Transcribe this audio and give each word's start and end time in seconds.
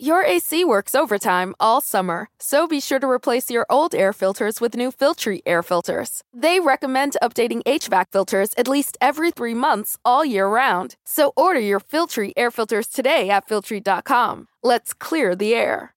Your 0.00 0.22
AC 0.22 0.64
works 0.64 0.94
overtime 0.94 1.56
all 1.58 1.80
summer, 1.80 2.28
so 2.38 2.68
be 2.68 2.78
sure 2.78 3.00
to 3.00 3.10
replace 3.10 3.50
your 3.50 3.66
old 3.68 3.96
air 3.96 4.12
filters 4.12 4.60
with 4.60 4.76
new 4.76 4.92
Filtry 4.92 5.40
air 5.44 5.60
filters. 5.60 6.22
They 6.32 6.60
recommend 6.60 7.16
updating 7.20 7.64
HVAC 7.64 8.12
filters 8.12 8.50
at 8.56 8.68
least 8.68 8.96
every 9.00 9.32
three 9.32 9.54
months 9.54 9.98
all 10.04 10.24
year 10.24 10.46
round. 10.46 10.94
So 11.04 11.32
order 11.36 11.58
your 11.58 11.80
Filtry 11.80 12.32
air 12.36 12.52
filters 12.52 12.86
today 12.86 13.28
at 13.28 13.48
Filtry.com. 13.48 14.46
Let's 14.62 14.94
clear 14.94 15.34
the 15.34 15.52
air. 15.52 15.94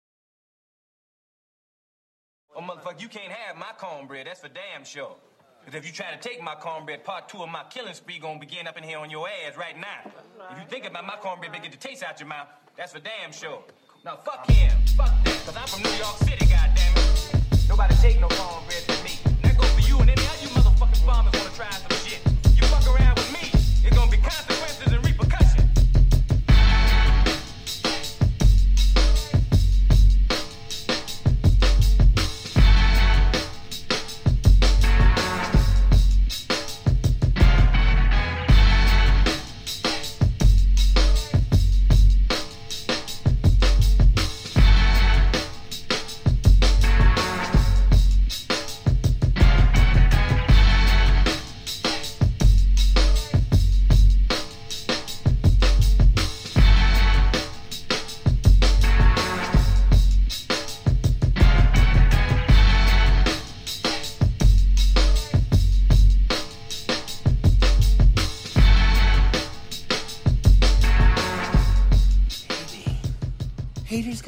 Oh, 2.54 2.60
motherfucker, 2.60 3.02
you 3.02 3.08
can't 3.08 3.32
have 3.32 3.56
my 3.56 3.72
cornbread, 3.78 4.28
that's 4.28 4.38
for 4.42 4.48
damn 4.48 4.84
sure. 4.84 5.16
Because 5.64 5.76
if 5.76 5.84
you 5.84 5.92
try 5.92 6.12
to 6.12 6.20
take 6.20 6.40
my 6.40 6.54
cornbread, 6.54 7.02
part 7.02 7.28
two 7.28 7.42
of 7.42 7.48
my 7.48 7.64
killing 7.68 7.94
spree 7.94 8.20
gonna 8.20 8.38
begin 8.38 8.68
up 8.68 8.78
in 8.78 8.84
here 8.84 8.98
on 8.98 9.10
your 9.10 9.26
ass 9.28 9.56
right 9.56 9.76
now. 9.76 10.12
If 10.52 10.58
you 10.58 10.64
think 10.68 10.86
about 10.86 11.04
my 11.04 11.16
cornbread, 11.16 11.52
get 11.52 11.72
the 11.72 11.76
taste 11.76 12.04
out 12.04 12.20
your 12.20 12.28
mouth, 12.28 12.46
that's 12.76 12.92
for 12.92 13.00
damn 13.00 13.32
sure. 13.32 13.64
Now 14.04 14.16
fuck 14.24 14.48
him, 14.48 14.70
fuck 14.96 15.10
that, 15.24 15.42
cause 15.44 15.56
I'm 15.56 15.66
from 15.66 15.82
New 15.82 15.98
York 15.98 16.16
City, 16.18 16.46
goddammit. 16.46 17.68
Nobody 17.68 17.94
take 17.96 18.20
no 18.20 18.28
cornbread 18.28 18.82
from 18.86 19.04
me. 19.04 19.18
That 19.42 19.58
goes 19.58 19.70
for 19.72 19.80
you 19.80 19.98
and 19.98 20.08
any 20.08 20.22
other 20.22 20.40
you 20.40 20.48
motherfucking 20.50 21.04
farmers 21.04 21.34
wanna 21.34 21.50
try 21.56 21.70
some 21.70 21.98
shit. 22.06 22.22
You 22.54 22.62
fuck 22.70 22.86
around 22.86 23.18
with 23.18 23.32
me, 23.32 23.50
it's 23.84 23.96
gonna 23.96 24.10
be 24.10 24.18
consequences 24.18 24.67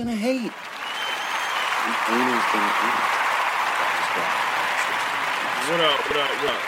gonna 0.00 0.16
hate. 0.16 0.40
Haters 0.40 0.56
gonna 2.08 2.72
hate. 2.80 3.04
What 5.68 5.76
up? 5.80 6.00
What 6.08 6.16
up? 6.16 6.30
What 6.40 6.48
up? 6.54 6.60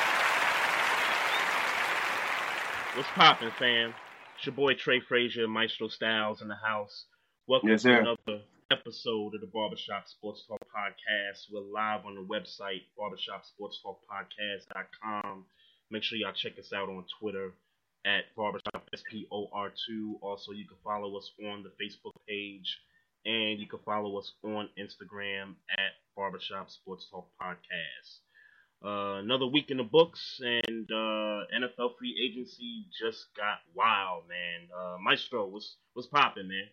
What's 2.95 3.09
poppin', 3.15 3.51
fam? 3.59 3.95
It's 4.37 4.45
your 4.45 4.55
boy 4.55 4.75
Trey 4.75 5.01
Frazier, 5.01 5.49
Maestro 5.49 5.89
Styles 5.89 6.43
in 6.43 6.49
the 6.49 6.57
house. 6.57 7.07
Welcome 7.47 7.71
Yes, 7.71 7.81
to 7.85 7.89
sir. 7.89 8.01
another 8.01 8.43
episode 8.71 9.35
of 9.35 9.41
the 9.41 9.47
Barbershop 9.47 10.07
Sports 10.09 10.45
Talk 10.47 10.61
Podcast. 10.69 11.47
We're 11.51 11.61
live 11.61 12.05
on 12.05 12.17
the 12.17 12.21
website, 12.21 12.83
barbershopsportstalkpodcast.com. 12.99 15.47
Make 15.91 16.03
sure 16.03 16.19
y'all 16.19 16.35
check 16.35 16.59
us 16.59 16.75
out 16.75 16.91
on 16.91 17.07
Twitter 17.19 17.55
at 18.05 18.25
Barbershop 18.37 18.91
SPOR2. 18.95 20.17
Also, 20.21 20.53
you 20.53 20.67
can 20.69 20.77
follow 20.85 21.17
us 21.17 21.33
on 21.49 21.63
the 21.63 21.71
Facebook 21.83 22.13
page 22.29 22.79
and 23.25 23.59
you 23.59 23.67
can 23.67 23.79
follow 23.85 24.17
us 24.19 24.33
on 24.45 24.69
Instagram 24.79 25.55
at 25.71 25.93
Barbershop 26.17 26.71
Sports 26.71 27.09
Talk 27.11 27.29
Podcast. 27.41 28.19
Uh, 28.85 29.21
another 29.21 29.47
week 29.47 29.71
in 29.71 29.77
the 29.77 29.85
books, 29.85 30.41
and 30.43 30.91
uh, 30.91 31.45
NFL 31.57 31.97
free 31.99 32.17
agency 32.21 32.87
just 33.01 33.27
got 33.37 33.59
wild, 33.75 34.25
man. 34.29 34.69
Uh, 34.77 34.97
Maestro, 35.01 35.47
what's 35.47 35.77
what's 35.95 36.09
popping, 36.09 36.49
man? 36.49 36.65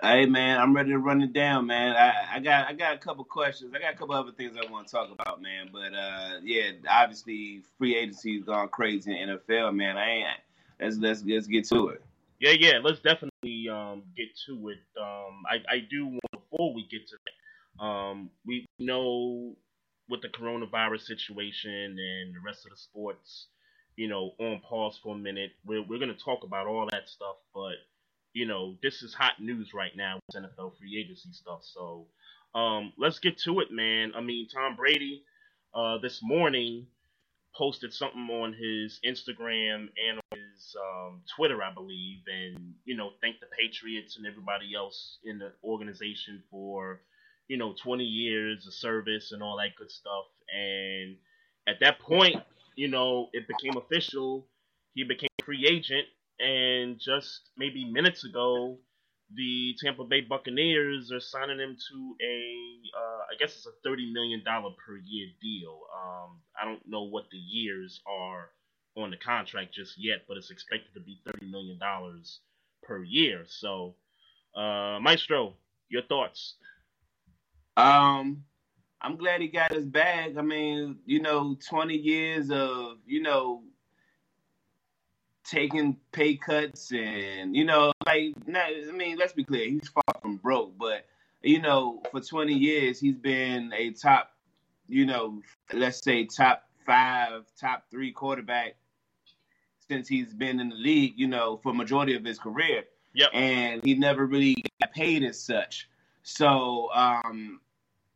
Hey 0.00 0.26
man, 0.26 0.60
I'm 0.60 0.76
ready 0.76 0.90
to 0.90 0.98
run 0.98 1.20
it 1.22 1.32
down, 1.32 1.66
man. 1.66 1.96
I, 1.96 2.36
I 2.36 2.38
got 2.38 2.68
I 2.68 2.72
got 2.72 2.94
a 2.94 2.98
couple 2.98 3.24
questions. 3.24 3.74
I 3.74 3.80
got 3.80 3.94
a 3.94 3.96
couple 3.96 4.14
other 4.14 4.30
things 4.30 4.56
I 4.56 4.70
want 4.70 4.86
to 4.86 4.92
talk 4.92 5.10
about, 5.10 5.42
man. 5.42 5.70
But 5.72 5.92
uh, 5.92 6.38
yeah, 6.44 6.70
obviously 6.88 7.62
free 7.76 7.96
agency's 7.96 8.44
gone 8.44 8.68
crazy 8.68 9.20
in 9.20 9.28
NFL, 9.28 9.74
man. 9.74 9.96
I 9.96 10.10
ain't 10.10 10.26
let's 10.80 10.96
let's 10.98 11.24
let's 11.24 11.48
get 11.48 11.66
to 11.70 11.88
it. 11.88 12.02
Yeah, 12.38 12.52
yeah. 12.52 12.78
Let's 12.80 13.00
definitely 13.00 13.27
um, 13.78 14.02
get 14.16 14.28
to 14.46 14.68
it. 14.68 14.78
Um, 15.00 15.42
I 15.48 15.76
I 15.76 15.78
do 15.90 16.06
want 16.06 16.20
before 16.32 16.74
we 16.74 16.86
get 16.90 17.06
to 17.08 17.16
that. 17.24 17.84
Um, 17.84 18.30
we 18.46 18.66
know 18.78 19.56
with 20.08 20.22
the 20.22 20.28
coronavirus 20.28 21.02
situation 21.02 21.96
and 21.98 22.34
the 22.34 22.40
rest 22.44 22.64
of 22.64 22.70
the 22.70 22.76
sports, 22.76 23.46
you 23.96 24.08
know, 24.08 24.32
on 24.40 24.60
pause 24.60 24.98
for 25.02 25.14
a 25.14 25.18
minute. 25.18 25.52
We're 25.64 25.82
we're 25.82 25.98
gonna 25.98 26.14
talk 26.14 26.44
about 26.44 26.66
all 26.66 26.86
that 26.90 27.08
stuff, 27.08 27.36
but 27.54 27.74
you 28.32 28.46
know, 28.46 28.76
this 28.82 29.02
is 29.02 29.14
hot 29.14 29.40
news 29.40 29.72
right 29.74 29.96
now 29.96 30.18
with 30.26 30.42
NFL 30.44 30.78
free 30.78 30.98
agency 31.00 31.30
stuff. 31.32 31.60
So 31.62 32.06
um, 32.54 32.92
let's 32.98 33.18
get 33.18 33.38
to 33.40 33.60
it, 33.60 33.70
man. 33.70 34.12
I 34.16 34.20
mean, 34.20 34.48
Tom 34.48 34.76
Brady 34.76 35.24
uh, 35.74 35.98
this 35.98 36.20
morning 36.22 36.86
posted 37.56 37.92
something 37.92 38.28
on 38.30 38.52
his 38.52 39.00
Instagram 39.04 39.88
and 40.08 40.20
on 40.32 40.38
his 40.38 40.76
um, 40.76 41.22
Twitter, 41.36 41.62
I 41.62 41.72
believe, 41.72 42.18
and 42.26 42.74
you 42.84 42.96
know, 42.96 43.10
thanked 43.20 43.40
the 43.40 43.46
Patriots 43.58 44.16
and 44.16 44.26
everybody 44.26 44.74
else 44.76 45.18
in 45.24 45.38
the 45.38 45.52
organization 45.64 46.42
for 46.50 47.00
you 47.48 47.56
know 47.56 47.74
20 47.82 48.04
years 48.04 48.66
of 48.66 48.74
service 48.74 49.32
and 49.32 49.42
all 49.42 49.56
that 49.58 49.76
good 49.76 49.90
stuff. 49.90 50.26
And 50.54 51.16
at 51.68 51.80
that 51.80 51.98
point, 52.00 52.36
you 52.76 52.88
know, 52.88 53.28
it 53.32 53.46
became 53.48 53.76
official. 53.76 54.46
He 54.94 55.04
became 55.04 55.28
free 55.44 55.66
agent, 55.70 56.06
and 56.40 56.98
just 56.98 57.50
maybe 57.56 57.84
minutes 57.84 58.24
ago, 58.24 58.78
the 59.34 59.76
Tampa 59.82 60.04
Bay 60.04 60.22
Buccaneers 60.22 61.12
are 61.12 61.20
signing 61.20 61.58
him 61.58 61.76
to 61.90 62.16
a, 62.22 62.80
uh, 62.96 63.20
I 63.32 63.36
guess 63.38 63.56
it's 63.56 63.66
a 63.66 63.70
thirty 63.84 64.12
million 64.12 64.42
dollar 64.44 64.70
per 64.84 64.96
year 64.96 65.28
deal. 65.42 65.80
Um, 65.94 66.40
I 66.60 66.64
don't 66.64 66.86
know 66.88 67.04
what 67.04 67.24
the 67.30 67.38
years 67.38 68.00
are 68.06 68.50
on 68.96 69.10
the 69.10 69.16
contract 69.16 69.74
just 69.74 69.94
yet, 69.98 70.24
but 70.28 70.36
it's 70.36 70.50
expected 70.50 70.94
to 70.94 71.00
be 71.00 71.20
thirty 71.26 71.46
million 71.46 71.78
dollars 71.78 72.40
per 72.82 73.02
year. 73.02 73.44
So, 73.46 73.96
uh, 74.56 74.98
Maestro, 75.00 75.54
your 75.88 76.02
thoughts? 76.02 76.56
Um, 77.76 78.44
I'm 79.00 79.16
glad 79.16 79.40
he 79.40 79.48
got 79.48 79.72
his 79.72 79.84
bag. 79.86 80.36
I 80.36 80.42
mean, 80.42 80.98
you 81.06 81.22
know, 81.22 81.56
20 81.68 81.94
years 81.94 82.50
of 82.50 82.98
you 83.06 83.22
know 83.22 83.62
taking 85.48 85.96
pay 86.12 86.36
cuts 86.36 86.92
and 86.92 87.56
you 87.56 87.64
know 87.64 87.92
like 88.04 88.34
not, 88.46 88.66
I 88.66 88.92
mean 88.92 89.16
let's 89.16 89.32
be 89.32 89.44
clear 89.44 89.68
he's 89.68 89.88
far 89.88 90.20
from 90.20 90.36
broke 90.36 90.76
but 90.78 91.06
you 91.42 91.60
know 91.60 92.02
for 92.10 92.20
20 92.20 92.52
years 92.52 93.00
he's 93.00 93.16
been 93.16 93.72
a 93.72 93.90
top 93.92 94.30
you 94.88 95.06
know 95.06 95.40
let's 95.72 96.02
say 96.02 96.26
top 96.26 96.64
5 96.84 97.46
top 97.58 97.84
3 97.90 98.12
quarterback 98.12 98.76
since 99.88 100.06
he's 100.06 100.34
been 100.34 100.60
in 100.60 100.68
the 100.68 100.76
league 100.76 101.14
you 101.16 101.26
know 101.26 101.58
for 101.62 101.72
majority 101.72 102.14
of 102.14 102.24
his 102.24 102.38
career. 102.38 102.84
Yep. 103.14 103.30
and 103.32 103.84
he 103.84 103.94
never 103.94 104.26
really 104.26 104.54
got 104.80 104.92
paid 104.92 105.24
as 105.24 105.40
such. 105.40 105.88
So 106.22 106.90
um 106.94 107.60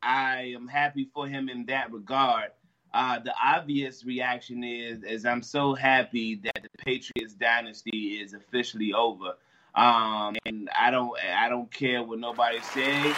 I 0.03 0.53
am 0.55 0.69
happy 0.69 1.09
for 1.15 1.27
him 1.27 1.49
in 1.49 1.65
that 1.67 1.91
regard 1.93 2.51
uh, 2.95 3.19
the 3.19 3.33
obvious 3.43 4.05
reaction 4.05 4.63
is, 4.65 5.03
is 5.03 5.25
I'm 5.25 5.43
so 5.43 5.75
happy 5.75 6.37
that 6.45 6.63
the 6.63 6.69
Patriots 6.85 7.35
dynasty 7.35 8.21
is 8.21 8.35
officially 8.35 8.93
over. 8.93 9.35
Um, 9.75 10.37
and 10.45 10.69
I 10.79 10.91
don't, 10.91 11.13
I 11.35 11.49
don't 11.49 11.73
care 11.73 12.03
what 12.03 12.19
nobody 12.19 12.61
says. 12.61 13.17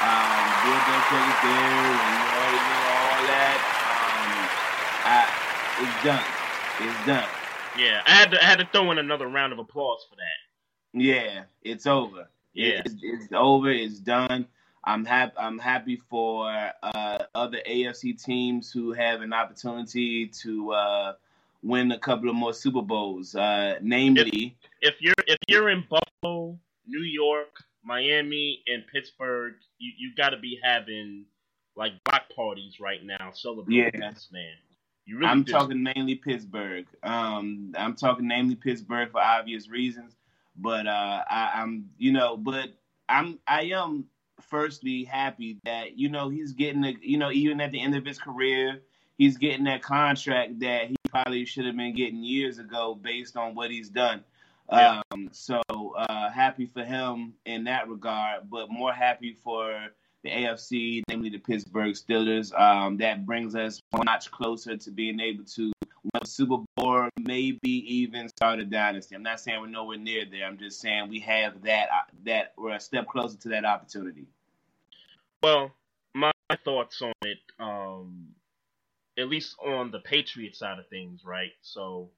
Um, 0.00 0.48
Bill 0.64 0.80
Belichick 0.88 1.28
is 1.28 1.40
there, 1.44 1.52
and 1.52 1.98
you 2.00 2.24
know, 2.32 2.48
you 2.48 2.62
know, 2.64 2.90
all 3.04 3.22
that. 3.28 3.58
Um, 4.16 4.48
I, 5.04 5.28
it's 5.82 6.04
done. 6.04 6.24
It's 6.80 7.06
done. 7.06 7.28
Yeah, 7.78 8.02
I 8.06 8.10
had 8.10 8.30
to 8.30 8.42
I 8.42 8.46
had 8.46 8.58
to 8.60 8.68
throw 8.72 8.90
in 8.90 8.98
another 8.98 9.26
round 9.28 9.52
of 9.52 9.58
applause 9.58 10.06
for 10.08 10.16
that. 10.16 10.98
Yeah, 11.00 11.42
it's 11.62 11.86
over. 11.86 12.28
Yeah. 12.54 12.82
It's, 12.84 12.94
it's 13.02 13.32
over. 13.32 13.70
It's 13.70 14.00
done. 14.00 14.46
I'm 14.84 15.04
happy. 15.04 15.32
I'm 15.38 15.58
happy 15.58 15.96
for 16.08 16.50
uh, 16.82 17.18
other 17.34 17.58
AFC 17.68 18.22
teams 18.22 18.72
who 18.72 18.92
have 18.92 19.20
an 19.20 19.32
opportunity 19.32 20.26
to 20.42 20.72
uh, 20.72 21.12
win 21.62 21.92
a 21.92 21.98
couple 21.98 22.28
of 22.30 22.34
more 22.34 22.54
Super 22.54 22.82
Bowls. 22.82 23.34
Uh, 23.34 23.78
namely, 23.82 24.56
If 24.80 24.94
you're 25.00 25.14
if 25.26 25.36
you're 25.48 25.68
in 25.68 25.84
Buffalo, 25.88 26.58
New 26.86 27.02
York, 27.02 27.62
Miami, 27.84 28.62
and 28.66 28.84
Pittsburgh, 28.92 29.54
you 29.78 29.92
you 29.98 30.14
got 30.16 30.30
to 30.30 30.38
be 30.38 30.58
having 30.62 31.24
like 31.76 31.92
block 32.04 32.22
parties 32.34 32.80
right 32.80 33.04
now 33.04 33.30
celebrating 33.32 34.00
Yeah. 34.00 34.10
this 34.12 34.28
man. 34.32 34.54
You 35.04 35.16
really 35.18 35.28
I'm 35.30 35.42
do. 35.42 35.52
talking 35.52 35.82
mainly 35.82 36.14
Pittsburgh. 36.14 36.86
Um, 37.02 37.74
I'm 37.76 37.94
talking 37.96 38.26
mainly 38.26 38.54
Pittsburgh 38.54 39.10
for 39.10 39.20
obvious 39.20 39.68
reasons. 39.68 40.14
But 40.56 40.86
uh, 40.86 41.24
I, 41.30 41.50
I'm, 41.54 41.90
you 41.98 42.12
know, 42.12 42.36
but 42.36 42.70
I'm 43.08 43.38
I 43.46 43.62
am 43.72 44.04
firstly 44.44 45.04
happy 45.04 45.58
that 45.64 45.98
you 45.98 46.08
know 46.08 46.28
he's 46.28 46.52
getting 46.52 46.84
a, 46.84 46.94
you 47.00 47.18
know 47.18 47.30
even 47.30 47.60
at 47.60 47.70
the 47.72 47.80
end 47.80 47.94
of 47.94 48.04
his 48.04 48.18
career 48.18 48.80
he's 49.20 49.36
getting 49.36 49.64
that 49.64 49.82
contract 49.82 50.60
that 50.60 50.88
he 50.88 50.96
probably 51.10 51.44
should 51.44 51.66
have 51.66 51.76
been 51.76 51.94
getting 51.94 52.24
years 52.24 52.58
ago 52.58 52.94
based 52.94 53.36
on 53.36 53.54
what 53.54 53.70
he's 53.70 53.90
done. 53.90 54.24
Yeah. 54.72 55.02
Um, 55.12 55.28
so 55.30 55.60
uh, 55.68 56.30
happy 56.30 56.64
for 56.64 56.82
him 56.82 57.34
in 57.44 57.64
that 57.64 57.88
regard, 57.88 58.48
but 58.48 58.70
more 58.70 58.94
happy 58.94 59.34
for 59.34 59.88
the 60.22 60.30
AFC, 60.30 61.02
namely 61.10 61.28
the 61.28 61.38
Pittsburgh 61.38 61.92
Steelers. 61.92 62.58
Um, 62.58 62.96
that 62.98 63.26
brings 63.26 63.54
us 63.54 63.82
one 63.90 64.06
notch 64.06 64.30
closer 64.30 64.78
to 64.78 64.90
being 64.90 65.20
able 65.20 65.44
to 65.44 65.64
win 65.64 66.22
a 66.22 66.26
Super 66.26 66.64
Bowl, 66.80 67.08
maybe 67.18 67.58
even 67.70 68.28
start 68.28 68.58
a 68.58 68.64
dynasty. 68.64 69.14
I'm 69.14 69.22
not 69.22 69.40
saying 69.40 69.60
we're 69.60 69.68
nowhere 69.68 69.98
near 69.98 70.24
there. 70.24 70.46
I'm 70.46 70.58
just 70.58 70.80
saying 70.80 71.08
we 71.08 71.20
have 71.20 71.62
that 71.62 71.88
uh, 71.90 72.10
that 72.24 72.52
we're 72.56 72.74
a 72.74 72.80
step 72.80 73.06
closer 73.08 73.36
to 73.38 73.48
that 73.50 73.64
opportunity. 73.64 74.26
Well, 75.42 75.72
my 76.14 76.32
thoughts 76.64 77.00
on 77.02 77.12
it, 77.22 77.38
um, 77.58 78.28
at 79.18 79.28
least 79.28 79.56
on 79.64 79.90
the 79.90 80.00
Patriot 80.00 80.56
side 80.56 80.78
of 80.78 80.88
things, 80.88 81.22
right? 81.24 81.52
So, 81.62 82.10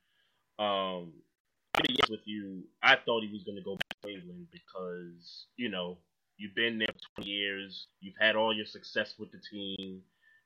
um, 0.58 1.12
I'll 1.74 1.82
be 1.86 1.96
with 2.10 2.20
you, 2.26 2.64
I 2.82 2.96
thought 2.96 3.22
he 3.22 3.32
was 3.32 3.44
going 3.44 3.56
to 3.56 3.62
go 3.62 3.76
back 3.76 4.02
to 4.02 4.08
England 4.10 4.48
because, 4.50 5.46
you 5.56 5.68
know, 5.68 5.98
you've 6.36 6.54
been 6.54 6.78
there 6.78 6.88
for 6.88 7.22
20 7.22 7.30
years, 7.30 7.86
you've 8.00 8.16
had 8.20 8.36
all 8.36 8.54
your 8.54 8.66
success 8.66 9.14
with 9.18 9.30
the 9.32 9.38
team, 9.38 10.02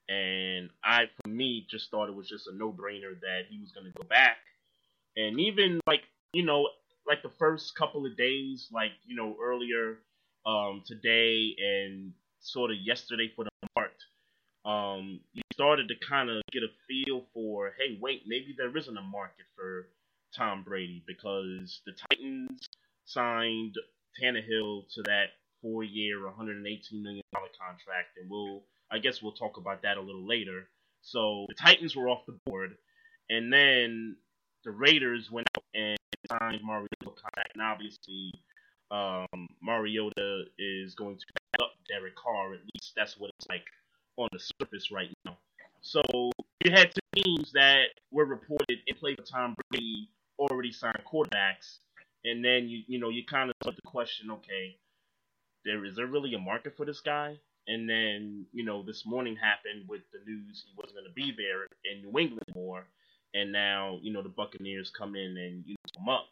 and 0.08 0.70
I, 0.85 1.05
for 1.23 1.29
me, 1.29 1.67
just 1.70 1.91
thought 1.91 2.08
it 2.08 2.14
was 2.14 2.29
just 2.29 2.47
a 2.47 2.56
no-brainer 2.56 3.19
that 3.20 3.43
he 3.49 3.58
was 3.58 3.73
going 3.73 3.87
to 3.87 3.93
go 3.93 4.06
back. 4.08 4.37
And 5.17 5.41
even, 5.41 5.81
like, 5.87 6.03
you 6.32 6.44
know, 6.44 6.69
like 7.06 7.23
the 7.23 7.32
first 7.38 7.75
couple 7.76 8.06
of 8.06 8.17
days, 8.17 8.69
like, 8.73 8.93
you 9.06 9.17
know, 9.17 9.37
earlier 9.43 9.99
um, 10.44 10.82
today 10.87 11.55
and 11.58 12.12
sort 12.41 12.70
of 12.70 12.76
yesterday 12.79 13.32
for 13.35 13.44
the 13.44 13.50
part, 13.75 13.93
um, 14.64 15.20
you 15.32 15.43
started 15.53 15.88
to 15.88 15.94
kind 16.06 16.29
of 16.29 16.43
get 16.52 16.62
a 16.62 16.69
feel 16.88 17.25
for, 17.32 17.73
hey, 17.79 17.99
wait, 18.00 18.23
maybe 18.26 18.55
there 18.56 18.76
isn't 18.76 18.97
a 18.97 19.02
market 19.02 19.47
for 19.55 19.88
Tom 20.37 20.62
Brady 20.62 21.02
because 21.06 21.81
the 21.87 21.93
Titans 22.11 22.69
signed 23.05 23.75
Tannehill 24.20 24.93
to 24.94 25.02
that 25.05 25.31
four-year, 25.62 26.25
118 26.26 27.02
million 27.02 27.23
dollar 27.32 27.49
contract, 27.59 28.19
and 28.20 28.29
we'll, 28.29 28.62
I 28.91 28.99
guess, 28.99 29.23
we'll 29.23 29.33
talk 29.33 29.56
about 29.56 29.83
that 29.83 29.97
a 29.97 30.00
little 30.00 30.27
later. 30.27 30.69
So 31.03 31.47
the 31.49 31.55
Titans 31.55 31.94
were 31.94 32.09
off 32.09 32.27
the 32.27 32.38
board, 32.47 32.77
and 33.31 33.53
then 33.53 34.17
the 34.65 34.71
Raiders 34.71 35.31
went 35.31 35.47
out 35.56 35.65
and 35.75 35.97
signed 36.29 36.61
Mariota 36.65 36.88
contract, 37.05 37.50
and 37.55 37.62
obviously 37.62 38.33
um, 38.91 39.47
Mariota 39.62 40.44
is 40.59 40.94
going 40.94 41.17
to 41.17 41.25
back 41.35 41.65
up 41.67 41.73
Derek 41.88 42.17
Carr. 42.17 42.55
At 42.55 42.61
least 42.75 42.93
that's 42.97 43.17
what 43.19 43.31
it's 43.38 43.49
like 43.49 43.65
on 44.17 44.29
the 44.33 44.41
surface 44.41 44.91
right 44.91 45.12
now. 45.25 45.37
So 45.81 46.03
you 46.65 46.73
had 46.73 46.93
two 46.93 47.23
teams 47.23 47.53
that 47.53 47.87
were 48.11 48.25
reported 48.25 48.79
in 48.87 48.97
play 48.97 49.15
for 49.15 49.23
Tom 49.23 49.55
Brady 49.71 50.09
already 50.38 50.73
signed 50.73 51.03
quarterbacks, 51.11 51.79
and 52.25 52.44
then 52.44 52.69
you 52.69 52.83
you 52.88 52.99
know 52.99 53.09
you 53.09 53.25
kind 53.25 53.50
of 53.50 53.56
put 53.61 53.77
the 53.77 53.83
question, 53.83 54.31
okay, 54.31 54.77
there 55.65 55.85
is 55.85 55.97
there 55.97 56.06
really 56.06 56.35
a 56.35 56.38
market 56.38 56.77
for 56.77 56.85
this 56.85 57.00
guy? 57.00 57.38
And 57.69 57.89
then 57.89 58.47
you 58.53 58.65
know 58.65 58.83
this 58.83 59.05
morning 59.07 59.37
happened 59.37 59.87
with 59.89 60.03
the 60.13 60.21
news 60.31 60.65
he 60.67 60.73
wasn't 60.77 60.97
going 60.97 61.07
to 61.07 61.13
be 61.13 61.35
there 61.37 61.67
in 61.85 62.03
New 62.03 62.19
England 62.19 62.49
more, 62.55 62.87
and 63.35 63.53
now 63.53 63.99
you 64.03 64.13
know 64.13 64.23
the 64.23 64.29
Buccaneers 64.29 64.91
come 64.97 65.17
in 65.17 65.37
and 65.37 65.65
you 65.67 65.75
know 65.75 65.91
come 65.97 66.09
up. 66.09 66.27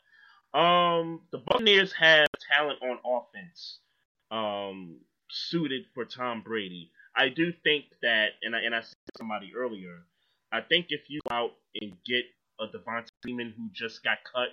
Um, 0.55 1.23
the 1.33 1.39
Buccaneers 1.39 1.93
have 1.95 2.29
talent 2.53 2.79
on 2.83 2.99
offense, 3.05 3.81
um, 4.31 4.99
suited 5.31 5.87
for 5.95 6.05
Tom 6.05 6.43
Brady. 6.43 6.93
I 7.17 7.29
do 7.29 7.53
think 7.65 7.87
that, 8.03 8.31
and 8.43 8.55
I 8.55 8.61
and 8.61 8.75
I 8.75 8.81
said 8.81 8.95
somebody 9.19 9.53
earlier, 9.57 10.03
I 10.53 10.61
think 10.61 10.87
if 10.91 11.11
you 11.11 11.21
go 11.29 11.35
out 11.35 11.53
and 11.81 11.93
get 12.07 12.25
a 12.61 12.67
Devonta 12.67 13.09
Freeman 13.23 13.53
who 13.57 13.69
just 13.73 14.05
got 14.05 14.19
cut 14.33 14.51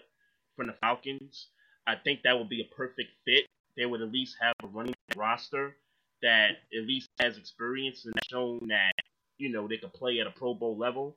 from 0.56 0.68
the 0.68 0.74
Falcons, 0.82 1.48
I 1.86 1.96
think 1.96 2.24
that 2.24 2.38
would 2.38 2.50
be 2.50 2.62
a 2.62 2.76
perfect 2.76 3.12
fit. 3.26 3.46
They 3.78 3.86
would 3.86 4.02
at 4.02 4.12
least 4.12 4.38
have 4.42 4.54
a 4.64 4.68
running 4.68 4.96
roster 5.16 5.76
that 6.22 6.52
at 6.78 6.88
least 6.88 7.10
has 7.20 7.38
experience 7.38 8.06
and 8.06 8.14
shown 8.30 8.60
that 8.68 8.94
you 9.38 9.50
know 9.50 9.68
they 9.68 9.78
could 9.78 9.94
play 9.94 10.20
at 10.20 10.28
a 10.28 10.32
Pro 10.32 10.54
Bowl 10.54 10.78
level. 10.78 11.16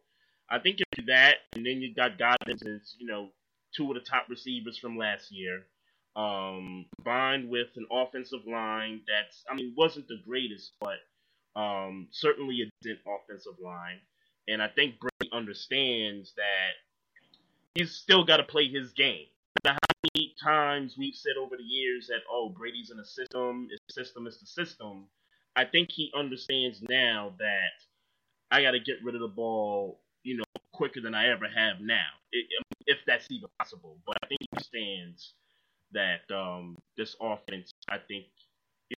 I 0.50 0.58
think 0.58 0.80
if 0.80 0.86
you 0.96 1.04
do 1.04 1.12
that, 1.12 1.36
and 1.54 1.64
then 1.64 1.80
you 1.80 1.94
got 1.94 2.18
Godwin 2.18 2.56
as 2.56 2.94
you 2.98 3.06
know 3.06 3.28
two 3.76 3.88
of 3.88 3.94
the 3.94 4.00
top 4.00 4.26
receivers 4.28 4.78
from 4.78 4.96
last 4.96 5.32
year, 5.32 5.64
um, 6.16 6.86
combined 6.96 7.48
with 7.48 7.68
an 7.76 7.86
offensive 7.90 8.46
line 8.46 9.00
that's 9.06 9.44
I 9.50 9.54
mean 9.54 9.74
wasn't 9.76 10.08
the 10.08 10.20
greatest, 10.26 10.72
but 10.80 10.98
um, 11.60 12.08
certainly 12.10 12.62
a 12.62 12.70
decent 12.82 13.00
offensive 13.06 13.58
line. 13.62 14.00
And 14.48 14.62
I 14.62 14.68
think 14.68 14.96
Brady 15.00 15.32
understands 15.32 16.32
that 16.36 16.72
he's 17.74 17.92
still 17.92 18.24
got 18.24 18.38
to 18.38 18.42
play 18.42 18.68
his 18.68 18.92
game. 18.92 19.26
Many 20.14 20.34
times 20.42 20.96
we've 20.98 21.14
said 21.14 21.34
over 21.40 21.56
the 21.56 21.62
years 21.62 22.06
that, 22.08 22.20
oh, 22.30 22.48
Brady's 22.48 22.90
in 22.90 22.98
a 22.98 23.04
system, 23.04 23.68
the 23.70 23.92
system 23.92 24.26
is 24.26 24.38
the 24.40 24.46
system. 24.46 25.06
I 25.56 25.64
think 25.64 25.90
he 25.90 26.12
understands 26.16 26.82
now 26.88 27.32
that 27.38 27.74
I 28.50 28.62
got 28.62 28.72
to 28.72 28.80
get 28.80 28.96
rid 29.02 29.14
of 29.14 29.20
the 29.20 29.28
ball, 29.28 30.00
you 30.22 30.36
know, 30.36 30.44
quicker 30.72 31.00
than 31.00 31.14
I 31.14 31.28
ever 31.28 31.46
have 31.48 31.80
now, 31.80 32.06
if 32.86 32.98
that's 33.06 33.26
even 33.30 33.48
possible. 33.58 33.98
But 34.06 34.16
I 34.22 34.26
think 34.26 34.40
he 34.40 34.48
understands 34.52 35.34
that 35.92 36.34
um, 36.34 36.76
this 36.96 37.16
offense, 37.20 37.70
I 37.88 37.98
think, 37.98 38.26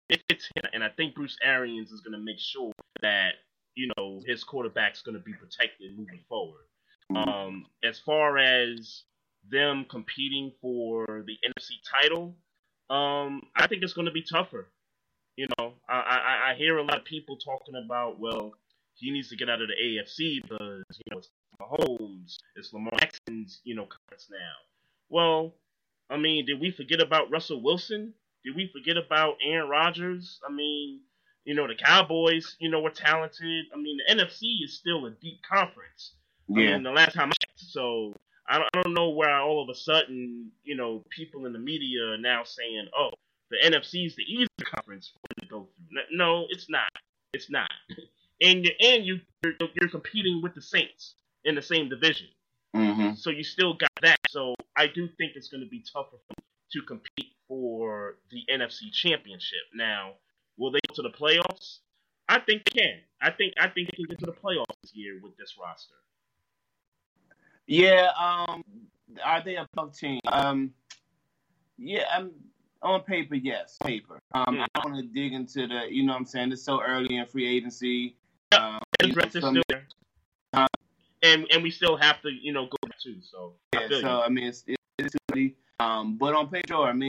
it 0.09 0.23
fits 0.29 0.49
him, 0.57 0.71
and 0.73 0.83
I 0.83 0.89
think 0.91 1.15
Bruce 1.15 1.37
Arians 1.43 1.93
is 1.93 2.01
going 2.01 2.19
to 2.19 2.25
make 2.25 2.39
sure 2.39 2.73
that 3.03 3.35
you 3.75 3.91
know 3.97 4.21
his 4.27 4.43
quarterback's 4.43 5.03
going 5.03 5.17
to 5.17 5.23
be 5.23 5.33
protected 5.33 5.97
moving 5.97 6.21
forward. 6.29 6.65
Mm-hmm. 7.13 7.29
Um, 7.29 7.67
as 7.85 7.99
far 8.01 8.39
as 8.39 9.05
them 9.51 9.87
competing 9.89 10.53
for 10.61 11.25
the 11.27 11.37
NFC 11.47 11.79
title, 12.03 12.37
um, 12.91 13.43
I 13.57 13.67
think 13.67 13.83
it's 13.83 13.93
going 13.93 14.07
to 14.07 14.13
be 14.13 14.23
tougher. 14.23 14.69
You 15.37 15.47
know, 15.59 15.75
I, 15.89 15.95
I, 15.95 16.51
I 16.51 16.55
hear 16.57 16.79
a 16.79 16.83
lot 16.83 16.97
of 16.97 17.05
people 17.05 17.37
talking 17.37 17.75
about, 17.85 18.19
well, 18.19 18.55
he 18.95 19.11
needs 19.11 19.29
to 19.29 19.37
get 19.37 19.51
out 19.51 19.61
of 19.61 19.69
the 19.69 19.75
AFC 19.75 20.43
because 20.43 20.85
you 20.89 21.11
know 21.11 21.19
it's 21.19 21.31
Mahomes, 21.61 22.37
it's 22.57 22.73
Lamar 22.73 22.99
Jackson's, 23.01 23.61
you 23.65 23.75
know, 23.75 23.87
conference 23.87 24.29
now. 24.31 24.55
Well, 25.09 25.55
I 26.09 26.17
mean, 26.17 26.47
did 26.47 26.61
we 26.61 26.71
forget 26.71 27.01
about 27.01 27.31
Russell 27.31 27.63
Wilson? 27.63 28.15
Did 28.45 28.57
we 28.57 28.71
forget 28.73 28.97
about 28.97 29.37
Aaron 29.45 29.69
Rodgers? 29.69 30.41
I 30.49 30.53
mean, 30.53 31.01
you 31.45 31.55
know, 31.55 31.67
the 31.67 31.75
Cowboys, 31.75 32.57
you 32.59 32.71
know, 32.71 32.81
were 32.81 32.91
talented. 32.91 33.67
I 33.75 33.77
mean, 33.77 33.99
the 33.99 34.15
NFC 34.15 34.65
is 34.65 34.77
still 34.77 35.07
a 35.07 35.11
deep 35.11 35.41
conference. 35.49 36.15
Yeah. 36.49 36.57
I 36.57 36.73
mean, 36.73 36.83
the 36.83 36.91
last 36.91 37.15
time 37.15 37.29
I 37.29 37.33
checked, 37.33 37.61
so 37.61 38.15
I 38.49 38.59
don't, 38.59 38.69
I 38.75 38.83
don't 38.83 38.95
know 38.95 39.11
where 39.11 39.35
all 39.37 39.63
of 39.63 39.69
a 39.69 39.75
sudden, 39.75 40.51
you 40.63 40.77
know, 40.77 41.03
people 41.11 41.47
in 41.47 41.53
the 41.53 41.59
media 41.59 42.05
are 42.05 42.19
now 42.19 42.45
saying, 42.45 42.89
oh, 42.97 43.11
the 43.51 43.59
NFC 43.65 44.07
is 44.07 44.17
the 44.17 44.23
easier 44.23 44.47
conference 44.75 45.13
for 45.13 45.21
them 45.29 45.43
to 45.43 45.47
go 45.49 45.69
through. 45.77 46.17
No, 46.17 46.47
it's 46.51 46.69
not. 46.69 46.89
It's 47.33 47.51
not. 47.51 47.71
and 48.41 48.65
you 48.65 48.71
and 48.81 49.05
you 49.05 49.21
you're, 49.45 49.55
you're 49.81 49.91
competing 49.91 50.41
with 50.43 50.55
the 50.55 50.63
Saints 50.63 51.15
in 51.45 51.55
the 51.55 51.63
same 51.63 51.89
division. 51.89 52.29
Mm-hmm. 52.75 53.15
So 53.15 53.31
you 53.31 53.45
still 53.45 53.75
got 53.75 53.91
that. 54.03 54.19
So 54.29 54.55
I 54.77 54.87
do 54.87 55.09
think 55.17 55.33
it's 55.35 55.49
going 55.49 55.63
to 55.63 55.69
be 55.69 55.85
tougher 55.93 56.17
for 56.29 56.35
them 56.35 56.45
to 56.73 56.83
compete 56.83 57.33
for 57.49 58.17
the 58.31 58.43
NFC 58.53 58.93
Championship. 58.93 59.63
Now, 59.75 60.13
will 60.59 60.71
they 60.71 60.81
go 60.89 60.95
to 60.95 61.03
the 61.03 61.11
playoffs? 61.11 61.79
I 62.29 62.41
think 62.41 62.65
they 62.65 62.81
can. 62.81 63.01
I 63.23 63.31
think 63.31 63.55
I 63.59 63.69
think 63.69 63.91
they 63.91 63.97
can 63.97 64.07
get 64.09 64.19
to 64.21 64.27
the 64.27 64.33
playoffs 64.33 64.75
this 64.83 64.95
year 64.95 65.21
with 65.23 65.37
this 65.37 65.55
roster. 65.61 65.95
Yeah, 67.67 68.11
um, 68.19 68.63
are 69.25 69.43
they 69.43 69.57
a 69.57 69.67
team? 69.93 70.21
Um, 70.27 70.73
yeah, 71.79 72.05
I'm 72.15 72.31
on 72.83 73.03
paper, 73.03 73.35
yes, 73.35 73.77
paper. 73.85 74.19
Um, 74.33 74.61
I 74.61 74.67
don't 74.75 74.93
want 74.93 75.05
to 75.05 75.13
dig 75.13 75.33
into 75.33 75.67
the, 75.67 75.87
you 75.91 76.05
know, 76.05 76.13
what 76.13 76.21
I'm 76.21 76.27
saying 76.27 76.53
it's 76.53 76.63
so 76.63 76.81
early 76.81 77.17
in 77.17 77.27
free 77.27 77.47
agency. 77.47 78.17
Um, 78.57 78.81
and, 79.01 79.17
know, 79.17 79.29
some, 80.53 80.67
and 81.23 81.47
and 81.51 81.63
we 81.63 81.71
still 81.71 81.97
have 81.97 82.23
to, 82.23 82.31
you 82.31 82.53
know, 82.53 82.67
go 82.67 82.77
too. 83.03 83.17
So 83.21 83.55
yeah, 83.73 83.81
I 83.81 83.89
so 83.89 83.99
you. 83.99 84.09
I 84.09 84.29
mean, 84.29 84.45
it's, 84.45 84.65
it's 84.99 85.15
early. 85.33 85.57
Um, 85.81 86.17
but 86.17 86.35
on 86.35 86.49
paper, 86.49 86.77
I 86.77 86.93
mean, 86.93 87.09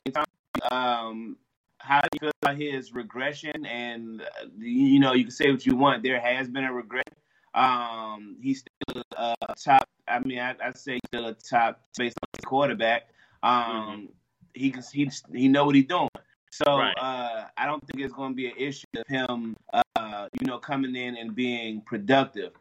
um, 0.71 1.37
how 1.77 2.01
do 2.01 2.07
you 2.13 2.19
feel 2.19 2.31
about 2.41 2.57
his 2.57 2.93
regression? 2.93 3.65
And 3.65 4.21
uh, 4.21 4.47
you 4.57 4.99
know, 4.99 5.13
you 5.13 5.25
can 5.25 5.31
say 5.31 5.51
what 5.51 5.65
you 5.65 5.75
want. 5.75 6.03
There 6.03 6.19
has 6.19 6.49
been 6.49 6.63
a 6.63 6.73
regression. 6.73 7.03
Um, 7.57 8.37
he's 8.41 8.59
still 8.59 9.03
a 9.17 9.35
top. 9.61 9.87
I 10.07 10.19
mean, 10.19 10.39
I, 10.39 10.55
I 10.63 10.71
say 10.73 10.99
still 11.07 11.27
a 11.27 11.33
top 11.33 11.81
based 11.97 12.17
on 12.21 12.29
his 12.37 12.45
quarterback. 12.45 13.09
Um, 13.41 13.53
mm-hmm. 13.53 14.05
he 14.53 14.75
he 14.93 15.11
he 15.33 15.47
know 15.47 15.65
what 15.65 15.75
he's 15.75 15.85
doing. 15.85 16.09
So 16.51 16.77
right. 16.77 16.93
uh, 16.99 17.45
I 17.57 17.65
don't 17.65 17.85
think 17.87 18.03
it's 18.03 18.13
going 18.13 18.31
to 18.31 18.35
be 18.35 18.47
an 18.47 18.55
issue 18.57 18.85
of 18.95 19.07
him, 19.07 19.55
uh, 19.73 20.27
you 20.39 20.47
know, 20.47 20.59
coming 20.59 20.95
in 20.95 21.17
and 21.17 21.35
being 21.35 21.81
productive. 21.81 22.53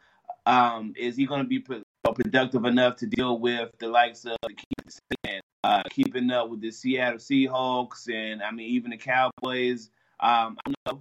Um, 0.45 0.95
is 0.97 1.17
he 1.17 1.27
going 1.27 1.43
to 1.43 1.47
be 1.47 1.63
know, 2.07 2.13
productive 2.13 2.65
enough 2.65 2.97
to 2.97 3.07
deal 3.07 3.39
with 3.39 3.71
the 3.79 3.89
likes 3.89 4.25
of 4.25 4.37
the 4.43 4.55
and 5.25 5.43
uh, 5.65 5.83
keeping 5.91 6.31
up 6.31 6.49
with 6.49 6.61
the 6.61 6.71
Seattle 6.71 7.19
Seahawks 7.19 8.09
and 8.09 8.43
I 8.43 8.51
mean 8.51 8.71
even 8.71 8.91
the 8.91 8.97
Cowboys. 8.97 9.91
Um, 10.21 10.57
I 10.67 10.73
know, 10.87 11.01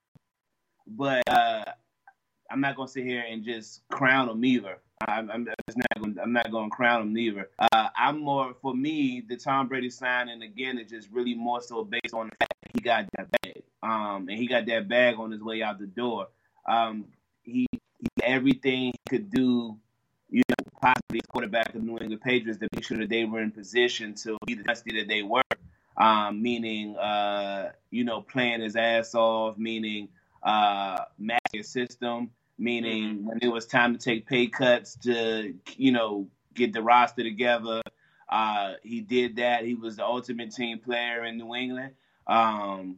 but 0.88 1.24
uh, 1.30 1.64
I'm 2.50 2.62
not 2.62 2.76
gonna 2.76 2.88
sit 2.88 3.06
here 3.06 3.24
and 3.28 3.44
just 3.44 3.88
crown 3.90 4.28
them 4.28 4.44
either. 4.46 4.80
I'm, 5.02 5.30
I'm 5.30 5.44
not 5.44 5.56
going. 5.98 6.18
I'm 6.22 6.32
not 6.32 6.52
going 6.52 6.70
to 6.70 6.76
crown 6.76 7.02
them 7.02 7.18
either. 7.18 7.50
Uh, 7.60 7.90
I'm 7.98 8.20
more 8.20 8.56
for 8.62 8.74
me. 8.74 9.24
The 9.28 9.36
Tom 9.36 9.68
Brady 9.68 9.90
signing 9.90 10.42
again 10.42 10.80
is 10.80 10.90
just 10.90 11.10
really 11.12 11.34
more 11.34 11.62
so 11.62 11.84
based 11.84 12.14
on 12.14 12.30
the 12.30 12.36
fact 12.40 12.54
that 12.62 12.72
he 12.74 12.82
got 12.82 13.06
that 13.18 13.28
bag, 13.42 13.64
um, 13.84 14.30
and 14.30 14.38
he 14.38 14.48
got 14.48 14.66
that 14.68 14.88
bag 14.88 15.16
on 15.20 15.32
his 15.32 15.42
way 15.42 15.62
out 15.62 15.80
the 15.80 15.88
door. 15.88 16.28
Um, 16.66 17.06
he, 17.44 17.68
he 17.72 18.08
everything 18.24 18.94
he 18.94 18.94
could 19.10 19.30
do, 19.30 19.78
you 20.30 20.44
know, 20.48 20.72
possibly 20.82 21.20
quarterback 21.28 21.76
of 21.76 21.84
New 21.84 21.98
England 21.98 22.22
Patriots 22.22 22.60
to 22.60 22.70
make 22.74 22.86
sure 22.86 22.98
that 22.98 23.10
they 23.10 23.26
were 23.26 23.42
in 23.42 23.52
position 23.52 24.14
to 24.16 24.38
be 24.46 24.54
the 24.54 24.64
dynasty 24.64 24.98
that 25.00 25.08
they 25.10 25.24
were. 25.24 25.42
Um, 25.98 26.42
meaning, 26.42 26.98
uh, 26.98 27.72
you 27.90 28.04
know, 28.04 28.22
playing 28.22 28.62
his 28.62 28.76
ass 28.76 29.16
off, 29.16 29.58
meaning 29.58 30.10
uh, 30.46 31.00
matching 31.20 31.64
system 31.64 32.30
meaning 32.58 33.18
mm-hmm. 33.18 33.28
when 33.28 33.40
it 33.42 33.48
was 33.48 33.66
time 33.66 33.94
to 33.94 34.00
take 34.00 34.28
pay 34.28 34.48
cuts 34.48 34.96
to, 34.96 35.54
you 35.76 35.92
know, 35.92 36.28
get 36.54 36.74
the 36.74 36.82
roster 36.82 37.24
together. 37.24 37.82
Uh, 38.30 38.74
he 38.82 39.02
did 39.02 39.38
that. 39.38 39.66
He 39.66 39.76
was 39.76 39.98
the 39.98 40.06
ultimate 40.06 40.52
team 40.54 40.80
player 40.80 41.24
in 41.26 41.38
New 41.38 41.54
England. 41.54 41.94
Um, 42.28 42.98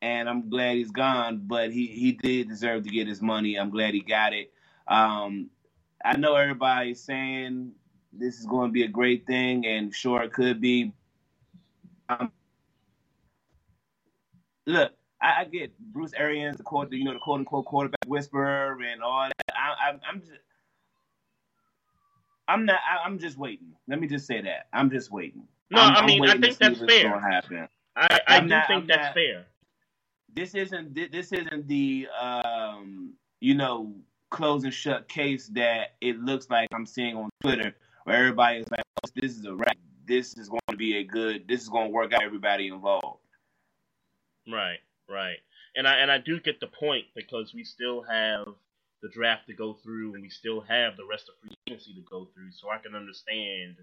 and 0.00 0.28
I'm 0.28 0.48
glad 0.48 0.76
he's 0.76 0.92
gone, 0.92 1.42
but 1.44 1.72
he, 1.72 1.86
he 1.86 2.12
did 2.12 2.48
deserve 2.48 2.84
to 2.84 2.90
get 2.90 3.08
his 3.08 3.20
money. 3.20 3.58
I'm 3.58 3.70
glad 3.70 3.94
he 3.94 4.00
got 4.00 4.32
it. 4.32 4.52
Um, 4.86 5.50
I 6.04 6.16
know 6.16 6.36
everybody's 6.36 7.02
saying 7.02 7.72
this 8.12 8.38
is 8.38 8.46
going 8.46 8.68
to 8.68 8.72
be 8.72 8.84
a 8.84 8.88
great 8.88 9.26
thing, 9.26 9.66
and 9.66 9.92
sure 9.92 10.22
it 10.22 10.32
could 10.32 10.60
be. 10.60 10.92
Um, 12.08 12.30
look, 14.66 14.92
I, 15.20 15.40
I 15.40 15.44
get 15.44 15.76
Bruce 15.78 16.12
Arians, 16.16 16.56
the 16.56 16.62
quote, 16.62 16.92
you 16.92 17.04
know, 17.04 17.12
the 17.12 17.18
quote 17.18 17.40
unquote 17.40 17.66
quarterback 17.66 18.06
whisperer 18.06 18.78
and 18.80 19.02
all 19.02 19.28
that. 19.28 19.54
I, 19.54 19.90
I, 19.90 19.98
I'm 20.08 20.20
just, 20.20 20.40
I'm 22.46 22.64
not. 22.64 22.80
I, 22.88 23.06
am 23.06 23.18
just 23.18 23.36
waiting. 23.36 23.72
Let 23.88 24.00
me 24.00 24.06
just 24.06 24.26
say 24.26 24.40
that 24.40 24.68
I'm 24.72 24.90
just 24.90 25.10
waiting. 25.10 25.46
No, 25.70 25.80
I'm, 25.80 25.96
i 25.96 26.06
mean 26.06 26.24
I 26.24 26.38
think 26.38 26.56
that's 26.56 26.78
fair. 26.78 27.68
I, 27.96 28.20
I 28.26 28.40
do 28.40 28.46
not, 28.46 28.66
think 28.68 28.82
I'm 28.82 28.86
that's 28.86 29.06
not, 29.06 29.14
fair. 29.14 29.46
This 30.34 30.54
isn't 30.54 30.94
this 30.94 31.32
isn't 31.32 31.68
the 31.68 32.06
um 32.20 33.12
you 33.40 33.54
know 33.54 33.92
close 34.30 34.64
and 34.64 34.72
shut 34.72 35.08
case 35.08 35.48
that 35.48 35.96
it 36.00 36.18
looks 36.20 36.48
like 36.50 36.68
I'm 36.72 36.86
seeing 36.86 37.16
on 37.16 37.28
Twitter 37.42 37.74
where 38.04 38.16
everybody 38.16 38.58
is 38.58 38.70
like, 38.70 38.82
oh, 39.04 39.10
this 39.14 39.36
is 39.36 39.44
a 39.44 39.54
wrap. 39.54 39.76
This 40.06 40.36
is 40.38 40.48
going 40.48 40.60
to 40.70 40.76
be 40.76 40.96
a 40.98 41.04
good. 41.04 41.46
This 41.46 41.62
is 41.62 41.68
going 41.68 41.88
to 41.88 41.92
work 41.92 42.12
out 42.14 42.22
everybody 42.22 42.68
involved. 42.68 43.20
Right. 44.50 44.78
Right. 45.08 45.38
And 45.76 45.86
I 45.86 45.96
and 45.96 46.10
I 46.10 46.18
do 46.18 46.40
get 46.40 46.60
the 46.60 46.66
point 46.66 47.06
because 47.14 47.52
we 47.54 47.64
still 47.64 48.02
have 48.02 48.46
the 49.02 49.08
draft 49.08 49.46
to 49.46 49.54
go 49.54 49.74
through 49.74 50.14
and 50.14 50.22
we 50.22 50.28
still 50.28 50.60
have 50.60 50.96
the 50.96 51.06
rest 51.08 51.28
of 51.28 51.34
free 51.40 51.56
agency 51.68 51.94
to 51.94 52.00
go 52.10 52.28
through, 52.34 52.50
so 52.52 52.68
I 52.68 52.78
can 52.78 52.94
understand 52.94 53.76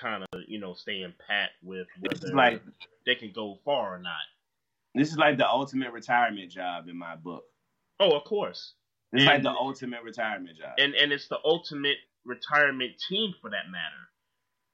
kind 0.00 0.22
of 0.22 0.40
you 0.46 0.58
know 0.58 0.74
staying 0.74 1.12
pat 1.26 1.50
with 1.62 1.86
whether 2.00 2.34
like, 2.34 2.62
they 3.04 3.14
can 3.14 3.32
go 3.34 3.58
far 3.64 3.94
or 3.94 3.98
not. 3.98 4.22
This 4.94 5.10
is 5.10 5.16
like 5.16 5.38
the 5.38 5.48
ultimate 5.48 5.92
retirement 5.92 6.50
job 6.50 6.88
in 6.88 6.98
my 6.98 7.16
book. 7.16 7.44
Oh, 7.98 8.12
of 8.12 8.24
course. 8.24 8.74
It's 9.12 9.22
and, 9.22 9.26
like 9.26 9.42
the 9.42 9.50
ultimate 9.50 10.02
retirement 10.02 10.58
job. 10.58 10.74
And 10.78 10.94
and 10.94 11.12
it's 11.12 11.28
the 11.28 11.38
ultimate 11.44 11.98
retirement 12.24 12.92
team 13.08 13.34
for 13.40 13.50
that 13.50 13.70
matter. 13.70 14.11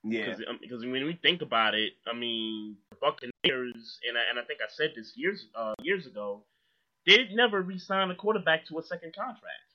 Yeah. 0.04 0.34
Because 0.60 0.82
when 0.82 1.04
we 1.04 1.18
think 1.20 1.42
about 1.42 1.74
it, 1.74 1.94
I 2.06 2.16
mean, 2.16 2.76
the 2.90 2.96
Buccaneers, 3.00 3.98
and 4.08 4.16
I, 4.16 4.30
and 4.30 4.38
I 4.38 4.44
think 4.44 4.60
I 4.60 4.70
said 4.70 4.92
this 4.96 5.12
years 5.16 5.46
uh, 5.54 5.74
years 5.82 6.06
ago, 6.06 6.44
they 7.06 7.28
never 7.32 7.62
re-sign 7.62 8.10
a 8.10 8.14
quarterback 8.14 8.66
to 8.66 8.78
a 8.78 8.82
second 8.82 9.14
contract 9.14 9.68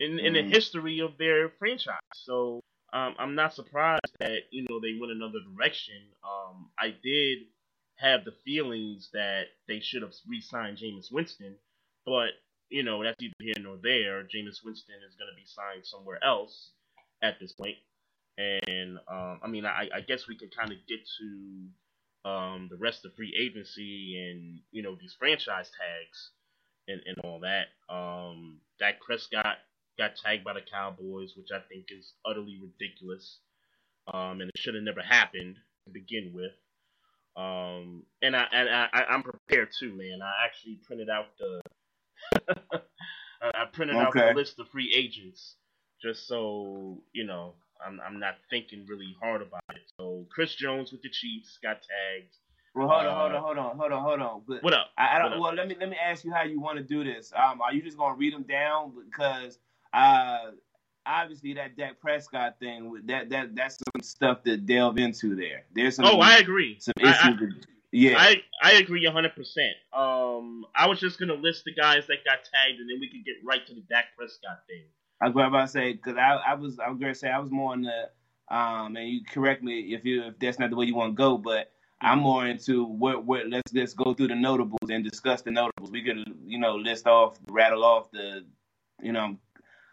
in 0.00 0.12
mm. 0.12 0.24
in 0.24 0.32
the 0.32 0.40
mm-hmm. 0.40 0.50
history 0.50 1.00
of 1.00 1.16
their 1.18 1.50
franchise. 1.58 1.98
So 2.14 2.60
um, 2.92 3.14
I'm 3.18 3.34
not 3.34 3.54
surprised 3.54 4.12
that 4.20 4.50
you 4.50 4.64
know 4.68 4.80
they 4.80 4.98
went 4.98 5.12
another 5.12 5.40
direction. 5.54 6.00
Um, 6.24 6.70
I 6.78 6.94
did 7.02 7.38
have 7.96 8.24
the 8.24 8.34
feelings 8.44 9.10
that 9.12 9.44
they 9.66 9.80
should 9.80 10.02
have 10.02 10.12
re-signed 10.26 10.78
Jameis 10.78 11.12
Winston, 11.12 11.56
but 12.06 12.30
you 12.68 12.82
know 12.82 13.02
that's 13.02 13.20
either 13.20 13.34
here 13.40 13.54
nor 13.60 13.76
there. 13.82 14.22
Jameis 14.24 14.64
Winston 14.64 14.96
is 15.06 15.14
going 15.14 15.30
to 15.30 15.36
be 15.36 15.46
signed 15.46 15.84
somewhere 15.84 16.22
else 16.24 16.72
at 17.22 17.38
this 17.40 17.52
point. 17.52 17.76
And 18.38 18.98
um, 19.10 19.40
I 19.42 19.48
mean, 19.48 19.66
I, 19.66 19.88
I 19.92 20.00
guess 20.00 20.28
we 20.28 20.36
could 20.36 20.56
kind 20.56 20.70
of 20.70 20.78
get 20.88 21.00
to 21.18 22.28
um, 22.28 22.68
the 22.70 22.76
rest 22.76 23.04
of 23.04 23.14
free 23.14 23.34
agency 23.38 24.30
and 24.30 24.60
you 24.70 24.82
know 24.82 24.96
these 25.00 25.14
franchise 25.18 25.70
tags 25.70 26.30
and, 26.86 27.00
and 27.06 27.18
all 27.24 27.40
that. 27.40 27.66
Um, 27.92 28.60
Dak 28.78 29.00
Prescott 29.00 29.58
got 29.98 30.16
tagged 30.16 30.44
by 30.44 30.54
the 30.54 30.60
Cowboys, 30.60 31.32
which 31.36 31.48
I 31.52 31.60
think 31.68 31.86
is 31.90 32.12
utterly 32.24 32.60
ridiculous, 32.62 33.38
um, 34.12 34.40
and 34.40 34.50
it 34.50 34.58
should 34.58 34.74
have 34.74 34.84
never 34.84 35.02
happened 35.02 35.56
to 35.84 35.90
begin 35.92 36.32
with. 36.32 36.52
Um, 37.36 38.04
and 38.22 38.36
I 38.36 38.46
and 38.52 38.68
I, 38.68 39.04
I'm 39.10 39.22
prepared 39.22 39.70
too, 39.78 39.94
man. 39.94 40.20
I 40.22 40.46
actually 40.46 40.78
printed 40.86 41.08
out 41.10 41.26
the 41.38 41.60
I 43.42 43.64
printed 43.72 43.96
okay. 43.96 44.20
out 44.20 44.34
the 44.34 44.40
list 44.40 44.58
of 44.58 44.68
free 44.68 44.92
agents 44.94 45.56
just 46.02 46.26
so 46.26 47.02
you 47.12 47.24
know 47.24 47.54
I'm 47.84 48.00
I'm 48.00 48.18
not 48.18 48.36
thinking 48.50 48.86
really 48.86 49.16
hard 49.20 49.42
about 49.42 49.62
it. 49.70 49.82
So 49.98 50.26
Chris 50.30 50.54
Jones 50.54 50.92
with 50.92 51.02
the 51.02 51.10
Chiefs 51.10 51.58
got 51.62 51.76
tagged. 51.76 52.34
Well, 52.74 52.88
hold 52.88 53.06
on, 53.06 53.16
hold 53.16 53.32
on, 53.32 53.42
hold 53.42 53.58
on, 53.58 53.76
hold 53.76 53.92
on, 53.92 54.02
hold 54.02 54.20
on. 54.20 54.42
But 54.46 54.62
what 54.62 54.74
up? 54.74 54.88
I, 54.96 55.16
I 55.16 55.18
don't. 55.18 55.32
What 55.32 55.40
well, 55.40 55.54
let 55.54 55.68
me 55.68 55.76
let 55.78 55.88
me 55.88 55.96
ask 55.96 56.24
you 56.24 56.32
how 56.32 56.44
you 56.44 56.60
want 56.60 56.78
to 56.78 56.84
do 56.84 57.02
this. 57.02 57.32
Um, 57.34 57.60
are 57.60 57.72
you 57.72 57.82
just 57.82 57.96
gonna 57.96 58.14
read 58.14 58.34
them 58.34 58.44
down 58.44 58.92
because 59.10 59.58
uh, 59.92 60.50
obviously 61.06 61.54
that 61.54 61.76
Dak 61.76 62.00
Prescott 62.00 62.56
thing 62.60 63.00
that 63.06 63.30
that 63.30 63.54
that's 63.54 63.76
some 63.76 64.02
stuff 64.02 64.44
to 64.44 64.56
delve 64.56 64.98
into 64.98 65.34
there. 65.34 65.64
There's 65.74 65.96
some. 65.96 66.04
Oh, 66.04 66.20
I 66.20 66.36
agree. 66.36 66.76
Some 66.78 66.94
issues. 67.00 67.16
I, 67.16 67.30
I, 67.30 67.48
yeah, 67.90 68.14
I 68.18 68.42
I 68.62 68.72
agree 68.74 69.04
hundred 69.06 69.34
percent. 69.34 69.74
Um, 69.92 70.66
I 70.74 70.86
was 70.86 71.00
just 71.00 71.18
gonna 71.18 71.34
list 71.34 71.64
the 71.64 71.74
guys 71.74 72.06
that 72.08 72.24
got 72.24 72.38
tagged, 72.44 72.80
and 72.80 72.88
then 72.88 73.00
we 73.00 73.08
could 73.10 73.24
get 73.24 73.36
right 73.42 73.66
to 73.66 73.74
the 73.74 73.82
Dak 73.88 74.06
Prescott 74.16 74.60
thing. 74.68 74.84
I 75.20 75.28
was 75.28 75.32
about 75.32 75.60
to 75.62 75.68
say 75.68 75.92
because 75.92 76.16
I, 76.16 76.40
I 76.46 76.54
was 76.54 76.78
I 76.78 76.88
was 76.88 76.98
gonna 76.98 77.14
say 77.14 77.28
I 77.28 77.38
was 77.38 77.50
more 77.50 77.74
in 77.74 77.82
the 77.82 78.10
um 78.54 78.96
and 78.96 79.08
you 79.08 79.20
correct 79.24 79.62
me 79.62 79.94
if 79.94 80.04
you 80.04 80.24
if 80.24 80.38
that's 80.38 80.58
not 80.58 80.70
the 80.70 80.76
way 80.76 80.86
you 80.86 80.94
want 80.94 81.12
to 81.12 81.16
go, 81.16 81.36
but 81.36 81.72
I'm 82.00 82.20
more 82.20 82.46
into 82.46 82.84
what 82.84 83.24
what 83.24 83.48
let's 83.48 83.72
let's 83.74 83.94
go 83.94 84.14
through 84.14 84.28
the 84.28 84.36
notables 84.36 84.90
and 84.90 85.04
discuss 85.04 85.42
the 85.42 85.50
notables. 85.50 85.90
We 85.90 86.02
could 86.02 86.18
you 86.46 86.58
know 86.58 86.76
list 86.76 87.06
off 87.06 87.38
rattle 87.48 87.84
off 87.84 88.10
the 88.10 88.44
you 89.02 89.12
know 89.12 89.36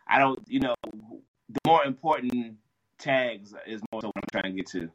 I 0.07 0.19
don't 0.19 0.39
you 0.47 0.59
know 0.59 0.75
the 0.83 1.59
more 1.65 1.83
important 1.85 2.57
tags 2.99 3.53
is 3.65 3.81
more 3.91 4.01
so 4.01 4.07
what 4.07 4.17
I'm 4.17 4.41
trying 4.41 4.55
to 4.55 4.57
get 4.57 4.67
to. 4.67 4.89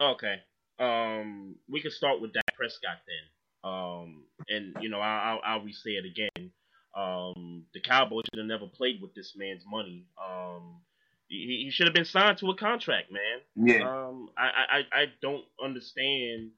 Okay. 0.00 0.36
Um, 0.78 1.54
we 1.68 1.80
can 1.80 1.90
start 1.90 2.20
with 2.20 2.32
Dak 2.32 2.56
Prescott 2.56 2.98
then. 3.06 3.70
Um, 3.70 4.24
and 4.48 4.76
you 4.80 4.88
know 4.88 5.00
I'll 5.00 5.36
I'll, 5.36 5.40
I'll 5.44 5.64
re-say 5.64 5.92
it 5.92 6.04
again. 6.04 6.50
Um, 6.94 7.64
the 7.72 7.80
Cowboys 7.80 8.24
should 8.30 8.38
have 8.38 8.46
never 8.46 8.66
played 8.66 9.00
with 9.00 9.14
this 9.14 9.34
man's 9.36 9.64
money. 9.66 10.06
Um, 10.22 10.80
he, 11.28 11.62
he 11.64 11.70
should 11.70 11.86
have 11.86 11.94
been 11.94 12.04
signed 12.04 12.38
to 12.38 12.50
a 12.50 12.56
contract, 12.56 13.10
man. 13.10 13.66
Yeah. 13.66 13.88
Um, 13.88 14.28
I, 14.36 14.50
I, 14.92 15.00
I 15.02 15.04
don't 15.22 15.44
understand 15.62 16.50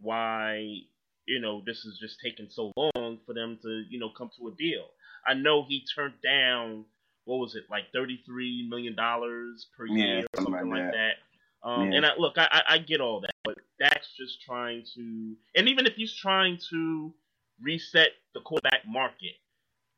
why 0.00 0.80
you 1.26 1.40
know 1.40 1.62
this 1.64 1.84
is 1.84 1.98
just 1.98 2.18
taking 2.22 2.48
so 2.50 2.72
long 2.76 3.18
for 3.24 3.34
them 3.34 3.58
to 3.62 3.84
you 3.88 3.98
know 3.98 4.10
come 4.10 4.30
to 4.38 4.48
a 4.48 4.54
deal. 4.56 4.86
I 5.26 5.34
know 5.34 5.64
he 5.66 5.84
turned 5.94 6.14
down 6.22 6.84
what 7.24 7.38
was 7.38 7.54
it 7.54 7.64
like 7.70 7.84
thirty 7.92 8.22
three 8.26 8.66
million 8.68 8.94
dollars 8.94 9.66
per 9.76 9.86
year 9.86 10.20
or 10.20 10.42
something 10.42 10.52
like, 10.52 10.64
like 10.64 10.82
that. 10.82 10.92
that. 10.92 11.68
Um, 11.68 11.90
yeah. 11.90 11.96
And 11.96 12.06
I, 12.06 12.10
look, 12.16 12.34
I, 12.38 12.62
I 12.68 12.78
get 12.78 13.00
all 13.00 13.20
that, 13.22 13.34
but 13.42 13.58
that's 13.80 14.08
just 14.16 14.40
trying 14.42 14.84
to, 14.94 15.34
and 15.56 15.68
even 15.68 15.86
if 15.86 15.94
he's 15.94 16.14
trying 16.14 16.58
to 16.70 17.12
reset 17.60 18.10
the 18.34 18.40
quarterback 18.40 18.86
market, 18.86 19.32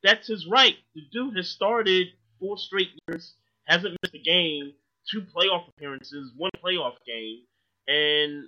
that's 0.02 0.28
his 0.28 0.46
right. 0.46 0.76
The 0.94 1.02
dude 1.12 1.36
has 1.36 1.48
started 1.48 2.08
four 2.38 2.58
straight 2.58 2.90
years, 3.08 3.34
hasn't 3.64 3.96
missed 4.02 4.14
a 4.14 4.18
game, 4.18 4.72
two 5.10 5.22
playoff 5.22 5.68
appearances, 5.68 6.32
one 6.36 6.50
playoff 6.64 6.94
game, 7.06 7.40
and 7.86 8.44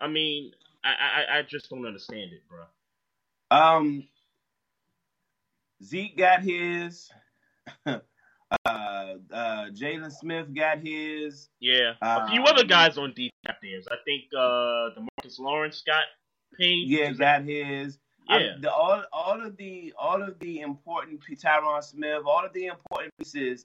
I 0.00 0.08
mean, 0.08 0.52
I 0.84 0.88
I, 0.88 1.38
I 1.38 1.42
just 1.42 1.70
don't 1.70 1.86
understand 1.86 2.32
it, 2.32 2.42
bro. 2.48 2.64
Um, 3.50 4.08
Zeke 5.82 6.16
got 6.16 6.42
his. 6.42 7.10
uh, 7.86 7.98
uh, 8.66 9.14
Jaylon 9.32 10.12
Smith 10.12 10.54
got 10.54 10.78
his. 10.78 11.48
Yeah, 11.60 11.92
a 12.00 12.28
few 12.28 12.42
other 12.44 12.64
guys 12.64 12.98
on 12.98 13.14
got 13.46 13.56
theirs. 13.62 13.86
I 13.90 13.96
think 14.04 14.24
uh, 14.36 14.98
Demarcus 14.98 15.38
Lawrence 15.38 15.82
got 15.86 16.04
paid. 16.58 16.88
Yeah, 16.88 17.12
got 17.12 17.42
his. 17.44 17.98
Yeah. 18.28 18.54
the, 18.60 18.72
all 18.72 19.02
all 19.12 19.44
of 19.44 19.56
the 19.56 19.92
all 19.98 20.22
of 20.22 20.38
the 20.38 20.60
important 20.60 21.20
Tyron 21.22 21.82
Smith, 21.82 22.22
all 22.26 22.44
of 22.44 22.52
the 22.52 22.66
important 22.66 23.12
pieces 23.18 23.64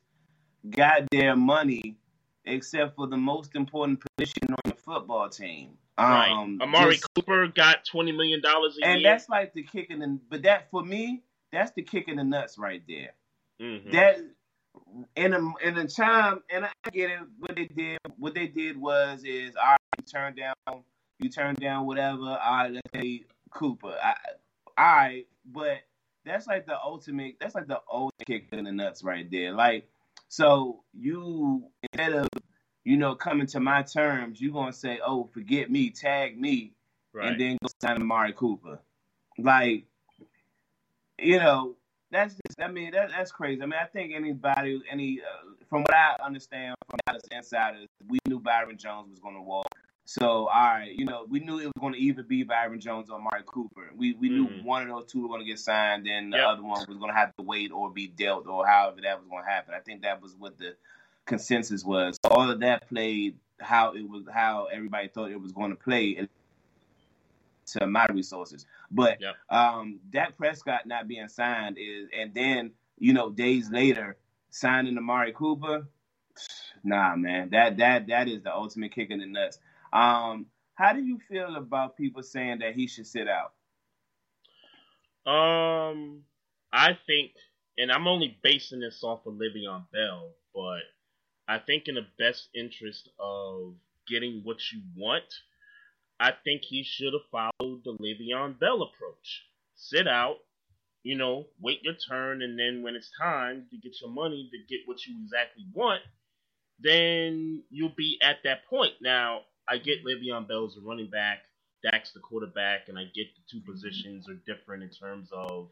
got 0.69 1.03
their 1.11 1.35
money 1.35 1.97
except 2.45 2.95
for 2.95 3.07
the 3.07 3.17
most 3.17 3.55
important 3.55 4.03
position 4.17 4.49
on 4.51 4.71
the 4.71 4.75
football 4.75 5.29
team. 5.29 5.77
Right. 5.97 6.29
Um, 6.31 6.59
Amari 6.61 6.95
just- 6.95 7.07
Cooper 7.15 7.47
got 7.47 7.85
twenty 7.85 8.11
million 8.11 8.41
dollars 8.41 8.77
a 8.81 8.85
and 8.85 9.01
year. 9.01 9.09
And 9.09 9.19
that's 9.19 9.29
like 9.29 9.53
the 9.53 9.63
kick 9.63 9.89
in 9.89 9.99
the 9.99 10.19
but 10.29 10.43
that 10.43 10.69
for 10.71 10.83
me, 10.83 11.23
that's 11.51 11.71
the 11.71 11.81
kick 11.83 12.07
in 12.07 12.17
the 12.17 12.23
nuts 12.23 12.57
right 12.57 12.81
there. 12.87 13.11
Mhm. 13.61 13.91
That 13.91 14.17
in 15.15 15.33
a 15.33 15.39
in 15.63 15.77
a 15.77 15.87
time 15.87 16.41
and 16.49 16.65
I 16.65 16.71
get 16.91 17.11
it, 17.11 17.19
what 17.37 17.55
they 17.55 17.65
did 17.65 17.97
what 18.17 18.33
they 18.33 18.47
did 18.47 18.77
was 18.77 19.23
is 19.23 19.55
all 19.55 19.65
right, 19.71 19.77
you 19.97 20.03
turn 20.05 20.35
down 20.35 20.83
you 21.19 21.29
turn 21.29 21.55
down 21.55 21.85
whatever, 21.85 22.21
all 22.21 22.37
right, 22.37 22.71
let's 22.71 22.89
say 22.95 23.25
Cooper. 23.51 23.97
I, 24.01 24.15
all 24.79 24.85
right, 24.85 25.27
but 25.45 25.79
that's 26.25 26.47
like 26.47 26.65
the 26.65 26.79
ultimate 26.81 27.35
that's 27.39 27.55
like 27.55 27.67
the 27.67 27.81
old 27.89 28.13
kick 28.25 28.47
in 28.53 28.63
the 28.63 28.71
nuts 28.71 29.03
right 29.03 29.29
there. 29.29 29.51
Like 29.53 29.89
so 30.29 30.83
you 30.93 31.65
instead 31.91 32.13
of 32.13 32.29
you 32.85 32.95
know 32.97 33.15
coming 33.15 33.47
to 33.47 33.59
my 33.59 33.83
terms, 33.83 34.39
you're 34.39 34.53
gonna 34.53 34.71
say, 34.71 34.99
Oh, 35.05 35.25
forget 35.33 35.69
me, 35.69 35.89
tag 35.89 36.39
me, 36.39 36.73
right. 37.13 37.29
and 37.33 37.41
then 37.41 37.57
go 37.61 37.69
sign 37.81 38.01
Amari 38.01 38.33
Cooper. 38.33 38.79
Like, 39.37 39.85
you 41.17 41.39
know, 41.39 41.75
that's 42.11 42.35
just, 42.47 42.61
I 42.61 42.69
mean, 42.71 42.91
that, 42.91 43.11
that's 43.15 43.31
crazy. 43.31 43.61
I 43.61 43.65
mean, 43.65 43.79
I 43.81 43.85
think 43.85 44.13
anybody, 44.15 44.81
any, 44.91 45.21
uh, 45.21 45.53
from 45.69 45.81
what 45.81 45.93
I 45.93 46.15
understand 46.25 46.75
from 46.89 46.99
Dallas 47.05 47.21
insiders, 47.31 47.87
we 48.07 48.19
knew 48.27 48.39
Byron 48.39 48.77
Jones 48.77 49.09
was 49.11 49.19
going 49.19 49.35
to 49.35 49.41
walk. 49.41 49.67
So, 50.09 50.47
all 50.47 50.47
right, 50.47 50.91
you 50.91 51.05
know, 51.05 51.27
we 51.29 51.39
knew 51.39 51.59
it 51.59 51.65
was 51.65 51.73
going 51.79 51.93
to 51.93 51.99
either 51.99 52.23
be 52.23 52.41
Byron 52.41 52.79
Jones 52.79 53.11
or 53.11 53.17
Amari 53.19 53.43
Cooper. 53.45 53.91
We 53.95 54.13
we 54.13 54.29
knew 54.29 54.47
Mhm. 54.47 54.63
one 54.63 54.81
of 54.81 54.87
those 54.87 55.05
two 55.05 55.21
were 55.21 55.27
going 55.27 55.41
to 55.41 55.45
get 55.45 55.59
signed, 55.59 56.07
and 56.07 56.33
the 56.33 56.37
Yep. 56.37 56.47
other 56.47 56.63
one 56.63 56.83
was 56.87 56.97
going 56.97 57.11
to 57.11 57.15
have 57.15 57.35
to 57.35 57.43
wait 57.43 57.71
or 57.71 57.91
be 57.91 58.07
dealt 58.07 58.47
or 58.47 58.65
however 58.65 59.01
that 59.01 59.19
was 59.19 59.27
going 59.29 59.43
to 59.43 59.49
happen. 59.51 59.75
I 59.75 59.81
think 59.81 60.01
that 60.01 60.19
was 60.19 60.35
what 60.35 60.57
the 60.57 60.75
consensus 61.25 61.85
was. 61.85 62.17
So 62.25 62.31
all 62.31 62.49
of 62.49 62.59
that 62.61 62.89
played 62.89 63.37
how 63.59 63.93
it 63.93 64.01
was, 64.01 64.23
how 64.33 64.65
everybody 64.65 65.09
thought 65.09 65.29
it 65.29 65.39
was 65.39 65.51
going 65.51 65.69
to 65.69 65.75
play 65.77 66.27
to 67.67 67.85
my 67.85 68.07
resources. 68.07 68.65
But 68.89 69.21
Yep. 69.21 69.35
um, 69.51 69.99
Dak 70.09 70.37
Prescott 70.37 70.87
not 70.87 71.07
being 71.07 71.27
signed 71.27 71.77
is, 71.77 72.09
and 72.17 72.33
then 72.33 72.71
you 72.97 73.13
know 73.13 73.29
days 73.29 73.69
later 73.69 74.17
signing 74.49 74.97
Amari 74.97 75.33
Cooper. 75.33 75.87
Nah, 76.83 77.15
man, 77.15 77.49
that 77.51 77.77
that 77.77 78.07
that 78.07 78.27
is 78.27 78.41
the 78.41 78.51
ultimate 78.55 78.91
kick 78.91 79.11
in 79.11 79.19
the 79.19 79.27
nuts. 79.27 79.59
Um, 79.91 80.47
how 80.75 80.93
do 80.93 81.01
you 81.01 81.19
feel 81.27 81.55
about 81.55 81.97
people 81.97 82.23
saying 82.23 82.59
that 82.59 82.75
he 82.75 82.87
should 82.87 83.07
sit 83.07 83.27
out? 83.27 83.53
Um, 85.29 86.21
I 86.71 86.97
think, 87.05 87.31
and 87.77 87.91
I'm 87.91 88.07
only 88.07 88.37
basing 88.41 88.79
this 88.79 89.03
off 89.03 89.25
of 89.25 89.33
Le'Veon 89.33 89.83
Bell, 89.91 90.31
but 90.53 90.81
I 91.47 91.59
think 91.59 91.87
in 91.87 91.95
the 91.95 92.07
best 92.17 92.49
interest 92.55 93.09
of 93.19 93.73
getting 94.07 94.41
what 94.43 94.57
you 94.71 94.81
want, 94.95 95.23
I 96.19 96.31
think 96.43 96.63
he 96.63 96.83
should 96.83 97.13
have 97.13 97.29
followed 97.31 97.83
the 97.83 97.97
Le'Veon 97.99 98.59
Bell 98.59 98.81
approach. 98.81 99.45
Sit 99.75 100.07
out, 100.07 100.37
you 101.03 101.17
know, 101.17 101.47
wait 101.59 101.81
your 101.83 101.95
turn, 101.95 102.41
and 102.41 102.57
then 102.59 102.83
when 102.83 102.95
it's 102.95 103.11
time 103.19 103.65
to 103.71 103.77
get 103.77 103.99
your 104.01 104.09
money 104.09 104.49
to 104.51 104.57
get 104.73 104.85
what 104.85 105.05
you 105.05 105.15
exactly 105.23 105.65
want, 105.73 106.01
then 106.79 107.63
you'll 107.69 107.93
be 107.95 108.17
at 108.21 108.37
that 108.43 108.65
point. 108.69 108.93
Now, 109.01 109.41
I 109.69 109.77
get 109.77 110.05
Le'Veon 110.05 110.47
Bell's 110.47 110.77
a 110.77 110.81
running 110.81 111.09
back. 111.09 111.39
Dak's 111.83 112.11
the 112.11 112.19
quarterback, 112.19 112.89
and 112.89 112.97
I 112.97 113.03
get 113.03 113.27
the 113.35 113.41
two 113.49 113.61
positions 113.61 114.27
are 114.27 114.39
different 114.45 114.83
in 114.83 114.89
terms 114.89 115.29
of 115.31 115.69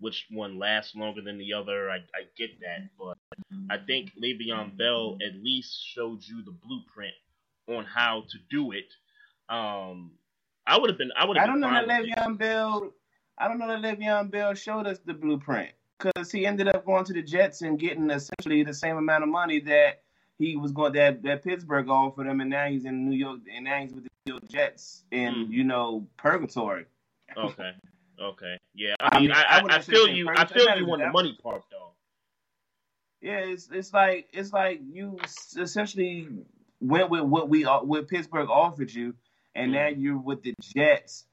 which 0.00 0.26
one 0.30 0.58
lasts 0.58 0.94
longer 0.94 1.20
than 1.20 1.38
the 1.38 1.52
other. 1.52 1.90
I, 1.90 1.96
I 1.96 2.24
get 2.36 2.50
that, 2.60 2.88
but 2.98 3.18
I 3.70 3.78
think 3.78 4.12
Le'Veon 4.22 4.76
Bell 4.76 5.18
at 5.22 5.34
least 5.42 5.84
showed 5.94 6.22
you 6.24 6.42
the 6.42 6.52
blueprint 6.52 7.14
on 7.68 7.84
how 7.84 8.24
to 8.30 8.38
do 8.50 8.72
it. 8.72 8.92
Um, 9.48 10.12
I 10.66 10.78
would 10.78 10.90
have 10.90 10.98
been. 10.98 11.10
I 11.16 11.24
would 11.24 11.36
I 11.36 11.46
don't 11.46 11.60
know 11.60 11.70
that 11.70 11.84
it. 11.84 11.88
Le'Veon 11.88 12.38
Bell. 12.38 12.92
I 13.38 13.48
don't 13.48 13.58
know 13.58 13.68
that 13.68 13.82
Le'Veon 13.82 14.30
Bell 14.30 14.54
showed 14.54 14.86
us 14.86 14.98
the 15.04 15.14
blueprint 15.14 15.70
because 15.98 16.30
he 16.30 16.46
ended 16.46 16.68
up 16.68 16.84
going 16.84 17.04
to 17.04 17.12
the 17.12 17.22
Jets 17.22 17.62
and 17.62 17.78
getting 17.78 18.10
essentially 18.10 18.62
the 18.62 18.74
same 18.74 18.96
amount 18.96 19.22
of 19.22 19.28
money 19.28 19.60
that 19.60 20.02
he 20.42 20.56
was 20.56 20.72
going 20.72 20.92
that 20.94 21.22
that 21.22 21.42
Pittsburgh 21.44 21.88
offered 21.88 22.26
him, 22.26 22.40
and 22.40 22.50
now 22.50 22.66
he's 22.68 22.84
in 22.84 23.08
New 23.08 23.16
York, 23.16 23.40
and 23.54 23.64
now 23.64 23.80
he's 23.80 23.92
with 23.92 24.04
the 24.04 24.10
New 24.26 24.32
York 24.34 24.48
Jets 24.48 25.04
in 25.10 25.34
Mm. 25.34 25.50
you 25.50 25.64
know 25.64 26.06
purgatory. 26.16 26.86
Okay. 27.36 27.72
Okay. 28.20 28.58
Yeah. 28.74 28.94
I 29.00 29.16
I 29.16 29.20
mean, 29.20 29.32
I, 29.32 29.42
I 29.42 29.76
I, 29.76 29.78
feel 29.80 30.06
you. 30.08 30.28
I 30.28 30.44
feel 30.44 30.76
you 30.78 30.90
on 30.92 30.98
the 31.00 31.10
money 31.10 31.36
part, 31.42 31.62
though. 31.70 31.92
Yeah, 33.20 33.38
it's 33.38 33.68
it's 33.72 33.92
like 33.92 34.28
it's 34.32 34.52
like 34.52 34.80
you 34.84 35.18
essentially 35.56 36.28
went 36.80 37.08
with 37.10 37.22
what 37.22 37.48
we 37.48 37.62
what 37.64 38.08
Pittsburgh 38.08 38.50
offered 38.50 38.92
you, 38.92 39.14
and 39.54 39.70
Mhm. 39.70 39.74
now 39.74 39.86
you're 39.88 40.18
with 40.18 40.42
the 40.42 40.54
Jets 40.60 41.26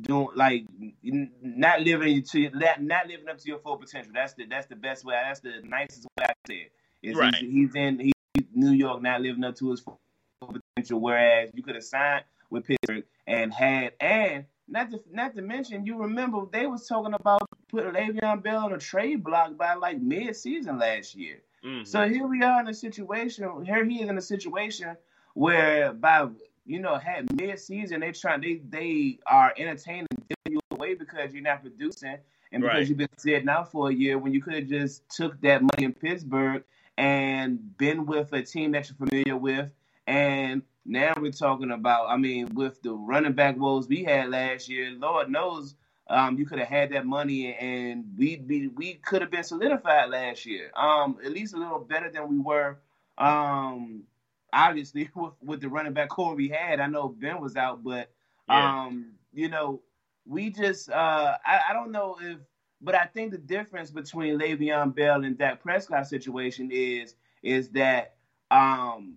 doing 0.00 0.28
like 0.34 0.64
not 1.02 1.80
living 1.82 2.22
to 2.22 2.50
not 2.50 2.82
not 2.82 3.06
living 3.08 3.28
up 3.28 3.38
to 3.38 3.48
your 3.48 3.58
full 3.58 3.76
potential. 3.76 4.12
That's 4.14 4.34
the 4.34 4.46
that's 4.46 4.66
the 4.66 4.76
best 4.76 5.04
way. 5.04 5.14
That's 5.22 5.40
the 5.40 5.60
nicest 5.64 6.06
way 6.18 6.24
I 6.26 6.32
say 6.46 6.54
it. 6.56 6.72
Is 7.02 7.16
Right. 7.16 7.34
he's, 7.34 7.52
he's 7.52 7.74
in 7.74 7.98
he's 8.00 8.12
New 8.58 8.72
York 8.72 9.00
not 9.02 9.20
living 9.22 9.44
up 9.44 9.54
to 9.56 9.70
his 9.70 9.80
full 9.80 10.00
potential. 10.40 11.00
Whereas 11.00 11.50
you 11.54 11.62
could 11.62 11.74
have 11.76 11.84
signed 11.84 12.24
with 12.50 12.66
Pittsburgh 12.66 13.04
and 13.26 13.52
had 13.52 13.92
and 14.00 14.44
not 14.66 14.90
to 14.90 15.00
not 15.10 15.34
to 15.36 15.42
mention 15.42 15.86
you 15.86 15.96
remember 15.98 16.44
they 16.52 16.66
was 16.66 16.86
talking 16.86 17.14
about 17.14 17.42
putting 17.68 17.92
Le'Veon 17.92 18.42
Bell 18.42 18.64
on 18.64 18.72
a 18.72 18.78
trade 18.78 19.22
block 19.22 19.56
by 19.56 19.74
like 19.74 20.00
mid 20.00 20.34
season 20.36 20.78
last 20.78 21.14
year. 21.14 21.36
Mhm. 21.64 21.86
So 21.86 22.08
here 22.08 22.26
we 22.26 22.42
are 22.42 22.60
in 22.60 22.68
a 22.68 22.74
situation. 22.74 23.64
Here 23.64 23.84
he 23.84 24.02
is 24.02 24.08
in 24.08 24.18
a 24.18 24.22
situation 24.22 24.96
where 25.34 25.92
by 25.92 26.28
you 26.66 26.80
know 26.80 26.96
had 26.96 27.34
mid 27.40 27.58
season 27.60 28.00
they 28.00 28.12
try 28.12 28.36
they 28.38 28.60
they 28.68 29.18
are 29.26 29.52
entertaining 29.56 30.06
giving 30.28 30.54
you 30.58 30.60
away 30.72 30.94
because 30.94 31.32
you're 31.32 31.42
not 31.42 31.62
producing 31.62 32.16
and 32.52 32.62
because 32.62 32.76
Right. 32.78 32.88
you've 32.88 32.98
been 32.98 33.08
sitting 33.18 33.48
out 33.48 33.70
for 33.70 33.88
a 33.90 33.92
year 33.94 34.18
when 34.18 34.32
you 34.32 34.42
could 34.42 34.54
have 34.54 34.66
just 34.66 35.08
took 35.10 35.40
that 35.42 35.60
money 35.62 35.84
in 35.84 35.92
Pittsburgh 35.94 36.64
and 36.98 37.78
been 37.78 38.06
with 38.06 38.32
a 38.34 38.42
team 38.42 38.72
that 38.72 38.88
you're 38.88 38.96
familiar 39.08 39.36
with 39.36 39.70
and 40.06 40.62
now 40.84 41.14
we're 41.20 41.32
talking 41.32 41.70
about 41.70 42.08
I 42.10 42.16
mean 42.18 42.54
with 42.54 42.82
the 42.82 42.92
running 42.92 43.34
back 43.34 43.56
woes 43.58 43.88
we 43.88 44.04
had 44.04 44.30
last 44.30 44.68
year 44.68 44.90
Lord 44.90 45.30
knows 45.30 45.76
um, 46.10 46.38
you 46.38 46.46
could 46.46 46.58
have 46.58 46.68
had 46.68 46.92
that 46.92 47.06
money 47.06 47.54
and 47.54 48.04
we'd 48.18 48.48
be 48.48 48.68
we 48.68 48.94
could 48.94 49.22
have 49.22 49.30
been 49.30 49.44
solidified 49.44 50.10
last 50.10 50.46
year. 50.46 50.70
Um, 50.74 51.18
at 51.24 51.32
least 51.32 51.54
a 51.54 51.58
little 51.58 51.80
better 51.80 52.10
than 52.10 52.28
we 52.30 52.38
were. 52.38 52.78
Um, 53.18 54.04
obviously 54.52 55.10
with, 55.14 55.34
with 55.42 55.60
the 55.60 55.68
running 55.68 55.92
back 55.92 56.08
core 56.08 56.34
we 56.34 56.48
had. 56.48 56.80
I 56.80 56.86
know 56.86 57.08
Ben 57.08 57.40
was 57.40 57.56
out, 57.56 57.84
but 57.84 58.10
Yeah. 58.48 58.84
um, 58.86 59.12
you 59.34 59.48
know, 59.50 59.82
we 60.26 60.50
just 60.50 60.90
uh 60.90 61.36
I, 61.46 61.60
I 61.70 61.72
don't 61.74 61.92
know 61.92 62.16
if 62.20 62.38
but 62.80 62.94
I 62.94 63.06
think 63.06 63.32
the 63.32 63.38
difference 63.38 63.90
between 63.90 64.38
Le'Veon 64.38 64.94
Bell 64.94 65.24
and 65.24 65.36
Dak 65.36 65.62
Prescott 65.62 66.06
situation 66.06 66.70
is 66.72 67.14
is 67.42 67.68
that 67.70 68.14
um 68.50 69.14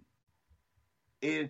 if 1.21 1.50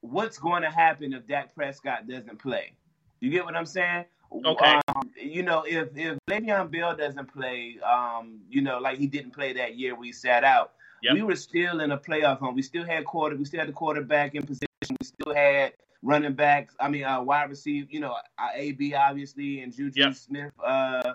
what's 0.00 0.38
going 0.38 0.62
to 0.62 0.70
happen 0.70 1.12
if 1.12 1.26
Dak 1.26 1.54
Prescott 1.54 2.06
doesn't 2.08 2.38
play. 2.38 2.72
You 3.20 3.30
get 3.30 3.44
what 3.44 3.56
I'm 3.56 3.66
saying? 3.66 4.04
Okay. 4.44 4.80
Um, 4.88 5.10
you 5.20 5.42
know, 5.42 5.64
if 5.66 5.88
if 5.96 6.18
Le'Veon 6.28 6.70
Bell 6.70 6.96
doesn't 6.96 7.32
play, 7.32 7.78
um, 7.80 8.40
you 8.48 8.60
know, 8.60 8.78
like 8.78 8.98
he 8.98 9.06
didn't 9.06 9.32
play 9.32 9.52
that 9.54 9.76
year 9.76 9.94
we 9.94 10.12
sat 10.12 10.44
out, 10.44 10.72
Yep. 11.02 11.14
we 11.14 11.22
were 11.22 11.36
still 11.36 11.80
in 11.80 11.90
a 11.92 11.98
playoff 11.98 12.40
hunt. 12.40 12.54
We 12.54 12.62
still 12.62 12.84
had 12.84 13.04
quarter. 13.04 13.36
We 13.36 13.44
still 13.44 13.60
had 13.60 13.68
the 13.68 13.72
quarterback 13.72 14.34
in 14.34 14.42
position. 14.44 14.66
We 15.00 15.04
still 15.04 15.34
had 15.34 15.74
running 16.02 16.34
backs. 16.34 16.74
I 16.80 16.88
mean, 16.88 17.04
uh, 17.04 17.22
wide 17.22 17.50
receiver. 17.50 17.88
You 17.90 18.00
know, 18.00 18.16
uh, 18.38 18.48
AB 18.54 18.94
obviously 18.94 19.60
and 19.60 19.72
Juju 19.72 20.00
Yep. 20.00 20.14
Smith 20.14 20.52
uh, 20.64 21.14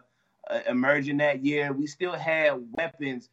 uh, 0.49 0.59
emerging 0.67 1.17
that 1.17 1.43
year. 1.43 1.71
We 1.73 1.87
still 1.87 2.13
had 2.13 2.53
weapons. 2.71 3.29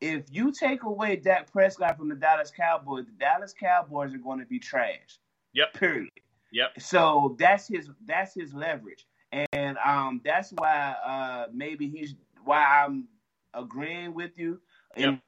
If 0.00 0.24
you 0.30 0.50
take 0.52 0.82
away 0.84 1.16
Dak 1.16 1.52
Prescott 1.52 1.98
from 1.98 2.08
the 2.08 2.14
Dallas 2.14 2.50
Cowboys, 2.50 3.04
the 3.06 3.12
Dallas 3.12 3.52
Cowboys 3.58 4.14
are 4.14 4.18
going 4.18 4.38
to 4.40 4.46
be 4.46 4.58
trash. 4.58 5.18
Yep. 5.52 5.74
Period. 5.74 6.10
Yep. 6.52 6.80
So 6.80 7.36
that's 7.38 7.68
his 7.68 7.90
that's 8.06 8.34
his 8.34 8.52
leverage, 8.52 9.06
and 9.52 9.78
um, 9.78 10.20
that's 10.24 10.52
why 10.56 10.96
uh, 11.04 11.46
maybe 11.52 11.88
he's 11.88 12.14
why 12.44 12.84
I'm 12.84 13.06
agreeing 13.54 14.14
with 14.14 14.32
you. 14.36 14.60
And 14.96 15.20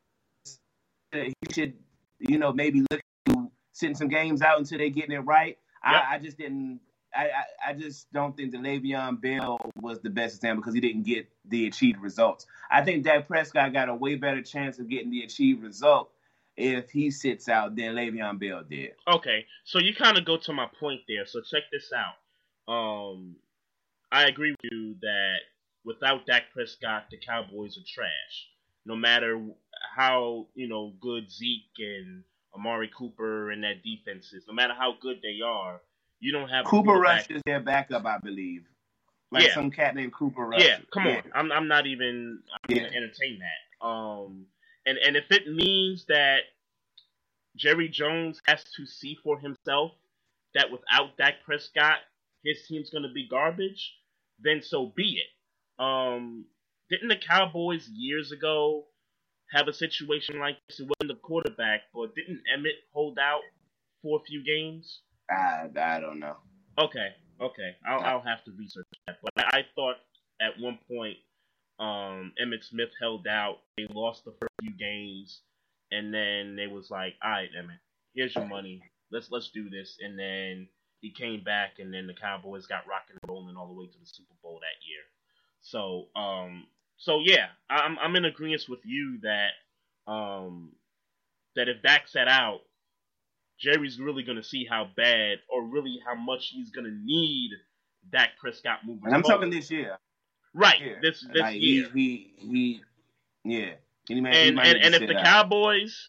he 1.12 1.32
should, 1.52 1.74
you 2.18 2.38
know, 2.38 2.52
maybe 2.52 2.84
look 2.90 3.00
to 3.26 3.50
sitting 3.72 3.94
some 3.94 4.08
games 4.08 4.42
out 4.42 4.58
until 4.58 4.78
they're 4.78 4.88
getting 4.88 5.12
it 5.12 5.20
right. 5.20 5.58
Yep. 5.84 6.02
I, 6.02 6.14
I 6.14 6.18
just 6.18 6.38
didn't. 6.38 6.80
I, 7.14 7.24
I, 7.24 7.70
I 7.70 7.72
just 7.74 8.10
don't 8.12 8.34
think 8.34 8.52
that 8.52 8.62
Le'Veon 8.62 9.20
Bell 9.20 9.70
was 9.76 10.00
the 10.00 10.08
best 10.08 10.36
example 10.36 10.62
because 10.62 10.74
he 10.74 10.80
didn't 10.80 11.02
get 11.02 11.28
the 11.44 11.66
achieved 11.66 12.00
results. 12.00 12.46
I 12.70 12.82
think 12.82 13.04
Dak 13.04 13.28
Prescott 13.28 13.74
got 13.74 13.90
a 13.90 13.94
way 13.94 14.14
better 14.14 14.40
chance 14.40 14.78
of 14.78 14.88
getting 14.88 15.10
the 15.10 15.22
achieved 15.22 15.62
result 15.62 16.10
if 16.56 16.90
he 16.90 17.10
sits 17.10 17.48
out 17.48 17.76
than 17.76 17.94
Le'Veon 17.94 18.38
Bell 18.38 18.62
did. 18.68 18.92
Okay, 19.06 19.44
so 19.64 19.78
you 19.78 19.94
kind 19.94 20.16
of 20.16 20.24
go 20.24 20.38
to 20.38 20.52
my 20.52 20.68
point 20.80 21.00
there. 21.06 21.26
So 21.26 21.40
check 21.42 21.64
this 21.70 21.90
out. 21.92 22.72
Um, 22.72 23.36
I 24.10 24.24
agree 24.24 24.52
with 24.52 24.72
you 24.72 24.96
that 25.02 25.38
without 25.84 26.26
Dak 26.26 26.44
Prescott, 26.52 27.04
the 27.10 27.18
Cowboys 27.18 27.76
are 27.76 27.84
trash. 27.86 28.48
No 28.84 28.96
matter 28.96 29.40
how 29.94 30.46
you 30.54 30.68
know 30.68 30.92
good 31.00 31.30
Zeke 31.30 31.78
and 31.78 32.24
Amari 32.54 32.90
Cooper 32.96 33.50
and 33.50 33.62
that 33.64 33.82
defense 33.82 34.32
is. 34.32 34.44
No 34.46 34.54
matter 34.54 34.74
how 34.74 34.94
good 35.00 35.20
they 35.22 35.40
are, 35.44 35.80
you 36.20 36.32
don't 36.32 36.48
have 36.48 36.66
Cooper 36.66 36.94
Rush 36.94 37.30
is 37.30 37.42
their 37.46 37.60
backup, 37.60 38.04
I 38.06 38.18
believe. 38.18 38.64
Like 39.30 39.44
Yeah. 39.44 39.54
some 39.54 39.70
cat 39.70 39.94
named 39.94 40.12
Cooper 40.12 40.46
Rush. 40.46 40.62
Yeah, 40.62 40.78
come 40.92 41.06
on. 41.06 41.22
I'm 41.34 41.50
I'm 41.52 41.68
not 41.68 41.86
even 41.86 42.42
I'm 42.52 42.76
Yeah. 42.76 42.84
gonna 42.84 42.96
entertain 42.96 43.40
that. 43.40 43.86
Um, 43.86 44.46
and 44.86 44.98
and 44.98 45.16
if 45.16 45.30
it 45.30 45.48
means 45.48 46.04
that 46.06 46.42
Jerry 47.56 47.88
Jones 47.88 48.40
has 48.46 48.62
to 48.76 48.86
see 48.86 49.14
for 49.22 49.38
himself 49.38 49.92
that 50.54 50.70
without 50.70 51.16
Dak 51.16 51.42
Prescott 51.44 51.98
his 52.44 52.66
team's 52.66 52.90
gonna 52.90 53.12
be 53.12 53.26
garbage, 53.28 53.94
then 54.38 54.60
so 54.62 54.86
be 54.86 55.18
it. 55.22 55.82
Um, 55.82 56.44
didn't 56.90 57.08
the 57.08 57.16
Cowboys 57.16 57.88
years 57.88 58.32
ago 58.32 58.86
have 59.52 59.68
a 59.68 59.72
situation 59.72 60.38
like 60.38 60.56
this? 60.68 60.80
It 60.80 60.88
wasn't 60.88 61.16
the 61.16 61.26
quarterback, 61.26 61.82
but 61.94 62.14
didn't 62.14 62.42
Emmitt 62.56 62.80
hold 62.92 63.18
out 63.18 63.42
for 64.02 64.18
a 64.20 64.24
few 64.24 64.44
games? 64.44 65.00
I, 65.30 65.68
I 65.78 66.00
don't 66.00 66.18
know. 66.18 66.36
Okay, 66.78 67.08
okay. 67.40 67.76
I'll, 67.86 68.00
I'll 68.00 68.22
have 68.22 68.44
to 68.44 68.52
research 68.58 68.86
that. 69.06 69.18
But 69.22 69.32
I, 69.36 69.58
I 69.58 69.62
thought 69.74 69.96
at 70.40 70.58
one 70.60 70.78
point 70.88 71.16
um, 71.78 72.32
Emmitt 72.42 72.64
Smith 72.64 72.90
held 73.00 73.26
out. 73.26 73.58
They 73.76 73.86
lost 73.92 74.24
the 74.24 74.32
first 74.32 74.52
few 74.60 74.72
games, 74.72 75.40
and 75.90 76.12
then 76.12 76.56
they 76.56 76.66
was 76.66 76.90
like, 76.90 77.14
"All 77.22 77.30
right, 77.30 77.48
Emmitt, 77.56 77.80
here's 78.14 78.34
your 78.34 78.46
money. 78.46 78.82
Let's 79.10 79.30
let's 79.30 79.50
do 79.50 79.68
this." 79.68 79.98
And 80.00 80.18
then 80.18 80.68
he 81.00 81.10
came 81.10 81.42
back, 81.42 81.78
and 81.78 81.92
then 81.92 82.06
the 82.06 82.14
Cowboys 82.14 82.66
got 82.66 82.86
rocking 82.88 83.16
and 83.20 83.30
rolling 83.30 83.56
all 83.56 83.66
the 83.66 83.74
way 83.74 83.86
to 83.86 83.98
the 83.98 84.06
Super 84.06 84.34
Bowl 84.42 84.60
that 84.60 84.86
year. 84.86 85.02
So, 85.60 86.06
um, 86.16 86.66
so 87.02 87.18
yeah, 87.20 87.46
I'm 87.68 87.98
I'm 87.98 88.14
in 88.14 88.24
agreement 88.24 88.62
with 88.68 88.78
you 88.84 89.18
that 89.22 89.50
um, 90.10 90.70
that 91.56 91.68
if 91.68 91.82
Dak 91.82 92.06
sat 92.06 92.28
out, 92.28 92.60
Jerry's 93.58 93.98
really 93.98 94.22
going 94.22 94.36
to 94.38 94.44
see 94.44 94.64
how 94.64 94.88
bad 94.96 95.38
or 95.48 95.64
really 95.64 95.98
how 96.06 96.14
much 96.14 96.50
he's 96.54 96.70
going 96.70 96.84
to 96.84 96.96
need 97.04 97.50
Dak 98.12 98.30
Prescott 98.40 98.78
moving 98.86 99.02
And 99.06 99.16
I'm 99.16 99.22
forward. 99.22 99.38
talking 99.38 99.50
this 99.50 99.68
year. 99.70 99.98
right 100.54 100.80
year. 100.80 100.98
this 101.02 101.26
this 101.32 101.42
like, 101.42 101.60
year. 101.60 101.88
He, 101.92 102.34
he, 102.38 102.80
he, 103.44 103.54
yeah. 103.58 103.70
He 104.06 104.20
might- 104.20 104.34
and 104.34 104.60
and, 104.60 104.78
and 104.78 104.94
if 104.94 105.08
the 105.08 105.16
out. 105.16 105.24
Cowboys 105.24 106.08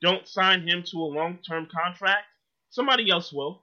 don't 0.00 0.26
sign 0.26 0.66
him 0.66 0.82
to 0.90 0.96
a 0.98 1.06
long 1.06 1.38
term 1.48 1.68
contract, 1.72 2.24
somebody 2.70 3.10
else 3.10 3.32
will. 3.32 3.62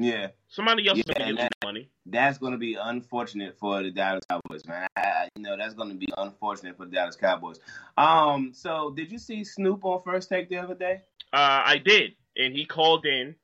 Yeah, 0.00 0.28
Somebody 0.48 0.86
else 0.88 0.98
Yeah, 0.98 1.04
will 1.08 1.14
get 1.14 1.22
and 1.28 1.38
his 1.38 1.48
that- 1.48 1.64
money. 1.64 1.90
that's 2.06 2.38
going 2.38 2.52
to 2.52 2.58
be 2.58 2.74
unfortunate 2.80 3.58
for 3.58 3.82
the 3.82 3.90
Dallas 3.90 4.22
Cowboys, 4.30 4.64
man. 4.66 4.86
I, 4.96 5.00
I, 5.00 5.28
you 5.34 5.42
know, 5.42 5.56
that's 5.56 5.74
going 5.74 5.88
to 5.88 5.96
be 5.96 6.08
unfortunate 6.16 6.76
for 6.76 6.84
the 6.84 6.92
Dallas 6.92 7.16
Cowboys. 7.16 7.58
Um, 7.96 8.52
so 8.54 8.90
did 8.90 9.10
you 9.10 9.18
see 9.18 9.42
Snoop 9.44 9.84
on 9.84 10.02
First 10.04 10.28
Take 10.28 10.48
the 10.50 10.58
other 10.58 10.74
day? 10.74 11.02
Uh, 11.32 11.62
I 11.64 11.78
did, 11.84 12.12
and 12.36 12.54
he 12.54 12.64
called 12.64 13.06
in, 13.06 13.34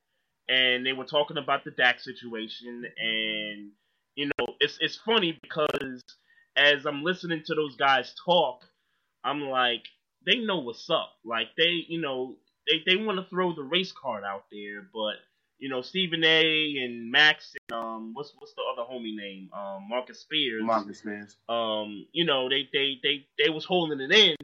and 0.48 0.86
they 0.86 0.92
were 0.92 1.04
talking 1.04 1.38
about 1.38 1.64
the 1.64 1.72
Dak 1.72 1.98
situation, 2.00 2.84
and 2.98 3.70
you 4.14 4.26
know, 4.38 4.46
it's 4.60 4.78
it's 4.80 4.96
funny 4.96 5.38
because 5.42 6.02
as 6.56 6.86
I'm 6.86 7.02
listening 7.02 7.42
to 7.46 7.54
those 7.56 7.74
guys 7.76 8.14
talk, 8.24 8.64
I'm 9.24 9.40
like, 9.42 9.82
they 10.24 10.36
know 10.38 10.60
what's 10.60 10.88
up. 10.88 11.10
Like 11.24 11.48
they, 11.58 11.84
you 11.88 12.00
know, 12.00 12.36
they 12.70 12.82
they 12.86 12.96
want 12.96 13.18
to 13.18 13.24
throw 13.28 13.52
the 13.54 13.62
race 13.64 13.92
card 13.92 14.22
out 14.24 14.44
there, 14.52 14.88
but 14.94 15.16
you 15.64 15.70
know, 15.70 15.80
Stephen 15.80 16.22
A. 16.24 16.76
and 16.84 17.10
Max 17.10 17.54
and 17.70 17.78
um, 17.80 18.10
what's 18.12 18.34
what's 18.36 18.52
the 18.52 18.60
other 18.70 18.82
homie 18.82 19.16
name? 19.16 19.48
Um, 19.54 19.88
Marcus 19.88 20.20
Spears 20.20 20.62
Marcus 20.62 20.98
Spears. 20.98 21.38
um, 21.48 22.06
you 22.12 22.26
know, 22.26 22.50
they 22.50 22.68
they 22.70 22.98
they 23.02 23.26
they 23.42 23.48
was 23.48 23.64
holding 23.64 23.98
it 23.98 24.12
in, 24.12 24.36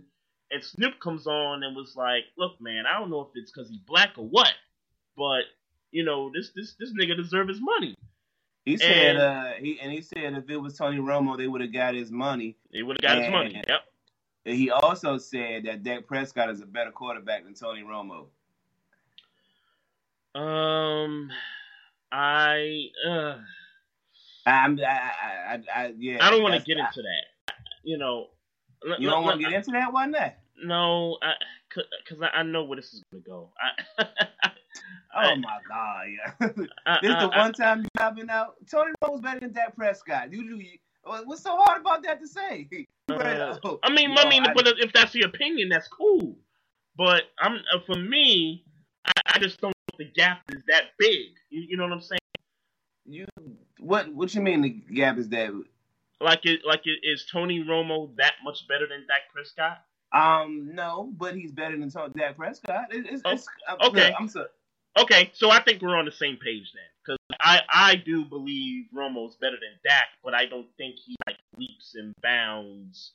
and 0.51 0.65
Snoop 0.65 0.99
comes 0.99 1.27
on 1.27 1.63
and 1.63 1.77
was 1.77 1.95
like, 1.95 2.25
"Look, 2.39 2.59
man, 2.59 2.85
I 2.87 2.99
don't 2.99 3.11
know 3.11 3.21
if 3.21 3.29
it's 3.35 3.53
because 3.53 3.69
he's 3.69 3.81
black 3.81 4.13
or 4.17 4.27
what, 4.27 4.55
but 5.15 5.43
you 5.91 6.05
know, 6.05 6.31
this 6.35 6.53
this 6.57 6.75
this 6.81 6.91
nigga 6.99 7.15
deserve 7.15 7.49
his 7.49 7.61
money. 7.61 7.95
He 8.65 8.79
said, 8.79 9.17
And- 9.17 9.19
uh, 9.19 9.53
he 9.61 9.79
and 9.79 9.93
he 9.93 10.01
said 10.01 10.33
if 10.33 10.49
it 10.49 10.57
was 10.57 10.79
Tony 10.79 11.01
Romo, 11.01 11.37
they 11.37 11.49
would 11.49 11.61
have 11.61 11.73
got 11.73 11.95
his 11.95 12.11
money. 12.11 12.57
He 12.73 12.83
would 12.83 12.97
have 12.97 13.03
got 13.03 13.23
his 13.23 13.31
money. 13.31 13.63
Yep. 13.69 13.81
And 14.47 14.57
he 14.57 14.71
also 14.71 15.19
said 15.19 15.65
that 15.65 15.83
Dak 15.83 16.07
Prescott 16.07 16.49
is 16.49 16.63
a 16.63 16.67
better 16.67 16.91
quarterback 16.91 17.45
than 17.45 17.53
Tony 17.53 17.83
Romo. 17.83 18.29
Um, 20.35 21.31
I 22.13 22.87
uh, 23.09 23.39
I'm, 24.47 24.79
I, 24.79 24.83
I, 24.85 25.55
I, 25.55 25.61
I 25.75 25.95
yeah. 25.99 26.19
I 26.21 26.31
don't 26.31 26.43
want 26.43 26.55
to 26.55 26.65
get 26.65 26.79
into 26.79 27.03
that. 27.03 27.55
You 27.83 27.99
know, 27.99 28.29
You 28.99 29.09
don't 29.09 29.25
want 29.25 29.41
to 29.41 29.45
get 29.45 29.55
into 29.55 29.73
that 29.73 29.93
one, 29.93 30.13
that? 30.13 30.41
No, 30.63 31.19
I 31.23 31.33
because 31.69 32.23
I, 32.23 32.41
I 32.41 32.43
know 32.43 32.65
where 32.65 32.77
this 32.77 32.93
is 32.93 33.03
gonna 33.13 33.23
go. 33.23 33.51
I, 33.99 34.07
Oh 35.13 35.37
my 35.37 35.59
God, 35.69 36.05
yeah. 36.09 36.47
This 37.03 37.11
is 37.11 37.17
the 37.17 37.31
I- 37.33 37.39
one 37.39 37.53
time 37.53 37.81
you 37.81 37.89
have 37.99 38.15
been 38.15 38.31
out. 38.31 38.55
Tony 38.71 38.93
Romo's 39.03 39.21
better 39.21 39.41
than 39.41 39.53
Dak 39.53 39.75
Prescott. 39.77 40.33
You, 40.33 40.43
you, 40.57 40.79
what's 41.03 41.43
so 41.43 41.57
hard 41.57 41.81
about 41.81 42.03
that 42.05 42.21
to 42.21 42.29
say? 42.29 42.69
Uh, 43.11 43.59
I 43.83 43.91
mean, 43.93 44.17
I 44.17 44.29
mean, 44.29 44.47
I- 44.47 44.55
but 44.55 44.69
if 44.79 44.93
that's 44.93 45.13
the 45.13 45.23
opinion, 45.23 45.69
that's 45.69 45.89
cool. 45.89 46.37
But 46.97 47.25
I'm 47.41 47.55
uh, 47.75 47.81
for 47.85 47.97
me, 47.97 48.65
I, 49.05 49.11
I 49.35 49.39
just 49.41 49.61
don't 49.61 49.75
the 50.01 50.07
gap 50.07 50.41
is 50.49 50.63
that 50.67 50.85
big. 50.99 51.29
You, 51.51 51.63
you 51.69 51.77
know 51.77 51.85
what 51.85 51.93
I'm 51.93 52.01
saying? 52.01 52.19
you, 53.05 53.27
what, 53.79 54.13
what 54.15 54.35
you 54.35 54.41
mean 54.41 54.63
the 54.63 54.71
gap 54.71 55.19
is 55.19 55.29
that? 55.29 55.53
Like, 56.21 56.45
it, 56.45 56.61
like, 56.67 56.83
it, 56.85 57.01
is 57.03 57.27
Tony 57.31 57.63
Romo 57.63 58.17
that 58.17 58.35
much 58.43 58.67
better 58.67 58.87
than 58.89 59.07
Dak 59.07 59.33
Prescott? 59.33 59.79
Um, 60.13 60.71
no, 60.75 61.13
but 61.17 61.35
he's 61.37 61.53
better 61.53 61.79
than 61.79 61.91
Dak 62.17 62.37
Prescott. 62.37 62.93
It, 62.93 63.07
it's, 63.11 63.23
Oh, 63.25 63.33
it's, 63.33 63.47
okay. 63.83 64.15
I'm 64.19 64.29
sorry. 64.29 64.49
Okay, 64.99 65.31
so 65.35 65.51
I 65.51 65.63
think 65.63 65.83
we're 65.83 65.97
on 65.97 66.05
the 66.05 66.11
same 66.13 66.37
page 66.37 66.73
then, 66.75 66.83
because 67.05 67.19
I 67.41 67.61
I 67.73 67.95
do 67.95 68.25
believe 68.25 68.87
Romo's 68.93 69.37
better 69.37 69.57
than 69.61 69.79
Dak, 69.85 70.09
but 70.25 70.35
I 70.35 70.47
don't 70.47 70.67
think 70.79 70.97
he 70.97 71.15
like 71.29 71.37
leaps 71.57 71.95
and 71.95 72.13
bounds, 72.25 73.13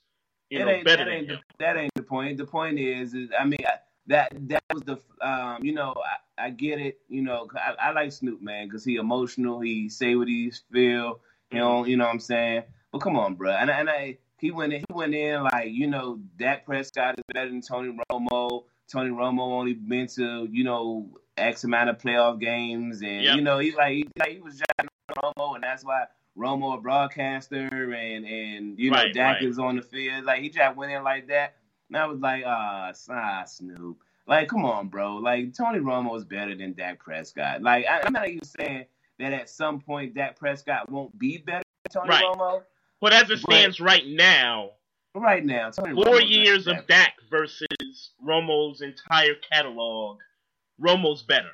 you 0.48 0.58
know, 0.60 0.68
ain't, 0.68 0.86
better 0.86 1.04
that 1.04 1.04
than 1.04 1.14
ain't 1.14 1.30
him. 1.30 1.38
the, 1.58 1.64
that 1.64 1.76
ain't 1.76 1.92
the 1.94 2.02
point. 2.02 2.38
The 2.38 2.46
point 2.46 2.78
is, 2.78 3.12
is 3.12 3.28
I 3.38 3.44
mean, 3.44 3.58
I, 3.66 3.74
that 4.08 4.32
that 4.48 4.62
was 4.72 4.82
the, 4.82 4.98
um, 5.26 5.64
you 5.64 5.72
know, 5.72 5.94
I, 6.38 6.46
I 6.46 6.50
get 6.50 6.78
it. 6.80 6.98
You 7.08 7.22
know, 7.22 7.48
I, 7.56 7.88
I 7.88 7.90
like 7.92 8.12
Snoop 8.12 8.40
man 8.42 8.68
because 8.68 8.84
he 8.84 8.96
emotional. 8.96 9.60
He 9.60 9.88
say 9.88 10.14
what 10.16 10.28
he 10.28 10.52
feel. 10.72 11.20
You 11.50 11.58
know, 11.58 11.84
you 11.84 11.96
know 11.96 12.04
what 12.04 12.12
I'm 12.12 12.20
saying. 12.20 12.64
But 12.92 12.98
come 13.00 13.16
on, 13.16 13.34
bro. 13.34 13.52
And, 13.52 13.70
I- 13.70 13.80
and 13.80 13.90
I, 13.90 14.18
he 14.38 14.50
went 14.50 14.72
in, 14.72 14.80
he 14.80 14.94
went 14.94 15.14
in 15.14 15.42
like, 15.44 15.68
you 15.70 15.86
know, 15.86 16.18
Dak 16.38 16.66
Prescott 16.66 17.16
is 17.18 17.24
better 17.32 17.48
than 17.48 17.60
Tony 17.62 17.96
Romo. 18.12 18.64
Tony 18.90 19.10
Romo 19.10 19.40
only 19.40 19.72
been 19.74 20.06
to, 20.08 20.46
you 20.50 20.62
know, 20.64 21.08
X 21.36 21.64
amount 21.64 21.90
of 21.90 21.98
playoff 21.98 22.38
games, 22.40 23.02
and 23.02 23.22
Yep. 23.22 23.36
you 23.36 23.42
know, 23.42 23.58
he 23.58 23.72
like, 23.74 23.92
he, 23.92 24.08
like 24.18 24.30
he 24.32 24.40
was 24.40 24.56
jacking 24.58 24.88
Romo, 25.22 25.54
and 25.54 25.64
that's 25.64 25.84
why 25.84 26.04
Romo 26.38 26.76
a 26.76 26.80
broadcaster, 26.80 27.68
and 27.92 28.26
and 28.26 28.78
you 28.78 28.90
know, 28.90 28.96
Right, 28.98 29.14
Dak 29.14 29.36
right. 29.40 29.42
is 29.42 29.58
on 29.58 29.76
the 29.76 29.82
field. 29.82 30.24
Like 30.24 30.42
he 30.42 30.50
just 30.50 30.76
went 30.76 30.92
in 30.92 31.02
like 31.02 31.28
that. 31.28 31.56
And 31.88 31.96
I 31.96 32.06
was 32.06 32.20
like, 32.20 32.44
ah, 32.46 32.92
ah, 33.10 33.44
Snoop. 33.44 33.98
Like, 34.26 34.48
come 34.48 34.64
on, 34.64 34.88
bro. 34.88 35.16
Like 35.16 35.54
Tony 35.54 35.78
Romo 35.78 36.16
is 36.16 36.24
better 36.24 36.56
than 36.56 36.72
Dak 36.72 36.98
Prescott. 36.98 37.62
Like 37.62 37.86
I, 37.86 38.00
I'm 38.04 38.12
not 38.12 38.28
even 38.28 38.44
saying 38.44 38.86
that 39.18 39.32
at 39.32 39.48
some 39.48 39.80
point 39.80 40.14
Dak 40.14 40.38
Prescott 40.38 40.90
won't 40.90 41.16
be 41.18 41.38
better 41.38 41.62
than 41.84 42.02
Tony 42.02 42.10
Right. 42.10 42.24
Romo. 42.24 42.62
But 43.00 43.12
as 43.12 43.30
it 43.30 43.38
stands 43.38 43.78
right 43.78 44.06
now, 44.06 44.70
right 45.14 45.44
now, 45.44 45.70
Tony 45.70 45.94
four 45.94 46.14
Romo's 46.16 46.30
years 46.30 46.66
of 46.66 46.86
Dak 46.86 47.14
versus 47.30 48.10
Romo's 48.26 48.80
entire 48.80 49.34
catalog, 49.52 50.18
Romo's 50.80 51.22
better 51.22 51.52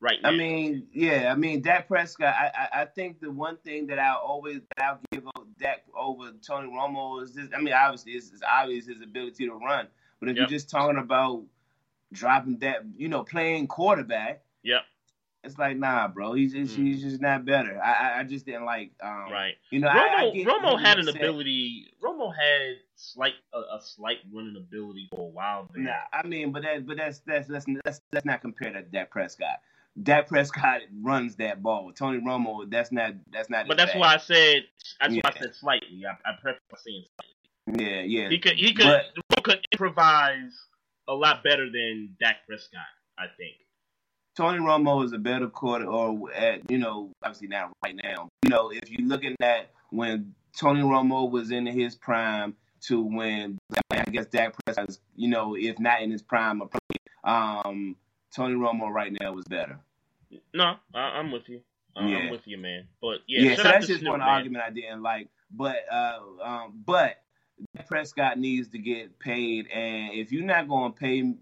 right 0.00 0.20
now. 0.22 0.30
I 0.30 0.36
mean, 0.36 0.86
yeah, 0.92 1.30
I 1.32 1.34
mean 1.36 1.60
Dak 1.60 1.88
Prescott. 1.88 2.34
I, 2.34 2.50
I, 2.54 2.82
I 2.82 2.84
think 2.84 3.20
the 3.20 3.30
one 3.30 3.56
thing 3.58 3.86
that 3.88 3.98
I 3.98 4.14
always 4.14 4.60
that 4.76 4.84
I'll 4.84 5.00
give 5.12 5.24
Dak 5.58 5.84
over 5.94 6.32
Tony 6.46 6.68
Romo 6.70 7.22
is 7.22 7.34
this. 7.34 7.48
I 7.56 7.60
mean, 7.60 7.74
obviously, 7.74 8.12
it's, 8.12 8.30
it's 8.32 8.42
obvious 8.42 8.86
his 8.86 9.00
ability 9.02 9.46
to 9.46 9.54
run. 9.54 9.86
But 10.20 10.30
if 10.30 10.36
Yep. 10.36 10.40
you're 10.40 10.58
just 10.58 10.70
talking 10.70 10.98
about 10.98 11.42
dropping 12.12 12.58
that, 12.58 12.84
you 12.96 13.08
know, 13.08 13.22
playing 13.22 13.66
quarterback, 13.68 14.42
yep, 14.62 14.82
it's 15.42 15.58
like 15.58 15.76
nah, 15.76 16.08
bro. 16.08 16.34
He's 16.34 16.52
just 16.52 16.76
Mm. 16.76 16.86
he's 16.86 17.02
just 17.02 17.20
not 17.20 17.44
better. 17.44 17.80
I 17.82 18.20
I, 18.20 18.24
just 18.24 18.44
didn't 18.44 18.64
like. 18.66 18.92
Um, 19.02 19.30
right. 19.30 19.54
You 19.70 19.80
know, 19.80 19.88
I, 19.88 19.98
I 19.98 20.24
Romo, 20.34 20.44
Romo 20.44 20.80
had 20.80 20.98
an 20.98 21.08
ability. 21.08 21.92
Romo 22.02 22.34
had 22.34 22.76
slight 22.96 23.34
a, 23.54 23.58
a 23.58 23.80
slight 23.82 24.18
running 24.32 24.56
ability 24.56 25.08
for 25.10 25.20
a 25.20 25.30
while 25.30 25.68
there. 25.74 25.84
Nah, 25.84 25.92
I 26.12 26.26
mean, 26.26 26.52
but 26.52 26.62
that, 26.62 26.86
but 26.86 26.98
that's 26.98 27.20
that's 27.20 27.48
that's 27.48 27.64
that's, 27.84 28.00
that's 28.10 28.26
not 28.26 28.42
compared 28.42 28.74
to 28.74 28.82
Dak 28.82 29.10
Prescott. 29.10 29.60
Dak 30.02 30.28
Prescott 30.28 30.80
runs 31.02 31.36
that 31.36 31.62
ball. 31.62 31.92
Tony 31.92 32.20
Romo, 32.20 32.70
that's 32.70 32.92
not 32.92 33.14
that's 33.32 33.50
not. 33.50 33.66
But 33.68 33.76
that's 33.76 33.94
why 33.94 34.14
I 34.14 34.16
said 34.18 34.64
that's 35.00 35.14
why 35.14 35.20
I 35.24 35.38
said 35.38 35.54
slightly. 35.54 36.02
I, 36.06 36.30
I 36.30 36.34
prefer 36.40 36.58
saying 36.76 37.04
slightly. 37.66 37.84
Yeah, 37.86 38.02
yeah. 38.02 38.28
He 38.28 38.38
could 38.38 38.54
he 38.54 38.72
could 38.72 38.86
But- 38.86 39.44
could 39.44 39.66
improvise 39.72 40.52
a 41.08 41.14
lot 41.14 41.42
better 41.42 41.66
than 41.70 42.16
Dak 42.20 42.46
Prescott. 42.46 42.80
I 43.18 43.26
think. 43.36 43.56
Tony 44.36 44.58
Romo 44.58 45.04
is 45.04 45.12
a 45.12 45.18
better 45.18 45.48
quarter, 45.48 45.86
or 45.86 46.32
at, 46.32 46.70
you 46.70 46.78
know, 46.78 47.10
obviously 47.22 47.48
not 47.48 47.72
right 47.84 47.98
now. 48.02 48.28
You 48.42 48.50
know, 48.50 48.70
if 48.70 48.88
you're 48.90 49.06
looking 49.06 49.36
at 49.40 49.70
when 49.90 50.34
Tony 50.56 50.80
Romo 50.82 51.30
was 51.30 51.50
in 51.50 51.66
his 51.66 51.96
prime, 51.96 52.54
to 52.82 53.02
when 53.02 53.58
I 53.90 54.04
guess 54.04 54.26
Dak 54.26 54.54
Prescott, 54.64 54.88
is, 54.88 55.00
you 55.14 55.28
know, 55.28 55.56
if 55.56 55.78
not 55.78 56.00
in 56.00 56.10
his 56.10 56.22
prime, 56.22 56.62
um, 57.24 57.96
Tony 58.34 58.54
Romo 58.54 58.88
right 58.90 59.12
now 59.20 59.32
was 59.32 59.44
better. 59.46 59.78
No, 60.54 60.76
I, 60.94 61.18
am 61.18 61.32
with 61.32 61.48
you. 61.48 61.60
Uh, 61.96 62.06
yeah. 62.06 62.16
I'm 62.18 62.30
with 62.30 62.46
you, 62.46 62.58
man. 62.58 62.86
But 63.00 63.18
yeah, 63.26 63.50
yeah. 63.50 63.56
So 63.56 63.62
that's 63.64 63.86
just 63.86 64.00
Snoop, 64.00 64.10
one 64.10 64.20
man. 64.20 64.28
argument 64.28 64.64
I 64.64 64.70
didn't 64.70 65.02
like. 65.02 65.28
But 65.50 65.78
uh, 65.90 66.20
um, 66.42 66.82
but 66.86 67.16
Prescott 67.86 68.38
needs 68.38 68.68
to 68.68 68.78
get 68.78 69.18
paid, 69.18 69.66
and 69.68 70.14
if 70.14 70.30
you're 70.30 70.44
not 70.44 70.68
going 70.68 70.92
to 70.92 70.98
pay, 70.98 71.34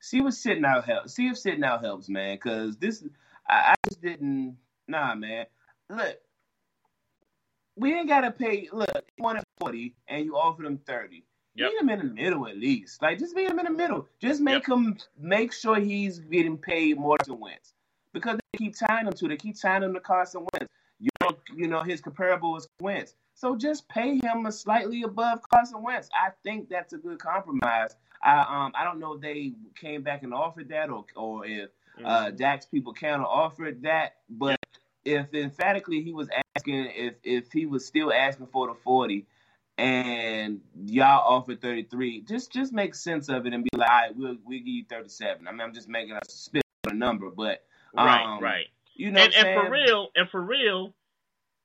see 0.00 0.20
what 0.20 0.34
sitting 0.34 0.64
out 0.64 0.84
helps. 0.84 1.14
See 1.14 1.28
if 1.28 1.38
sitting 1.38 1.64
out 1.64 1.84
helps, 1.84 2.08
man. 2.08 2.36
Because 2.36 2.76
this, 2.76 3.04
I, 3.48 3.54
I 3.72 3.74
just 3.88 4.02
didn't. 4.02 4.56
Nah, 4.88 5.14
man. 5.14 5.46
Look, 5.90 6.16
we 7.76 7.94
ain't 7.94 8.08
gotta 8.08 8.30
pay. 8.30 8.68
Look, 8.72 8.90
you 8.94 9.24
wanted 9.24 9.44
forty, 9.60 9.94
and 10.08 10.24
you 10.24 10.36
offered 10.36 10.66
him 10.66 10.78
thirty. 10.78 11.24
Yep. 11.58 11.72
Meet 11.72 11.80
him 11.80 11.88
in 11.90 11.98
the 11.98 12.14
middle 12.14 12.46
at 12.48 12.56
least. 12.56 13.02
Like 13.02 13.18
just 13.18 13.34
meet 13.34 13.48
him 13.48 13.58
in 13.58 13.64
the 13.66 13.70
middle. 13.72 14.06
Just 14.20 14.40
make 14.40 14.66
Yep. 14.68 14.78
him 14.78 14.96
make 15.18 15.52
sure 15.52 15.78
he's 15.80 16.18
getting 16.20 16.56
paid 16.56 16.98
more 16.98 17.18
to 17.18 17.34
Wentz 17.34 17.74
because 18.12 18.38
they 18.52 18.58
keep 18.58 18.76
tying 18.78 19.06
him 19.06 19.12
to. 19.14 19.28
They 19.28 19.36
keep 19.36 19.60
tying 19.60 19.82
him 19.82 19.94
to 19.94 20.00
Carson 20.00 20.46
Wentz. 20.52 20.72
You 21.00 21.10
know, 21.22 21.30
you 21.54 21.68
know 21.68 21.82
his 21.82 22.00
comparable 22.00 22.56
is 22.56 22.66
Wentz. 22.80 23.14
So 23.34 23.56
just 23.56 23.88
pay 23.88 24.18
him 24.18 24.46
a 24.46 24.52
slightly 24.52 25.02
above 25.02 25.40
Carson 25.52 25.82
Wentz. 25.82 26.08
I 26.12 26.30
think 26.42 26.68
that's 26.68 26.92
a 26.92 26.98
good 26.98 27.18
compromise. 27.18 27.96
I 28.22 28.38
um 28.40 28.72
I 28.74 28.84
don't 28.84 28.98
know 29.00 29.14
if 29.14 29.20
they 29.20 29.52
came 29.74 30.02
back 30.02 30.22
and 30.22 30.32
offered 30.34 30.68
that 30.70 30.90
or 30.90 31.04
or 31.16 31.44
if 31.46 31.70
uh 32.04 32.26
Mhm. 32.26 32.36
Dak's 32.36 32.66
people 32.66 32.92
counter 32.94 33.24
offered 33.24 33.82
that, 33.82 34.16
but 34.28 34.58
if 35.04 35.32
emphatically 35.34 36.02
he 36.02 36.12
was 36.12 36.28
asking 36.56 36.86
if 36.94 37.14
if 37.24 37.52
he 37.52 37.66
was 37.66 37.84
still 37.86 38.12
asking 38.12 38.46
for 38.48 38.66
the 38.68 38.74
forty 38.74 39.26
and 39.78 40.60
y'all 40.84 41.24
offer 41.24 41.54
thirty 41.54 41.84
three, 41.84 42.20
just 42.22 42.52
just 42.52 42.72
make 42.72 42.94
sense 42.94 43.28
of 43.28 43.46
it 43.46 43.54
and 43.54 43.62
be 43.62 43.70
like, 43.76 43.88
all 43.88 43.96
right, 43.96 44.16
we'll 44.16 44.36
we'll 44.44 44.58
give 44.58 44.66
you 44.66 44.84
thirty 44.90 45.08
seven. 45.08 45.46
I 45.46 45.52
mean 45.52 45.60
I'm 45.60 45.72
just 45.72 45.88
making 45.88 46.12
a 46.12 46.20
spit 46.28 46.62
a 46.88 46.92
number, 46.92 47.30
but 47.30 47.64
right, 47.94 48.24
um, 48.24 48.42
right. 48.42 48.66
you 48.94 49.10
know 49.12 49.22
and, 49.22 49.34
and 49.34 49.60
for 49.60 49.70
real, 49.70 50.08
and 50.16 50.28
for 50.28 50.42
real, 50.42 50.94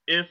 if 0.08 0.28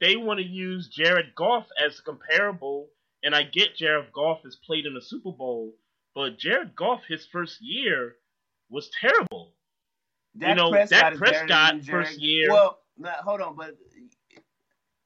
they 0.00 0.16
want 0.16 0.40
to 0.40 0.46
use 0.46 0.88
Jared 0.88 1.34
Goff 1.34 1.66
as 1.82 2.00
comparable, 2.00 2.88
and 3.22 3.34
I 3.34 3.44
get 3.44 3.76
Jared 3.76 4.12
Goff 4.12 4.42
has 4.44 4.56
played 4.56 4.84
in 4.84 4.94
the 4.94 5.02
Super 5.02 5.32
Bowl, 5.32 5.72
but 6.14 6.38
Jared 6.38 6.76
Goff 6.76 7.00
his 7.08 7.26
first 7.26 7.62
year 7.62 8.16
was 8.68 8.90
terrible. 9.00 9.54
Dak 10.36 10.56
know, 10.56 10.70
Prescott 10.70 11.12
Dak 11.12 11.14
Prescott 11.18 11.84
first 11.84 12.20
year- 12.20 12.50
Well, 12.50 12.78
hold 13.22 13.40
on, 13.40 13.54
but 13.56 13.76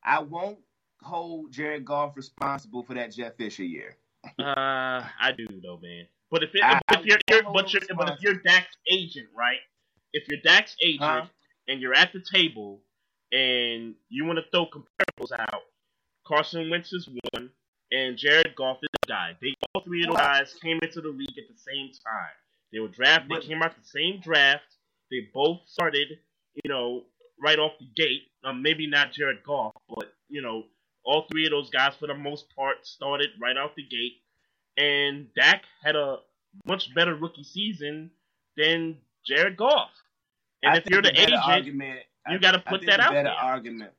I 0.03 0.21
won't 0.21 0.59
hold 1.07 1.53
Jared 1.53 1.85
Goff 1.85 2.17
responsible 2.17 2.83
for 2.83 2.95
that 2.95 3.13
Jeff 3.13 3.37
Fisher 3.37 3.65
year. 3.65 3.97
Uh, 4.39 5.03
I 5.21 5.33
do 5.37 5.47
though, 5.63 5.79
man. 5.83 6.07
But 6.31 6.43
if 6.43 6.51
it, 6.55 6.63
I- 6.65 6.81
if 6.93 7.07
you're, 7.07 7.19
you're 7.31 7.43
but 7.53 7.73
you're 7.73 7.83
but 7.97 8.11
if 8.11 8.21
you're 8.21 8.35
Dak's 8.35 8.77
agent, 8.91 9.29
right? 9.37 9.59
If 10.13 10.27
you're 10.29 10.41
Dak's 10.43 10.75
agent 10.85 11.03
Huh? 11.03 11.27
and 11.69 11.81
you're 11.81 11.95
at 11.95 12.13
the 12.13 12.21
table 12.21 12.81
and 13.33 13.95
you 14.09 14.25
want 14.25 14.39
to 14.39 14.45
throw 14.51 14.67
comparables 14.67 15.33
out, 15.39 15.63
Carson 16.27 16.71
Wentz 16.71 16.93
is 16.93 17.09
one, 17.33 17.51
and 17.93 18.17
Jared 18.17 18.55
Goff 18.57 18.79
is 18.83 18.89
the 19.03 19.09
guy. 19.09 19.37
They 19.41 19.55
all 19.75 19.83
three 19.83 20.03
of 20.03 20.09
those 20.09 20.17
guys 20.17 20.55
came 20.61 20.79
into 20.83 21.01
the 21.01 21.09
league 21.09 21.39
at 21.39 21.45
the 21.49 21.59
same 21.59 21.91
time. 22.05 22.35
They 22.73 22.81
were 22.81 22.89
drafted. 22.89 23.31
They 23.31 23.47
came 23.47 23.63
out 23.63 23.75
the 23.77 23.87
same 23.87 24.21
draft. 24.21 24.65
They 25.11 25.29
both 25.33 25.61
started, 25.67 26.09
you 26.65 26.69
know, 26.69 27.05
right 27.41 27.59
off 27.59 27.73
the 27.79 27.87
gate. 27.95 28.23
Um, 28.43 28.63
maybe 28.63 28.89
not 28.89 29.13
Jared 29.13 29.45
Goff, 29.45 29.73
but 29.89 30.13
you 30.29 30.43
know, 30.43 30.65
all 31.07 31.27
three 31.31 31.47
of 31.47 31.53
those 31.53 31.71
guys 31.71 31.95
for 31.99 32.07
the 32.09 32.15
most 32.15 32.55
part 32.55 32.87
started 32.87 33.29
right 33.41 33.57
out 33.57 33.77
the 33.77 33.83
gate. 33.83 34.21
And 34.77 35.29
Dak 35.35 35.63
had 35.83 35.97
a 35.97 36.19
much 36.67 36.95
better 36.95 37.15
rookie 37.15 37.45
season 37.45 38.11
than 38.57 38.99
Jared 39.27 39.57
Goff. 39.57 39.91
And 40.63 40.75
I 40.75 40.79
if 40.79 40.85
you're 40.91 41.01
the 41.03 41.11
better 41.11 41.23
agent, 41.23 41.43
argument, 41.45 42.01
you 42.29 42.39
gotta 42.39 42.63
I 42.67 42.71
put 42.71 42.81
that 42.87 42.99
the 42.99 43.03
out 43.05 43.13
better 43.13 43.29
there. 43.29 43.33
argument. 43.33 43.93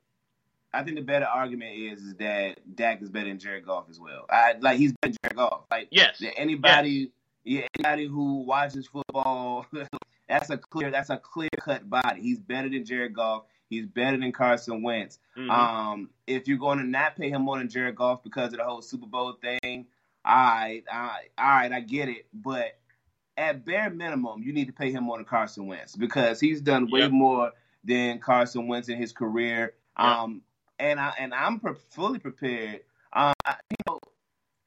I 0.72 0.82
think 0.82 0.96
the 0.96 1.02
better 1.02 1.24
argument 1.24 1.76
is 1.76 2.02
is 2.02 2.14
that 2.16 2.58
Dak 2.76 3.00
is 3.00 3.08
better 3.08 3.28
than 3.28 3.38
Jared 3.38 3.64
Goff 3.64 3.86
as 3.88 3.98
well. 3.98 4.26
I 4.30 4.54
like 4.60 4.76
he's 4.78 4.92
better 5.00 5.12
than 5.12 5.16
Jared 5.24 5.36
Goff. 5.36 5.62
Like 5.70 5.88
yes, 5.90 6.22
anybody, 6.36 7.10
yeah, 7.44 7.66
anybody 7.78 8.06
who 8.06 8.42
watches 8.42 8.86
football, 8.86 9.66
that's 10.28 10.50
a 10.50 10.58
clear, 10.58 10.90
that's 10.90 11.10
a 11.10 11.16
clear 11.16 11.48
cut 11.58 11.88
body. 11.88 12.20
He's 12.20 12.38
better 12.38 12.68
than 12.68 12.84
Jared 12.84 13.14
Goff. 13.14 13.44
He's 13.68 13.86
better 13.86 14.16
than 14.16 14.32
Carson 14.32 14.82
Wentz. 14.82 15.18
Mhm. 15.36 15.50
Um, 15.50 16.10
if 16.26 16.48
you're 16.48 16.58
going 16.58 16.78
to 16.78 16.84
not 16.84 17.16
pay 17.16 17.30
him 17.30 17.42
more 17.42 17.58
than 17.58 17.68
Jared 17.68 17.96
Goff 17.96 18.22
because 18.22 18.52
of 18.52 18.58
the 18.58 18.64
whole 18.64 18.82
Super 18.82 19.06
Bowl 19.06 19.32
thing, 19.34 19.86
all 20.24 20.34
right, 20.34 20.82
all 20.92 20.98
right, 21.00 21.28
all 21.38 21.48
right, 21.48 21.72
I 21.72 21.80
get 21.80 22.08
it. 22.08 22.26
But 22.32 22.78
at 23.36 23.64
bare 23.64 23.90
minimum, 23.90 24.42
you 24.42 24.52
need 24.52 24.66
to 24.66 24.72
pay 24.72 24.90
him 24.90 25.04
more 25.04 25.16
than 25.18 25.24
Carson 25.26 25.66
Wentz 25.66 25.94
because 25.96 26.40
he's 26.40 26.60
done 26.60 26.90
way 26.90 27.00
Yep. 27.00 27.10
more 27.12 27.52
than 27.84 28.18
Carson 28.18 28.66
Wentz 28.68 28.88
in 28.88 28.96
his 28.98 29.12
career. 29.12 29.74
Yep. 29.98 30.06
Um, 30.06 30.42
and 30.78 30.98
I 31.00 31.12
and 31.18 31.34
I'm 31.34 31.60
pre- 31.60 31.74
fully 31.90 32.18
prepared. 32.18 32.80
I, 33.12 33.32
you 33.70 33.76
know, 33.86 33.98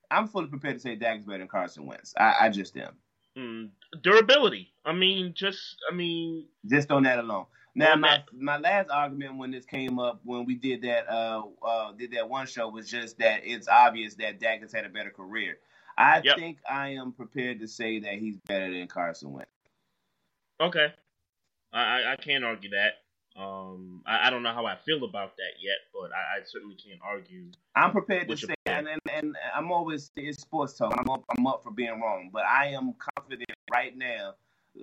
I'm 0.09 0.27
fully 0.27 0.47
prepared 0.47 0.75
to 0.75 0.79
say 0.79 0.95
Dak 0.95 1.19
is 1.19 1.25
better 1.25 1.39
than 1.39 1.47
Carson 1.47 1.85
Wentz. 1.85 2.13
I, 2.17 2.35
I 2.41 2.49
just 2.49 2.75
am. 2.77 2.93
Mm, 3.37 3.69
durability. 4.01 4.73
I 4.85 4.91
mean, 4.93 5.33
just 5.33 5.77
I 5.89 5.93
mean, 5.95 6.45
Just 6.65 6.91
on 6.91 7.03
that 7.03 7.19
alone. 7.19 7.45
Now 7.75 7.95
my 7.95 8.23
my 8.34 8.57
last 8.57 8.89
argument 8.89 9.38
when 9.38 9.51
this 9.51 9.65
came 9.65 9.99
up 9.99 10.21
when 10.25 10.45
we 10.45 10.55
did 10.55 10.81
that 10.84 11.10
uh 11.10 11.43
uh 11.65 11.91
did 11.93 12.12
that 12.12 12.29
one 12.29 12.47
show 12.47 12.69
was 12.69 12.89
just 12.89 13.17
that 13.19 13.41
it's 13.45 13.67
obvious 13.69 14.15
that 14.15 14.39
Dak 14.39 14.62
has 14.62 14.73
had 14.73 14.86
a 14.86 14.89
better 14.89 15.10
career. 15.12 15.57
I 15.97 16.21
Yep. 16.23 16.36
think 16.38 16.60
I 16.69 16.89
am 16.89 17.13
prepared 17.13 17.60
to 17.62 17.67
say 17.67 17.99
that 17.99 18.13
he's 18.15 18.38
better 18.47 18.71
than 18.71 18.88
Carson 18.88 19.31
Wentz. 19.34 19.51
okay, 20.60 20.93
I 21.73 21.81
I, 22.03 22.13
I 22.13 22.15
can't 22.17 22.43
argue 22.43 22.71
that. 22.71 22.93
Um, 23.38 24.03
I, 24.05 24.27
I 24.27 24.29
don't 24.29 24.43
know 24.43 24.53
how 24.53 24.65
I 24.65 24.75
feel 24.75 25.03
about 25.05 25.38
that 25.38 25.53
yet, 25.62 25.77
but 25.93 26.12
I, 26.13 26.39
I 26.39 26.43
certainly 26.45 26.75
can't 26.75 26.99
argue. 27.03 27.45
I'm 27.75 27.91
prepared 27.91 28.27
to 28.29 28.38
say, 28.38 28.53
and, 28.65 28.88
and 28.88 29.01
and 29.13 29.36
I'm 29.55 29.71
always 29.71 30.12
it's 30.17 30.41
sports 30.41 30.73
talk. 30.73 30.93
I'm 30.97 31.10
up, 31.10 31.23
I'm 31.38 31.47
up 31.47 31.63
for 31.63 31.71
being 31.71 31.99
wrong, 32.01 32.29
but 32.34 32.43
I 32.45 32.67
am 32.67 32.93
confident 33.17 33.49
right 33.73 33.97
now. 33.97 34.36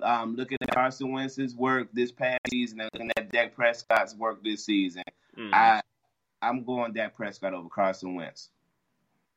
Um, 0.02 0.36
looking 0.36 0.58
at 0.60 0.70
Carson 0.74 1.10
Wentz's 1.12 1.54
work 1.56 1.88
this 1.92 2.12
past 2.12 2.40
season 2.50 2.80
and 2.80 2.90
looking 2.92 3.10
at 3.16 3.32
Dak 3.32 3.54
Prescott's 3.54 4.14
work 4.14 4.42
this 4.44 4.64
season, 4.64 5.02
Mm. 5.36 5.52
I 5.54 5.80
I'm 6.42 6.64
going 6.64 6.92
Dak 6.92 7.14
Prescott 7.14 7.54
over 7.54 7.68
Carson 7.68 8.14
Wentz. 8.14 8.50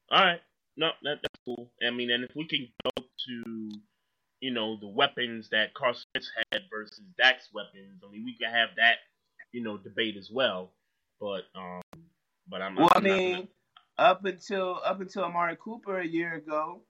All 0.10 0.24
right. 0.24 0.42
No, 0.78 0.90
that, 1.04 1.20
that's 1.22 1.40
cool. 1.46 1.70
I 1.86 1.90
mean, 1.92 2.10
and 2.12 2.24
if 2.24 2.36
we 2.36 2.46
can 2.48 2.68
go 2.84 2.90
to, 3.28 3.72
you 4.40 4.52
know, 4.52 4.78
the 4.80 4.88
weapons 4.88 5.50
that 5.50 5.74
Carson 5.74 6.04
Wentz 6.16 6.32
had 6.52 6.64
versus 6.72 7.02
Dak's 7.18 7.50
weapons, 7.54 8.02
I 8.08 8.12
mean, 8.12 8.24
we 8.26 8.36
can 8.36 8.52
have 8.52 8.70
that, 8.78 8.96
you 9.52 9.62
know, 9.64 9.78
debate 9.78 10.16
as 10.18 10.30
well. 10.32 10.72
But, 11.20 11.44
um, 11.56 11.82
but 12.50 12.62
I'm. 12.62 12.76
Well, 12.76 12.90
I 12.94 12.98
I'm 12.98 13.04
not 13.04 13.18
mean, 13.18 13.36
gonna- 13.36 13.48
up 13.98 14.26
until 14.26 14.80
up 14.84 15.02
until 15.02 15.24
Amari 15.24 15.58
Cooper 15.60 16.00
a 16.00 16.06
year 16.08 16.34
ago, 16.34 16.82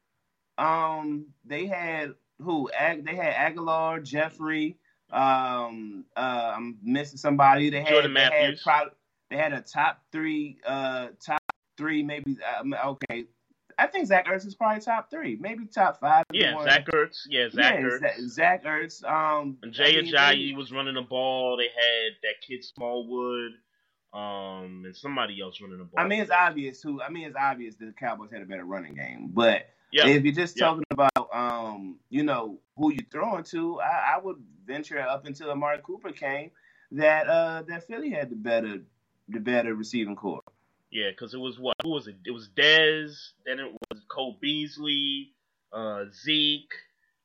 um, 0.58 1.26
they 1.46 1.66
had 1.66 2.14
who? 2.42 2.70
Ag- 2.78 3.06
they 3.06 3.16
had 3.16 3.56
Agholor, 3.56 4.04
Jeffery. 4.04 4.78
Um, 5.12 6.06
uh, 6.16 6.54
I'm 6.56 6.78
missing 6.82 7.18
somebody. 7.18 7.70
They 7.70 7.82
had 7.82 7.90
Jordan 7.90 8.14
they 8.14 8.22
had 8.22 8.58
they 9.30 9.38
had 9.38 9.54
a 9.54 9.62
top 9.62 10.02
three, 10.12 10.58
uh, 10.66 11.08
top 11.26 11.42
three 11.78 12.04
maybe. 12.04 12.38
Um, 12.60 12.74
okay, 12.74 13.26
I 13.78 13.88
think 13.88 14.08
Zach 14.08 14.28
Ertz 14.28 14.46
is 14.46 14.56
probably 14.56 14.82
top 14.82 15.10
three, 15.10 15.38
maybe 15.40 15.66
top 15.66 16.00
five. 16.00 16.26
yeah, 16.32 16.62
Zach 16.64 16.86
Ertz. 16.88 17.22
Yeah, 17.28 17.50
Zach 17.50 17.76
yeah, 17.76 17.82
Ertz. 17.82 18.00
Zach, 18.00 18.20
Zach 18.20 18.64
Ertz. 18.66 19.04
Um, 19.04 19.58
And 19.64 19.74
Jay 19.74 19.98
I 19.98 20.02
mean, 20.02 20.14
Ajayi 20.14 20.56
was 20.56 20.72
running 20.72 20.96
the 20.96 21.02
ball. 21.02 21.58
They 21.58 21.64
had 21.64 22.14
that 22.24 22.46
kid 22.46 22.64
Smallwood, 22.64 23.54
um, 24.14 24.84
and 24.86 24.96
somebody 24.96 25.42
else 25.42 25.60
running 25.62 25.80
the 25.80 25.86
ball. 25.86 26.04
I 26.04 26.08
mean, 26.08 26.22
it's 26.22 26.32
obvious 26.32 26.82
who. 26.82 27.02
I 27.02 27.10
mean, 27.10 27.26
it's 27.28 27.38
obvious 27.40 27.76
the 27.76 27.94
Cowboys 27.98 28.32
had 28.32 28.42
a 28.42 28.46
better 28.46 28.66
running 28.66 28.94
game, 28.94 29.30
but 29.34 29.66
Yeah. 29.92 30.08
if 30.08 30.24
you're 30.24 30.34
just 30.34 30.58
talking 30.58 30.84
about, 30.90 31.12
um, 31.34 31.98
you 32.10 32.24
know, 32.24 32.60
who 32.78 32.94
you 32.94 33.00
throwing 33.12 33.44
to, 33.46 33.80
I, 33.82 34.16
I 34.16 34.20
would 34.20 34.38
venture 34.66 35.00
up 35.00 35.26
until 35.26 35.52
Amari 35.52 35.80
Cooper 35.84 36.12
came 36.12 36.52
that 36.92 37.28
uh 37.28 37.64
that 37.68 37.88
Philly 37.88 38.10
had 38.10 38.30
the 38.30 38.36
better 38.36 38.82
the 39.30 39.40
better 39.40 39.74
receiving 39.74 40.16
core. 40.16 40.42
Yeah, 40.92 41.10
because 41.10 41.34
it 41.34 41.40
was 41.40 41.58
what? 41.58 41.76
Who 41.84 41.90
was 41.90 42.08
it? 42.08 42.18
It 42.26 42.32
was 42.32 42.50
Dez. 42.50 43.32
Then 43.46 43.60
it 43.60 43.72
was 43.72 44.02
Cole 44.10 44.38
Beasley, 44.42 45.32
uh, 45.72 46.06
Zeke, 46.14 46.74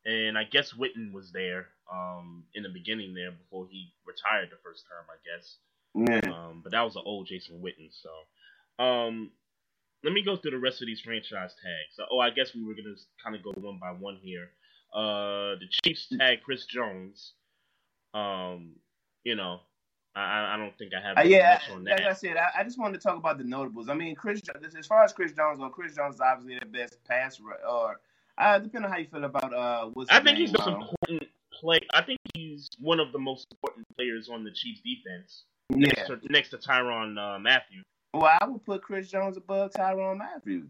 and 0.05 0.39
I 0.39 0.45
guess 0.45 0.73
Witten 0.73 1.13
was 1.13 1.33
there 1.33 1.67
um, 1.93 2.45
in 2.55 2.63
the 2.63 2.69
beginning 2.69 3.13
there 3.13 3.33
before 3.33 3.67
he 3.69 3.93
retired 4.07 4.51
the 4.51 4.57
first 4.63 4.85
term, 4.89 5.07
I 5.11 5.19
guess. 5.27 5.57
Yeah. 5.95 6.33
Um, 6.33 6.61
but 6.63 6.73
that 6.73 6.83
was 6.83 6.95
an 6.95 7.03
old 7.05 7.27
Jason 7.27 7.61
Witten. 7.61 7.91
So, 7.91 8.85
um, 8.85 9.33
let 10.07 10.13
me 10.13 10.23
go 10.23 10.37
through 10.37 10.53
the 10.53 10.59
rest 10.59 10.81
of 10.81 10.87
these 10.87 11.01
franchise 11.01 11.53
tags. 11.61 11.97
So, 11.97 12.05
oh, 12.13 12.21
I 12.21 12.31
guess 12.31 12.55
we 12.55 12.65
were 12.65 12.75
gonna 12.75 12.95
kind 13.23 13.35
of 13.35 13.43
go 13.43 13.53
one 13.61 13.79
by 13.81 13.91
one 13.91 14.17
here. 14.23 14.51
Uh, 14.95 15.59
the 15.59 15.67
Chiefs 15.83 16.07
tag 16.17 16.39
Chris 16.45 16.65
Jones. 16.65 17.33
Um, 18.15 18.77
you 19.25 19.35
know, 19.35 19.59
I, 20.15 20.55
I 20.55 20.57
don't 20.57 20.79
think 20.79 20.93
I 20.95 21.05
have 21.05 21.19
Uh, 21.19 21.29
yeah, 21.29 21.59
like. 21.83 22.03
I 22.03 22.13
said, 22.13 22.37
I, 22.37 22.61
I 22.61 22.65
just 22.65 22.79
wanted 22.79 23.01
to 23.01 23.07
talk 23.07 23.19
about 23.19 23.37
the 23.37 23.45
notables. 23.45 23.89
I 23.89 23.95
mean, 23.95 24.15
Chris, 24.15 24.41
as 24.79 24.87
far 24.87 25.03
as 25.03 25.13
Chris 25.13 25.33
Jones 25.33 25.59
goes, 25.59 25.73
Chris 25.75 25.97
Jones 25.97 26.15
is 26.15 26.21
obviously 26.21 26.61
the 26.61 26.67
best 26.67 27.05
pass 27.05 27.41
or 27.69 28.01
uh, 28.39 28.59
depending 28.61 28.87
on 28.87 28.93
how 28.93 28.99
you 28.99 29.09
feel 29.11 29.25
about 29.25 29.53
uh, 29.53 29.87
what's 29.93 30.11
I 30.11 30.17
think 30.23 30.39
name, 30.39 30.47
he's 30.47 30.53
the 30.53 30.59
most 30.59 30.69
um, 30.69 30.75
important 30.83 31.31
play. 31.53 31.81
I 31.93 32.03
think 32.03 32.21
he's 32.33 32.71
one 32.79 33.01
of 33.01 33.11
the 33.11 33.19
most 33.19 33.49
important 33.51 33.87
players 33.97 34.29
on 34.29 34.45
the 34.45 34.53
Chiefs 34.53 34.83
defense. 34.83 35.43
yeah. 35.71 35.89
Next 35.89 36.07
to, 36.07 36.21
next 36.31 36.51
to 36.51 36.59
Tyrann 36.59 37.19
uh, 37.19 37.39
Mathieu. 37.41 37.83
Well, 38.15 38.37
I 38.41 38.47
would 38.47 38.65
put 38.65 38.83
Chris 38.83 39.11
Jones 39.11 39.37
above 39.37 39.73
Tyrann 39.73 40.19
Mathieu. 40.19 40.69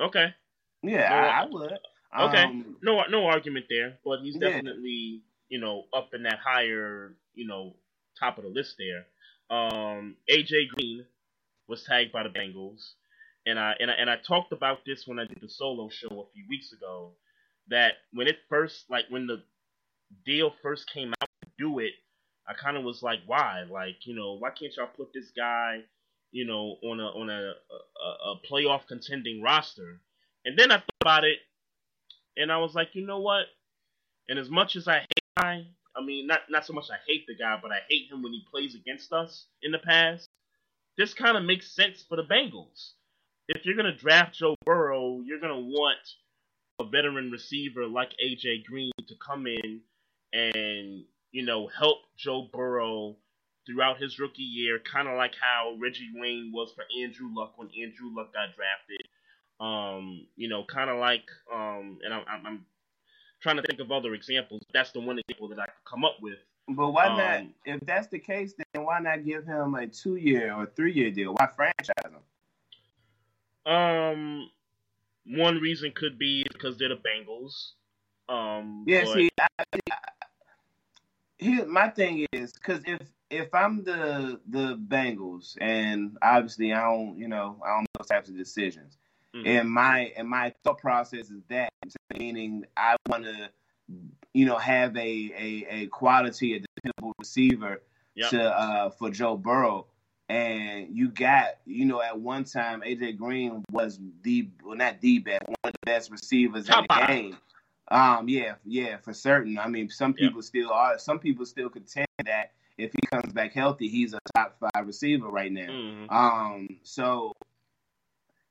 Okay. 0.00 0.34
Yeah, 0.82 1.08
No, 1.08 1.16
I, 1.16 1.40
I 1.42 1.46
would. 1.50 1.72
Okay. 2.20 2.44
Um, 2.44 2.76
No, 2.82 3.02
no 3.08 3.26
argument 3.26 3.66
there, 3.68 3.98
but 4.04 4.20
he's 4.20 4.36
Yeah. 4.36 4.50
definitely 4.50 5.22
you 5.48 5.58
know 5.60 5.84
up 5.92 6.14
in 6.14 6.22
that 6.24 6.38
higher 6.38 7.16
you 7.34 7.46
know 7.46 7.76
top 8.18 8.38
of 8.38 8.44
the 8.44 8.50
list 8.50 8.76
there. 8.78 9.06
Um, 9.50 10.16
AJ 10.30 10.68
Green 10.76 11.06
was 11.68 11.84
tagged 11.84 12.12
by 12.12 12.22
the 12.22 12.28
Bengals, 12.28 12.92
and 13.46 13.58
I 13.58 13.74
and 13.80 13.90
I, 13.90 13.94
and 13.94 14.10
I 14.10 14.16
talked 14.16 14.52
about 14.52 14.84
this 14.84 15.06
when 15.06 15.18
I 15.18 15.26
did 15.26 15.40
the 15.40 15.48
solo 15.48 15.88
show 15.88 16.08
a 16.08 16.32
few 16.32 16.44
weeks 16.48 16.72
ago. 16.72 17.12
That 17.68 17.94
when 18.12 18.26
it 18.28 18.36
first 18.48 18.90
like 18.90 19.06
when 19.08 19.26
the 19.26 19.42
deal 20.26 20.52
first 20.62 20.90
came 20.90 21.12
out 21.20 21.28
to 21.44 21.50
do 21.58 21.78
it, 21.78 21.92
I 22.46 22.54
kind 22.54 22.76
of 22.76 22.84
was 22.84 23.02
like, 23.02 23.20
why? 23.26 23.64
Like 23.70 24.06
you 24.06 24.14
know 24.14 24.34
why 24.34 24.50
can't 24.50 24.74
y'all 24.76 24.86
put 24.86 25.12
this 25.14 25.30
guy 25.36 25.82
you 26.34 26.44
know 26.44 26.76
on 26.82 27.00
a 27.00 27.06
on 27.06 27.30
a 27.30 27.52
a, 27.52 28.30
a 28.30 28.36
playoff 28.50 28.86
contending 28.88 29.40
roster? 29.40 30.00
And 30.44 30.58
then 30.58 30.70
I 30.70 30.76
thought 30.76 31.00
about 31.00 31.24
it, 31.24 31.38
and 32.36 32.52
I 32.52 32.58
was 32.58 32.74
like, 32.74 32.90
you 32.94 33.06
know 33.06 33.20
what? 33.20 33.46
And 34.28 34.38
as 34.38 34.50
much 34.50 34.76
as 34.76 34.88
I 34.88 34.98
hate 34.98 35.24
guy, 35.38 35.66
I 35.96 36.02
mean, 36.04 36.26
not 36.26 36.40
not 36.50 36.66
so 36.66 36.72
much 36.72 36.90
I 36.90 36.98
hate 37.06 37.26
the 37.26 37.36
guy, 37.36 37.58
but 37.62 37.70
I 37.70 37.78
hate 37.88 38.10
him 38.10 38.22
when 38.22 38.32
he 38.32 38.44
plays 38.50 38.74
against 38.74 39.12
us 39.12 39.46
in 39.62 39.72
the 39.72 39.78
past. 39.78 40.28
This 40.98 41.14
kind 41.14 41.36
of 41.36 41.44
makes 41.44 41.74
sense 41.74 42.04
for 42.08 42.16
the 42.16 42.24
Bengals. 42.24 42.92
If 43.48 43.64
you're 43.64 43.76
gonna 43.76 43.96
draft 43.96 44.34
Joe 44.34 44.56
Burrow, 44.64 45.20
you're 45.24 45.40
gonna 45.40 45.60
want 45.60 45.98
a 46.80 46.84
veteran 46.84 47.30
receiver 47.30 47.86
like 47.86 48.10
AJ 48.24 48.64
Green 48.64 48.90
to 49.06 49.14
come 49.24 49.46
in 49.46 49.80
and 50.32 51.04
you 51.30 51.44
know 51.44 51.68
help 51.68 51.98
Joe 52.16 52.48
Burrow 52.52 53.16
throughout 53.66 54.00
his 54.00 54.18
rookie 54.18 54.42
year, 54.42 54.78
kind 54.80 55.08
of 55.08 55.16
like 55.16 55.34
how 55.40 55.74
Reggie 55.80 56.10
Wayne 56.14 56.50
was 56.52 56.72
for 56.74 56.84
Andrew 57.02 57.28
Luck 57.34 57.54
when 57.56 57.68
Andrew 57.80 58.08
Luck 58.14 58.32
got 58.32 58.48
drafted. 58.54 59.08
Um, 59.60 60.26
you 60.36 60.48
know, 60.48 60.64
kind 60.64 60.90
of 60.90 60.98
like, 60.98 61.24
um, 61.52 61.98
and 62.04 62.12
I'm, 62.12 62.24
I'm, 62.28 62.46
I'm 62.46 62.66
trying 63.40 63.56
to 63.56 63.62
think 63.62 63.80
of 63.80 63.90
other 63.92 64.14
examples. 64.14 64.62
That's 64.72 64.90
the 64.92 65.00
one 65.00 65.18
example 65.18 65.48
that 65.48 65.58
I 65.60 65.64
could 65.66 65.84
come 65.90 66.04
up 66.04 66.16
with. 66.20 66.38
but 66.68 66.90
why 66.90 67.08
not? 67.08 67.40
Um, 67.40 67.54
If 67.64 67.80
that's 67.86 68.08
the 68.08 68.18
case, 68.18 68.54
then 68.72 68.84
why 68.84 68.98
not 69.00 69.24
give 69.24 69.46
him 69.46 69.74
a 69.74 69.86
two-year 69.86 70.52
or 70.52 70.66
three-year 70.66 71.10
deal? 71.12 71.34
Why 71.34 71.48
franchise 71.54 71.94
him? 72.04 73.72
Um, 73.72 74.50
one 75.26 75.58
reason 75.58 75.92
could 75.94 76.18
be 76.18 76.44
because 76.52 76.76
they're 76.76 76.90
the 76.90 76.96
Bengals. 76.96 77.70
Um, 78.28 78.84
Yeah, 78.86 79.04
but- 79.04 79.14
see, 79.14 79.30
I, 79.40 79.46
I, 79.58 79.78
here 81.38 81.66
my 81.66 81.88
thing 81.88 82.26
is 82.32 82.52
because 82.52 82.80
if 82.86 83.00
if 83.30 83.52
I'm 83.54 83.82
the 83.84 84.40
the 84.48 84.76
Bengals 84.76 85.56
and 85.60 86.16
obviously 86.22 86.72
I 86.72 86.82
don't 86.82 87.18
you 87.18 87.28
know 87.28 87.60
I 87.64 87.70
don't 87.70 87.80
make 87.80 87.88
those 87.98 88.06
types 88.08 88.28
of 88.28 88.36
decisions, 88.36 88.98
Mhm. 89.34 89.46
and 89.46 89.70
my 89.70 90.12
and 90.16 90.28
my 90.28 90.52
thought 90.62 90.78
process 90.78 91.30
is 91.30 91.42
that 91.48 91.68
meaning 92.18 92.64
I 92.76 92.96
want 93.08 93.24
to 93.24 93.50
you 94.32 94.46
know 94.46 94.56
have 94.58 94.96
a 94.96 95.00
a, 95.00 95.66
a 95.68 95.86
quality 95.88 96.54
a 96.56 96.60
dependable 96.60 97.12
receiver 97.18 97.82
Yep. 98.16 98.30
to 98.30 98.42
uh 98.44 98.90
for 98.90 99.10
Joe 99.10 99.36
Burrow. 99.36 99.86
And 100.30 100.96
you 100.96 101.08
got, 101.08 101.56
you 101.66 101.84
know, 101.84 102.00
at 102.00 102.18
one 102.18 102.44
time 102.44 102.80
AJ 102.80 103.18
Green 103.18 103.62
was 103.70 103.98
the 104.22 104.48
well 104.64 104.76
not 104.76 105.00
the 105.02 105.18
best, 105.18 105.42
one 105.46 105.56
of 105.64 105.72
the 105.72 105.78
best 105.84 106.10
receivers 106.10 106.66
Top 106.66 106.78
in 106.78 106.86
the 106.88 106.94
five. 106.94 107.08
game. 107.08 107.36
Um, 107.88 108.28
yeah, 108.28 108.54
yeah, 108.64 108.96
for 108.96 109.12
certain. 109.12 109.58
I 109.58 109.68
mean, 109.68 109.90
some 109.90 110.14
people 110.14 110.40
still 110.40 110.70
are. 110.70 110.96
Some 110.98 111.18
people 111.18 111.44
still 111.44 111.68
contend 111.68 112.06
that 112.24 112.52
if 112.78 112.92
he 112.92 113.06
comes 113.06 113.32
back 113.32 113.52
healthy, 113.52 113.88
he's 113.88 114.14
a 114.14 114.20
top 114.34 114.58
five 114.58 114.86
receiver 114.86 115.28
right 115.28 115.52
now. 115.52 115.68
Mhm. 115.68 116.10
Um, 116.10 116.80
so 116.82 117.32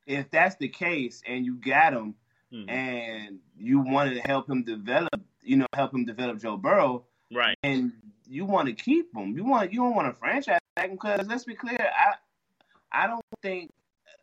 if 0.05 0.29
that's 0.31 0.55
the 0.57 0.67
case, 0.67 1.21
and 1.25 1.45
you 1.45 1.55
got 1.55 1.93
him, 1.93 2.15
Mhm. 2.51 2.69
and 2.69 3.39
you 3.57 3.79
wanted 3.79 4.15
to 4.15 4.21
help 4.21 4.49
him 4.49 4.63
develop, 4.63 5.21
you 5.41 5.57
know, 5.57 5.67
help 5.73 5.93
him 5.93 6.05
develop 6.05 6.39
Joe 6.39 6.57
Burrow, 6.57 7.05
right. 7.31 7.57
and 7.63 7.91
you 8.27 8.45
want 8.45 8.67
to 8.67 8.73
keep 8.73 9.13
him. 9.15 9.35
You 9.35 9.43
want 9.43 9.71
you 9.73 9.79
don't 9.79 9.95
want 9.95 10.07
to 10.07 10.13
franchise 10.13 10.59
tag 10.75 10.89
him 10.89 10.95
because 10.95 11.27
let's 11.27 11.45
be 11.45 11.55
clear, 11.55 11.77
I 11.79 12.15
I 12.91 13.07
don't 13.07 13.25
think 13.41 13.71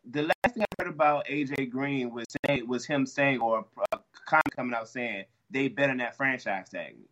the 0.05 0.23
last 0.23 0.55
thing 0.55 0.63
I 0.63 0.83
heard 0.83 0.93
about 0.93 1.27
AJ 1.27 1.67
Green 1.67 2.11
was 2.11 2.25
saying 2.47 2.67
was 2.67 2.87
him 2.87 3.05
saying 3.05 3.41
or 3.41 3.67
a 3.93 3.99
comment 4.27 4.45
coming 4.55 4.75
out 4.75 4.89
saying 4.89 5.25
they 5.51 5.69
better 5.69 5.95
not 5.95 6.15
franchise 6.15 6.69
tag 6.71 6.97
me. 6.97 7.07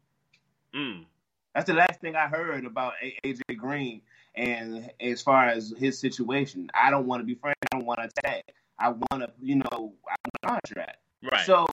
Mm. 0.74 1.07
That's 1.59 1.66
the 1.66 1.75
last 1.75 2.01
thing 2.01 2.14
I 2.14 2.29
heard 2.29 2.64
about 2.64 2.92
A- 3.03 3.18
AJ 3.27 3.57
Green. 3.57 4.01
And 4.37 4.92
as 5.01 5.21
far 5.23 5.47
as 5.49 5.75
his 5.77 5.99
situation, 5.99 6.71
I 6.73 6.88
don't 6.92 7.05
want 7.09 7.21
to 7.21 7.25
be 7.27 7.35
franchise. 7.35 7.57
I 7.73 7.79
don't 7.79 7.85
want 7.85 7.99
to 8.01 8.09
tag. 8.23 8.42
I 8.79 8.90
want 8.90 9.25
to, 9.25 9.33
you 9.42 9.57
know, 9.57 9.92
I 10.09 10.14
want 10.14 10.21
a 10.44 10.47
contract. 10.47 10.99
Right. 11.21 11.44
So, 11.44 11.66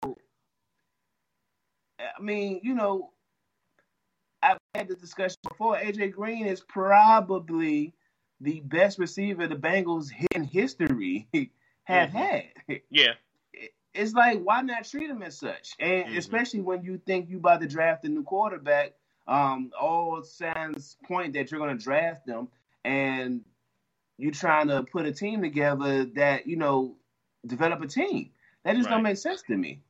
I 2.00 2.20
mean, 2.20 2.62
you 2.64 2.74
know, 2.74 3.12
I've 4.42 4.58
had 4.74 4.88
the 4.88 4.96
discussion 4.96 5.38
before. 5.48 5.78
AJ 5.78 6.14
Green 6.14 6.48
is 6.48 6.62
probably 6.62 7.94
the 8.42 8.62
best 8.62 8.98
receiver 8.98 9.46
the 9.46 9.56
Bengals 9.56 10.10
in 10.34 10.46
history 10.46 11.28
have 11.84 12.10
Mhm. 12.10 12.12
had. 12.68 12.82
yeah. 12.90 13.14
It's 13.94 14.14
like 14.14 14.42
why 14.42 14.62
not 14.62 14.86
treat 14.86 15.12
him 15.12 15.22
as 15.22 15.38
such? 15.38 15.74
And 15.80 16.08
Mhm. 16.08 16.18
especially 16.18 16.62
when 16.62 16.84
you 16.84 16.98
think 16.98 17.30
you 17.30 17.38
about 17.38 17.62
to 17.62 17.68
draft 17.68 18.04
a 18.06 18.10
new 18.10 18.24
quarterback, 18.24 18.94
um, 19.28 19.72
all 19.80 20.22
signs 20.24 20.98
point 21.08 21.34
that 21.34 21.52
you're 21.52 21.60
going 21.60 21.78
to 21.78 21.84
draft 21.84 22.26
them, 22.26 22.48
and 22.84 23.42
you're 24.18 24.32
trying 24.32 24.68
to 24.68 24.84
put 24.84 25.06
a 25.06 25.12
team 25.12 25.42
together 25.42 26.06
that 26.16 26.48
you 26.48 26.56
know 26.56 26.96
develop 27.46 27.82
a 27.82 27.88
team. 27.88 28.32
That 28.64 28.76
just 28.76 28.90
don't 28.90 29.04
make 29.04 29.18
sense 29.18 29.44
to 29.44 29.56
me. 29.56 29.82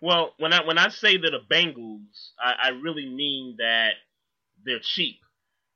Well, 0.00 0.34
when 0.38 0.52
I 0.52 0.64
when 0.64 0.78
I 0.78 0.88
say 0.88 1.16
that 1.16 1.30
the 1.30 1.54
Bengals, 1.54 2.30
I, 2.38 2.54
I 2.64 2.68
really 2.70 3.08
mean 3.08 3.56
that 3.58 3.94
they're 4.64 4.80
cheap, 4.80 5.20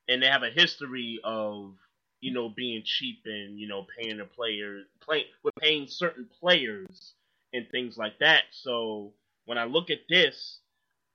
and 0.09 0.23
they 0.23 0.27
have 0.27 0.43
a 0.43 0.51
history 0.51 1.21
of 1.25 1.75
you 2.21 2.33
know 2.33 2.49
being 2.49 2.83
cheap 2.85 3.21
and 3.27 3.59
you 3.59 3.69
know 3.69 3.87
paying 3.99 4.17
their 4.19 4.27
players, 4.27 4.87
play 5.01 5.27
with 5.43 5.55
paying 5.57 5.89
certain 5.89 6.29
players 6.41 7.15
and 7.53 7.69
things 7.71 7.99
like 7.99 8.19
that. 8.21 8.43
So 8.53 9.13
when 9.47 9.59
I 9.59 9.65
look 9.65 9.91
at 9.91 10.01
this, 10.09 10.61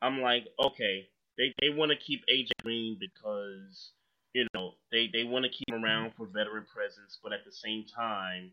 I'm 0.01 0.21
like, 0.21 0.47
okay, 0.59 1.07
they 1.37 1.53
they 1.61 1.69
want 1.69 1.91
to 1.91 1.97
keep 1.97 2.23
AJ 2.33 2.49
Green 2.63 2.97
because 2.99 3.91
you 4.33 4.47
know 4.53 4.73
they 4.91 5.09
they 5.11 5.23
want 5.23 5.45
to 5.45 5.51
keep 5.51 5.69
him 5.69 5.83
around 5.83 6.13
for 6.17 6.27
veteran 6.27 6.65
presence, 6.73 7.19
but 7.23 7.33
at 7.33 7.45
the 7.45 7.51
same 7.51 7.85
time, 7.95 8.51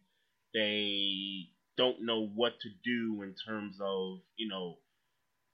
they 0.55 1.49
don't 1.77 2.03
know 2.03 2.27
what 2.27 2.55
to 2.61 2.69
do 2.85 3.23
in 3.23 3.35
terms 3.47 3.79
of 3.81 4.21
you 4.37 4.49
know 4.49 4.79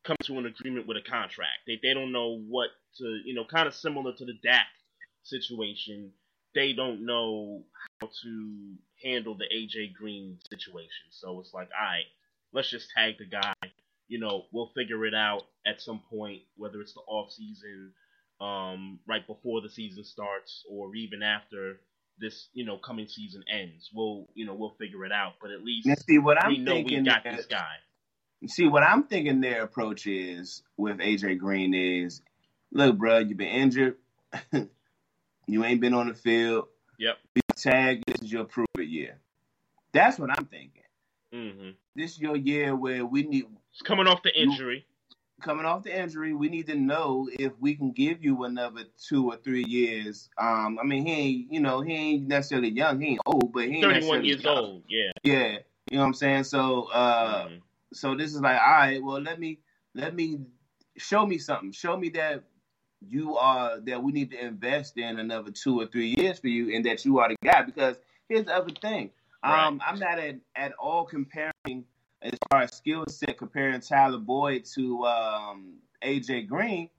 come 0.04 0.16
to 0.24 0.38
an 0.38 0.46
agreement 0.46 0.86
with 0.86 0.96
a 0.96 1.02
contract. 1.02 1.60
They 1.66 1.78
they 1.82 1.94
don't 1.94 2.12
know 2.12 2.38
what 2.48 2.70
to 2.98 3.20
you 3.24 3.34
know 3.34 3.44
kind 3.44 3.68
of 3.68 3.74
similar 3.74 4.12
to 4.14 4.24
the 4.24 4.34
Dak 4.42 4.66
situation. 5.22 6.12
They 6.54 6.72
don't 6.72 7.06
know 7.06 7.64
how 8.00 8.08
to 8.22 8.74
handle 9.04 9.36
the 9.36 9.44
AJ 9.54 9.94
Green 9.94 10.38
situation. 10.50 11.06
So 11.10 11.38
it's 11.40 11.54
like, 11.54 11.68
all 11.78 11.86
right, 11.86 12.04
let's 12.52 12.70
just 12.70 12.90
tag 12.96 13.16
the 13.18 13.26
guy. 13.26 13.52
You 14.10 14.18
know, 14.18 14.46
we'll 14.50 14.72
figure 14.74 15.06
it 15.06 15.14
out 15.14 15.44
at 15.64 15.80
some 15.80 16.00
point, 16.10 16.42
whether 16.56 16.80
it's 16.80 16.94
the 16.94 17.00
off 17.00 17.30
season, 17.30 17.92
um, 18.40 18.98
right 19.06 19.24
before 19.24 19.60
the 19.60 19.68
season 19.70 20.02
starts, 20.02 20.64
or 20.68 20.94
even 20.96 21.22
after 21.22 21.78
this, 22.18 22.48
you 22.52 22.64
know, 22.66 22.76
coming 22.76 23.06
season 23.06 23.44
ends. 23.48 23.88
We'll, 23.94 24.26
you 24.34 24.46
know, 24.46 24.54
we'll 24.54 24.74
figure 24.80 25.04
it 25.04 25.12
out. 25.12 25.34
But 25.40 25.52
at 25.52 25.62
least 25.62 25.86
And 25.86 25.96
see 25.98 26.18
what 26.18 26.42
I'm 26.42 26.64
thinking. 26.64 26.98
we 27.04 27.04
got 27.08 27.22
that- 27.22 27.36
this 27.36 27.46
guy. 27.46 27.76
See 28.46 28.66
what 28.66 28.82
I'm 28.82 29.04
thinking. 29.04 29.40
Their 29.40 29.62
approach 29.62 30.06
is 30.08 30.62
with 30.76 30.98
AJ 30.98 31.38
Green 31.38 31.72
is, 31.72 32.20
look, 32.72 32.96
bro, 32.98 33.18
you've 33.18 33.36
been 33.36 33.48
injured. 33.48 33.96
you 35.46 35.64
ain't 35.64 35.80
been 35.80 35.94
on 35.94 36.08
the 36.08 36.14
field. 36.14 36.64
Yep. 36.98 37.18
Be 37.34 37.40
tagged. 37.54 38.04
This 38.06 38.22
is 38.22 38.32
your 38.32 38.44
prove 38.44 38.66
it 38.76 38.88
year. 38.88 39.18
That's 39.92 40.18
what 40.18 40.30
I'm 40.30 40.46
thinking. 40.46 40.82
Hmm 41.32 41.70
This 41.96 42.12
is 42.12 42.20
your 42.20 42.36
year 42.36 42.74
where 42.76 43.04
we 43.04 43.22
need 43.22 43.44
It's 43.72 43.82
coming 43.82 44.06
off 44.06 44.22
the 44.22 44.40
injury. 44.40 44.84
coming 45.42 45.64
off 45.64 45.82
the 45.84 45.98
injury. 45.98 46.34
We 46.34 46.48
need 46.48 46.66
to 46.66 46.74
know 46.74 47.28
if 47.32 47.52
we 47.60 47.74
can 47.74 47.92
give 47.92 48.22
you 48.22 48.44
another 48.44 48.84
two 49.08 49.26
or 49.30 49.36
three 49.36 49.64
years. 49.64 50.28
Um, 50.38 50.78
I 50.78 50.84
mean, 50.84 51.06
he 51.06 51.12
ain't, 51.12 51.52
you 51.52 51.60
know, 51.60 51.80
he 51.80 51.94
ain't 51.94 52.28
necessarily 52.28 52.70
young. 52.70 53.00
He 53.00 53.08
ain't 53.12 53.20
old, 53.26 53.52
but 53.52 53.64
he 53.64 53.76
ain't 53.76 53.82
31 53.82 53.94
necessarily 53.94 54.28
years 54.28 54.44
young. 54.44 54.56
old. 54.58 54.82
Yeah. 54.88 55.10
Yeah, 55.22 55.58
you 55.90 55.96
know 55.96 56.00
what 56.00 56.06
I'm 56.06 56.14
saying. 56.14 56.44
So, 56.44 56.84
uh, 56.92 57.48
Mhm. 57.48 57.60
so 57.92 58.14
this 58.14 58.34
is 58.34 58.40
like, 58.40 58.60
all 58.60 58.72
right, 58.72 59.02
well, 59.02 59.20
let 59.20 59.38
me 59.40 59.60
let 59.94 60.14
me 60.14 60.40
show 60.96 61.24
me 61.26 61.38
something. 61.38 61.72
Show 61.72 61.96
me 61.96 62.10
that 62.10 62.44
you 63.00 63.36
are 63.36 63.80
that 63.80 64.02
we 64.02 64.12
need 64.12 64.30
to 64.30 64.38
invest 64.44 64.98
in 64.98 65.18
another 65.18 65.50
two 65.50 65.80
or 65.80 65.86
three 65.86 66.14
years 66.18 66.38
for 66.38 66.48
you, 66.48 66.74
and 66.74 66.84
that 66.84 67.04
you 67.04 67.18
are 67.18 67.28
the 67.28 67.36
guy. 67.42 67.62
Because 67.62 67.96
here's 68.28 68.44
the 68.44 68.54
other 68.54 68.72
thing. 68.72 69.10
Right. 69.44 69.66
Um, 69.66 69.80
I'm 69.86 69.98
not 69.98 70.18
at, 70.18 70.36
at 70.54 70.72
all 70.72 71.04
comparing 71.04 71.84
as 72.22 72.32
far 72.50 72.62
as 72.62 72.76
skill 72.76 73.06
set 73.08 73.38
comparing 73.38 73.80
Tyler 73.80 74.18
Boyd 74.18 74.66
to 74.74 75.04
um, 75.04 75.74
AJ 76.02 76.48
Green. 76.48 76.90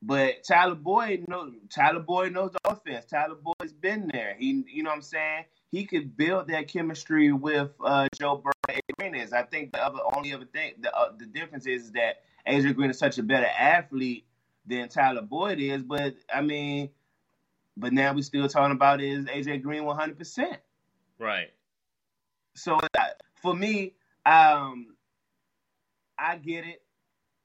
But 0.00 0.44
Tyler 0.44 0.74
Boyd 0.74 1.24
knows 1.28 1.52
Tyler 1.70 2.00
Boyd 2.00 2.32
knows 2.32 2.52
the 2.52 2.70
offense. 2.70 3.06
Tyler 3.06 3.36
Boyd's 3.36 3.72
been 3.72 4.10
there. 4.12 4.36
He, 4.38 4.62
you 4.68 4.82
know 4.82 4.90
what 4.90 4.96
I'm 4.96 5.02
saying. 5.02 5.44
He 5.70 5.86
could 5.86 6.16
build 6.16 6.48
that 6.48 6.68
chemistry 6.68 7.32
with 7.32 7.70
uh, 7.82 8.08
Joe 8.20 8.36
Burrow. 8.36 8.52
AJ 8.68 8.80
Green 8.98 9.14
is. 9.14 9.32
I 9.32 9.42
think 9.42 9.72
the 9.72 9.84
other 9.84 9.98
only 10.14 10.32
other 10.32 10.44
thing 10.44 10.74
the 10.80 10.94
uh, 10.94 11.12
the 11.18 11.26
difference 11.26 11.66
is 11.66 11.92
that 11.92 12.22
AJ 12.46 12.76
Green 12.76 12.90
is 12.90 12.98
such 12.98 13.18
a 13.18 13.22
better 13.22 13.46
athlete 13.46 14.26
than 14.66 14.88
Tyler 14.88 15.22
Boyd 15.22 15.58
is. 15.58 15.82
But 15.82 16.16
I 16.32 16.42
mean, 16.42 16.90
but 17.76 17.92
now 17.92 18.12
we're 18.12 18.22
still 18.22 18.48
talking 18.48 18.76
about 18.76 19.00
is 19.00 19.24
AJ 19.24 19.62
Green 19.62 19.84
100. 19.84 20.18
percent 20.18 20.58
Right. 21.18 21.48
So 22.54 22.76
uh, 22.76 23.04
for 23.42 23.54
me, 23.54 23.94
um, 24.26 24.96
I 26.18 26.36
get 26.36 26.64
it. 26.66 26.82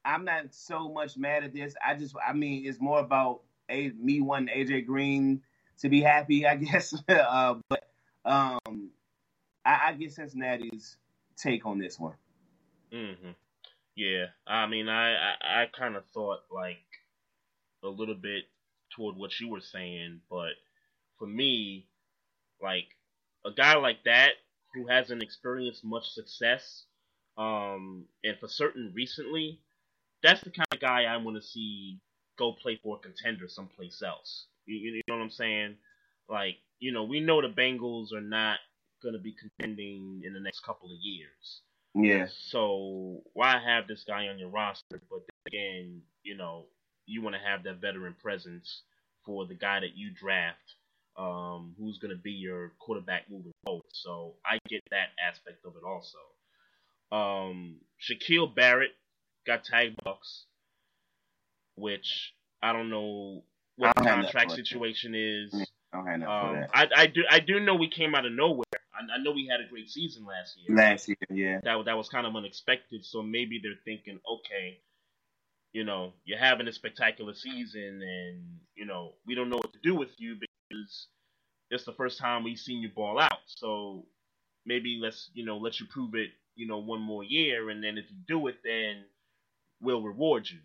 I'm 0.05 0.25
not 0.25 0.53
so 0.53 0.89
much 0.89 1.17
mad 1.17 1.43
at 1.43 1.53
this. 1.53 1.75
I 1.85 1.95
just, 1.95 2.15
I 2.25 2.33
mean, 2.33 2.65
it's 2.65 2.79
more 2.79 2.99
about 2.99 3.41
a, 3.69 3.89
me 3.89 4.21
wanting 4.21 4.55
AJ 4.55 4.85
Green 4.85 5.41
to 5.81 5.89
be 5.89 6.01
happy, 6.01 6.45
I 6.45 6.55
guess. 6.57 6.93
uh, 7.09 7.55
but 7.69 7.83
um, 8.25 8.91
I, 9.65 9.79
I 9.87 9.93
get 9.93 10.13
Cincinnati's 10.13 10.97
take 11.37 11.65
on 11.65 11.79
this 11.79 11.99
one. 11.99 12.15
hmm 12.91 13.31
Yeah. 13.95 14.25
I 14.47 14.67
mean, 14.67 14.89
I 14.89 15.13
I, 15.13 15.63
I 15.63 15.65
kind 15.77 15.95
of 15.95 16.05
thought 16.13 16.39
like 16.51 16.77
a 17.83 17.87
little 17.87 18.15
bit 18.15 18.45
toward 18.89 19.15
what 19.15 19.39
you 19.39 19.49
were 19.49 19.61
saying, 19.61 20.21
but 20.29 20.53
for 21.17 21.27
me, 21.27 21.87
like 22.61 22.87
a 23.45 23.51
guy 23.51 23.75
like 23.75 24.03
that 24.05 24.31
who 24.73 24.87
hasn't 24.87 25.23
experienced 25.23 25.83
much 25.83 26.09
success, 26.09 26.85
um, 27.37 28.05
and 28.23 28.37
for 28.39 28.47
certain 28.47 28.91
recently, 28.95 29.59
that's 30.21 30.41
the 30.41 30.51
kind 30.51 30.67
of 30.71 30.79
guy 30.79 31.03
I 31.03 31.17
want 31.17 31.37
to 31.37 31.47
see 31.47 31.99
go 32.37 32.53
play 32.53 32.79
for 32.81 32.97
a 32.97 32.99
contender 32.99 33.47
someplace 33.47 34.01
else. 34.05 34.45
You, 34.65 34.77
you 34.77 35.01
know 35.07 35.17
what 35.17 35.23
I'm 35.23 35.29
saying? 35.29 35.75
Like, 36.29 36.57
you 36.79 36.91
know, 36.91 37.03
we 37.03 37.19
know 37.19 37.41
the 37.41 37.49
Bengals 37.49 38.13
are 38.13 38.21
not 38.21 38.59
going 39.01 39.13
to 39.13 39.19
be 39.19 39.33
contending 39.33 40.21
in 40.25 40.33
the 40.33 40.39
next 40.39 40.61
couple 40.61 40.89
of 40.89 40.97
years. 41.01 41.61
Yeah. 41.95 42.27
So 42.49 43.21
why 43.33 43.59
have 43.59 43.87
this 43.87 44.03
guy 44.03 44.27
on 44.27 44.37
your 44.37 44.49
roster? 44.49 45.01
But 45.09 45.21
then 45.27 45.47
again, 45.47 46.01
you 46.23 46.37
know, 46.37 46.65
you 47.05 47.21
want 47.21 47.35
to 47.35 47.41
have 47.41 47.63
that 47.63 47.81
veteran 47.81 48.15
presence 48.21 48.83
for 49.25 49.45
the 49.45 49.55
guy 49.55 49.79
that 49.79 49.97
you 49.97 50.11
draft, 50.11 50.75
um, 51.17 51.75
who's 51.79 51.97
going 51.97 52.15
to 52.15 52.21
be 52.21 52.31
your 52.31 52.73
quarterback 52.79 53.23
moving 53.29 53.51
forward. 53.65 53.83
So 53.91 54.35
I 54.45 54.57
get 54.69 54.81
that 54.91 55.09
aspect 55.25 55.65
of 55.65 55.73
it 55.75 55.83
also. 55.85 56.17
Um, 57.11 57.77
Shaquille 57.99 58.53
Barrett 58.53 58.91
got 59.45 59.63
tag 59.63 59.95
Bucks, 60.03 60.45
which 61.75 62.33
I 62.61 62.73
don't 62.73 62.89
know 62.89 63.43
what 63.77 63.93
the 63.95 64.03
don't 64.03 64.07
have 64.07 64.17
that 64.25 64.31
contract 64.31 64.51
situation 64.51 65.15
is. 65.15 65.53
I 65.93 65.97
don't 65.97 66.21
have 66.21 66.29
Um, 66.29 66.55
that. 66.61 66.69
I, 66.73 66.87
I 66.95 67.07
do 67.07 67.23
I 67.29 67.39
do 67.39 67.59
know 67.59 67.75
we 67.75 67.89
came 67.89 68.13
out 68.15 68.25
of 68.25 68.31
nowhere. 68.31 68.63
I, 68.93 69.15
I 69.15 69.23
know 69.23 69.31
we 69.31 69.47
had 69.47 69.59
a 69.65 69.69
great 69.69 69.89
season 69.89 70.25
last 70.25 70.57
year 70.57 70.75
Last 70.77 71.07
year, 71.07 71.17
yeah. 71.31 71.59
that 71.63 71.85
that 71.85 71.97
was 71.97 72.09
kind 72.09 72.27
of 72.27 72.35
unexpected. 72.35 73.05
So 73.05 73.23
maybe 73.23 73.59
they're 73.63 73.79
thinking, 73.85 74.19
okay, 74.31 74.79
you 75.73 75.83
know, 75.83 76.13
you're 76.25 76.37
having 76.39 76.67
a 76.67 76.73
spectacular 76.73 77.33
season, 77.33 78.01
and 78.03 78.59
you 78.75 78.85
know, 78.85 79.13
we 79.25 79.35
don't 79.35 79.49
know 79.49 79.57
what 79.57 79.73
to 79.73 79.79
do 79.83 79.95
with 79.95 80.09
you 80.17 80.35
because 80.69 81.07
it's 81.71 81.85
the 81.85 81.93
first 81.93 82.19
time 82.19 82.43
we've 82.43 82.59
seen 82.59 82.81
you 82.81 82.89
ball 82.89 83.19
out. 83.19 83.39
So 83.45 84.05
maybe 84.65 84.99
let's 85.01 85.29
you 85.33 85.45
know 85.45 85.57
let 85.57 85.79
you 85.79 85.85
prove 85.87 86.15
it, 86.15 86.29
you 86.55 86.67
know, 86.67 86.79
one 86.79 87.01
more 87.01 87.23
year, 87.23 87.69
and 87.69 87.83
then 87.83 87.97
if 87.97 88.05
you 88.09 88.17
do 88.27 88.47
it, 88.47 88.57
then 88.63 89.03
we'll 89.81 90.01
reward 90.01 90.49
you. 90.49 90.59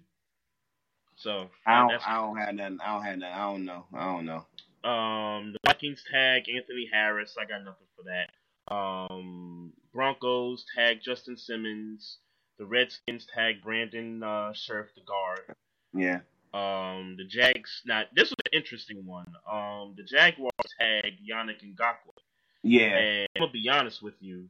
So 1.17 1.49
I 1.67 1.79
don't, 1.81 2.09
I 2.09 2.15
don't 2.17 2.37
have 2.37 2.55
nothing. 2.55 2.79
I 2.85 2.93
don't 2.93 3.05
have 3.05 3.19
nothing. 3.19 3.35
I 3.35 3.51
don't 3.51 3.65
know. 3.65 3.85
I 3.95 4.05
don't 4.05 4.27
know. 4.27 4.47
Um, 4.89 5.53
the 5.53 5.59
Vikings 5.67 6.03
tag 6.11 6.45
Anthony 6.49 6.89
Harris. 6.93 7.37
I 7.41 7.45
got 7.45 7.65
nothing 7.65 7.87
for 7.97 8.05
that. 8.05 8.75
Um, 8.75 9.73
Broncos 9.93 10.65
tag 10.75 10.99
Justin 11.03 11.37
Simmons. 11.37 12.19
The 12.59 12.67
Redskins 12.67 13.27
tag 13.35 13.63
Brandon 13.63 14.23
uh, 14.23 14.53
Scherff, 14.53 14.87
the 14.95 15.03
guard. 15.07 15.57
Yeah. 15.93 16.21
Um, 16.55 17.17
the 17.19 17.25
Jags. 17.25 17.83
Now 17.85 18.05
this 18.15 18.31
was 18.31 18.37
an 18.47 18.59
interesting 18.59 19.05
one. 19.05 19.27
Um, 19.51 19.95
the 19.97 20.05
Jaguars 20.05 20.53
tag 20.81 21.15
Yannick 21.29 21.63
Ngakoue. 21.63 22.15
Yeah. 22.63 22.97
And 22.97 23.29
I'm 23.37 23.41
gonna 23.41 23.53
be 23.53 23.69
honest 23.69 24.03
with 24.03 24.15
you. 24.21 24.47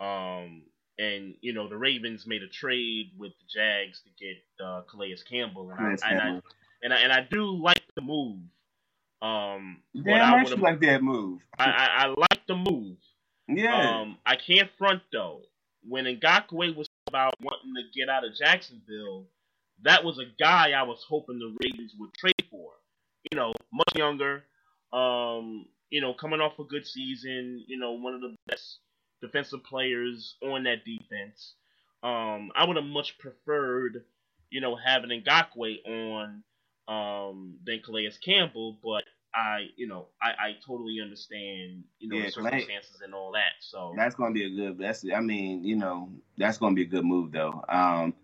Um, 0.00 0.62
and 0.98 1.34
you 1.40 1.52
know 1.52 1.68
the 1.68 1.76
Ravens 1.76 2.26
made 2.26 2.42
a 2.42 2.48
trade 2.48 3.12
with 3.16 3.32
the 3.32 3.46
Jags 3.48 4.02
to 4.02 4.24
get 4.24 4.36
uh, 4.64 4.82
Calais 4.90 5.16
Campbell, 5.28 5.70
and, 5.70 5.78
Calais 5.78 5.96
I, 6.02 6.10
and 6.10 6.20
I 6.20 6.24
Campbell. 6.24 6.42
and 6.82 6.92
I 6.92 6.96
and 6.98 7.12
I 7.12 7.26
do 7.30 7.56
like 7.56 7.82
the 7.94 8.02
move. 8.02 8.40
Um, 9.22 9.78
but 9.94 10.04
Damn, 10.04 10.34
I 10.34 10.36
I 10.36 10.40
actually 10.40 10.60
like 10.60 10.80
that 10.80 11.02
move. 11.02 11.40
I, 11.58 11.64
I, 11.64 11.88
I 12.04 12.06
like 12.08 12.46
the 12.46 12.56
move. 12.56 12.96
Yeah. 13.48 14.00
Um, 14.00 14.18
I 14.26 14.36
can't 14.36 14.70
front 14.76 15.02
though. 15.12 15.42
When 15.86 16.04
Ngakoue 16.04 16.74
was 16.74 16.88
about 17.06 17.34
wanting 17.40 17.74
to 17.76 17.98
get 17.98 18.08
out 18.08 18.24
of 18.24 18.34
Jacksonville, 18.34 19.26
that 19.82 20.04
was 20.04 20.18
a 20.18 20.24
guy 20.38 20.70
I 20.70 20.82
was 20.82 21.04
hoping 21.08 21.38
the 21.38 21.54
Ravens 21.62 21.94
would 21.98 22.14
trade 22.14 22.34
for. 22.50 22.72
You 23.30 23.36
know, 23.36 23.52
much 23.72 23.94
younger. 23.96 24.44
Um, 24.92 25.66
you 25.90 26.00
know, 26.00 26.14
coming 26.14 26.40
off 26.40 26.58
a 26.58 26.64
good 26.64 26.86
season. 26.86 27.64
You 27.66 27.78
know, 27.78 27.92
one 27.92 28.14
of 28.14 28.20
the 28.20 28.34
best 28.46 28.78
defensive 29.22 29.64
players 29.64 30.36
on 30.42 30.64
that 30.64 30.84
defense. 30.84 31.54
Um, 32.02 32.50
I 32.54 32.66
would 32.66 32.76
have 32.76 32.84
much 32.84 33.18
preferred, 33.18 34.04
you 34.50 34.60
know, 34.60 34.76
having 34.76 35.22
Ngakoue 35.22 35.86
on 35.86 36.42
um, 36.86 37.54
than 37.64 37.80
Calais 37.80 38.12
Campbell, 38.22 38.78
but 38.82 39.04
I, 39.34 39.68
you 39.76 39.88
know, 39.88 40.08
I, 40.22 40.28
I 40.28 40.56
totally 40.64 40.98
understand, 41.02 41.84
you 41.98 42.08
know, 42.08 42.16
Yeah, 42.16 42.26
the 42.26 42.32
circumstances 42.32 43.00
and 43.02 43.14
all 43.14 43.32
that. 43.32 43.52
So 43.60 43.94
That's 43.96 44.14
gonna 44.14 44.34
be 44.34 44.44
a 44.44 44.50
good. 44.50 44.78
That's 44.78 45.04
I 45.14 45.20
mean, 45.20 45.64
you 45.64 45.76
know, 45.76 46.10
that's 46.36 46.58
gonna 46.58 46.74
be 46.74 46.82
a 46.82 46.86
good 46.86 47.04
move 47.04 47.32
though. 47.32 47.64
Um, 47.68 48.14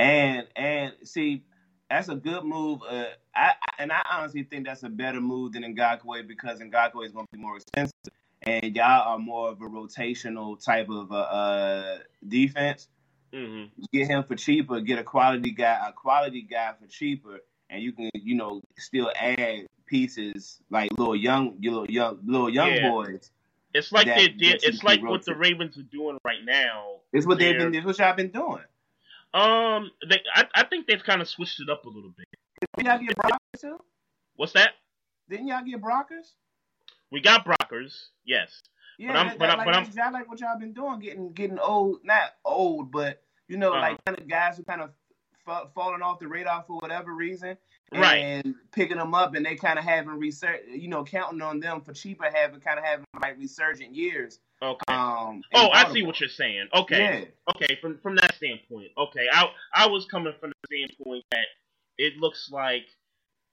and 0.00 0.46
and 0.56 0.92
see, 1.04 1.44
that's 1.90 2.08
a 2.08 2.14
good 2.14 2.44
move. 2.44 2.80
Uh, 2.88 3.04
I 3.34 3.52
and 3.78 3.92
I 3.92 4.02
honestly 4.10 4.44
think 4.44 4.66
that's 4.66 4.82
a 4.82 4.88
better 4.88 5.20
move 5.20 5.52
than 5.52 5.62
Ngakoue 5.62 6.26
because 6.26 6.60
Ngakoue 6.60 7.04
is 7.04 7.12
gonna 7.12 7.26
be 7.32 7.38
more 7.38 7.56
expensive, 7.56 7.92
and 8.42 8.74
y'all 8.74 9.08
are 9.08 9.18
more 9.18 9.50
of 9.50 9.60
a 9.60 9.66
rotational 9.66 10.62
type 10.62 10.88
of 10.88 11.12
uh, 11.12 11.16
uh 11.16 11.98
defense. 12.26 12.88
hmm 13.32 13.64
Get 13.92 14.08
him 14.08 14.24
for 14.24 14.36
cheaper. 14.36 14.80
Get 14.80 14.98
a 14.98 15.04
quality 15.04 15.52
guy, 15.52 15.78
a 15.86 15.92
quality 15.92 16.42
guy 16.42 16.72
for 16.80 16.86
cheaper, 16.86 17.40
and 17.68 17.82
you 17.82 17.92
can 17.92 18.10
you 18.14 18.34
know 18.34 18.62
still 18.78 19.10
add 19.18 19.66
pieces 19.86 20.58
like 20.70 20.90
little 20.98 21.16
young, 21.16 21.56
little 21.60 21.90
young, 21.90 22.18
little 22.24 22.48
young 22.50 22.76
Yeah. 22.76 22.90
boys. 22.90 23.30
it's 23.74 23.92
like 23.92 24.06
they 24.06 24.28
did. 24.28 24.60
It's 24.62 24.82
like 24.82 25.02
what 25.02 25.24
the. 25.24 25.34
Ravens 25.34 25.76
are 25.76 25.82
doing 25.82 26.18
right 26.24 26.44
now. 26.44 27.00
It's 27.12 27.26
what 27.26 27.38
they've 27.38 27.56
been. 27.56 27.74
It's 27.74 27.84
what 27.84 27.98
y'all 27.98 28.14
been 28.14 28.30
doing. 28.30 28.62
Um, 29.32 29.90
they, 30.08 30.20
I, 30.34 30.46
I 30.54 30.64
think 30.64 30.86
they've 30.86 31.02
kind 31.02 31.20
of 31.22 31.28
switched 31.28 31.60
it 31.60 31.70
up 31.70 31.84
a 31.84 31.88
little 31.88 32.10
bit. 32.16 32.26
Didn't 32.76 32.88
y'all 32.90 32.98
get 33.06 33.16
Brockers 33.16 33.60
too? 33.60 33.78
What's 34.36 34.52
that? 34.52 34.72
Didn't 35.28 35.46
y'all 35.48 35.64
get 35.64 35.80
Brockers? 35.80 36.32
We 37.12 37.20
got 37.20 37.44
Brockers, 37.44 38.06
yes. 38.24 38.60
Yeah, 38.98 39.08
But 39.12 39.16
I'm- 39.16 39.26
that, 39.28 39.38
but 39.38 39.46
that, 39.46 39.58
like, 39.58 39.66
but 39.66 39.74
I'm- 39.74 39.84
that's- 39.90 40.12
like 40.12 40.28
what 40.28 40.40
y'all 40.40 40.58
been 40.58 40.72
doing, 40.72 40.98
getting 41.00 41.32
getting 41.32 41.58
old, 41.58 41.98
not 42.04 42.32
old, 42.44 42.90
but 42.90 43.22
you 43.48 43.56
know, 43.56 43.72
Uh-huh. 43.72 43.80
like 43.80 44.04
kind 44.04 44.18
of 44.18 44.28
guys 44.28 44.56
who 44.56 44.64
kind 44.64 44.80
of 44.82 44.90
fa- 45.44 45.70
falling 45.74 46.02
off 46.02 46.18
the 46.20 46.28
radar 46.28 46.62
for 46.64 46.78
whatever 46.78 47.12
reason, 47.14 47.56
Right. 47.92 48.18
and 48.18 48.54
picking 48.72 48.98
them 48.98 49.14
up, 49.14 49.34
and 49.34 49.44
they 49.44 49.56
kind 49.56 49.78
of 49.78 49.84
having 49.84 50.18
research, 50.18 50.60
you 50.68 50.86
know, 50.88 51.02
counting 51.04 51.40
on 51.42 51.58
them 51.60 51.80
for 51.80 51.92
cheaper, 51.92 52.30
having 52.32 52.60
kind 52.60 52.78
of 52.78 52.84
having 52.84 53.06
like 53.20 53.38
resurgent 53.38 53.94
years. 53.94 54.38
Okay. 54.62 54.89
Um, 55.00 55.42
oh, 55.54 55.70
I 55.70 55.92
see 55.92 56.02
what 56.02 56.20
you're 56.20 56.28
saying. 56.28 56.68
Okay. 56.74 56.98
Yeah. 56.98 57.54
Okay. 57.54 57.78
From 57.80 57.98
from 58.02 58.16
that 58.16 58.34
standpoint. 58.34 58.90
Okay. 58.98 59.26
I 59.32 59.46
I 59.74 59.86
was 59.88 60.06
coming 60.06 60.34
from 60.40 60.50
the 60.50 60.66
standpoint 60.66 61.24
that 61.30 61.46
it 61.98 62.16
looks 62.18 62.50
like 62.52 62.84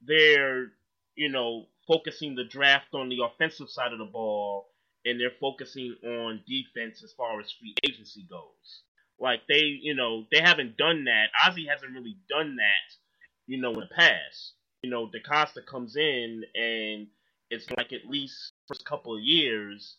they're 0.06 0.68
you 1.16 1.30
know 1.30 1.66
focusing 1.88 2.36
the 2.36 2.44
draft 2.44 2.94
on 2.94 3.10
the 3.10 3.20
offensive 3.24 3.70
side 3.70 3.94
of 3.94 4.00
the 4.00 4.06
ball, 4.06 4.68
and 5.06 5.20
they're 5.20 5.32
focusing 5.40 5.96
on 6.04 6.42
defense 6.48 7.04
as 7.04 7.14
far 7.14 7.40
as 7.40 7.52
free 7.52 7.76
agency 7.86 8.26
goes. 8.30 8.84
Like 9.20 9.42
they, 9.48 9.64
you 9.82 9.96
know, 9.96 10.26
they 10.32 10.42
haven't 10.42 10.78
done 10.78 11.06
that. 11.06 11.30
Ozzie 11.46 11.68
hasn't 11.68 11.94
really 11.94 12.18
done 12.30 12.58
that, 12.58 12.96
you 13.48 13.60
know, 13.60 13.74
in 13.74 13.80
the 13.80 13.96
past. 13.96 14.54
You 14.84 14.92
know, 14.92 15.10
DeCosta 15.10 15.66
comes 15.66 15.96
in 15.96 16.44
and 16.54 17.08
it's 17.50 17.70
like 17.78 17.94
at 17.94 18.06
least 18.08 18.52
first 18.68 18.86
couple 18.86 19.16
of 19.16 19.24
years 19.24 19.96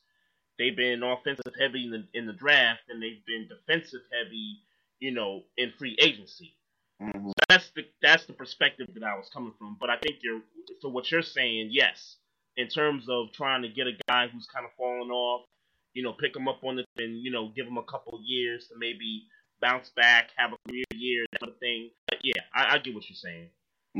they've 0.58 0.76
been 0.76 1.02
offensive 1.02 1.54
heavy 1.58 1.84
in 1.84 1.90
the 1.90 2.04
in 2.14 2.26
the 2.26 2.32
draft 2.32 2.82
and 2.88 3.02
they've 3.02 3.24
been 3.26 3.48
defensive 3.48 4.00
heavy, 4.12 4.58
you 5.00 5.12
know, 5.12 5.44
in 5.56 5.72
free 5.78 5.96
agency. 6.00 6.54
Mhm. 7.00 7.28
So 7.28 7.32
that's 7.48 7.70
the 7.70 7.86
that's 8.02 8.26
the 8.26 8.32
perspective 8.32 8.88
that 8.94 9.02
I 9.04 9.16
was 9.16 9.28
coming 9.30 9.52
from. 9.58 9.76
But 9.80 9.90
I 9.90 9.98
think 9.98 10.16
you're 10.22 10.42
so 10.80 10.88
what 10.88 11.10
you're 11.10 11.22
saying, 11.22 11.68
yes, 11.70 12.16
in 12.56 12.68
terms 12.68 13.08
of 13.08 13.32
trying 13.32 13.62
to 13.62 13.68
get 13.68 13.86
a 13.86 13.96
guy 14.08 14.28
who's 14.28 14.46
kind 14.46 14.66
of 14.66 14.72
fallen 14.76 15.10
off, 15.10 15.46
you 15.94 16.02
know, 16.02 16.12
pick 16.12 16.34
him 16.34 16.48
up 16.48 16.62
on 16.64 16.76
the 16.76 16.84
and 16.96 17.22
you 17.22 17.30
know 17.30 17.48
give 17.54 17.66
him 17.66 17.78
a 17.78 17.84
couple 17.84 18.20
years 18.24 18.68
to 18.68 18.74
maybe 18.78 19.24
bounce 19.60 19.90
back, 19.90 20.30
have 20.36 20.52
a 20.52 20.56
career 20.68 20.84
year, 20.94 21.24
that 21.32 21.40
sort 21.40 21.52
of 21.52 21.58
thing. 21.58 21.90
But 22.08 22.18
yeah, 22.22 22.42
I, 22.54 22.74
I 22.74 22.78
get 22.78 22.94
what 22.94 23.08
you're 23.08 23.16
saying. 23.16 23.48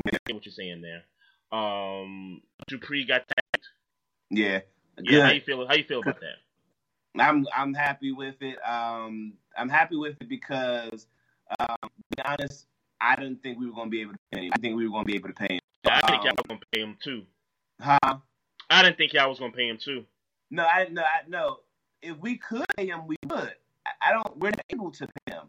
I 0.07 0.17
get 0.25 0.35
what 0.35 0.45
you're 0.45 0.53
saying 0.53 0.81
there. 0.81 1.03
Um, 1.57 2.41
Dupree 2.67 3.05
got 3.05 3.23
that. 3.27 3.61
Yeah. 4.29 4.59
Yeah, 5.01 5.25
how 5.27 5.31
you 5.31 5.41
feel? 5.41 5.65
How 5.67 5.75
you 5.75 5.83
feel 5.85 6.01
about 6.01 6.19
that? 6.19 6.35
I'm 7.17 7.47
I'm 7.55 7.73
happy 7.73 8.11
with 8.11 8.35
it. 8.41 8.57
Um, 8.67 9.33
I'm 9.57 9.69
happy 9.69 9.95
with 9.95 10.15
it 10.21 10.29
because, 10.29 11.07
um, 11.59 11.75
to 11.81 11.89
be 12.17 12.23
honest, 12.23 12.67
I 13.01 13.15
didn't 13.15 13.41
think 13.41 13.59
we 13.59 13.65
were 13.65 13.73
going 13.73 13.87
to 13.87 13.91
be 13.91 14.01
able 14.01 14.13
to 14.13 14.19
pay 14.31 14.45
him. 14.45 14.51
I 14.53 14.59
think 14.59 14.75
we 14.75 14.85
were 14.85 14.91
going 14.91 15.05
to 15.05 15.11
be 15.11 15.15
able 15.15 15.29
to 15.29 15.33
pay 15.35 15.55
him. 15.55 15.59
I 15.85 16.01
think 16.01 16.21
Um, 16.21 16.25
y'all 16.25 16.33
was 16.37 16.45
gonna 16.47 16.59
pay 16.71 16.81
him 16.81 16.97
too. 17.01 17.25
Huh? 17.81 18.17
I 18.69 18.83
didn't 18.83 18.97
think 18.97 19.13
y'all 19.13 19.29
was 19.29 19.39
gonna 19.39 19.53
pay 19.53 19.67
him 19.67 19.77
too. 19.77 20.05
No, 20.51 20.65
I 20.65 20.87
no, 20.91 21.01
I 21.01 21.21
no. 21.27 21.59
If 22.01 22.17
we 22.17 22.37
could 22.37 22.65
pay 22.77 22.87
him, 22.87 23.07
we 23.07 23.15
would. 23.27 23.53
I, 23.85 24.09
I 24.09 24.11
don't. 24.13 24.37
We're 24.37 24.49
not 24.51 24.65
able 24.69 24.91
to 24.91 25.07
pay 25.07 25.33
him. 25.33 25.47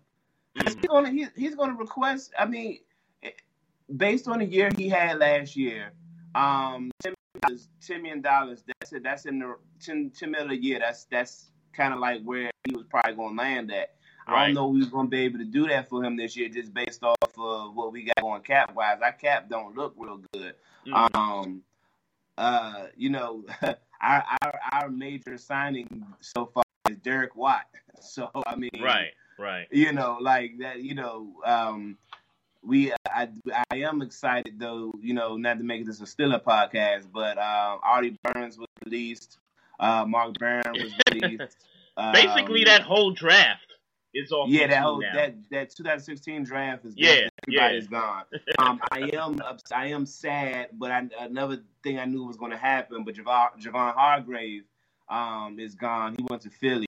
He's 0.54 0.76
Mhm. 0.76 0.88
gonna 0.88 1.10
he, 1.10 1.26
he's 1.36 1.54
gonna 1.56 1.74
request. 1.74 2.32
I 2.38 2.46
mean, 2.46 2.78
based 3.96 4.28
on 4.28 4.38
the 4.38 4.44
year 4.46 4.70
he 4.76 4.88
had 4.88 5.18
last 5.18 5.56
year, 5.56 5.92
um, 6.34 6.90
dollars, 7.40 7.68
ten 7.80 8.02
million 8.02 8.20
dollars. 8.20 8.62
That's 8.66 8.92
it. 8.92 9.02
That's 9.02 9.26
in 9.26 9.38
the 9.38 9.56
ten, 9.80 10.10
10 10.16 10.30
million 10.30 10.50
a 10.50 10.54
year. 10.54 10.78
That's 10.78 11.04
that's 11.04 11.50
kind 11.72 11.92
of 11.94 12.00
like 12.00 12.22
where 12.22 12.50
he 12.64 12.74
was 12.74 12.84
probably 12.88 13.14
gonna 13.14 13.36
land 13.36 13.72
at. 13.72 13.94
I 14.26 14.46
don't 14.46 14.54
know 14.54 14.68
if 14.68 14.74
we 14.74 14.78
was 14.80 14.88
gonna 14.88 15.08
be 15.08 15.20
able 15.20 15.38
to 15.38 15.44
do 15.44 15.66
that 15.68 15.88
for 15.88 16.04
him 16.04 16.16
this 16.16 16.36
year, 16.36 16.48
just 16.48 16.72
based 16.72 17.02
off 17.02 17.16
of 17.22 17.74
what 17.74 17.92
we 17.92 18.04
got 18.04 18.20
going 18.20 18.42
cap 18.42 18.74
wise. 18.74 18.98
Our 19.02 19.12
cap 19.12 19.48
don't 19.48 19.76
look 19.76 19.94
real 19.96 20.20
good. 20.32 20.54
Mhm. 20.86 21.16
Um, 21.16 21.62
uh, 22.38 22.86
you 22.96 23.10
know, 23.10 23.44
our, 24.00 24.24
our 24.42 24.60
our 24.72 24.88
major 24.88 25.36
signing 25.36 26.04
so 26.20 26.46
far 26.46 26.64
is 26.88 26.96
Derek 26.98 27.36
Watt. 27.36 27.66
So 28.02 28.30
I 28.46 28.56
mean, 28.56 28.70
right, 28.82 29.10
right. 29.38 29.66
You 29.70 29.92
know, 29.92 30.16
like 30.22 30.52
that. 30.60 30.80
You 30.82 30.94
know, 30.94 31.34
um, 31.44 31.98
we 32.62 32.94
I 33.14 33.28
I 33.70 33.76
am 33.78 34.02
excited 34.02 34.58
though. 34.58 34.92
You 35.00 35.14
know, 35.14 35.36
not 35.36 35.58
to 35.58 35.64
make 35.64 35.86
this 35.86 36.00
a 36.00 36.06
Stiller 36.06 36.38
podcast, 36.40 37.06
but 37.12 37.38
um, 37.38 37.80
Artie 37.82 38.16
Burns 38.22 38.58
was 38.58 38.68
released. 38.84 39.38
Uh, 39.78 40.04
Mark 40.06 40.34
Barron 40.38 40.72
was 40.74 40.92
released. 41.12 41.56
Basically, 42.12 42.60
Um, 42.60 42.66
that 42.66 42.82
whole 42.82 43.10
draft 43.12 43.66
is 44.14 44.32
off. 44.32 44.48
yeah, 44.48 44.66
that 44.66 44.82
whole 44.82 45.00
now. 45.00 45.12
that 45.14 45.34
that 45.50 45.70
2016 45.74 46.44
draft 46.44 46.84
is 46.84 46.94
Yeah, 46.96 47.28
everybody's 47.46 47.88
gone. 47.88 48.24
Um, 48.58 48.80
I 48.90 49.10
am 49.14 49.40
I 49.74 49.86
am 49.86 50.06
sad, 50.06 50.68
but 50.72 50.90
I, 50.90 51.08
another 51.20 51.62
thing 51.82 51.98
I 51.98 52.04
knew 52.04 52.24
was 52.24 52.36
going 52.36 52.50
to 52.50 52.56
happen. 52.58 53.04
But 53.04 53.14
Javon, 53.14 53.48
Javon 53.60 53.94
Hargrave 53.94 54.64
um, 55.08 55.58
is 55.58 55.74
gone. 55.74 56.14
He 56.16 56.24
went 56.28 56.42
to 56.42 56.50
Philly. 56.50 56.86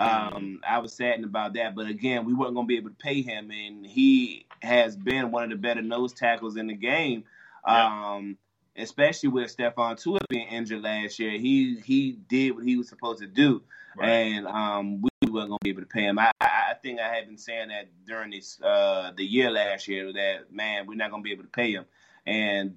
Um, 0.00 0.60
I 0.66 0.78
was 0.78 0.92
saddened 0.92 1.24
about 1.24 1.54
that, 1.54 1.74
but 1.74 1.86
again, 1.86 2.24
we 2.24 2.34
weren't 2.34 2.54
going 2.54 2.66
to 2.66 2.68
be 2.68 2.76
able 2.76 2.90
to 2.90 2.96
pay 2.96 3.22
him, 3.22 3.50
and 3.50 3.86
he 3.86 4.46
has 4.60 4.96
been 4.96 5.30
one 5.30 5.44
of 5.44 5.50
the 5.50 5.56
better 5.56 5.82
nose 5.82 6.12
tackles 6.12 6.56
in 6.56 6.66
the 6.66 6.74
game. 6.74 7.24
Yeah. 7.66 8.12
Um, 8.14 8.38
especially 8.76 9.28
with 9.28 9.54
Stephon 9.54 10.00
Tuitt 10.02 10.26
being 10.28 10.46
injured 10.48 10.82
last 10.82 11.18
year, 11.18 11.32
he 11.32 11.80
he 11.84 12.12
did 12.12 12.52
what 12.52 12.64
he 12.64 12.76
was 12.76 12.88
supposed 12.88 13.20
to 13.20 13.26
do 13.26 13.62
Right. 13.96 14.08
and 14.08 14.46
um, 14.46 15.02
we 15.02 15.30
weren't 15.30 15.48
gonna 15.48 15.58
be 15.62 15.70
able 15.70 15.82
to 15.82 15.86
pay 15.86 16.04
him. 16.04 16.18
I, 16.18 16.30
I 16.40 16.74
think 16.80 17.00
I 17.00 17.12
had 17.12 17.26
been 17.26 17.38
saying 17.38 17.68
that 17.68 17.88
during 18.06 18.30
this 18.30 18.60
uh, 18.62 19.12
the 19.16 19.24
year 19.24 19.50
last 19.50 19.88
year 19.88 20.12
that 20.12 20.52
man 20.52 20.86
we're 20.86 20.94
not 20.94 21.10
gonna 21.10 21.22
be 21.22 21.32
able 21.32 21.42
to 21.44 21.50
pay 21.50 21.72
him, 21.72 21.84
and 22.26 22.76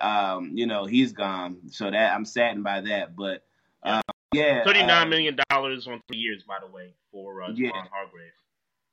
um, 0.00 0.52
you 0.54 0.66
know 0.66 0.84
he's 0.86 1.12
gone, 1.12 1.58
so 1.70 1.90
that 1.90 2.14
I'm 2.14 2.24
saddened 2.24 2.64
by 2.64 2.82
that. 2.82 3.16
But 3.16 3.44
uh, 3.82 4.00
yeah, 4.32 4.64
Thirty-nine 4.64 5.06
uh, 5.06 5.10
million 5.10 5.38
dollars 5.50 5.86
on 5.86 6.00
three 6.08 6.18
years, 6.20 6.42
by 6.42 6.58
the 6.60 6.66
way, 6.66 6.94
for 7.10 7.42
uh, 7.42 7.48
Javon 7.48 7.58
Yeah. 7.58 7.70
Hargrave. 7.92 8.32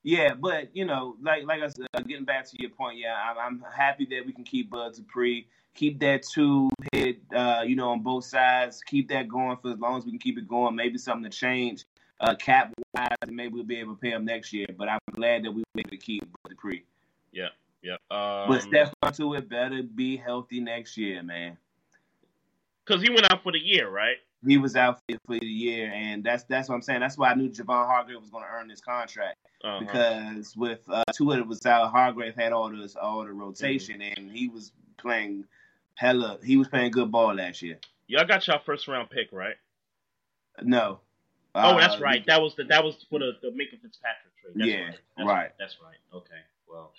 Yeah, 0.03 0.33
but 0.33 0.75
you 0.75 0.85
know, 0.85 1.15
like 1.21 1.45
like 1.45 1.61
I 1.61 1.67
said, 1.67 1.87
uh, 1.93 2.01
getting 2.01 2.25
back 2.25 2.45
to 2.49 2.55
your 2.59 2.69
point, 2.71 2.97
yeah, 2.97 3.15
I'm, 3.15 3.37
I'm 3.37 3.63
happy 3.71 4.05
that 4.11 4.25
we 4.25 4.31
can 4.31 4.43
keep 4.45 4.69
Bud 4.69 4.93
Dupree, 4.95 5.47
keep 5.75 5.99
that 5.99 6.23
two 6.23 6.69
hit, 6.93 7.19
uh, 7.35 7.63
you 7.65 7.75
know, 7.75 7.89
on 7.89 8.01
both 8.01 8.23
sides, 8.25 8.81
keep 8.85 9.09
that 9.09 9.27
going 9.27 9.57
for 9.61 9.71
as 9.73 9.79
long 9.79 9.97
as 9.97 10.05
we 10.05 10.11
can 10.11 10.19
keep 10.19 10.37
it 10.37 10.47
going. 10.47 10.75
Maybe 10.75 10.97
something 10.97 11.29
to 11.29 11.37
change, 11.37 11.83
uh, 12.21 12.35
cap 12.35 12.73
wise, 12.95 13.09
and 13.23 13.35
maybe 13.35 13.55
we'll 13.55 13.63
be 13.65 13.77
able 13.77 13.95
to 13.95 13.99
pay 13.99 14.11
him 14.11 14.23
next 14.23 14.53
year. 14.53 14.67
But 14.77 14.87
I'm 14.87 14.99
glad 15.11 15.43
that 15.43 15.51
we 15.51 15.63
were 15.75 15.81
able 15.81 15.89
to 15.89 15.97
keep 15.97 16.21
Bud 16.43 16.49
Dupree. 16.49 16.85
Yep. 17.81 17.99
Um, 18.11 18.49
but 18.49 18.61
Stephon 18.61 18.91
Tuitt 19.17 19.47
better 19.49 19.81
be 19.83 20.17
healthy 20.17 20.59
next 20.59 20.97
year, 20.97 21.23
man. 21.23 21.57
because 22.85 23.01
he 23.01 23.09
went 23.09 23.31
out 23.31 23.41
for 23.43 23.51
the 23.53 23.59
year, 23.59 23.89
right? 23.89 24.17
He 24.45 24.57
was 24.57 24.75
out 24.75 24.99
for, 25.09 25.17
for 25.25 25.39
the 25.39 25.45
year, 25.45 25.91
and 25.93 26.23
that's 26.23 26.43
that's 26.43 26.69
what 26.69 26.75
I'm 26.75 26.81
saying. 26.81 27.01
That's 27.01 27.17
why 27.17 27.31
I 27.31 27.35
knew 27.35 27.49
Javon 27.49 27.85
Hargrave 27.87 28.21
was 28.21 28.29
going 28.29 28.43
to 28.45 28.49
earn 28.49 28.67
this 28.67 28.81
contract. 28.81 29.37
Uh-huh. 29.61 29.79
because 29.81 30.55
with 30.55 30.79
uh, 30.89 31.03
Tuitt 31.13 31.45
was 31.45 31.65
out, 31.65 31.91
Hargrave 31.91 32.35
had 32.35 32.53
all 32.53 32.69
this 32.69 32.95
all 32.95 33.25
the 33.25 33.33
rotation, 33.33 34.01
and 34.01 34.31
he 34.31 34.47
was 34.47 34.71
playing 34.97 35.43
hella. 35.95 36.37
He 36.43 36.55
was 36.55 36.69
playing 36.69 36.91
good 36.91 37.11
ball 37.11 37.35
last 37.35 37.61
year. 37.61 37.77
y'all 38.07 38.25
got 38.25 38.47
your 38.47 38.59
first 38.59 38.87
round 38.87 39.09
pick, 39.09 39.27
right? 39.33 39.55
No. 40.61 40.99
oh, 41.55 41.59
Uh, 41.59 41.77
that's 41.77 41.99
right. 41.99 42.25
That 42.27 42.41
was 42.41 42.55
the 42.55 42.63
that 42.65 42.83
was 42.83 43.05
for 43.09 43.19
the 43.19 43.33
the 43.41 43.49
Minkah 43.49 43.81
Fitzpatrick 43.81 44.33
trade. 44.41 44.53
That's 44.55 44.69
Yeah, 44.69 44.83
right. 44.83 44.99
That's 45.17 45.27
right. 45.27 45.51
That's 45.59 45.77
right. 45.83 46.17
Okay. 46.17 46.41
Well, 46.69 46.93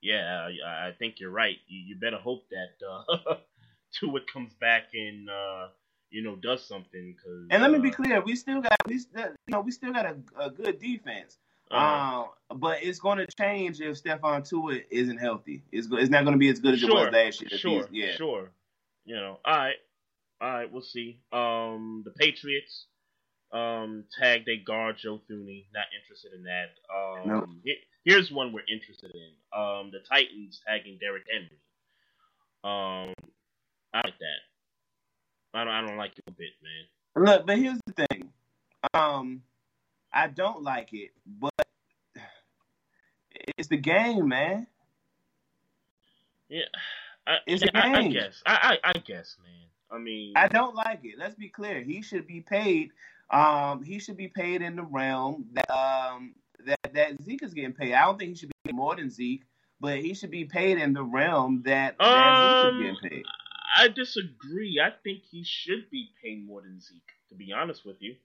yeah, 0.00 0.48
I, 0.64 0.88
I 0.88 0.92
think 0.98 1.18
you're 1.18 1.30
right. 1.30 1.56
You, 1.66 1.80
you 1.80 1.96
better 1.96 2.18
hope 2.18 2.44
that 2.50 2.86
uh, 2.86 3.34
Tuitt 4.00 4.26
comes 4.32 4.54
back 4.54 4.84
and 4.94 5.28
uh, 5.28 5.68
you 6.10 6.22
know 6.22 6.36
does 6.36 6.66
something. 6.66 7.14
Cause, 7.22 7.46
And 7.50 7.62
let 7.62 7.70
me 7.70 7.78
be 7.78 7.90
uh, 7.90 7.94
clear, 7.94 8.20
we 8.22 8.34
still 8.36 8.60
got 8.60 8.76
we 8.86 8.98
still 8.98 9.22
you 9.46 9.52
know 9.52 9.60
we 9.60 9.70
still 9.70 9.92
got 9.92 10.06
a, 10.06 10.16
a 10.40 10.50
good 10.50 10.78
defense. 10.78 11.38
uh, 11.70 11.74
Um, 11.76 12.58
but 12.60 12.82
it's 12.82 12.98
going 12.98 13.18
to 13.18 13.26
change 13.38 13.80
if 13.80 14.02
Stephon 14.02 14.48
Tuitt 14.48 14.84
isn't 14.90 15.18
healthy. 15.18 15.62
It's 15.72 15.86
go- 15.86 15.96
it's 15.98 16.10
not 16.10 16.24
going 16.24 16.32
to 16.32 16.38
be 16.38 16.48
as 16.48 16.60
good 16.60 16.74
as 16.74 16.82
it 16.82 16.90
was 16.90 17.12
last 17.12 17.40
year. 17.42 17.58
Sure, 17.58 17.88
yeah. 17.92 18.12
sure. 18.16 18.50
You 19.04 19.16
know, 19.16 19.38
all 19.44 19.56
right, 19.56 19.76
all 20.40 20.50
right. 20.50 20.70
We'll 20.72 20.82
see. 20.82 21.20
Um, 21.32 22.02
the 22.04 22.10
Patriots 22.12 22.86
um 23.50 24.04
tagged 24.20 24.46
a 24.48 24.58
guard 24.58 24.96
Joe 24.98 25.20
Thuney. 25.30 25.64
Not 25.72 25.86
interested 25.98 26.32
in 26.34 26.42
that. 26.44 26.70
Um, 26.94 27.60
he- 27.64 27.78
here's 28.04 28.30
one 28.30 28.52
we're 28.52 28.64
interested 28.70 29.10
in. 29.14 29.30
Um, 29.58 29.90
the 29.90 30.00
Titans 30.08 30.60
tagging 30.66 30.98
Derrick 31.00 31.24
Henry. 31.32 31.58
Um, 32.64 33.14
I 33.94 34.02
like 34.04 34.18
that. 34.18 34.40
I 35.58 35.64
don't. 35.64 35.74
I 35.74 35.80
don't 35.86 35.96
like 35.96 36.12
it 36.16 36.24
a 36.28 36.30
bit, 36.30 36.50
man. 36.62 37.24
Look, 37.26 37.46
but 37.46 37.58
here's 37.58 37.78
the 37.86 38.06
thing. 38.06 38.30
Um, 38.94 39.42
I 40.12 40.28
don't 40.28 40.62
like 40.62 40.90
it, 40.92 41.10
but 41.26 41.52
it's 43.56 43.68
the 43.68 43.76
game, 43.76 44.28
man. 44.28 44.66
Yeah, 46.48 46.62
I, 47.26 47.36
It's 47.46 47.62
yeah, 47.62 47.70
a 47.74 47.78
I, 47.78 47.92
I 47.92 48.02
game. 48.02 48.12
guess. 48.12 48.42
I, 48.46 48.78
I, 48.84 48.90
I 48.90 48.98
guess, 49.00 49.36
man. 49.42 49.52
I 49.90 49.98
mean, 50.02 50.32
I 50.36 50.48
don't 50.48 50.74
like 50.74 51.00
it. 51.04 51.18
Let's 51.18 51.34
be 51.34 51.48
clear. 51.48 51.80
He 51.82 52.02
should 52.02 52.26
be 52.26 52.40
paid. 52.40 52.90
Um, 53.30 53.82
he 53.82 53.98
should 53.98 54.16
be 54.16 54.28
paid 54.28 54.62
in 54.62 54.76
the 54.76 54.82
realm 54.82 55.46
that 55.52 55.70
um 55.70 56.34
that 56.66 56.94
that 56.94 57.22
Zeke 57.22 57.42
is 57.42 57.52
getting 57.54 57.72
paid. 57.72 57.94
I 57.94 58.04
don't 58.04 58.18
think 58.18 58.30
he 58.30 58.36
should 58.36 58.50
be 58.64 58.72
more 58.72 58.96
than 58.96 59.10
Zeke, 59.10 59.42
but 59.80 59.98
he 59.98 60.14
should 60.14 60.30
be 60.30 60.44
paid 60.44 60.78
in 60.78 60.92
the 60.94 61.02
realm 61.02 61.62
that, 61.64 61.98
that 61.98 62.06
Um, 62.06 62.36
Zeke 62.36 62.72
is 62.72 62.78
getting 62.78 62.96
paid. 63.10 63.24
I 63.76 63.88
disagree. 63.88 64.80
I 64.82 64.90
think 65.02 65.22
he 65.30 65.44
should 65.44 65.90
be 65.90 66.10
paid 66.22 66.46
more 66.46 66.62
than 66.62 66.80
Zeke. 66.80 67.02
To 67.30 67.34
be 67.34 67.52
honest 67.52 67.84
with 67.84 68.00
you. 68.00 68.16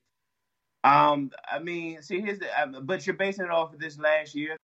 Um, 0.84 1.32
I 1.50 1.60
mean, 1.60 2.02
see, 2.02 2.22
here's 2.22 2.39
the. 2.39 2.62
Um, 2.62 2.86
but 2.86 3.06
you're 3.06 3.16
basing 3.16 3.46
it 3.46 3.52
off 3.52 3.74
of 3.74 3.80
this 3.80 3.98
last 3.98 4.36
year. 4.36 4.58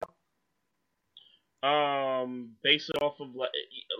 Um, 1.63 2.51
base 2.63 2.89
it 2.89 3.03
off 3.03 3.19
of 3.21 3.31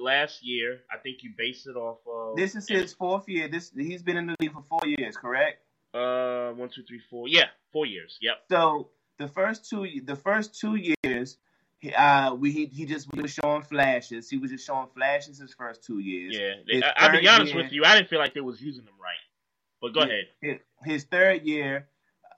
last 0.01 0.45
year. 0.45 0.81
I 0.93 0.99
think 0.99 1.23
you 1.23 1.33
base 1.37 1.67
it 1.67 1.77
off 1.77 1.99
of 2.07 2.37
This 2.37 2.55
is 2.55 2.69
his 2.69 2.93
fourth 2.93 3.29
year. 3.29 3.49
This 3.49 3.73
he's 3.77 4.03
been 4.03 4.17
in 4.17 4.27
the 4.27 4.37
league 4.41 4.53
for 4.53 4.63
four 4.63 4.87
years, 4.87 5.17
correct? 5.17 5.63
uh 5.95 6.51
one, 6.53 6.69
two, 6.69 6.83
three, 6.83 7.01
four. 7.11 7.29
Yeah, 7.29 7.47
four 7.73 7.87
years. 7.87 8.19
Yep. 8.21 8.37
So 8.51 8.91
the 9.19 9.29
first 9.29 9.69
two, 9.69 9.87
the 10.05 10.17
first 10.17 10.59
two 10.61 10.77
years, 11.05 11.39
he, 11.79 11.93
uh, 11.93 12.35
we 12.35 12.51
he, 12.53 12.67
he 12.67 12.87
just 12.87 13.13
was 13.15 13.33
showing 13.33 13.63
flashes. 13.63 14.31
He 14.31 14.39
was 14.39 14.51
just 14.51 14.67
showing 14.67 14.89
flashes 14.95 15.39
his 15.39 15.53
first 15.55 15.85
two 15.85 15.99
years. 15.99 16.37
Yeah. 16.39 16.55
His 16.69 16.83
I, 16.83 16.93
I'll 16.97 17.21
be 17.21 17.29
honest 17.29 17.53
year- 17.55 17.63
with 17.63 17.73
you. 17.73 17.85
I 17.85 17.95
didn't 17.97 18.09
feel 18.09 18.19
like 18.19 18.35
they 18.35 18.41
was 18.41 18.61
using 18.61 18.85
them 18.85 18.95
right. 19.01 19.15
But 19.81 19.93
go 19.95 20.01
Yeah. 20.01 20.07
ahead. 20.07 20.25
His, 20.41 20.57
his 20.85 21.05
third 21.05 21.43
year, 21.43 21.89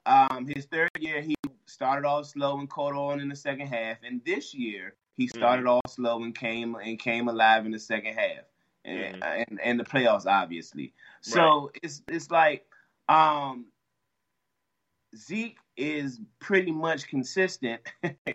um, 0.05 0.45
his 0.47 0.65
third 0.65 0.89
year, 0.99 1.21
he 1.21 1.35
started 1.65 2.05
off 2.07 2.25
slow 2.25 2.59
and 2.59 2.69
caught 2.69 2.93
on 2.95 3.21
in 3.21 3.29
the 3.29 3.35
second 3.35 3.67
half. 3.67 3.97
And 4.03 4.21
this 4.25 4.53
year, 4.53 4.95
he 5.15 5.27
started 5.27 5.65
off 5.67 5.81
slow 5.87 6.23
and 6.23 6.35
came 6.35 6.75
and 6.75 6.99
came 6.99 7.27
alive 7.29 7.65
in 7.65 7.71
the 7.71 7.79
second 7.79 8.13
half, 8.15 8.43
and 8.85 9.21
Mhm. 9.21 9.45
and, 9.49 9.59
and 9.61 9.79
the 9.79 9.83
playoffs, 9.83 10.25
obviously. 10.25 10.93
So 11.21 11.71
it's 11.83 12.01
it's 12.07 12.29
like 12.31 12.65
um, 13.09 13.65
Zeke 15.15 15.57
is 15.75 16.19
pretty 16.39 16.71
much 16.71 17.07
consistent 17.07 17.81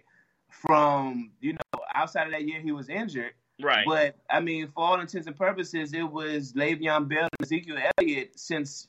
from 0.66 1.30
you 1.40 1.52
know 1.52 1.80
outside 1.94 2.26
of 2.26 2.32
that 2.32 2.46
year, 2.46 2.60
he 2.60 2.72
was 2.72 2.88
injured. 2.88 3.32
Right. 3.62 3.84
But 3.86 4.16
I 4.28 4.40
mean, 4.40 4.68
for 4.74 4.84
all 4.84 5.00
intents 5.00 5.26
and 5.26 5.36
purposes, 5.36 5.92
it 5.92 6.02
was 6.02 6.52
Le'Veon 6.54 7.08
Bell 7.08 7.28
and 7.38 7.42
Ezekiel 7.42 7.76
Elliott 7.98 8.38
since, 8.38 8.88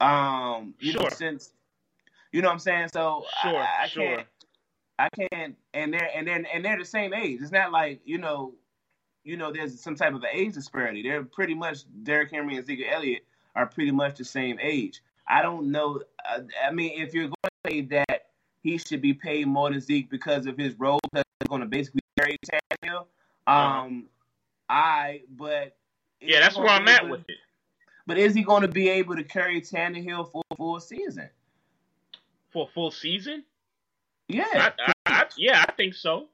um, 0.00 0.74
you 0.80 0.92
know, 0.92 1.08
since, 1.08 1.52
you 2.30 2.42
know 2.42 2.48
what 2.48 2.54
I'm 2.54 2.58
saying. 2.58 2.88
So 2.92 3.24
Sure, 3.42 3.56
I, 3.56 3.84
I 3.84 3.86
sure. 3.86 4.16
can't, 4.16 4.26
I 4.98 5.08
can't, 5.08 5.56
and 5.72 5.94
they're 5.94 6.10
and 6.14 6.26
then 6.26 6.46
and 6.52 6.64
they're 6.64 6.78
the 6.78 6.84
same 6.84 7.14
age. 7.14 7.40
It's 7.40 7.52
not 7.52 7.72
like 7.72 8.00
you 8.04 8.18
know, 8.18 8.54
you 9.24 9.36
know, 9.36 9.52
there's 9.52 9.80
some 9.80 9.94
type 9.94 10.14
of 10.14 10.22
an 10.22 10.30
age 10.32 10.54
disparity. 10.54 11.02
They're 11.02 11.24
pretty 11.24 11.54
much 11.54 11.84
Derrick 12.02 12.30
Henry 12.30 12.56
and 12.56 12.64
Ezekiel 12.64 12.88
Elliott 12.92 13.24
are 13.54 13.66
pretty 13.66 13.92
much 13.92 14.18
the 14.18 14.24
same 14.24 14.58
age. 14.60 15.02
I 15.26 15.40
don't 15.40 15.70
know. 15.70 16.02
Uh, 16.28 16.40
I 16.66 16.72
mean, 16.72 17.00
if 17.00 17.14
you're 17.14 17.28
going 17.28 17.34
to 17.64 17.70
say 17.70 17.80
that 17.82 18.26
he 18.62 18.78
should 18.78 19.02
be 19.02 19.14
paid 19.14 19.46
more 19.46 19.70
than 19.70 19.80
Zeke 19.80 20.10
because 20.10 20.46
of 20.46 20.56
his 20.58 20.74
role, 20.78 21.00
that's 21.12 21.28
going 21.48 21.60
to 21.62 21.66
basically 21.66 22.00
carry 22.18 22.38
Tannehill. 22.48 23.06
Um, 23.46 24.06
I 24.68 25.22
but 25.30 25.48
Uh-huh. 25.52 25.70
yeah, 26.20 26.40
that's 26.40 26.56
where 26.56 26.68
I'm 26.68 26.88
at 26.88 27.08
with 27.08 27.20
it. 27.28 27.36
But 28.06 28.18
is 28.18 28.34
he 28.34 28.42
going 28.42 28.62
to 28.62 28.68
be 28.68 28.88
able 28.88 29.16
to 29.16 29.24
carry 29.24 29.60
Tannehill 29.60 30.30
for 30.32 30.42
a 30.50 30.56
full 30.56 30.80
season? 30.80 31.28
For 32.52 32.68
a 32.68 32.72
full 32.72 32.90
season? 32.90 33.44
Yeah, 34.28 34.44
I, 34.54 34.72
I, 34.86 34.92
I, 35.06 35.26
yeah, 35.36 35.64
I 35.68 35.72
think 35.72 35.94
so. 35.94 36.28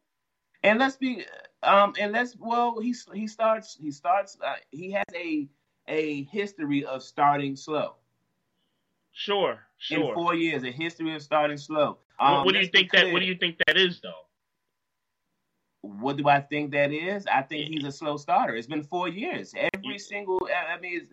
and 0.62 0.78
let's 0.78 0.96
be 0.96 1.24
um 1.62 1.94
and 1.98 2.12
let's 2.12 2.36
well 2.38 2.78
he 2.80 2.94
he 3.14 3.26
starts 3.26 3.76
he 3.80 3.90
starts 3.90 4.36
uh, 4.44 4.54
he 4.70 4.92
has 4.92 5.04
a 5.14 5.48
a 5.88 6.24
history 6.24 6.84
of 6.84 7.02
starting 7.02 7.56
slow 7.56 7.96
Sure, 9.12 9.58
in 9.90 10.12
four 10.14 10.34
years 10.34 10.64
a 10.64 10.70
history 10.70 11.14
of 11.14 11.22
starting 11.22 11.56
slow 11.56 11.98
What- 12.18 12.26
um, 12.28 12.44
what 12.44 12.54
do 12.54 12.60
you 12.60 12.66
think 12.66 12.90
that? 12.92 13.12
What 13.12 13.20
do 13.20 13.26
you 13.26 13.36
think 13.36 13.58
that 13.66 13.76
is, 13.76 14.00
though? 14.00 14.12
what 15.82 16.16
do 16.16 16.28
I 16.28 16.40
think 16.40 16.72
that 16.72 16.90
is 16.92 17.26
I 17.26 17.42
think 17.42 17.68
he's 17.68 17.84
a 17.84 17.92
slow 17.92 18.16
starter 18.16 18.54
it's 18.56 18.66
been 18.66 18.82
four 18.82 19.08
years 19.08 19.54
every 19.74 19.98
single 19.98 20.40
I 20.52 20.78
mean 20.80 21.08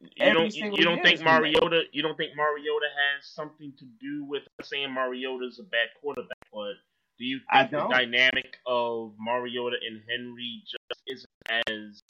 You 0.00 0.08
Every 0.18 0.32
don't. 0.32 0.44
You, 0.44 0.50
single 0.50 0.78
you 0.78 0.84
don't 0.84 1.02
think. 1.02 1.20
Mariota? 1.20 1.82
You 1.92 2.00
don't 2.02 2.16
think 2.16 2.32
Mariota 2.34 2.86
has 2.88 3.26
something 3.26 3.70
to 3.78 3.84
do 4.00 4.24
with 4.24 4.42
saying 4.62 4.94
Mariota's 4.94 5.58
a 5.58 5.62
bad 5.64 5.88
quarterback? 6.00 6.38
But 6.50 6.72
do 7.18 7.26
you 7.26 7.40
I 7.50 7.64
think 7.64 7.82
the 7.82 7.88
dynamic 7.88 8.56
of 8.66 9.12
Mariota 9.20 9.76
and 9.86 10.00
Henry 10.08 10.62
just 10.64 11.02
isn't 11.06 11.68
as 11.68 12.02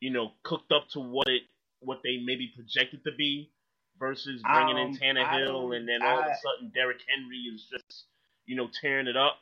you 0.00 0.10
know 0.10 0.32
cooked 0.42 0.72
up 0.72 0.88
to 0.94 1.00
what 1.00 1.28
it 1.28 1.42
what 1.78 2.00
they 2.02 2.18
maybe 2.18 2.50
projected 2.56 3.04
to 3.04 3.12
be 3.16 3.51
versus 4.02 4.42
bringing 4.42 4.76
Um, 4.76 4.98
in 5.00 5.16
I 5.16 5.22
Tannehill 5.22 5.76
and 5.76 5.88
then 5.88 6.02
all 6.02 6.18
of 6.18 6.26
a 6.26 6.36
sudden 6.42 6.72
Derrick 6.74 7.02
Henry 7.08 7.36
is 7.36 7.66
just 7.70 8.06
you 8.46 8.56
know 8.56 8.68
tearing 8.80 9.06
it 9.06 9.16
up? 9.16 9.38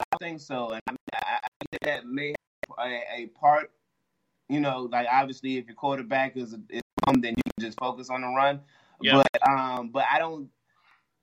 I 0.00 0.04
don't 0.10 0.28
think 0.28 0.40
so, 0.40 0.70
and 0.70 0.80
I, 0.86 0.90
mean, 0.92 0.98
I, 1.14 1.38
I 1.44 1.48
think 1.60 1.82
that 1.82 2.06
may 2.06 2.28
have 2.28 2.78
a, 2.78 3.02
a 3.14 3.26
part. 3.38 3.70
You 4.48 4.60
know, 4.60 4.88
like 4.90 5.06
obviously, 5.10 5.58
if 5.58 5.66
your 5.66 5.74
quarterback 5.74 6.36
is 6.38 6.54
is 6.70 6.82
dumb, 7.04 7.20
then 7.20 7.34
you 7.36 7.42
can 7.42 7.66
just 7.66 7.78
focus 7.78 8.08
on 8.08 8.22
the 8.22 8.28
run. 8.28 8.60
Yeah. 9.02 9.22
But 9.22 9.48
um, 9.48 9.90
but 9.90 10.04
I 10.10 10.18
don't, 10.18 10.48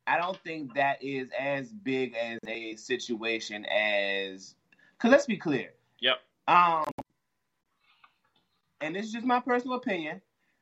I 0.06 0.18
don't 0.18 0.38
think 0.44 0.76
that 0.76 1.02
is 1.02 1.30
as 1.38 1.72
big 1.72 2.14
as 2.16 2.38
a 2.48 2.76
situation 2.76 3.66
as. 3.66 4.54
Cause 5.00 5.12
let's 5.12 5.26
be 5.26 5.38
clear. 5.38 5.72
Yep. 6.02 6.18
Um, 6.48 6.86
and 8.80 8.96
this 8.96 9.06
is 9.06 9.12
just 9.12 9.26
my 9.26 9.40
personal 9.40 9.78
opinion. 9.78 10.22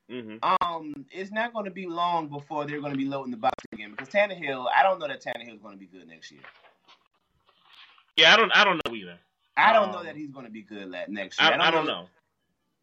hmm 0.09 0.37
Um, 0.71 1.05
it's 1.11 1.31
not 1.31 1.53
going 1.53 1.65
to 1.65 1.71
be 1.71 1.87
long 1.87 2.27
before 2.27 2.65
they're 2.65 2.79
going 2.79 2.91
to 2.93 2.97
be 2.97 3.05
loading 3.05 3.31
the 3.31 3.37
box 3.37 3.63
again 3.73 3.91
because 3.91 4.09
Tannehill. 4.09 4.67
I 4.75 4.83
don't 4.83 4.99
know 4.99 5.07
that 5.07 5.21
Tannehill 5.23 5.55
is 5.55 5.61
going 5.61 5.73
to 5.75 5.79
be 5.79 5.85
good 5.85 6.07
next 6.07 6.31
year. 6.31 6.41
Yeah, 8.17 8.33
I 8.33 8.37
don't. 8.37 8.51
I 8.55 8.63
don't 8.63 8.81
know 8.85 8.95
either. 8.95 9.17
I 9.57 9.73
don't 9.73 9.89
Um, 9.89 9.91
know 9.91 10.03
that 10.03 10.15
he's 10.15 10.31
going 10.31 10.45
to 10.45 10.51
be 10.51 10.61
good 10.61 10.89
next 11.09 11.39
year. 11.39 11.51
I, 11.51 11.67
I 11.67 11.71
don't 11.71 11.85
know. 11.85 12.07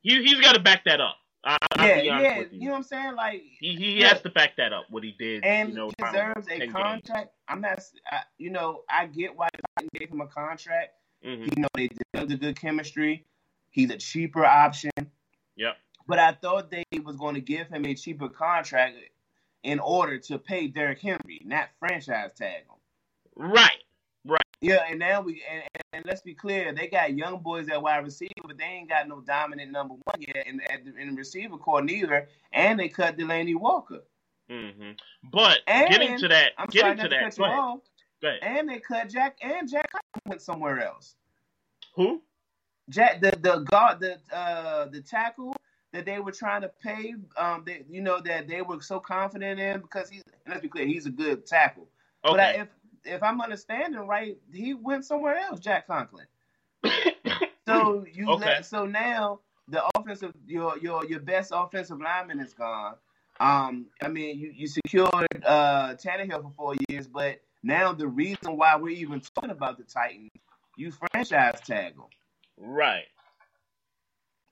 He 0.03 0.22
he's 0.22 0.41
got 0.41 0.53
to 0.55 0.61
back 0.61 0.84
that 0.84 1.01
up. 1.01 1.16
I, 1.45 1.57
Yeah, 1.78 1.97
yeah, 1.97 2.39
you. 2.41 2.47
you 2.53 2.64
know 2.66 2.72
what 2.72 2.76
I'm 2.78 2.82
saying? 2.82 3.14
Like, 3.14 3.43
He 3.61 3.74
he 3.76 4.01
Yeah. 4.01 4.09
has 4.09 4.20
to 4.22 4.30
back 4.30 4.57
that 4.57 4.72
up. 4.72 4.86
What 4.91 5.03
he 5.05 5.12
did, 5.18 5.45
and 5.45 5.70
you 5.70 5.74
know, 5.74 5.91
he 5.99 6.05
deserves 6.05 6.47
10 6.47 6.57
a 6.57 6.59
games. 6.61 6.72
contract. 6.72 7.30
I'm 7.49 7.61
not, 7.61 7.80
I, 8.11 8.20
you 8.39 8.51
know, 8.51 8.82
I 8.91 9.07
get 9.07 9.36
why 9.36 9.49
they 9.80 9.89
gave 9.99 10.11
him 10.11 10.20
a 10.20 10.26
contract. 10.26 10.95
Mhm. 11.24 11.45
You 11.57 11.62
know, 11.62 11.68
they 11.74 11.89
developed 12.12 12.32
a 12.32 12.36
good 12.36 12.61
chemistry. 12.61 13.24
He's 13.70 13.91
a 13.91 13.97
cheaper 13.97 14.45
option, 14.45 14.91
Yep. 15.57 15.76
But 16.09 16.18
I 16.18 16.32
thought 16.32 16.70
they 16.70 16.84
was 17.04 17.16
going 17.16 17.34
to 17.34 17.40
give 17.40 17.68
him 17.68 17.84
a 17.84 17.94
cheaper 17.94 18.30
contract 18.30 18.96
in 19.62 19.78
order 19.78 20.18
to 20.18 20.38
pay 20.38 20.66
Derrick 20.66 21.00
Henry, 21.00 21.42
not 21.44 21.68
franchise 21.78 22.30
tag 22.34 22.62
him. 22.62 22.76
Right. 23.36 23.82
Right. 24.24 24.40
Yeah, 24.61 24.84
and 24.88 24.98
now 24.98 25.20
we 25.20 25.42
and, 25.48 25.62
and, 25.92 26.04
let's 26.04 26.22
be 26.22 26.34
clear, 26.34 26.72
they 26.72 26.88
got 26.88 27.14
young 27.16 27.38
boys 27.40 27.68
at 27.68 27.80
wide 27.80 28.04
receiver, 28.04 28.32
but 28.44 28.59
they 28.59 28.64
ain't 28.64 28.88
got 28.88 29.06
no 29.06 29.20
dominant 29.20 29.70
number 29.70 29.94
one 29.94 30.20
yet 30.20 30.46
in 30.46 30.61
at 30.62 30.84
the, 30.84 30.96
in 30.96 31.11
the 31.11 31.14
receiver 31.16 31.56
core 31.56 31.82
neither. 31.82 32.28
And 32.52 32.80
they 32.80 32.88
cut 32.88 33.16
Delanie 33.16 33.54
Walker. 33.54 34.00
Mm-hmm. 34.50 34.92
But 35.30 35.61
And- 35.66 35.90
getting 35.90 36.18
to 36.18 36.28
that, 36.28 36.52
I'm 36.59 36.66
getting 36.68 36.96
sorry 36.96 37.11
to 37.11 37.16
that. 37.16 37.36
Go 37.36 37.44
ahead. 37.44 37.59
off. 37.59 37.80
Go 38.22 38.28
ahead. 38.28 38.40
And 38.42 38.68
they 38.68 38.80
cut 38.80 39.11
Jack 39.11 39.36
and 39.42 39.68
Jack 39.68 39.90
went 40.26 40.42
somewhere 40.42 40.80
else. 40.80 41.14
Who? 41.94 42.22
Jack 42.88 43.20
the 43.20 43.32
the 43.40 43.59
guard 43.61 44.00
the 44.00 44.18
uh 44.34 44.86
the 44.86 45.02
tackle 45.02 45.54
that 45.93 46.05
they 46.05 46.18
were 46.20 46.32
trying 46.32 46.62
to 46.62 46.68
pay 46.82 47.14
um 47.36 47.62
they 47.66 47.84
you 47.89 48.01
know 48.01 48.20
that 48.20 48.49
they 48.49 48.62
were 48.62 48.80
so 48.80 49.01
confident 49.01 49.59
in 49.61 49.80
because 49.80 50.09
he's 50.11 50.22
and 50.45 50.53
let's 50.55 50.62
be 50.62 50.68
clear 50.68 50.86
he's 50.86 51.07
a 51.07 51.11
good 51.11 51.47
tackle. 51.47 51.89
Okay. 52.24 52.30
But 52.30 52.41
I, 52.41 52.51
if 52.62 52.68
if 53.05 53.22
I'm 53.22 53.41
understanding 53.41 54.01
right, 54.07 54.39
he 54.53 54.74
went 54.74 55.05
somewhere 55.05 55.36
else, 55.36 55.61
Jack 55.61 55.86
Conklin. 55.86 56.26
So 57.66 58.07
you 58.11 58.28
Okay. 58.28 58.41
let 58.41 58.64
so 58.64 58.86
now 58.86 59.41
the 59.68 59.82
offensive 59.97 60.32
your 60.47 60.78
your 60.78 61.05
your 61.07 61.20
best 61.20 61.53
offensive 61.55 62.01
lineman 62.01 62.41
is 62.41 62.55
gone. 62.55 62.95
Um, 63.41 63.86
I 64.03 64.09
mean 64.09 64.39
you 64.39 64.53
you 64.55 64.66
secured 64.66 65.26
uh 65.45 65.95
Tannehill 65.95 66.43
for 66.43 66.53
four 66.57 66.74
years, 66.89 67.07
but 67.07 67.41
now 67.62 67.93
the 67.93 68.09
reason 68.09 68.57
why 68.57 68.76
we're 68.76 68.97
even 68.97 69.20
talking 69.20 69.51
about 69.51 69.76
the 69.78 69.84
Titans, 69.84 70.30
you 70.76 70.91
franchise 70.93 71.61
tag 71.61 71.95
him. 71.95 72.05
right. 72.57 73.05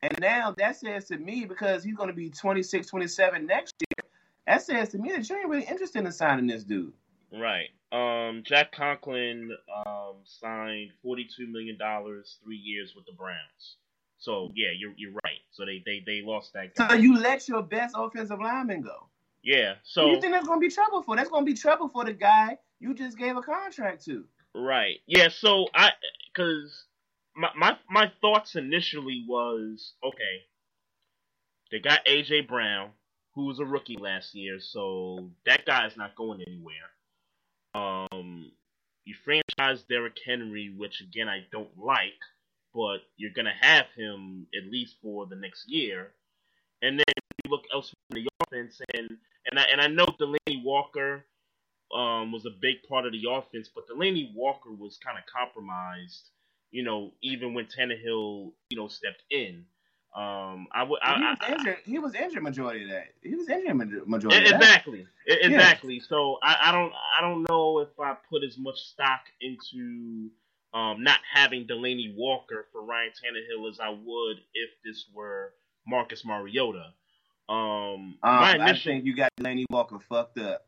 And 0.09 0.21
now 0.21 0.55
that 0.59 0.77
says 0.77 1.07
to 1.09 1.17
me, 1.19 1.45
because 1.47 1.83
he's 1.83 1.97
going 1.97 2.09
to 2.09 2.15
be 2.15 2.31
26, 2.31 2.87
27 2.87 3.47
next 3.47 3.75
year, 3.81 4.09
that 4.47 4.63
says 4.63 4.91
to 4.91 4.99
me 4.99 5.11
that 5.13 5.29
you 5.29 5.37
ain't 5.37 5.49
really 5.49 5.65
interested 5.65 6.05
in 6.05 6.13
signing 6.13 6.47
this 6.47 6.63
dude. 6.65 6.93
Right. 7.33 7.69
Um, 7.91 8.43
Jack 8.45 8.73
Conklin 8.73 9.51
um, 9.87 10.15
signed 10.25 10.91
forty-two 11.03 11.47
million 11.49 11.77
dollars, 11.79 12.39
three 12.45 12.57
years 12.57 12.93
with 12.95 13.07
the 13.07 13.13
Browns. 13.13 13.77
So 14.19 14.51
yeah, 14.55 14.69
you're 14.77 14.93
you're 14.97 15.13
right. 15.25 15.39
So 15.53 15.65
they 15.65 15.83
they, 15.85 16.03
they 16.07 16.23
lost 16.25 16.53
that 16.55 16.77
So 16.77 16.87
guy. 16.87 16.97
you 16.97 17.19
let 17.19 17.49
your 17.49 17.63
best 17.63 17.95
offensive 17.99 18.39
lineman 18.41 18.83
go. 18.83 19.09
yeah. 19.43 19.75
Who 19.75 19.79
So 19.85 20.07
you 20.11 20.21
think 20.21 20.33
that's 20.35 20.47
going 20.47 20.61
to 20.61 20.67
be 20.69 20.73
trouble 20.73 21.03
for? 21.03 21.17
That's 21.17 21.31
going 21.31 21.45
to 21.45 21.51
be 21.53 21.57
trouble 21.57 21.89
for 21.89 22.05
the 22.05 22.13
guy 22.13 22.59
you 22.81 22.95
just 22.95 23.19
gave 23.19 23.37
a 23.37 23.43
contract 23.43 24.05
to. 24.07 24.25
Right. 24.55 24.99
Yeah. 25.07 25.29
So 25.31 25.67
I, 25.75 25.91
because 26.33 26.85
my 27.37 27.51
my 27.57 27.77
my 27.91 28.13
thoughts 28.21 28.57
initially 28.57 29.25
was 29.29 29.93
okay. 30.03 30.45
They 31.71 31.81
got 31.81 32.07
AJ 32.07 32.49
Brown, 32.49 32.91
who 33.35 33.47
was 33.47 33.61
a 33.61 33.65
rookie 33.65 33.99
last 33.99 34.35
year, 34.35 34.59
so 34.61 35.31
that 35.45 35.67
guy's 35.67 35.97
not 35.97 36.17
going 36.17 36.43
anywhere. 36.43 36.75
Um, 37.75 38.53
you 39.05 39.15
franchise 39.25 39.85
Derrick 39.89 40.17
Henry, 40.25 40.75
which 40.77 41.01
again 41.01 41.29
I 41.29 41.45
don't 41.53 41.77
like, 41.79 42.21
but 42.75 42.99
you're 43.17 43.33
gonna 43.35 43.55
have 43.61 43.87
him 43.97 44.47
at 44.57 44.71
least 44.71 44.97
for 45.03 45.27
the 45.27 45.37
next 45.37 45.69
year, 45.69 46.13
and 46.83 46.99
then 46.99 47.05
you 47.45 47.51
look 47.51 47.65
elsewhere 47.73 47.95
in 48.11 48.25
the 48.25 48.29
offense, 48.43 48.81
and 48.95 49.11
and 49.51 49.61
I 49.61 49.65
and 49.73 49.81
I 49.81 49.89
know 49.89 50.07
Delanie 50.07 50.65
Walker 50.65 51.25
um, 51.95 52.33
was 52.33 52.47
a 52.47 52.61
big 52.61 52.77
part 52.89 53.07
of 53.07 53.13
the 53.13 53.25
offense, 53.31 53.69
but 53.75 53.89
Delanie 53.89 54.35
Walker 54.35 54.71
was 54.73 54.99
kind 55.05 55.19
of 55.19 55.25
compromised, 55.27 56.31
you 56.77 56.83
know, 56.83 57.13
even 57.23 57.55
when 57.55 57.65
Tannehill, 57.67 58.53
you 58.69 58.77
know, 58.77 58.87
stepped 58.89 59.23
in. 59.31 59.65
Um, 60.15 60.67
I 60.73 60.83
would, 60.83 61.01
he 61.03 61.11
I, 61.11 61.31
was 61.31 61.39
I, 61.41 61.53
injured. 61.53 61.77
He 61.85 61.99
was 61.99 62.15
injured 62.15 62.43
majority 62.43 62.85
of 62.85 62.91
that. 62.91 63.09
He 63.23 63.35
was 63.35 63.49
injured 63.49 63.77
majority 64.07 64.37
I, 64.37 64.41
of 64.41 64.49
that. 64.49 64.63
exactly, 64.63 65.07
exactly. 65.27 66.01
So 66.01 66.39
I, 66.43 66.57
I 66.69 66.73
don't, 66.73 66.93
I 67.19 67.23
don't 67.23 67.47
know 67.49 67.79
if 67.81 67.89
I 67.99 68.15
put 68.29 68.45
as 68.45 68.59
much 68.59 68.77
stock 68.77 69.21
into 69.41 70.29
um, 70.75 71.03
not 71.03 71.21
having 71.33 71.67
Delanie 71.67 72.15
Walker 72.15 72.67
for 72.73 72.83
Ryan 72.83 73.11
Tannehill 73.11 73.71
as 73.71 73.81
I 73.81 73.89
would 73.91 74.37
if 74.53 74.71
this 74.85 75.07
were 75.15 75.55
Marcus 75.87 76.25
Mariota. 76.27 76.93
Um, 77.49 77.57
Um, 77.57 78.17
I 78.23 78.57
initial, 78.57 78.93
think 78.93 79.05
you 79.07 79.17
got 79.17 79.31
Delanie 79.41 79.65
Walker 79.71 79.99
fucked 80.11 80.39
up. 80.39 80.67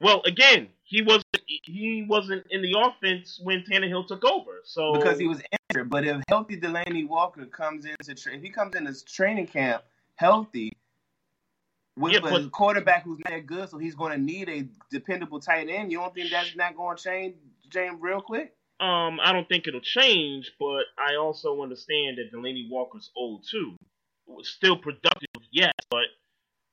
well, 0.00 0.22
again, 0.24 0.68
he 0.84 1.02
wasn't, 1.02 1.26
he 1.68 2.06
wasn't 2.08 2.44
in 2.50 2.62
the 2.62 2.74
offense 2.78 3.40
when 3.42 3.64
Tannehill 3.70 4.06
took 4.06 4.24
over. 4.24 4.60
So 4.64 4.92
because 4.92 5.18
he 5.18 5.26
was 5.26 5.42
injured. 5.70 5.90
But 5.90 6.04
if 6.04 6.22
healthy 6.28 6.58
Delanie 6.58 7.06
Walker 7.06 7.44
comes 7.46 7.84
into 7.84 8.14
tra- 8.14 8.34
if 8.34 8.42
he 8.42 8.50
comes 8.50 8.74
in 8.74 8.86
his 8.86 9.02
training 9.02 9.46
camp 9.46 9.82
healthy 10.16 10.72
with 11.96 12.12
Yeah, 12.12 12.28
a 12.28 12.48
quarterback 12.48 13.04
who's 13.04 13.18
not 13.20 13.30
that 13.30 13.46
good, 13.46 13.68
so 13.68 13.78
he's 13.78 13.94
going 13.94 14.12
to 14.12 14.18
need 14.18 14.48
a 14.48 14.68
dependable 14.90 15.40
tight 15.40 15.68
end. 15.68 15.90
You 15.92 15.98
don't 15.98 16.14
think 16.14 16.30
that's 16.30 16.56
not 16.56 16.76
going 16.76 16.96
to 16.96 17.02
change, 17.02 17.34
change 17.70 17.98
real 18.00 18.20
quick? 18.20 18.54
Um, 18.80 19.18
I 19.20 19.32
don't 19.32 19.48
think 19.48 19.66
it'll 19.66 19.80
change, 19.80 20.52
but 20.60 20.84
I 20.96 21.16
also 21.16 21.62
understand 21.62 22.18
that 22.18 22.32
Delanie 22.32 22.70
Walker's 22.70 23.10
old 23.16 23.44
too. 23.50 23.74
Still 24.42 24.76
productive, 24.76 25.42
yes, 25.50 25.72
but 25.90 26.04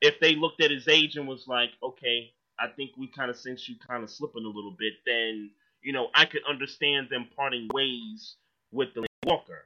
if 0.01 0.19
they 0.19 0.35
looked 0.35 0.61
at 0.61 0.69
his 0.69 0.87
age 0.87 1.15
and 1.15 1.27
was 1.27 1.47
like, 1.47 1.69
okay, 1.81 2.31
I 2.59 2.67
think 2.67 2.91
we 2.97 3.07
kind 3.07 3.29
of 3.31 3.37
sense 3.37 3.67
you 3.69 3.75
kind 3.87 4.03
of 4.03 4.09
slipping 4.09 4.45
a 4.45 4.49
little 4.49 4.75
bit, 4.77 4.93
then 5.05 5.51
you 5.81 5.93
know 5.93 6.09
I 6.15 6.25
could 6.25 6.43
understand 6.49 7.07
them 7.09 7.27
parting 7.35 7.67
ways 7.73 8.35
with 8.71 8.93
the 8.95 9.05
Walker. 9.25 9.65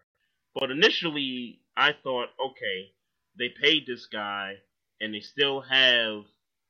But 0.55 0.71
initially, 0.71 1.61
I 1.77 1.93
thought, 2.03 2.29
okay, 2.43 2.91
they 3.37 3.49
paid 3.61 3.85
this 3.87 4.07
guy, 4.07 4.55
and 5.01 5.13
they 5.13 5.19
still 5.21 5.61
have 5.61 6.23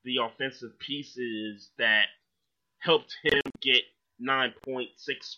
the 0.03 0.17
offensive 0.23 0.77
pieces 0.79 1.71
that 1.77 2.07
helped 2.79 3.15
him 3.23 3.41
get 3.61 3.83
9.6 4.21 4.89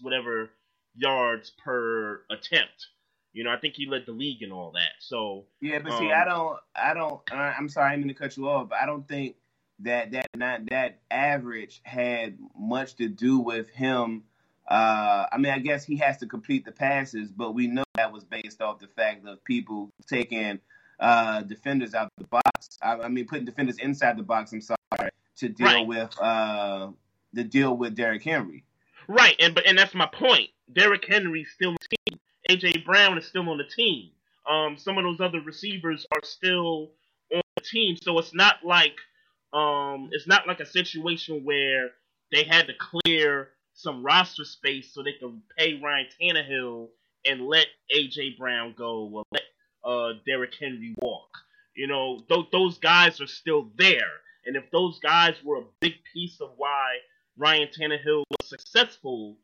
whatever 0.01 0.49
yards 0.95 1.51
per 1.63 2.21
attempt. 2.29 2.87
You 3.33 3.43
know, 3.45 3.51
I 3.51 3.57
think 3.57 3.75
he 3.75 3.85
led 3.85 4.05
the 4.05 4.11
league 4.11 4.43
and 4.43 4.51
all 4.51 4.71
that. 4.73 4.91
So 4.99 5.45
yeah, 5.61 5.79
but 5.79 5.97
see, 5.97 6.11
um, 6.11 6.21
I 6.21 6.25
don't, 6.25 6.59
I 6.75 6.93
don't. 6.93 7.21
I'm 7.31 7.69
sorry, 7.69 7.93
I'm 7.93 7.99
going 8.01 8.09
to 8.09 8.13
cut 8.13 8.35
you 8.37 8.49
off, 8.49 8.69
but 8.69 8.79
I 8.81 8.85
don't 8.85 9.07
think 9.07 9.35
that 9.83 10.11
that 10.11 10.27
not 10.35 10.69
that 10.69 10.99
average 11.09 11.81
had 11.83 12.37
much 12.57 12.95
to 12.95 13.07
do 13.07 13.39
with 13.39 13.69
him. 13.69 14.23
Uh, 14.67 15.25
I 15.31 15.37
mean, 15.37 15.51
I 15.51 15.59
guess 15.59 15.83
he 15.83 15.97
has 15.97 16.17
to 16.19 16.27
complete 16.27 16.65
the 16.65 16.71
passes, 16.71 17.31
but 17.31 17.53
we 17.53 17.67
know 17.67 17.83
that 17.95 18.11
was 18.11 18.23
based 18.23 18.61
off 18.61 18.79
the 18.79 18.87
fact 18.87 19.27
of 19.27 19.43
people 19.43 19.89
taking 20.07 20.59
uh, 20.99 21.41
defenders 21.41 21.93
out 21.93 22.11
the 22.17 22.27
box. 22.27 22.77
I, 22.81 22.93
I, 22.93 23.07
mean, 23.09 23.25
putting 23.25 23.45
defenders 23.45 23.77
inside 23.79 24.17
the 24.17 24.23
box. 24.23 24.53
I'm 24.53 24.61
sorry 24.61 25.09
to 25.37 25.49
deal 25.49 25.67
right. 25.67 25.87
with 25.87 26.17
uh, 26.21 26.89
the 27.33 27.43
deal 27.43 27.75
with 27.75 27.95
Derrick 27.95 28.23
Henry. 28.23 28.63
Right, 29.07 29.35
and 29.39 29.53
but 29.53 29.65
and 29.65 29.77
that's 29.77 29.95
my 29.95 30.05
point. 30.05 30.49
Derrick 30.71 31.05
Henry's 31.05 31.49
still 31.53 31.71
on 31.71 31.77
the 31.81 31.97
team. 32.11 32.19
AJ 32.49 32.85
Brown 32.85 33.17
is 33.17 33.25
still 33.25 33.49
on 33.49 33.57
the 33.57 33.65
team. 33.65 34.11
Um, 34.49 34.77
some 34.77 34.97
of 34.97 35.03
those 35.03 35.19
other 35.19 35.41
receivers 35.41 36.05
are 36.11 36.21
still 36.23 36.91
on 37.33 37.41
the 37.55 37.63
team, 37.63 37.97
so 38.01 38.17
it's 38.19 38.33
not 38.33 38.57
like 38.63 38.95
um, 39.53 40.09
it's 40.11 40.27
not 40.27 40.47
like 40.47 40.59
a 40.59 40.65
situation 40.65 41.43
where 41.43 41.91
they 42.31 42.43
had 42.43 42.67
to 42.67 42.73
clear 42.79 43.49
some 43.73 44.03
roster 44.03 44.45
space 44.45 44.93
so 44.93 45.03
they 45.03 45.13
could 45.19 45.41
pay 45.57 45.79
Ryan 45.81 46.07
Tannehill 46.21 46.87
and 47.25 47.47
let 47.47 47.67
AJ 47.95 48.37
Brown 48.37 48.73
go 48.77 49.09
or 49.13 49.23
let 49.31 49.43
uh, 49.83 50.13
Derrick 50.25 50.53
Henry 50.59 50.95
walk. 51.01 51.29
You 51.75 51.87
know, 51.87 52.19
th- 52.29 52.47
those 52.51 52.77
guys 52.77 53.21
are 53.21 53.27
still 53.27 53.69
there, 53.77 54.11
and 54.45 54.55
if 54.55 54.69
those 54.71 54.99
guys 54.99 55.35
were 55.43 55.57
a 55.59 55.65
big 55.79 55.93
piece 56.13 56.39
of 56.41 56.51
why 56.57 56.97
Ryan 57.37 57.69
Tannehill 57.69 58.23
was 58.29 58.49
successful, 58.49 59.37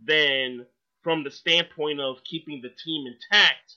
then 0.00 0.66
from 1.02 1.24
the 1.24 1.30
standpoint 1.30 2.00
of 2.00 2.22
keeping 2.24 2.62
the 2.62 2.70
team 2.70 3.06
intact, 3.06 3.76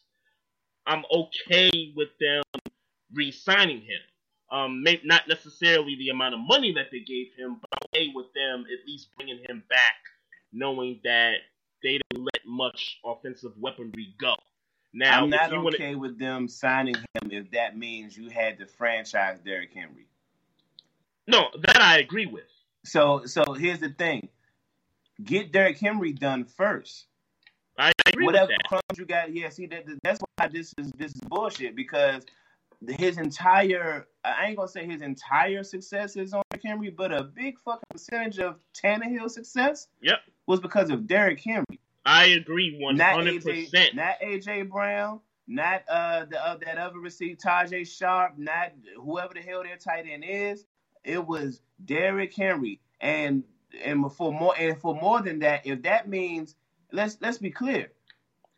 I'm 0.85 1.03
okay 1.11 1.93
with 1.95 2.09
them 2.19 2.43
re-signing 3.13 3.81
him. 3.81 4.01
Um, 4.51 4.83
may, 4.83 5.01
not 5.03 5.27
necessarily 5.27 5.95
the 5.95 6.09
amount 6.09 6.35
of 6.35 6.39
money 6.39 6.73
that 6.73 6.87
they 6.91 6.99
gave 6.99 7.27
him, 7.35 7.57
but 7.59 7.79
okay 7.89 8.11
with 8.13 8.27
them 8.33 8.65
at 8.71 8.87
least 8.87 9.07
bringing 9.17 9.39
him 9.49 9.63
back, 9.69 9.95
knowing 10.53 10.99
that 11.03 11.37
they 11.81 11.99
didn't 12.09 12.23
let 12.23 12.45
much 12.45 12.99
offensive 13.03 13.53
weaponry 13.59 14.13
go. 14.19 14.35
Now, 14.93 15.23
I'm 15.23 15.29
not 15.29 15.51
okay 15.51 15.95
wanna... 15.95 15.97
with 15.97 16.19
them 16.19 16.47
signing 16.47 16.95
him 16.95 17.31
if 17.31 17.51
that 17.51 17.77
means 17.77 18.15
you 18.17 18.29
had 18.29 18.59
to 18.59 18.65
franchise 18.65 19.39
Derrick 19.43 19.73
Henry. 19.73 20.07
No, 21.27 21.49
that 21.63 21.81
I 21.81 21.97
agree 21.97 22.27
with. 22.27 22.45
So, 22.85 23.25
so 23.25 23.53
here's 23.53 23.79
the 23.79 23.89
thing: 23.89 24.29
get 25.23 25.51
Derrick 25.51 25.79
Henry 25.79 26.13
done 26.13 26.45
first. 26.45 27.07
I 27.77 27.91
agree 28.07 28.25
Whatever 28.25 28.47
with 28.47 28.57
that. 28.57 28.67
crumbs 28.67 28.99
you 28.99 29.05
got, 29.05 29.33
yeah. 29.33 29.49
See, 29.49 29.65
that, 29.65 29.85
that's 30.01 30.19
why 30.37 30.47
this 30.47 30.73
is 30.77 30.91
this 30.97 31.13
is 31.13 31.21
bullshit 31.27 31.75
because 31.75 32.25
his 32.87 33.17
entire 33.17 34.07
I 34.23 34.47
ain't 34.47 34.57
gonna 34.57 34.67
say 34.67 34.85
his 34.85 35.01
entire 35.01 35.63
success 35.63 36.15
is 36.15 36.33
on 36.33 36.43
Henry, 36.63 36.89
but 36.89 37.11
a 37.11 37.23
big 37.23 37.59
fucking 37.59 37.83
percentage 37.91 38.39
of 38.39 38.59
Tannehill's 38.73 39.33
success 39.33 39.87
yep. 40.01 40.19
was 40.47 40.59
because 40.59 40.89
of 40.89 41.07
Derrick 41.07 41.39
Henry. 41.39 41.79
I 42.05 42.25
agree 42.25 42.77
one 42.79 42.99
hundred 42.99 43.43
percent. 43.43 43.95
Not 43.95 44.19
AJ 44.21 44.69
Brown, 44.69 45.19
not 45.47 45.83
uh 45.89 46.25
the 46.25 46.43
uh, 46.43 46.57
that 46.65 46.77
other 46.77 46.99
receiver 46.99 47.35
Tajae 47.35 47.87
Sharpe, 47.87 48.37
not 48.37 48.71
whoever 48.97 49.33
the 49.33 49.41
hell 49.41 49.63
their 49.63 49.77
tight 49.77 50.05
end 50.09 50.23
is. 50.27 50.65
It 51.03 51.25
was 51.25 51.61
Derrick 51.83 52.33
Henry, 52.33 52.79
and 52.99 53.43
and 53.83 54.11
for 54.13 54.31
more 54.31 54.55
and 54.57 54.79
for 54.79 54.95
more 54.95 55.21
than 55.21 55.39
that, 55.39 55.65
if 55.65 55.83
that 55.83 56.07
means 56.07 56.55
let's 56.91 57.17
let's 57.21 57.37
be 57.37 57.51
clear, 57.51 57.91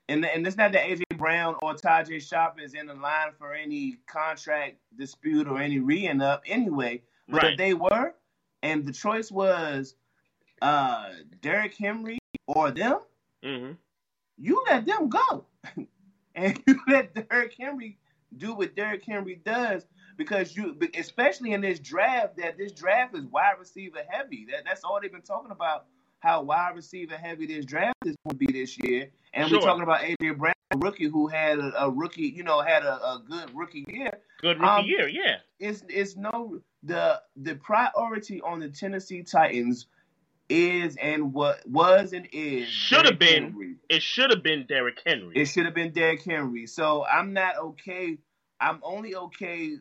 and 0.10 0.26
and 0.26 0.46
it's 0.48 0.58
not 0.58 0.72
that 0.72 0.84
AJ 0.84 1.04
Brown 1.18 1.56
or 1.62 1.74
Tajae 1.74 2.22
Sharpe 2.22 2.62
is 2.62 2.74
in 2.74 2.88
the 2.88 2.94
line 2.94 3.32
for 3.38 3.54
any 3.54 3.98
contract 4.08 4.78
dispute 4.98 5.48
or 5.48 5.60
any 5.60 5.80
re 5.80 6.08
up 6.08 6.44
anyway. 6.46 7.02
But 7.28 7.44
right. 7.44 7.52
if 7.52 7.58
they 7.58 7.74
were, 7.74 8.14
and 8.64 8.86
the 8.86 8.94
choice 8.94 9.32
was 9.32 9.96
uh 10.62 11.10
Derrick 11.42 11.76
Henry 11.76 12.20
or 12.48 12.72
them, 12.72 13.00
mm-hmm. 13.44 13.74
you 14.38 14.64
let 14.70 14.86
them 14.86 15.10
go. 15.10 15.46
and 16.36 16.62
you 16.66 16.80
let 16.88 17.14
Derrick 17.14 17.56
Henry 17.60 17.98
do 18.38 18.54
what 18.54 18.76
Derrick 18.76 19.04
Henry 19.06 19.42
does 19.44 19.86
because 20.18 20.56
you 20.56 20.78
especially 20.98 21.54
in 21.54 21.62
this 21.62 21.80
draft 21.80 22.38
that 22.38 22.58
this 22.58 22.72
draft 22.72 23.16
is 23.16 23.26
wide 23.26 23.56
receiver 23.60 24.00
heavy. 24.10 24.48
That 24.50 24.64
that's 24.66 24.84
all 24.84 25.00
they've 25.02 25.12
been 25.12 25.22
talking 25.22 25.52
about 25.52 25.86
how 26.20 26.42
wide 26.42 26.76
receiver 26.76 27.16
heavy 27.16 27.46
this 27.48 27.66
draft 27.66 27.96
is 28.06 28.16
going 28.26 28.38
to 28.38 28.46
be 28.46 28.52
this 28.52 28.78
year. 28.80 29.10
And 29.34 29.50
sure. 29.50 29.60
we're 29.60 29.66
talking 29.66 29.84
about 29.84 30.04
Adrian 30.04 30.38
Brown, 30.38 30.54
a 30.72 30.78
rookie 30.78 31.08
who 31.08 31.28
had 31.28 31.60
a, 31.60 31.84
a 31.84 31.92
rookie, 31.92 32.34
you 32.36 32.44
know, 32.44 32.62
had 32.62 32.84
a, 32.84 32.94
a, 32.94 33.24
good 33.28 33.56
rookie 33.56 33.86
year. 33.88 34.12
Good 34.42 34.60
rookie 34.60 34.70
um, 34.70 34.86
year, 34.86 35.08
yeah. 35.08 35.38
It's 35.60 35.84
it's 35.90 36.16
no 36.16 36.60
the 36.84 37.22
the 37.36 37.56
priority 37.56 38.42
on 38.42 38.60
the 38.60 38.70
Tennessee 38.70 39.24
Titans 39.24 39.88
is 40.50 40.96
and 41.02 41.34
what 41.34 41.62
was 41.68 42.14
and 42.14 42.28
is 42.32 42.68
should 42.68 43.06
have 43.06 43.20
been 43.20 43.44
Henry. 43.44 43.76
it 43.90 44.02
should 44.02 44.30
have 44.30 44.44
been 44.44 44.66
Derrick 44.66 45.02
Henry. 45.06 45.36
It 45.36 45.46
should 45.46 45.66
have 45.66 45.74
been 45.74 45.92
Derrick 45.92 46.24
Henry. 46.24 46.68
So 46.68 47.06
I'm 47.06 47.34
not 47.34 47.58
okay. 47.58 48.18
I'm 48.60 48.80
only 48.82 49.16
okay. 49.16 49.78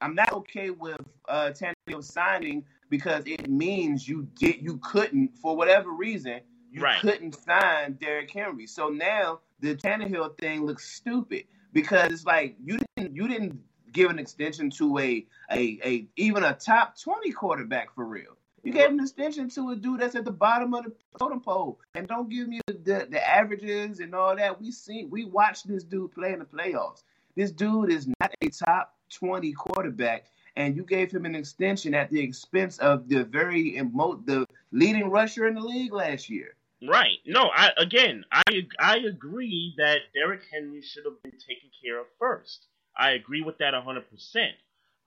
I'm 0.00 0.14
not 0.14 0.32
okay 0.32 0.70
with 0.70 1.00
uh 1.28 1.52
Tannehill 1.52 2.04
signing 2.04 2.64
because 2.90 3.22
it 3.26 3.48
means 3.48 4.06
you 4.06 4.28
did 4.34 4.60
you 4.60 4.78
couldn't 4.82 5.38
for 5.38 5.56
whatever 5.56 5.90
reason 5.90 6.40
you 6.70 6.82
right. 6.82 7.00
couldn't 7.00 7.34
sign 7.34 7.94
Derrick 8.00 8.30
Henry. 8.30 8.66
So 8.66 8.88
now 8.88 9.40
the 9.60 9.74
Tannehill 9.74 10.36
thing 10.38 10.66
looks 10.66 10.92
stupid 10.92 11.44
because 11.72 12.12
it's 12.12 12.26
like 12.26 12.56
you 12.62 12.78
didn't 12.96 13.16
you 13.16 13.26
didn't 13.26 13.58
give 13.92 14.10
an 14.10 14.18
extension 14.18 14.70
to 14.70 14.98
a 14.98 15.26
a, 15.50 15.78
a 15.84 16.06
even 16.16 16.44
a 16.44 16.54
top 16.54 17.00
twenty 17.00 17.32
quarterback 17.32 17.94
for 17.94 18.04
real. 18.04 18.36
You 18.62 18.74
gave 18.74 18.90
an 18.90 19.00
extension 19.00 19.48
to 19.50 19.70
a 19.70 19.76
dude 19.76 20.00
that's 20.00 20.14
at 20.14 20.26
the 20.26 20.30
bottom 20.32 20.74
of 20.74 20.84
the 20.84 20.92
totem 21.18 21.40
pole, 21.40 21.80
and 21.94 22.06
don't 22.06 22.28
give 22.28 22.46
me 22.46 22.60
the, 22.66 22.74
the, 22.74 23.08
the 23.10 23.26
averages 23.26 24.00
and 24.00 24.14
all 24.14 24.36
that. 24.36 24.60
We 24.60 24.70
seen 24.70 25.08
we 25.08 25.24
watched 25.24 25.66
this 25.66 25.82
dude 25.82 26.12
play 26.12 26.34
in 26.34 26.40
the 26.40 26.44
playoffs. 26.44 27.02
This 27.36 27.52
dude 27.52 27.90
is 27.90 28.06
not 28.20 28.34
a 28.42 28.48
top 28.50 28.94
twenty 29.08 29.52
quarterback, 29.52 30.26
and 30.60 30.76
you 30.76 30.84
gave 30.84 31.10
him 31.10 31.24
an 31.24 31.34
extension 31.34 31.94
at 31.94 32.10
the 32.10 32.20
expense 32.20 32.78
of 32.78 33.08
the 33.08 33.24
very 33.24 33.78
emo- 33.78 34.20
the 34.26 34.46
leading 34.72 35.08
rusher 35.10 35.46
in 35.46 35.54
the 35.54 35.60
league 35.60 35.92
last 35.92 36.28
year. 36.28 36.54
Right. 36.86 37.18
No, 37.26 37.50
I 37.54 37.70
again, 37.78 38.24
I 38.30 38.42
I 38.78 38.98
agree 38.98 39.74
that 39.78 40.00
Derrick 40.14 40.42
Henry 40.52 40.82
should 40.82 41.04
have 41.06 41.22
been 41.22 41.38
taken 41.38 41.70
care 41.82 41.98
of 41.98 42.06
first. 42.18 42.66
I 42.96 43.12
agree 43.12 43.42
with 43.42 43.58
that 43.58 43.72
100%. 43.72 44.02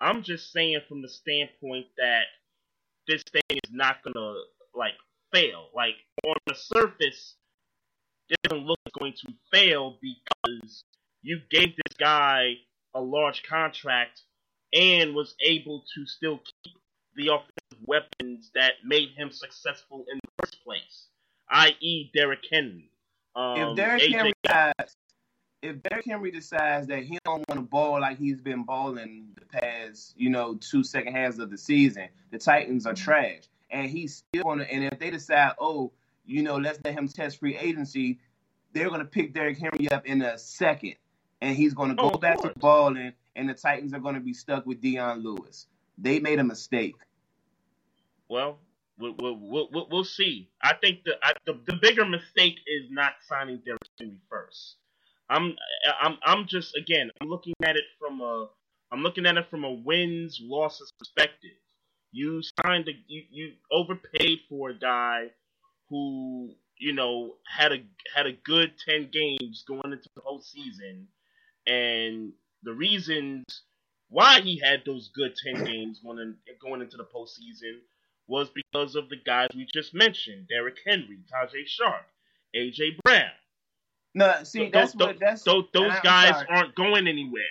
I'm 0.01 0.23
just 0.23 0.51
saying 0.51 0.79
from 0.87 1.01
the 1.01 1.09
standpoint 1.09 1.85
that 1.97 2.23
this 3.07 3.23
thing 3.31 3.41
is 3.63 3.71
not 3.71 4.03
going 4.03 4.13
to 4.13 4.41
like 4.75 4.93
fail. 5.31 5.69
Like 5.75 5.95
on 6.25 6.35
the 6.47 6.55
surface 6.55 7.35
it 8.29 8.37
doesn't 8.43 8.65
look 8.65 8.79
like 8.85 8.93
going 8.99 9.13
to 9.13 9.33
fail 9.51 9.99
because 10.01 10.83
you 11.21 11.39
gave 11.51 11.75
this 11.75 11.97
guy 11.99 12.53
a 12.95 13.01
large 13.01 13.43
contract 13.43 14.21
and 14.73 15.13
was 15.13 15.35
able 15.45 15.83
to 15.95 16.05
still 16.05 16.41
keep 16.63 16.75
the 17.15 17.27
offensive 17.27 17.85
weapons 17.85 18.51
that 18.55 18.73
made 18.83 19.09
him 19.15 19.31
successful 19.31 20.05
in 20.11 20.19
the 20.23 20.43
first 20.43 20.63
place, 20.63 21.07
i.e., 21.49 22.09
Derrick 22.13 22.43
Henry. 22.51 22.89
Um, 23.35 23.59
if 23.59 23.75
Derrick 23.77 24.01
AJ 24.03 24.11
Henry 24.11 24.33
decides, 24.43 24.95
if 25.61 25.83
Derrick 25.83 26.05
Henry 26.05 26.31
decides 26.31 26.87
that 26.87 27.03
he 27.03 27.19
don't 27.23 27.47
want 27.47 27.59
to 27.59 27.61
ball 27.61 28.01
like 28.01 28.17
he's 28.17 28.41
been 28.41 28.63
balling 28.63 29.27
the 29.39 29.45
past, 29.45 30.13
you 30.17 30.29
know, 30.29 30.55
two 30.55 30.83
second 30.83 31.13
halves 31.13 31.39
of 31.39 31.49
the 31.49 31.57
season, 31.57 32.09
the 32.31 32.37
Titans 32.37 32.85
are 32.85 32.93
trash, 32.93 33.43
and 33.69 33.89
he's 33.89 34.23
still 34.29 34.47
on. 34.47 34.61
And 34.61 34.83
if 34.83 34.99
they 34.99 35.09
decide, 35.09 35.53
oh, 35.59 35.91
you 36.25 36.41
know, 36.41 36.57
let's 36.57 36.79
let 36.83 36.93
him 36.93 37.07
test 37.07 37.39
free 37.39 37.57
agency, 37.57 38.19
they're 38.73 38.89
going 38.89 39.01
to 39.01 39.05
pick 39.05 39.33
Derrick 39.33 39.59
Henry 39.59 39.89
up 39.91 40.05
in 40.05 40.21
a 40.21 40.37
second, 40.37 40.95
and 41.41 41.55
he's 41.55 41.73
going 41.73 41.89
to 41.89 41.95
go 41.95 42.11
oh, 42.13 42.17
back 42.17 42.41
to 42.41 42.53
balling 42.57 43.13
and 43.35 43.49
the 43.49 43.53
Titans 43.53 43.93
are 43.93 43.99
going 43.99 44.15
to 44.15 44.21
be 44.21 44.33
stuck 44.33 44.65
with 44.65 44.81
Dion 44.81 45.23
Lewis. 45.23 45.67
They 45.97 46.19
made 46.19 46.39
a 46.39 46.43
mistake. 46.43 46.95
Well, 48.29 48.59
We'll, 48.99 49.15
we'll, 49.19 49.69
we'll, 49.71 49.87
we'll 49.89 50.03
see. 50.03 50.49
I 50.61 50.75
think 50.75 51.03
the, 51.03 51.13
I, 51.23 51.33
the 51.45 51.59
the 51.65 51.77
bigger 51.81 52.05
mistake 52.05 52.57
is 52.67 52.91
not 52.91 53.13
signing 53.27 53.61
Derrick 53.65 53.81
Henry 53.99 54.19
first. 54.29 54.75
I'm 55.29 55.55
I'm 55.99 56.17
I'm 56.23 56.45
just 56.47 56.75
again 56.75 57.09
I'm 57.19 57.27
looking 57.27 57.53
at 57.63 57.75
it 57.75 57.85
from 57.99 58.21
a 58.21 58.49
I'm 58.91 59.01
looking 59.01 59.25
at 59.25 59.35
it 59.37 59.49
from 59.49 59.63
a 59.63 59.71
wins 59.71 60.39
losses 60.41 60.93
perspective. 60.99 61.57
You 62.11 62.41
signed 62.63 62.87
a 62.87 62.91
you, 63.07 63.23
you 63.31 63.53
overpaid 63.71 64.41
for 64.47 64.69
a 64.69 64.77
guy 64.77 65.31
who 65.89 66.53
you 66.77 66.93
know 66.93 67.37
had 67.47 67.71
a 67.71 67.77
had 68.15 68.27
a 68.27 68.33
good 68.33 68.73
ten 68.87 69.09
games 69.11 69.63
going 69.67 69.91
into 69.91 70.07
the 70.15 70.21
whole 70.21 70.39
postseason, 70.39 71.05
and 71.65 72.33
the 72.63 72.73
reasons 72.73 73.43
why 74.09 74.41
he 74.41 74.59
had 74.63 74.83
those 74.85 75.09
good 75.15 75.33
ten 75.43 75.63
games 75.63 75.99
going 76.03 76.19
in, 76.19 76.35
going 76.61 76.81
into 76.81 76.97
the 76.97 77.05
postseason 77.15 77.79
was 78.27 78.49
because 78.49 78.95
of 78.95 79.09
the 79.09 79.17
guys 79.25 79.49
we 79.55 79.67
just 79.73 79.93
mentioned: 79.93 80.47
Derrick 80.47 80.77
Henry, 80.85 81.19
Tajae 81.31 81.65
Sharpe, 81.67 82.07
AJ 82.55 82.97
Brown. 83.03 83.31
No, 84.15 84.43
see, 84.43 84.59
Th- 84.59 84.71
that's 84.71 84.93
those, 84.93 85.07
what 85.07 85.19
that's 85.19 85.43
those, 85.43 85.65
those 85.73 85.93
guys 86.03 86.35
sorry. 86.35 86.47
aren't 86.49 86.75
going 86.75 87.07
anywhere. 87.07 87.43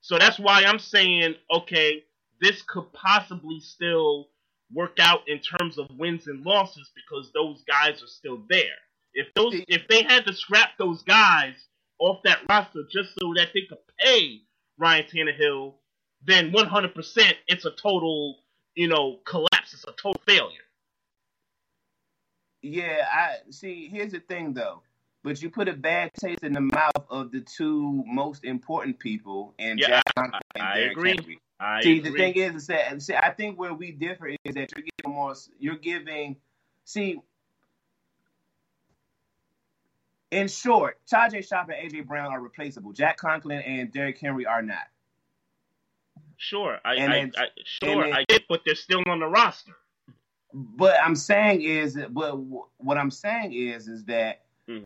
So 0.00 0.18
that's 0.18 0.38
why 0.38 0.64
I'm 0.64 0.78
saying, 0.78 1.36
okay, 1.52 2.02
this 2.40 2.62
could 2.62 2.92
possibly 2.92 3.60
still 3.60 4.28
work 4.72 4.96
out 4.98 5.20
in 5.28 5.38
terms 5.40 5.78
of 5.78 5.86
wins 5.98 6.26
and 6.26 6.44
losses 6.44 6.90
because 6.94 7.30
those 7.32 7.62
guys 7.68 8.02
are 8.02 8.08
still 8.08 8.42
there. 8.48 8.78
If 9.14 9.32
those 9.34 9.54
if 9.68 9.86
they 9.88 10.02
had 10.02 10.24
to 10.26 10.32
scrap 10.32 10.70
those 10.78 11.02
guys 11.02 11.54
off 12.02 12.22
that 12.24 12.40
roster 12.48 12.82
just 12.90 13.10
so 13.18 13.32
that 13.36 13.48
they 13.54 13.62
could 13.68 13.78
pay 13.98 14.40
Ryan 14.78 15.04
Tannehill, 15.04 15.74
then 16.24 16.52
100% 16.52 17.34
it's 17.46 17.64
a 17.64 17.70
total, 17.70 18.38
you 18.74 18.88
know, 18.88 19.18
collapse. 19.24 19.72
It's 19.72 19.84
a 19.84 19.92
total 19.92 20.20
failure. 20.26 20.58
Yeah, 22.62 23.06
I 23.10 23.36
see. 23.50 23.88
Here's 23.88 24.12
the 24.12 24.20
thing, 24.20 24.54
though. 24.54 24.82
But 25.24 25.40
you 25.40 25.50
put 25.50 25.68
a 25.68 25.72
bad 25.72 26.12
taste 26.14 26.42
in 26.42 26.52
the 26.52 26.60
mouth 26.60 27.06
of 27.08 27.30
the 27.30 27.40
two 27.40 28.02
most 28.06 28.44
important 28.44 28.98
people, 28.98 29.54
and 29.58 29.78
Yeah, 29.78 30.00
Conklin 30.16 30.40
and 30.56 30.64
I 30.64 30.74
Derrick 30.74 30.92
agree. 30.92 31.10
Henry. 31.10 31.38
I 31.60 31.82
See, 31.82 31.98
agree. 31.98 32.10
the 32.10 32.16
thing 32.16 32.34
is, 32.34 32.54
is 32.56 32.66
that 32.66 33.02
see, 33.02 33.14
I 33.14 33.30
think 33.30 33.58
where 33.58 33.72
we 33.74 33.92
differ 33.92 34.28
is 34.28 34.36
that 34.54 34.72
you're 34.74 34.84
giving 34.98 35.14
more. 35.16 35.34
You're 35.58 35.76
giving. 35.76 36.36
See, 36.84 37.20
in 40.32 40.48
short, 40.48 40.98
Tajae 41.06 41.46
Sharpe 41.46 41.70
and 41.78 41.92
AJ 41.92 42.06
Brown 42.06 42.32
are 42.32 42.40
replaceable. 42.40 42.92
Jack 42.92 43.18
Conklin 43.18 43.60
and 43.60 43.92
Derrick 43.92 44.18
Henry 44.18 44.46
are 44.46 44.62
not. 44.62 44.88
sure, 46.38 46.78
I, 46.84 46.94
And 46.96 47.12
I, 47.12 47.16
then- 47.20 47.32
I 47.38 47.46
sure 47.64 48.02
then- 48.04 48.12
I 48.12 48.24
get, 48.28 48.42
but 48.48 48.62
they're 48.66 48.74
still 48.74 49.02
on 49.06 49.20
the 49.20 49.26
roster. 49.28 49.76
But 50.52 50.96
I'm 51.00 51.14
saying 51.14 51.62
is, 51.62 51.96
but 52.10 52.36
what 52.36 52.98
I'm 52.98 53.10
saying 53.12 53.52
is, 53.52 53.86
is 53.86 54.04
that 54.06 54.42
Mhm. 54.68 54.84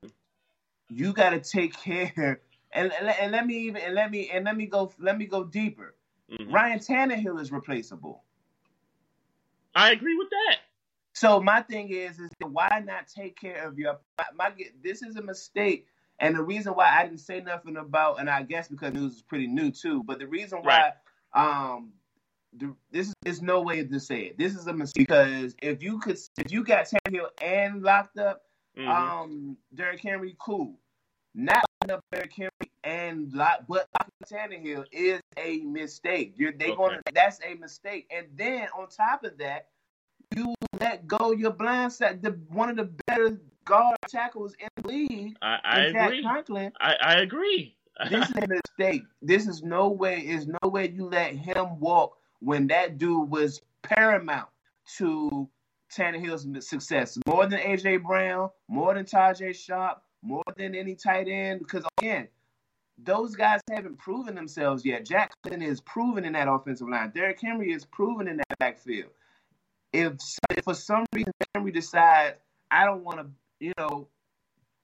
you 0.91 1.13
got 1.15 1.31
to 1.31 1.41
take 1.41 1.75
care. 1.75 2.43
And, 2.73 2.93
and, 2.93 3.09
and 3.09 3.33
let 3.33 3.47
me 3.47 3.55
even 3.61 3.81
and 3.81 3.95
let 3.95 4.11
me 4.11 4.29
and 4.29 4.45
let 4.45 4.55
me 4.57 4.67
go 4.67 4.93
let 4.99 5.17
me 5.17 5.25
go 5.27 5.45
deeper. 5.45 5.95
Mhm. 6.31 6.53
Ryan 6.53 6.79
Tannehill 6.79 7.41
is 7.41 7.51
replaceable. 7.51 8.23
I 9.75 9.93
agree 9.93 10.17
with 10.17 10.29
that. 10.31 10.59
So 11.17 11.41
my 11.41 11.63
thing 11.63 11.89
is, 11.89 12.19
is 12.19 12.29
why 12.43 12.83
not 12.85 13.09
take 13.09 13.41
care 13.41 13.67
of 13.67 13.79
your? 13.79 13.99
My, 14.19 14.27
my 14.37 14.53
this 14.85 15.01
is 15.01 15.17
a 15.17 15.23
mistake, 15.23 15.87
and 16.19 16.37
the 16.37 16.43
reason 16.43 16.75
why 16.75 16.91
I 16.95 17.05
didn't 17.05 17.21
say 17.21 17.41
nothing 17.41 17.79
about, 17.79 18.21
and 18.21 18.29
I 18.29 18.43
guess 18.43 18.69
because 18.69 18.93
news 18.93 19.15
is 19.15 19.23
pretty 19.23 19.47
new 19.47 19.71
too. 19.71 20.03
But 20.05 20.19
the 20.19 20.27
reason 20.27 20.59
why, 20.61 20.93
um, 21.33 21.95
the, 22.55 22.77
this 22.91 23.09
is 23.09 23.15
there's 23.23 23.41
no 23.41 23.63
way 23.63 23.83
to 23.83 23.99
say 23.99 24.25
it. 24.25 24.37
This 24.37 24.55
is 24.55 24.67
a 24.67 24.75
mistake 24.75 25.09
because 25.09 25.57
if 25.63 25.83
you 25.83 25.99
could, 26.01 26.19
if 26.37 26.53
you 26.53 26.63
got 26.63 26.87
Tannehill 26.87 27.29
and 27.41 27.83
locked 27.83 28.19
up, 28.19 28.43
Mhm. 28.77 28.87
um, 28.87 29.57
Derrick 29.75 30.03
Henry, 30.03 30.37
cool. 30.39 30.79
Not 31.35 31.65
locking 31.81 31.97
up 31.97 32.05
Derrick 32.13 32.35
Henry 32.35 32.73
and 32.85 33.33
lock, 33.33 33.65
but 33.67 33.87
locking 33.99 34.61
Tannehill 34.61 34.85
is 34.93 35.23
a 35.39 35.61
mistake. 35.61 36.35
You're 36.37 36.53
they 36.53 36.73
Okay. 36.73 36.77
going 36.77 37.01
that's 37.15 37.41
a 37.43 37.55
mistake. 37.55 38.07
And 38.15 38.27
then 38.37 38.69
on 38.79 38.89
top 38.91 39.25
of 39.25 39.39
that, 39.39 39.69
you 40.35 40.55
let 40.81 41.07
go 41.07 41.33
your 41.33 41.53
blind 41.53 41.93
side. 41.93 42.23
The 42.23 42.39
one 42.49 42.71
of 42.71 42.77
the 42.77 42.91
better 43.07 43.41
guard 43.65 43.97
tackles 44.09 44.55
in 44.59 44.69
the 44.77 44.89
league, 44.89 45.37
I, 45.43 45.59
I 45.65 45.81
agree. 45.81 46.23
Conklin. 46.23 46.73
I, 46.81 46.95
I 47.01 47.15
agree. 47.17 47.77
This 48.11 48.29
is 48.29 48.37
a 48.37 48.47
mistake. 48.47 49.05
This 49.23 49.47
is 49.47 49.63
no 49.63 49.89
way. 49.89 50.19
Is 50.19 50.47
no 50.47 50.69
way 50.69 50.91
you 50.91 51.09
let 51.09 51.35
him 51.35 51.81
walk 51.81 52.19
when 52.41 52.67
that 52.67 52.99
dude 52.99 53.31
was 53.31 53.63
paramount 53.83 54.49
to 54.99 55.49
Tannehill's 55.95 56.69
success. 56.69 57.19
More 57.27 57.47
than 57.47 57.59
AJ 57.59 58.03
Brown, 58.03 58.51
more 58.69 58.93
than 58.93 59.07
Tajae 59.07 59.55
Sharpe, 59.55 60.03
more 60.21 60.45
than 60.59 60.75
any 60.75 60.95
tight 60.95 61.27
end. 61.27 61.61
Because 61.61 61.85
again, 61.99 62.29
those 62.99 63.35
guys 63.35 63.61
haven't 63.71 63.99
proven 63.99 64.35
themselves 64.35 64.85
yet. 64.85 65.07
Jackson 65.07 65.63
is 65.63 65.81
proven 65.81 66.25
in 66.25 66.33
that 66.33 66.49
offensive 66.49 66.89
line. 66.89 67.13
Derrick 67.15 67.41
Henry 67.41 67.73
is 67.73 67.85
proven 67.85 68.29
in 68.29 68.39
that 68.39 68.59
backfield. 68.59 69.11
If, 69.93 70.15
if 70.51 70.65
for 70.65 70.75
some 70.75 71.07
reason 71.13 71.33
Henry 71.55 71.73
decides 71.73 72.39
I 72.71 72.85
don't 72.85 73.05
want 73.05 73.19
to, 73.19 73.27
you 73.61 73.73
know, 73.79 74.09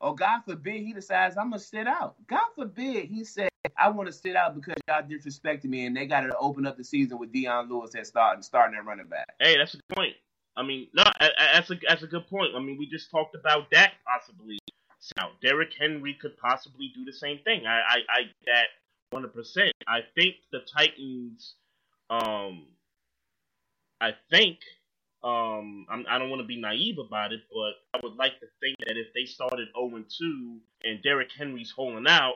or 0.00 0.14
God 0.14 0.42
forbid 0.46 0.82
he 0.82 0.92
decides 0.92 1.36
I'm 1.36 1.50
gonna 1.50 1.60
sit 1.60 1.86
out. 1.86 2.16
God 2.28 2.46
forbid 2.56 3.06
he 3.06 3.24
said 3.24 3.48
I 3.76 3.90
want 3.90 4.08
to 4.08 4.12
sit 4.12 4.36
out 4.36 4.54
because 4.54 4.74
y'all 4.88 5.02
disrespected 5.02 5.64
me 5.64 5.86
and 5.86 5.96
they 5.96 6.06
got 6.06 6.22
to 6.22 6.36
open 6.36 6.66
up 6.66 6.76
the 6.76 6.84
season 6.84 7.18
with 7.18 7.32
Dion 7.32 7.68
Lewis 7.68 7.94
at 7.94 8.06
starting 8.06 8.42
starting 8.42 8.76
at 8.76 8.84
running 8.84 9.06
back. 9.06 9.26
hey, 9.40 9.56
that's 9.56 9.74
a 9.74 9.76
good 9.76 9.96
point. 9.96 10.14
I 10.56 10.62
mean, 10.62 10.88
no, 10.94 11.04
that's 11.20 11.70
a 11.70 11.76
that's 11.86 12.02
a 12.02 12.06
good 12.06 12.26
point. 12.28 12.50
I 12.56 12.60
mean, 12.60 12.76
we 12.78 12.86
just 12.86 13.10
talked 13.10 13.34
about 13.34 13.70
that 13.70 13.94
possibly. 14.06 14.58
Now, 15.16 15.30
Derrick 15.42 15.72
Henry 15.78 16.14
could 16.20 16.36
possibly 16.36 16.92
do 16.94 17.04
the 17.04 17.12
same 17.12 17.38
thing. 17.44 17.66
I 17.66 17.80
I, 17.80 17.96
I 18.08 18.22
that 18.46 18.66
100. 19.10 19.34
percent 19.34 19.72
I 19.86 20.00
think 20.14 20.36
the 20.52 20.60
Titans. 20.60 21.54
Um, 22.10 22.66
I 24.00 24.12
think. 24.30 24.58
Um, 25.24 25.86
I'm, 25.88 26.04
I 26.08 26.18
don't 26.18 26.30
want 26.30 26.42
to 26.42 26.46
be 26.46 26.60
naive 26.60 26.98
about 26.98 27.32
it, 27.32 27.40
but 27.52 27.98
I 27.98 28.00
would 28.02 28.16
like 28.16 28.40
to 28.40 28.46
think 28.60 28.76
that 28.86 28.96
if 28.96 29.12
they 29.14 29.24
started 29.24 29.68
0 29.78 30.04
2 30.18 30.58
and 30.84 31.02
Derrick 31.02 31.30
Henry's 31.36 31.70
holding 31.70 32.08
out, 32.08 32.34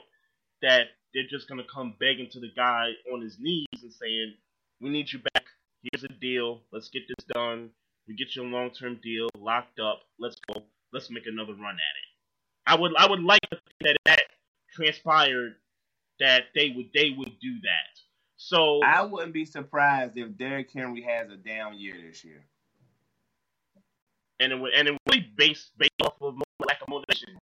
that 0.62 0.89
they're 1.12 1.26
just 1.28 1.49
gonna 1.49 1.64
come 1.72 1.95
begging 1.99 2.28
to 2.30 2.41
the 2.41 2.51
guy 2.55 2.93
on 3.12 3.20
his 3.20 3.39
knees 3.41 3.66
and 3.82 3.93
saying, 3.93 4.34
"We 4.80 4.91
need 4.91 5.12
you 5.12 5.20
back. 5.32 5.45
Here's 5.82 6.05
a 6.05 6.09
deal. 6.09 6.62
Let's 6.72 6.89
get 6.89 7.03
this 7.09 7.26
done. 7.26 7.70
We 8.07 8.14
get 8.14 8.37
you 8.37 8.43
a 8.43 8.45
long 8.45 8.70
term 8.70 9.01
deal 9.03 9.28
locked 9.37 9.80
up. 9.80 10.03
Let's 10.18 10.37
go. 10.49 10.62
Let's 10.93 11.11
make 11.11 11.26
another 11.26 11.55
run 11.55 11.74
at 11.74 11.97
it." 12.03 12.07
I 12.66 12.76
would 12.76 12.93
I 12.97 13.09
would 13.09 13.22
like 13.22 13.41
to 13.51 13.57
think 13.57 13.80
that 13.80 13.97
that 14.05 14.22
transpired 14.72 15.57
that 16.20 16.45
they 16.55 16.70
would 16.70 16.91
they 16.95 17.11
would 17.11 17.39
do 17.41 17.61
that. 17.62 18.01
So 18.37 18.82
I 18.82 19.03
wouldn't 19.03 19.32
be 19.32 19.45
surprised 19.45 20.16
if 20.16 20.37
Derrick 20.37 20.70
Henry 20.72 21.03
has 21.03 21.30
a 21.30 21.37
down 21.37 21.78
year 21.78 21.95
this 22.07 22.24
year. 22.24 22.45
And 24.41 24.53
it 24.53 24.57
would 24.57 24.72
and 24.72 24.89
it 24.89 24.93
would 24.93 25.12
be 25.12 25.32
based 25.37 25.72
based 25.78 25.93
off 26.03 26.14
of 26.20 26.37
lack 26.66 26.80
of 26.82 26.89
motivation. 26.89 27.39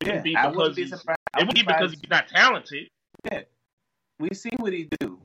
It 0.00 0.06
wouldn't 0.06 0.24
be 0.24 0.36
I 0.36 0.48
because 0.48 0.56
wouldn't 0.56 0.76
be 0.76 0.86
surprised. 0.86 1.20
It 1.38 1.46
wouldn't 1.46 1.54
be 1.54 1.62
because 1.62 1.90
he's 1.92 2.10
not 2.10 2.28
talented. 2.28 2.88
Yeah, 3.30 3.42
we 4.18 4.28
see 4.34 4.50
what 4.58 4.72
he 4.72 4.88
do. 5.00 5.20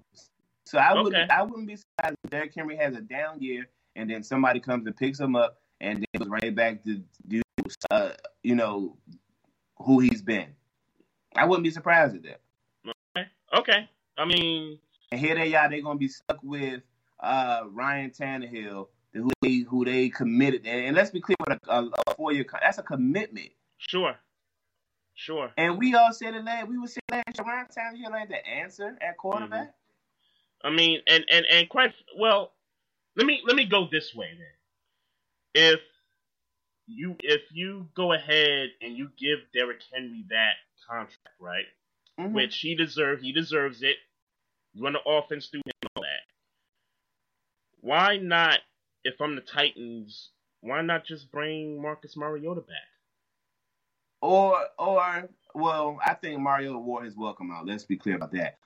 So 0.65 0.77
I 0.77 0.93
wouldn't 0.93 1.15
Okay. 1.15 1.33
I 1.33 1.43
wouldn't 1.43 1.67
be 1.67 1.75
surprised 1.75 2.15
if 2.23 2.29
Derrick 2.29 2.53
Henry 2.55 2.77
has 2.77 2.95
a 2.95 3.01
down 3.01 3.41
year 3.41 3.67
and 3.95 4.09
then 4.09 4.23
somebody 4.23 4.59
comes 4.59 4.87
and 4.87 4.95
picks 4.95 5.19
him 5.19 5.35
up 5.35 5.57
and 5.81 5.97
then 5.97 6.21
goes 6.21 6.29
right 6.29 6.55
back 6.55 6.83
to 6.85 7.01
do 7.27 7.41
uh, 7.89 8.11
you 8.43 8.55
know 8.55 8.97
who 9.77 9.99
he's 9.99 10.21
been. 10.21 10.47
I 11.35 11.45
wouldn't 11.45 11.63
be 11.63 11.71
surprised 11.71 12.15
at 12.15 12.23
that. 12.23 13.27
Okay. 13.53 13.89
I 14.17 14.25
mean, 14.25 14.79
And 15.11 15.19
here 15.19 15.35
they 15.35 15.53
are, 15.55 15.69
they're 15.69 15.81
gonna 15.81 15.99
be 15.99 16.07
stuck 16.07 16.39
with 16.43 16.81
uh, 17.19 17.63
Ryan 17.71 18.11
Tannehill, 18.11 18.87
who 19.13 19.29
they 19.41 19.59
who 19.59 19.85
they 19.85 20.09
committed. 20.09 20.65
And, 20.65 20.95
let's 20.95 21.09
be 21.09 21.19
clear, 21.21 21.35
with 21.39 21.57
a, 21.67 21.71
a, 21.71 21.89
a 22.07 22.15
four 22.15 22.31
year 22.33 22.45
that's 22.61 22.77
a 22.77 22.83
commitment. 22.83 23.49
sure, 23.77 24.15
sure. 25.15 25.51
And 25.57 25.77
we 25.77 25.93
all 25.95 26.13
said 26.13 26.33
it 26.35 26.43
last. 26.43 26.67
We 26.67 26.77
were 26.77 26.87
saying 26.87 27.01
last 27.11 27.37
year, 27.37 27.45
Ryan 27.47 27.67
Tannehill 27.67 28.19
ain't 28.19 28.29
the 28.29 28.47
answer 28.47 28.97
at 29.01 29.17
quarterback. 29.17 29.73
I 30.63 30.69
mean, 30.69 31.01
and 31.07 31.25
and 31.31 31.45
and 31.45 31.69
quite 31.69 31.93
well. 32.17 32.53
Let 33.15 33.25
me 33.27 33.41
let 33.45 33.55
me 33.55 33.65
go 33.65 33.87
this 33.91 34.15
way 34.15 34.29
then. 34.37 35.63
If 35.73 35.79
you 36.87 37.15
if 37.19 37.41
you 37.51 37.87
go 37.95 38.13
ahead 38.13 38.69
and 38.81 38.95
you 38.95 39.09
give 39.17 39.39
Derrick 39.53 39.81
Henry 39.93 40.23
that 40.29 40.53
contract, 40.87 41.17
right, 41.39 41.65
Mhm. 42.19 42.31
which 42.31 42.57
he 42.59 42.75
deserves, 42.75 43.21
he 43.21 43.33
deserves 43.33 43.81
it. 43.83 43.97
Run 44.77 44.93
the 44.93 45.01
offense 45.05 45.47
through 45.47 45.61
him 45.65 45.73
all 45.95 46.03
that. 46.03 46.21
Why 47.81 48.17
not? 48.17 48.59
If 49.03 49.19
I'm 49.21 49.35
the 49.35 49.41
Titans, 49.41 50.29
why 50.61 50.81
not 50.81 51.05
just 51.05 51.31
bring 51.31 51.81
Marcus 51.81 52.15
Mariota 52.15 52.61
back? 52.61 52.77
Or 54.21 54.57
or 54.77 55.29
well, 55.55 55.99
I 56.05 56.13
think 56.13 56.39
Mario 56.39 56.77
wore 56.77 57.03
his 57.03 57.17
welcome 57.17 57.51
out. 57.51 57.65
Let's 57.65 57.83
be 57.83 57.97
clear 57.97 58.15
about 58.15 58.31
that. 58.33 58.57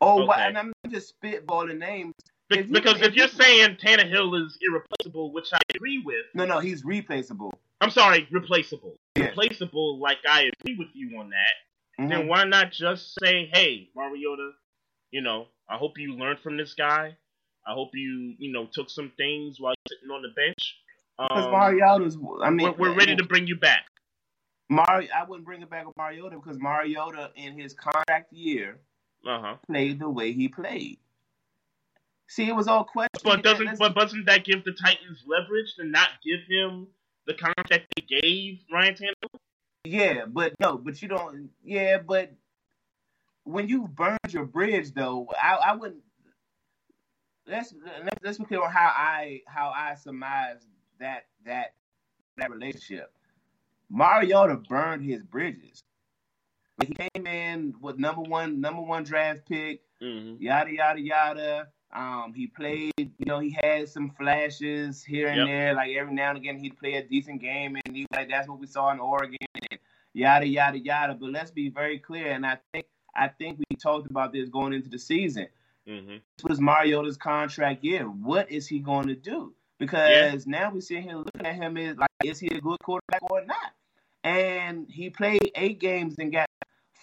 Oh, 0.00 0.22
Okay. 0.28 0.32
and 0.42 0.58
I'm 0.58 0.72
just 0.88 1.14
spitballing 1.20 1.78
names. 1.78 2.14
Be- 2.48 2.58
If 2.58 2.66
you- 2.68 2.72
because 2.72 2.96
if 3.00 3.08
if 3.08 3.14
you're 3.14 3.26
you- 3.26 3.32
saying 3.32 3.76
Tannehill 3.76 4.44
is 4.44 4.58
irreplaceable, 4.60 5.32
which 5.32 5.52
I 5.52 5.58
agree 5.74 5.98
with, 6.04 6.24
No, 6.34 6.44
no, 6.44 6.58
he's 6.58 6.84
replaceable. 6.84 7.52
I'm 7.80 7.90
sorry, 7.90 8.26
replaceable. 8.30 8.96
Yeah. 9.16 9.26
Replaceable, 9.28 9.98
like 9.98 10.18
I 10.28 10.50
agree 10.60 10.76
with 10.76 10.88
you 10.94 11.18
on 11.18 11.30
that. 11.30 11.54
Mhm. 12.00 12.08
Then 12.08 12.26
why 12.28 12.44
not 12.44 12.72
just 12.72 13.14
say, 13.20 13.46
hey, 13.52 13.90
Mariota, 13.94 14.52
you 15.10 15.20
know, 15.20 15.48
I 15.68 15.76
hope 15.76 15.98
you 15.98 16.14
learned 16.16 16.40
from 16.40 16.56
this 16.56 16.74
guy. 16.74 17.16
I 17.66 17.72
hope 17.72 17.90
you, 17.94 18.34
you 18.38 18.52
know, 18.52 18.66
took 18.72 18.90
some 18.90 19.12
things 19.16 19.58
while 19.60 19.72
you're 19.72 19.98
sitting 19.98 20.10
on 20.10 20.22
the 20.22 20.28
bench. 20.28 20.76
Because 21.18 21.46
Um, 21.46 21.52
Mariota's, 21.52 22.18
I 22.42 22.50
mean, 22.50 22.74
we're, 22.78 22.90
we're 22.90 22.96
ready 22.96 23.16
to 23.16 23.24
bring 23.24 23.46
you 23.46 23.56
back. 23.56 23.86
Mario. 24.68 25.08
I 25.14 25.24
wouldn't 25.24 25.44
bring 25.44 25.62
it 25.62 25.70
back 25.70 25.86
with 25.86 25.96
Mariota 25.96 26.36
because 26.36 26.58
Mariota 26.58 27.30
in 27.36 27.58
his 27.58 27.74
contract 27.74 28.32
year 28.32 28.80
Uh 29.26 29.40
huh. 29.40 29.56
played 29.66 29.98
the 30.00 30.08
way 30.08 30.32
he 30.32 30.48
played. 30.48 30.98
See, 32.28 32.48
it 32.48 32.56
was 32.56 32.66
all 32.66 32.84
questions. 32.84 33.22
But 33.22 33.42
doesn't 33.42 33.78
but 33.78 33.94
doesn't 33.94 34.24
that 34.26 34.44
give 34.44 34.64
the 34.64 34.72
Titans 34.72 35.22
leverage 35.26 35.74
to 35.76 35.84
not 35.84 36.08
give 36.24 36.40
him 36.48 36.88
the 37.26 37.34
contract 37.34 37.86
they 37.94 38.20
gave 38.20 38.60
Ryan 38.72 38.94
Tannehill? 38.94 39.38
Yeah, 39.84 40.24
but 40.26 40.54
no, 40.58 40.78
but 40.78 41.00
you 41.02 41.08
don't. 41.08 41.50
Yeah, 41.62 41.98
but 41.98 42.32
when 43.44 43.68
you 43.68 43.86
burned 43.86 44.18
your 44.30 44.46
bridge, 44.46 44.94
though, 44.94 45.28
I, 45.40 45.56
I 45.56 45.76
wouldn't. 45.76 46.02
Let's 47.46 47.74
let's 48.02 48.18
let's 48.22 48.38
be 48.38 48.44
clear 48.44 48.62
on 48.62 48.70
how 48.70 48.86
I 48.94 49.42
how 49.46 49.70
I 49.74 49.94
surmise 49.96 50.66
that 50.98 51.26
that 51.44 51.74
that 52.38 52.50
relationship. 52.50 53.12
Mariota 53.90 54.56
burned 54.56 55.04
his 55.04 55.22
bridges. 55.22 55.82
He 56.80 56.92
came 56.94 57.26
in 57.26 57.74
with 57.80 57.98
number 57.98 58.22
one 58.22 58.60
number 58.60 58.82
one 58.82 59.04
draft 59.04 59.46
pick, 59.48 59.82
Mm-hmm. 60.02 60.42
yada 60.42 60.72
yada 60.72 61.00
yada. 61.00 61.68
Um, 61.92 62.32
he 62.34 62.48
played, 62.48 62.92
you 62.98 63.24
know, 63.26 63.38
he 63.38 63.56
had 63.62 63.88
some 63.88 64.10
flashes 64.10 65.04
here 65.04 65.28
and 65.28 65.36
Yep. 65.38 65.46
there. 65.46 65.74
Like 65.74 65.90
every 65.96 66.12
now 66.12 66.30
and 66.30 66.38
again, 66.38 66.58
he'd 66.58 66.76
play 66.76 66.94
a 66.94 67.02
decent 67.04 67.40
game, 67.40 67.76
and 67.84 67.94
he 67.94 68.06
like 68.12 68.28
that's 68.30 68.48
what 68.48 68.58
we 68.58 68.66
saw 68.66 68.90
in 68.90 68.98
Oregon, 69.00 69.36
and 69.70 69.78
yada 70.12 70.46
yada 70.46 70.78
yada. 70.78 71.14
But 71.14 71.30
let's 71.30 71.50
be 71.52 71.68
very 71.68 71.98
clear, 71.98 72.32
and 72.32 72.44
I 72.44 72.58
think 72.72 72.86
I 73.14 73.28
think 73.28 73.58
we 73.70 73.76
talked 73.76 74.10
about 74.10 74.32
this 74.32 74.48
going 74.48 74.72
into 74.72 74.88
the 74.88 74.98
season. 74.98 75.46
Mm-hmm. 75.88 76.16
This 76.38 76.44
was 76.44 76.60
Mariota's 76.60 77.16
contract 77.16 77.84
year. 77.84 78.04
What 78.04 78.50
is 78.50 78.66
he 78.66 78.78
going 78.78 79.08
to 79.08 79.14
do? 79.14 79.52
Because 79.78 80.46
now 80.46 80.70
we 80.70 80.80
sit 80.80 81.02
here 81.02 81.16
looking 81.16 81.44
at 81.44 81.56
him 81.56 81.76
is 81.76 81.96
like, 81.96 82.08
is 82.22 82.38
he 82.38 82.48
a 82.48 82.60
good 82.60 82.78
quarterback 82.82 83.22
or 83.30 83.44
not? 83.44 83.72
And 84.22 84.86
he 84.88 85.10
played 85.10 85.50
eight 85.56 85.80
games 85.80 86.14
and 86.18 86.32
got 86.32 86.48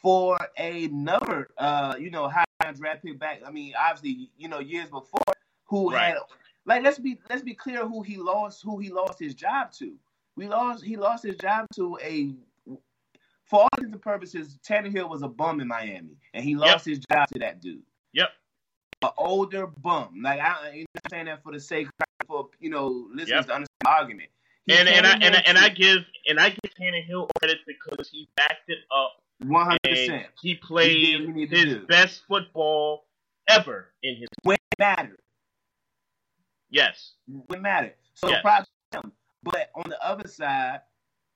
for 0.02 0.38
another, 0.58 1.50
uh, 1.58 1.96
you 2.00 2.10
know, 2.10 2.28
high 2.28 2.46
draft 2.74 3.04
pick 3.04 3.20
back. 3.20 3.42
I 3.46 3.52
mean, 3.52 3.74
obviously, 3.80 4.32
you 4.38 4.48
know, 4.48 4.60
years 4.60 4.90
before, 4.90 5.22
who 5.66 5.92
Right. 5.92 6.08
had 6.08 6.18
like 6.66 6.84
let's 6.84 7.00
be 7.00 7.20
let's 7.30 7.42
be 7.42 7.54
clear 7.54 7.88
who 7.88 8.02
he 8.02 8.18
lost 8.18 8.64
who 8.64 8.80
he 8.80 8.90
lost 8.90 9.20
his 9.20 9.36
job 9.36 9.72
to. 9.74 9.94
We 10.36 10.48
lost 10.48 10.84
he 10.84 10.96
lost 10.98 11.24
his 11.24 11.38
job 11.38 11.68
to 11.76 12.00
a 12.02 12.34
for 13.46 13.62
all 13.62 13.70
intents 13.78 13.94
and 13.94 14.02
purposes, 14.02 14.58
Tannehill 14.66 15.10
was 15.10 15.24
a 15.24 15.28
bum 15.28 15.60
in 15.60 15.68
Miami, 15.68 16.16
and 16.34 16.44
he 16.44 16.56
lost 16.56 16.86
his 16.86 17.00
job 17.12 17.28
to 17.34 17.40
that 17.40 17.62
dude 17.62 17.84
Yep. 18.14 18.30
An 19.04 19.10
older 19.18 19.68
bum. 19.68 20.22
Like 20.22 20.40
I, 20.40 20.72
you 20.74 20.80
know, 20.82 20.86
I'm 21.06 21.10
saying 21.12 21.26
that 21.26 21.44
for 21.44 21.52
the 21.52 21.60
sake 21.60 21.88
for 22.28 22.50
you 22.60 22.70
know 22.70 22.88
listeners 23.14 23.30
Yep. 23.30 23.46
to 23.48 23.54
understand 23.54 23.68
the 23.82 23.90
argument. 23.90 24.30
He 24.66 24.74
And 24.78 24.88
and 24.88 25.06
I 25.08 25.14
and, 25.14 25.36
and 25.48 25.58
I 25.58 25.70
give 25.70 26.00
and 26.30 26.40
I 26.40 26.50
give 26.50 26.72
Tannehill 26.80 27.30
credit 27.40 27.60
because 27.66 28.10
he 28.10 28.30
backed 28.36 28.70
it 28.70 28.80
up 28.96 29.14
One 29.48 29.66
hundred 29.66 29.80
percent. 29.84 30.28
he 30.42 30.56
played 30.56 30.92
he 31.36 31.46
his 31.48 31.76
best 31.88 32.22
football 32.28 33.06
ever 33.48 33.92
in 34.04 34.18
his 34.18 34.28
when 34.44 34.56
it 34.56 34.80
mattered. 34.80 35.20
yes. 36.70 37.14
When 37.28 37.60
it 37.60 37.62
mattered. 37.62 37.96
So 38.14 38.30
Yes. 38.30 38.42
props 38.42 38.70
him. 38.94 39.12
But 39.44 39.72
on 39.76 39.90
the 39.90 40.04
other 40.06 40.28
side, 40.28 40.82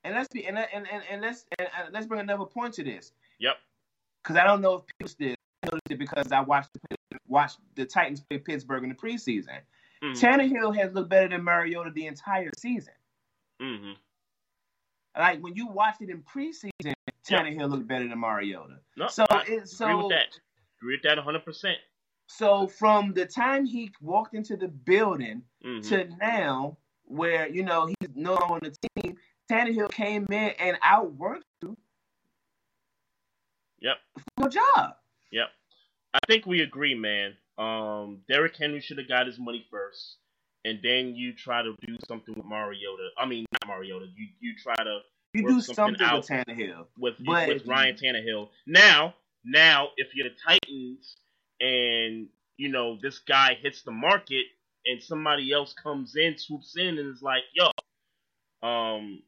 and 0.04 0.14
let's 0.14 0.28
be 0.32 0.46
and 0.46 0.56
and, 0.56 0.86
and, 0.90 1.02
and 1.10 1.20
let's 1.20 1.44
and, 1.58 1.68
and 1.78 1.92
let's 1.92 2.06
bring 2.06 2.20
another 2.20 2.44
point 2.44 2.74
to 2.74 2.84
this 2.84 3.10
Yep. 3.40 3.56
because 4.22 4.36
I 4.36 4.44
don't 4.44 4.60
know 4.60 4.74
if 4.76 4.82
people 4.86 5.12
did 5.18 5.36
because 5.98 6.30
I 6.30 6.40
watched 6.42 6.70
the, 6.74 6.95
watched 7.28 7.58
the 7.74 7.84
Titans 7.84 8.20
play 8.20 8.38
Pittsburgh 8.38 8.82
in 8.84 8.88
the 8.90 8.94
preseason. 8.94 9.58
Mm-hmm. 10.02 10.12
Tannehill 10.24 10.76
has 10.76 10.92
looked 10.92 11.08
better 11.08 11.28
than 11.28 11.42
Mariota 11.42 11.90
the 11.90 12.06
entire 12.06 12.50
season. 12.58 12.92
hmm 13.60 13.92
Like 15.18 15.42
when 15.42 15.54
you 15.54 15.66
watched 15.68 16.02
it 16.02 16.10
in 16.10 16.22
preseason, 16.22 16.92
Tannehill 17.28 17.70
looked 17.70 17.88
better 17.88 18.06
than 18.08 18.18
Mariota. 18.18 18.78
No, 18.96 19.08
So 19.08 19.24
I 19.30 19.44
it's 19.48 19.76
so 19.76 19.86
agree 19.86 19.96
with 19.96 20.08
that. 20.10 20.38
Agree 20.80 20.94
with 20.96 21.02
that 21.02 21.16
100. 21.16 21.44
percent 21.44 21.78
So 22.28 22.66
from 22.66 23.12
the 23.14 23.24
time 23.26 23.64
he 23.64 23.90
walked 24.00 24.34
into 24.34 24.56
the 24.56 24.68
building 24.68 25.42
hmm 25.62 25.80
to 25.82 26.04
now, 26.20 26.76
where 27.04 27.48
you 27.48 27.62
know 27.62 27.86
he's 27.86 28.10
no 28.14 28.34
longer 28.34 28.54
on 28.54 28.60
the 28.62 28.76
team, 29.02 29.16
Tannehill 29.50 29.90
came 29.92 30.26
in 30.30 30.50
and 30.58 30.76
outworked 30.80 31.42
you 31.62 31.76
Yep. 33.80 33.96
for 34.38 34.46
a 34.46 34.50
job. 34.50 34.96
Yep. 35.30 35.48
I 36.22 36.26
think 36.26 36.46
we 36.46 36.60
agree, 36.62 36.94
man. 36.94 37.34
Um, 37.58 38.22
Derrick 38.28 38.56
Henry 38.56 38.80
should 38.80 38.98
have 38.98 39.08
got 39.08 39.26
his 39.26 39.38
money 39.38 39.64
first, 39.70 40.16
and 40.64 40.78
then 40.82 41.14
you 41.14 41.32
try 41.34 41.62
to 41.62 41.74
do 41.86 41.96
something 42.08 42.34
with 42.34 42.44
Mariota. 42.44 43.08
I 43.18 43.26
mean, 43.26 43.46
not 43.52 43.68
Mariota. 43.68 44.06
You 44.16 44.26
you 44.40 44.54
try 44.62 44.74
to 44.76 45.00
You 45.34 45.42
do 45.48 45.60
something 45.60 45.96
something 45.96 46.02
out. 46.06 46.16
with 46.18 46.26
Tannehill. 46.28 46.86
with 46.98 47.14
But- 47.24 47.48
with 47.48 47.66
Ryan 47.66 47.96
Tannehill. 47.96 48.50
Now, 48.66 49.14
now, 49.44 49.90
if 49.96 50.14
you're 50.14 50.28
the 50.28 50.34
Titans 50.46 51.16
and 51.60 52.28
you 52.58 52.68
know 52.68 52.98
this 53.00 53.18
guy 53.20 53.54
hits 53.60 53.82
the 53.82 53.92
market 53.92 54.44
and 54.86 55.02
somebody 55.02 55.52
else 55.52 55.72
comes 55.74 56.14
in, 56.16 56.36
swoops 56.38 56.76
in, 56.76 56.98
and 56.98 57.14
is 57.14 57.22
like, 57.22 57.42
"Yo," 57.54 57.70
um, 58.62 59.22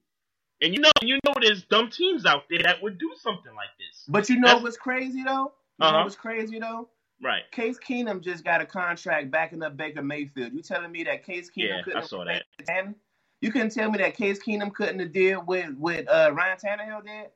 and 0.61 0.75
you 0.75 0.81
know, 0.81 0.91
you 1.03 1.19
know, 1.25 1.35
there's 1.41 1.65
dumb 1.65 1.91
teams 1.91 2.25
out 2.27 2.45
there 2.51 2.63
that 2.63 2.83
would 2.83 2.99
do 2.99 3.13
something 3.23 3.55
like 3.55 3.71
this, 3.79 4.05
But 4.09 4.29
you 4.29 4.37
know 4.41 4.47
That's- 4.49 4.63
what's 4.63 4.77
crazy 4.77 5.23
though? 5.25 5.53
You 5.79 5.85
know 5.85 5.89
Uh-huh. 5.89 6.05
what's 6.05 6.17
crazy 6.17 6.59
though? 6.59 6.89
right? 7.21 7.51
Case 7.51 7.79
Keenum 7.79 8.21
just 8.23 8.45
got 8.45 8.61
a 8.61 8.67
contract 8.67 9.31
backing 9.33 9.63
up 9.63 9.77
Baker 9.77 10.03
Mayfield. 10.03 10.53
You 10.53 10.63
telling 10.63 10.93
me 10.93 11.03
that 11.05 11.25
Case 11.25 11.51
Keenum 11.51 11.69
Yeah, 11.69 11.83
couldn't 11.83 12.03
I 12.03 12.07
saw 12.07 12.25
that. 12.25 12.45
Tan- 12.65 12.95
You 13.41 13.51
couldn't 13.53 13.71
tell 13.71 13.91
me 13.91 13.99
that 13.99 14.15
Case 14.17 14.39
Keenum 14.41 14.73
couldn't 14.73 15.01
have 15.01 15.13
did 15.13 15.37
with 15.47 15.75
with 15.77 16.09
uh, 16.09 16.31
Ryan 16.33 16.59
Tannehill 16.59 17.05
did 17.05 17.27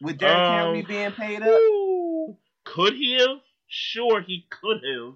with 0.00 0.18
Derrick 0.18 0.36
Um, 0.38 0.52
Henry 0.52 0.82
being 0.82 1.12
paid 1.12 1.42
up. 1.42 1.48
Ooh, 1.48 2.36
could 2.64 2.94
he 2.94 3.14
have? 3.20 3.38
Sure, 3.68 4.20
he 4.20 4.46
could 4.50 4.82
have. 4.84 5.14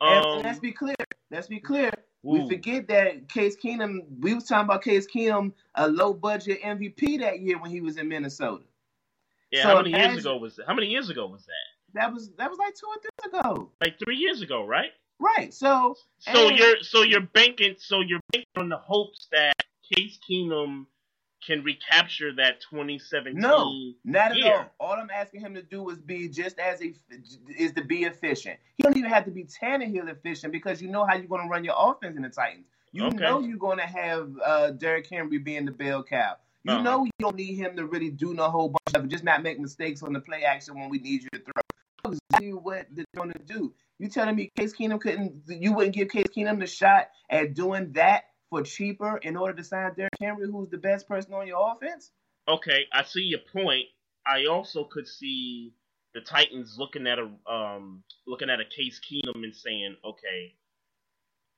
Um, 0.00 0.34
and 0.36 0.44
let's 0.44 0.58
be 0.58 0.72
clear. 0.72 0.94
Let's 1.30 1.46
be 1.46 1.60
clear. 1.60 1.90
We 2.24 2.46
forget 2.48 2.86
that 2.88 3.28
Case 3.28 3.56
Keenum. 3.56 4.00
We 4.20 4.34
was 4.34 4.44
talking 4.44 4.64
about 4.66 4.82
Case 4.82 5.06
Keenum, 5.06 5.52
a 5.74 5.88
low 5.88 6.12
budget 6.14 6.60
MVP 6.62 7.18
that 7.20 7.40
year 7.40 7.58
when 7.58 7.70
he 7.70 7.80
was 7.80 7.96
in 7.96 8.08
Minnesota. 8.08 8.64
yeah. 9.50 9.62
so 9.62 9.68
how 9.68 9.76
many 9.82 9.90
years 9.90 10.18
ago 10.18 10.36
was 10.36 10.56
that? 10.56 10.66
How 10.66 10.74
many 10.74 10.88
years 10.88 11.08
ago 11.10 11.26
was 11.26 11.44
that? 11.46 11.52
That 11.94 12.12
was 12.12 12.30
that 12.38 12.48
was 12.50 12.58
like 12.58 12.74
two 12.74 12.86
or 12.86 12.96
three 13.00 13.38
ago, 13.40 13.70
Like 13.80 13.98
three 14.02 14.16
years 14.16 14.42
ago, 14.42 14.66
right? 14.66 14.90
right? 15.18 15.52
So 15.52 15.96
So 16.18 16.48
And- 16.48 16.58
you're 16.58 16.80
so 16.82 17.02
you're 17.02 17.20
banking 17.20 17.74
so 17.78 18.00
you're 18.00 18.20
banking 18.32 18.48
on 18.56 18.68
the 18.68 18.78
hopes 18.78 19.28
that 19.32 19.54
Case 19.94 20.18
Keenum 20.28 20.86
can 21.46 21.64
recapture 21.64 22.32
that 22.36 22.60
2017. 22.70 23.40
No, 23.40 23.74
not 24.04 24.30
at 24.30 24.36
year. 24.38 24.70
all. 24.78 24.92
All 24.92 25.00
I'm 25.00 25.10
asking 25.10 25.40
him 25.40 25.54
to 25.54 25.62
do 25.62 25.88
is 25.90 25.98
be 25.98 26.28
just 26.28 26.58
as 26.60 26.80
a 26.80 26.94
is 27.58 27.72
to 27.72 27.82
be 27.84 28.04
efficient. 28.04 28.58
He 28.76 28.82
don't 28.84 28.96
even 28.96 29.10
have 29.10 29.24
to 29.24 29.32
be 29.32 29.44
Tannehill 29.44 30.08
efficient 30.08 30.52
because 30.52 30.80
you 30.80 30.88
know 30.88 31.04
how 31.04 31.16
you're 31.16 31.26
going 31.26 31.42
to 31.42 31.48
run 31.48 31.64
your 31.64 31.74
offense 31.76 32.16
in 32.16 32.22
the 32.22 32.28
Titans. 32.28 32.66
You 32.92 33.06
Okay. 33.06 33.16
know 33.16 33.40
you're 33.40 33.56
going 33.58 33.78
to 33.78 33.86
have 33.86 34.30
uh, 34.44 34.70
Derrick 34.72 35.08
Henry 35.10 35.38
being 35.38 35.64
the 35.64 35.72
bell 35.72 36.02
cow. 36.04 36.36
You 36.64 36.74
Uh-huh. 36.74 36.82
know 36.82 37.04
you 37.04 37.10
don't 37.18 37.34
need 37.34 37.54
him 37.56 37.74
to 37.76 37.86
really 37.86 38.10
do 38.10 38.34
no 38.34 38.48
whole 38.48 38.68
bunch 38.68 38.94
of 38.94 39.08
just 39.08 39.24
not 39.24 39.42
make 39.42 39.58
mistakes 39.58 40.02
on 40.04 40.12
the 40.12 40.20
play 40.20 40.44
action 40.44 40.78
when 40.78 40.90
we 40.90 40.98
need 40.98 41.24
you 41.24 41.28
to 41.32 41.38
throw. 41.40 41.61
Exactly 42.04 42.52
what 42.52 42.86
they're 42.90 43.04
going 43.14 43.32
to 43.32 43.38
do. 43.38 43.72
You 43.98 44.08
telling 44.08 44.34
me 44.34 44.50
Case 44.58 44.74
Keenum 44.74 45.00
couldn't? 45.00 45.42
You 45.46 45.72
wouldn't 45.72 45.94
give 45.94 46.08
Case 46.08 46.26
Keenum 46.36 46.58
the 46.58 46.66
shot 46.66 47.08
at 47.30 47.54
doing 47.54 47.92
that 47.92 48.24
for 48.50 48.62
cheaper 48.62 49.16
in 49.18 49.36
order 49.36 49.54
to 49.54 49.64
sign 49.64 49.94
Derrick 49.94 50.12
Henry, 50.20 50.46
who's 50.50 50.68
the 50.68 50.78
best 50.78 51.08
person 51.08 51.32
on 51.32 51.46
your 51.46 51.72
offense? 51.72 52.10
Okay, 52.48 52.86
I 52.92 53.04
see 53.04 53.22
your 53.22 53.40
point. 53.52 53.86
I 54.26 54.46
also 54.46 54.84
could 54.84 55.06
see 55.06 55.72
the 56.14 56.20
Titans 56.20 56.76
looking 56.78 57.06
at 57.06 57.18
a 57.18 57.30
um 57.50 58.02
looking 58.26 58.50
at 58.50 58.60
a 58.60 58.64
Case 58.64 59.00
Keenum 59.00 59.44
and 59.44 59.54
saying, 59.54 59.96
okay, 60.04 60.54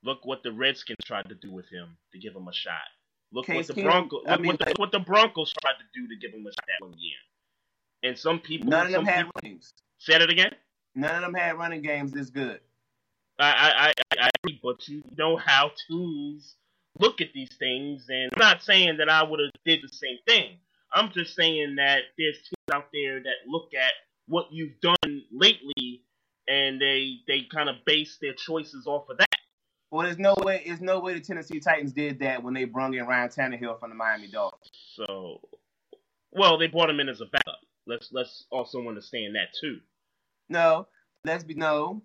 look 0.04 0.24
what 0.24 0.42
the 0.42 0.52
Redskins 0.52 1.04
tried 1.04 1.28
to 1.30 1.34
do 1.34 1.50
with 1.50 1.68
him 1.68 1.96
to 2.12 2.18
give 2.18 2.34
him 2.34 2.46
a 2.46 2.52
shot. 2.52 2.74
Look 3.32 3.46
Case 3.46 3.68
what 3.68 3.76
the 3.76 3.82
Broncos 3.82 4.22
I 4.28 4.36
mean, 4.36 4.46
what, 4.46 4.58
the, 4.58 4.74
what 4.76 4.92
the 4.92 5.00
Broncos 5.00 5.52
tried 5.62 5.74
to 5.78 6.00
do 6.00 6.06
to 6.08 6.16
give 6.20 6.32
him 6.32 6.46
a 6.46 6.50
shot 6.50 6.66
that 6.68 6.86
one 6.86 6.94
year. 6.98 7.16
And 8.04 8.18
some 8.18 8.38
people, 8.38 8.68
None 8.68 8.86
of 8.86 8.92
them 8.92 9.06
had 9.06 9.26
rings. 9.42 9.72
Said 10.04 10.22
it 10.22 10.30
again. 10.30 10.52
None 10.94 11.14
of 11.14 11.22
them 11.22 11.34
had 11.34 11.58
running 11.58 11.82
games 11.82 12.12
this 12.12 12.30
good. 12.30 12.60
I, 13.38 13.50
I, 13.50 13.88
I, 13.88 13.92
I 14.26 14.30
agree, 14.38 14.60
but 14.62 14.86
you 14.88 15.02
know 15.18 15.36
how 15.36 15.72
teams 15.88 16.54
look 17.00 17.20
at 17.20 17.32
these 17.34 17.50
things, 17.58 18.06
and 18.08 18.30
I'm 18.32 18.38
not 18.38 18.62
saying 18.62 18.98
that 18.98 19.08
I 19.08 19.24
would 19.24 19.40
have 19.40 19.50
did 19.64 19.80
the 19.82 19.88
same 19.88 20.18
thing. 20.26 20.58
I'm 20.92 21.10
just 21.10 21.34
saying 21.34 21.76
that 21.76 22.02
there's 22.16 22.36
teams 22.36 22.72
out 22.72 22.86
there 22.92 23.20
that 23.20 23.48
look 23.48 23.70
at 23.74 23.92
what 24.28 24.46
you've 24.52 24.80
done 24.80 25.22
lately 25.32 26.02
and 26.48 26.80
they 26.80 27.16
they 27.26 27.42
kind 27.42 27.68
of 27.68 27.76
base 27.84 28.18
their 28.20 28.34
choices 28.34 28.86
off 28.86 29.08
of 29.08 29.18
that. 29.18 29.28
Well, 29.90 30.04
there's 30.04 30.18
no 30.18 30.34
way. 30.38 30.62
There's 30.66 30.80
no 30.80 31.00
way 31.00 31.14
the 31.14 31.20
Tennessee 31.20 31.60
Titans 31.60 31.92
did 31.92 32.18
that 32.20 32.42
when 32.42 32.54
they 32.54 32.64
brung 32.64 32.94
in 32.94 33.06
Ryan 33.06 33.28
Tannehill 33.28 33.78
from 33.78 33.90
the 33.90 33.96
Miami 33.96 34.28
Dolphins. 34.28 34.70
So, 34.94 35.40
well, 36.32 36.58
they 36.58 36.66
brought 36.66 36.90
him 36.90 37.00
in 37.00 37.08
as 37.08 37.20
a 37.20 37.26
backup. 37.26 37.60
Let's 37.86 38.10
let's 38.12 38.44
also 38.50 38.86
understand 38.88 39.36
that 39.36 39.48
too. 39.60 39.80
No, 40.48 40.86
let's 41.24 41.44
be 41.44 41.54
no. 41.54 42.02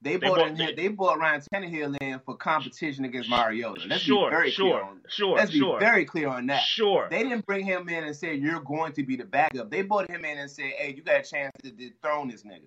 They, 0.00 0.12
They 0.12 0.18
brought, 0.18 0.36
bought- 0.38 0.48
in, 0.48 0.56
they- 0.56 0.74
they 0.74 0.88
brought 0.88 1.18
Ryan 1.18 1.40
Tannehill 1.52 1.96
in 2.02 2.20
for 2.20 2.36
competition 2.36 3.06
against 3.06 3.30
Mariota. 3.30 3.86
Let's 3.88 4.02
sure, 4.02 4.28
be 4.28 4.36
very 4.36 4.50
sure, 4.50 4.70
clear 4.72 4.82
on. 4.82 5.00
sure, 5.08 5.36
Let's 5.36 5.52
sure, 5.52 5.78
be 5.78 5.84
very 5.84 6.04
clear 6.04 6.28
on 6.28 6.46
that. 6.48 6.60
sure. 6.62 7.08
They 7.10 7.22
didn't 7.22 7.46
bring 7.46 7.64
him 7.64 7.88
in 7.88 8.04
and 8.04 8.14
say 8.14 8.34
you're 8.34 8.60
going 8.60 8.92
to 8.92 9.02
be 9.02 9.16
the 9.16 9.24
backup. 9.24 9.70
They 9.70 9.80
brought 9.80 10.10
him 10.10 10.24
in 10.26 10.36
and 10.38 10.50
said, 10.50 10.66
"Hey, 10.76 10.92
you 10.94 11.02
got 11.02 11.20
a 11.20 11.22
chance 11.22 11.52
to 11.62 11.70
dethrone 11.70 12.28
this 12.28 12.42
nigga." 12.42 12.66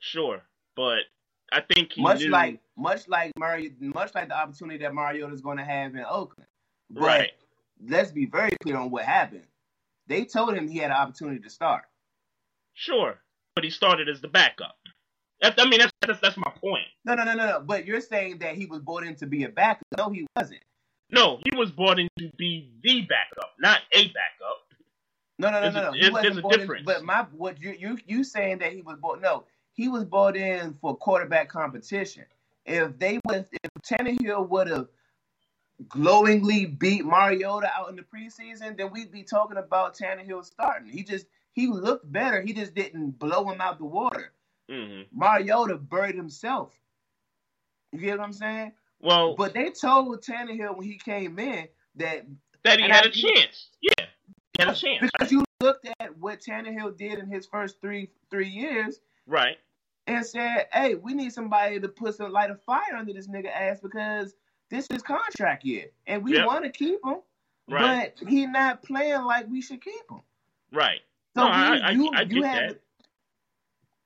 Sure, 0.00 0.42
but 0.74 1.00
I 1.52 1.60
think 1.60 1.92
he 1.92 2.00
much 2.02 2.20
knew. 2.20 2.30
like, 2.30 2.58
much 2.76 3.06
like 3.06 3.32
Murray, 3.38 3.74
much 3.78 4.14
like 4.14 4.28
the 4.28 4.34
opportunity 4.36 4.78
that 4.82 4.94
Mariota 4.94 5.34
is 5.34 5.42
going 5.42 5.58
to 5.58 5.64
have 5.64 5.94
in 5.94 6.04
Oakland. 6.08 6.48
But 6.88 7.02
right, 7.02 7.30
let's 7.86 8.10
be 8.12 8.24
very 8.24 8.50
clear 8.62 8.78
on 8.78 8.90
what 8.90 9.04
happened. 9.04 9.46
They 10.06 10.24
told 10.24 10.54
him 10.54 10.68
he 10.68 10.78
had 10.78 10.90
an 10.90 10.96
opportunity 10.96 11.40
to 11.40 11.50
start. 11.50 11.82
sure, 12.72 13.18
but 13.54 13.64
he 13.64 13.70
started 13.70 14.08
as 14.08 14.20
the 14.20 14.28
backup. 14.28 14.76
That, 15.40 15.54
I 15.58 15.68
mean, 15.68 15.80
that's, 15.80 15.92
that's 16.00 16.20
that's 16.20 16.36
my 16.36 16.52
point. 16.60 16.86
No, 17.04 17.14
no, 17.14 17.24
no, 17.24 17.34
no, 17.34 17.46
no. 17.46 17.60
But 17.60 17.84
you're 17.84 18.00
saying 18.00 18.38
that 18.38 18.54
he 18.54 18.66
was 18.66 18.80
brought 18.80 19.04
in 19.04 19.16
to 19.16 19.26
be 19.26 19.44
a 19.44 19.48
backup. 19.48 19.82
No, 19.98 20.08
he 20.10 20.26
wasn't. 20.36 20.60
No, 21.10 21.40
he 21.44 21.56
was 21.56 21.70
brought 21.70 21.98
in 21.98 22.08
to 22.18 22.30
be 22.38 22.70
the 22.82 23.02
backup, 23.02 23.50
not 23.58 23.80
a 23.92 24.04
backup. 24.06 24.58
No, 25.38 25.50
no, 25.50 25.60
no, 25.60 25.60
There's 25.60 25.74
a- 25.74 25.78
no, 25.80 25.84
no. 25.86 25.92
He 25.92 26.00
there's- 26.10 26.36
a 26.36 26.40
brought 26.40 26.52
in- 26.54 26.58
difference. 26.60 26.82
but 26.86 27.02
my 27.04 27.26
what 27.32 27.60
you 27.60 27.74
you 27.78 27.98
you 28.06 28.22
saying 28.24 28.58
that 28.58 28.72
he 28.72 28.82
was 28.82 28.96
brought? 28.98 29.20
No, 29.20 29.44
he 29.72 29.88
was 29.88 30.04
brought 30.04 30.36
in 30.36 30.74
for 30.80 30.96
quarterback 30.96 31.48
competition. 31.48 32.24
If 32.64 32.96
they 32.98 33.18
would, 33.26 33.46
if 33.50 33.70
Tannehill 33.82 34.48
would 34.48 34.68
have 34.68 34.86
glowingly 35.88 36.66
beat 36.66 37.04
Mariota 37.04 37.68
out 37.76 37.90
in 37.90 37.96
the 37.96 38.02
preseason, 38.02 38.76
then 38.76 38.92
we'd 38.92 39.10
be 39.10 39.24
talking 39.24 39.56
about 39.56 39.96
Tannehill 39.96 40.44
starting. 40.44 40.88
He 40.88 41.02
just 41.02 41.26
he 41.52 41.66
looked 41.66 42.10
better. 42.10 42.40
He 42.40 42.52
just 42.52 42.74
didn't 42.74 43.18
blow 43.18 43.48
him 43.50 43.60
out 43.60 43.78
the 43.78 43.84
water. 43.84 44.32
hmm 44.68 45.02
Mariota 45.12 45.76
buried 45.76 46.14
himself. 46.14 46.74
You 47.92 48.00
get 48.00 48.18
what 48.18 48.24
I'm 48.24 48.32
saying? 48.32 48.72
Well, 49.00 49.34
But 49.36 49.52
they 49.54 49.70
told 49.70 50.22
Tannehill 50.22 50.76
when 50.76 50.86
he 50.86 50.96
came 50.98 51.38
in 51.38 51.68
that 51.96 52.26
that 52.64 52.78
he 52.78 52.84
had 52.88 53.04
I- 53.04 53.08
a 53.08 53.10
chance. 53.10 53.68
Yeah, 53.82 54.06
he 54.56 54.62
had 54.64 54.68
a 54.68 54.74
chance. 54.74 55.10
because 55.12 55.32
you 55.32 55.44
looked 55.60 55.88
at 56.00 56.16
what 56.18 56.40
Tannehill 56.40 56.96
did 56.96 57.18
in 57.18 57.26
his 57.30 57.46
first 57.46 57.80
three 57.80 58.10
three 58.30 58.48
years 58.48 59.00
Right. 59.26 59.58
and 60.06 60.24
said, 60.24 60.68
"Hey, 60.72 60.94
we 60.94 61.12
need 61.14 61.32
somebody 61.32 61.78
to 61.80 61.88
put 61.88 62.14
some 62.14 62.32
light 62.32 62.50
of 62.50 62.62
fire 62.62 62.96
under 62.96 63.12
this 63.12 63.28
nigga 63.28 63.48
ass 63.52 63.80
because 63.80 64.34
this 64.70 64.86
is 64.90 65.02
contract 65.02 65.64
year, 65.64 65.90
and 66.06 66.24
we 66.24 66.34
Yep. 66.34 66.46
want 66.46 66.64
to 66.64 66.70
keep 66.70 67.04
him, 67.04 67.20
Right. 67.68 68.14
but 68.16 68.28
he 68.28 68.46
not 68.46 68.82
playing 68.82 69.22
like 69.22 69.46
we 69.48 69.60
should 69.60 69.82
keep 69.82 70.10
him. 70.10 70.22
Right. 70.72 71.02
So 71.36 71.42
No, 71.44 71.48
I- 71.48 71.74
you, 71.74 71.82
I- 71.82 71.90
you, 71.90 72.10
I 72.14 72.22
you 72.22 72.42
have 72.42 72.68
that. 72.70 72.80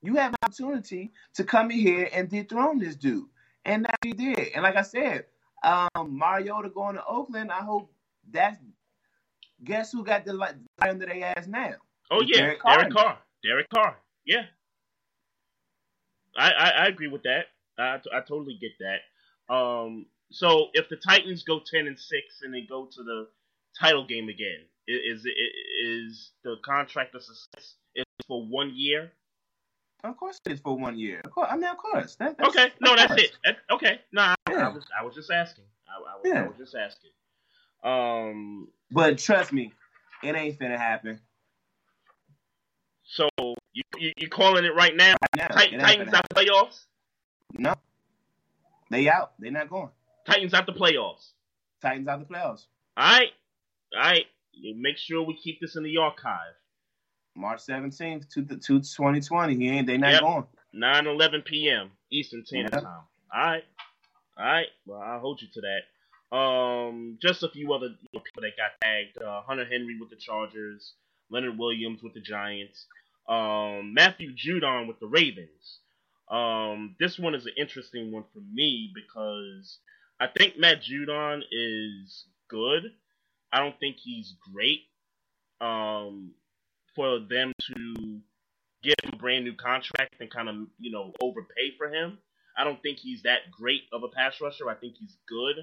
you 0.03 0.15
have 0.17 0.33
an 0.33 0.37
opportunity 0.43 1.13
to 1.35 1.45
come 1.45 1.71
in 1.71 1.79
here 1.79 2.09
and 2.13 2.29
dethrone 2.29 2.79
this 2.79 2.97
dude, 2.97 3.27
and 3.65 3.85
that 3.85 3.99
he 4.05 4.13
did. 4.13 4.39
And 4.55 4.63
like 4.63 4.77
I 4.77 4.83
said, 4.83 5.25
um, 5.65 6.17
Mariota 6.19 6.69
going 6.71 6.95
to 6.97 7.05
Oakland. 7.05 7.51
I 7.51 7.61
hope 7.63 7.93
that's 8.31 8.59
guess 9.65 9.91
who 9.91 10.05
got 10.05 10.25
the 10.25 10.35
light 10.35 10.55
under 10.81 11.07
their 11.07 11.35
ass 11.37 11.47
now. 11.47 11.75
Oh 12.11 12.21
It's 12.21 12.31
yeah, 12.31 12.37
Derek 12.45 12.63
Derek 12.63 12.93
Carr. 12.93 13.05
Carr. 13.05 13.19
Derek 13.43 13.69
Carr. 13.71 13.97
Yeah. 14.25 14.45
I, 16.37 16.51
I 16.53 16.69
I 16.69 16.87
agree 16.87 17.09
with 17.09 17.23
that. 17.23 17.47
I, 17.79 17.99
I 18.15 18.21
totally 18.21 18.59
get 18.61 18.73
that. 18.81 19.53
Um. 19.55 20.07
So 20.31 20.69
if 20.75 20.89
the 20.89 20.97
Titans 20.97 21.45
go 21.45 21.61
ten 21.61 21.87
and 21.87 21.99
six 21.99 22.43
and 22.43 22.53
they 22.53 22.63
go 22.63 22.87
to 22.87 23.03
the 23.03 23.29
title 23.79 24.07
game 24.07 24.29
again, 24.29 24.61
is 24.89 25.25
is, 25.25 25.33
is 25.85 26.31
the 26.45 26.57
contract 26.65 27.15
a 27.15 27.21
success? 27.21 27.75
Is 27.95 28.05
it 28.19 28.27
for 28.27 28.45
one 28.47 28.73
year? 28.75 29.13
Of 30.05 30.17
course, 30.17 30.39
it 30.47 30.53
is 30.53 30.61
for 30.61 30.77
one 30.77 30.99
year. 30.99 31.21
Of 31.25 31.31
course, 31.33 31.49
I 31.51 31.57
mean, 31.57 31.65
of 31.71 31.79
course. 31.79 32.15
That, 32.17 32.37
that's, 32.39 32.51
Okay. 32.51 32.71
No, 32.81 32.95
that's 32.95 33.09
course. 33.09 33.23
it. 33.23 33.33
That, 33.45 33.57
okay. 33.71 34.01
No, 34.13 34.23
I, 34.23 34.35
I 34.49 34.69
was 34.69 34.85
I 35.01 35.05
was 35.05 35.15
just 35.15 35.31
asking. 35.31 35.65
I, 35.89 36.13
I, 36.13 36.17
was, 36.17 36.23
Yeah. 36.25 36.45
I 36.45 36.49
was 36.49 36.57
just 36.59 36.75
asking. 36.75 37.11
Um. 37.83 38.69
But 38.91 39.19
trust 39.19 39.53
me, 39.53 39.73
it 40.23 40.37
ain't 40.37 40.59
finna 40.59 40.79
happen. 40.79 41.21
So 43.05 43.29
you 43.73 43.83
you, 43.99 44.13
you 44.17 44.29
calling 44.29 44.65
it 44.65 44.75
right 44.75 44.95
now? 44.95 45.15
Right 45.37 45.49
now, 45.51 45.57
Tit- 45.57 45.81
Titans 45.81 46.15
out 46.15 46.27
the 46.29 46.35
playoffs. 46.35 46.85
No, 47.53 47.75
they 48.91 49.09
out. 49.09 49.33
They 49.41 49.51
not 49.51 49.69
going. 49.71 49.91
Titans 50.27 50.55
out 50.55 50.67
the 50.67 50.73
playoffs. 50.73 51.31
Titans 51.81 52.09
out 52.09 52.19
the 52.21 52.33
playoffs. 52.33 52.67
All 52.97 53.09
right, 53.13 53.31
all 53.95 54.01
right. 54.03 54.27
You 54.53 54.75
Make 54.81 54.99
sure 54.99 55.23
we 55.23 55.37
keep 55.37 55.61
this 55.61 55.77
in 55.77 55.83
the 55.85 55.99
archive. 55.99 56.55
March 57.37 57.61
seventeenth 57.63 58.29
to 58.31 58.43
the 58.43 58.57
to 58.59 58.81
twenty 58.97 59.21
twenty. 59.21 59.57
He 59.57 59.71
ain't. 59.71 59.87
They 59.87 59.99
not 59.99 60.13
Yep. 60.13 60.21
going. 60.21 60.47
9 60.75 61.07
11 61.07 61.43
p.m. 61.43 61.93
Eastern 62.13 62.45
Standard 62.47 62.73
Yeah. 62.75 62.81
Time. 62.81 63.03
All 63.35 63.43
right, 63.47 63.65
all 64.39 64.47
right. 64.47 64.69
Well, 64.87 65.01
I'll 65.01 65.21
hold 65.21 65.43
you 65.43 65.49
to 65.55 65.63
that. 65.63 66.37
Um, 66.37 67.19
just 67.23 67.43
a 67.45 67.49
few 67.51 67.73
other 67.75 67.87
you 67.89 68.09
know, 68.15 68.21
people 68.21 68.43
that 68.43 68.57
got 68.57 68.73
tagged: 68.83 69.19
uh, 69.23 69.43
Hunter 69.43 69.65
Henry 69.67 69.99
with 70.01 70.11
the 70.11 70.17
Chargers, 70.17 70.95
Leonard 71.31 71.59
Williams 71.59 72.03
with 72.03 72.15
the 72.15 72.21
Giants, 72.23 72.87
um, 73.29 73.95
Matthew 73.95 74.33
Judon 74.35 74.89
with 74.89 75.01
the 75.01 75.09
Ravens. 75.09 75.81
Um, 76.31 76.97
this 77.01 77.19
one 77.19 77.35
is 77.35 77.47
an 77.47 77.55
interesting 77.59 78.13
one 78.13 78.25
for 78.35 78.41
me 78.53 78.93
because 78.95 79.79
I 80.21 80.29
think 80.29 80.59
Matt 80.59 80.83
Judon 80.83 81.43
is 81.53 82.27
good. 82.49 82.85
I 83.53 83.61
don't 83.61 83.79
think 83.79 83.97
he's 83.97 84.35
great. 84.53 84.81
Um, 85.61 86.35
for 86.95 87.19
them 87.21 87.53
to 87.69 88.21
give 88.83 88.95
him 89.03 89.11
a 89.15 89.17
brand 89.17 89.45
new 89.45 89.55
contract 89.55 90.15
and 90.21 90.31
kind 90.31 90.49
of 90.49 90.57
you 90.79 90.91
know 90.91 91.13
overpay 91.21 91.77
for 91.79 91.89
him. 91.89 92.19
I 92.59 92.65
don't 92.65 92.81
think 92.83 92.99
he's 92.99 93.23
that 93.23 93.51
great 93.51 93.83
of 93.93 94.03
a 94.03 94.09
pass 94.09 94.41
rusher. 94.41 94.69
I 94.69 94.75
think 94.75 94.95
he's 94.99 95.17
good. 95.29 95.57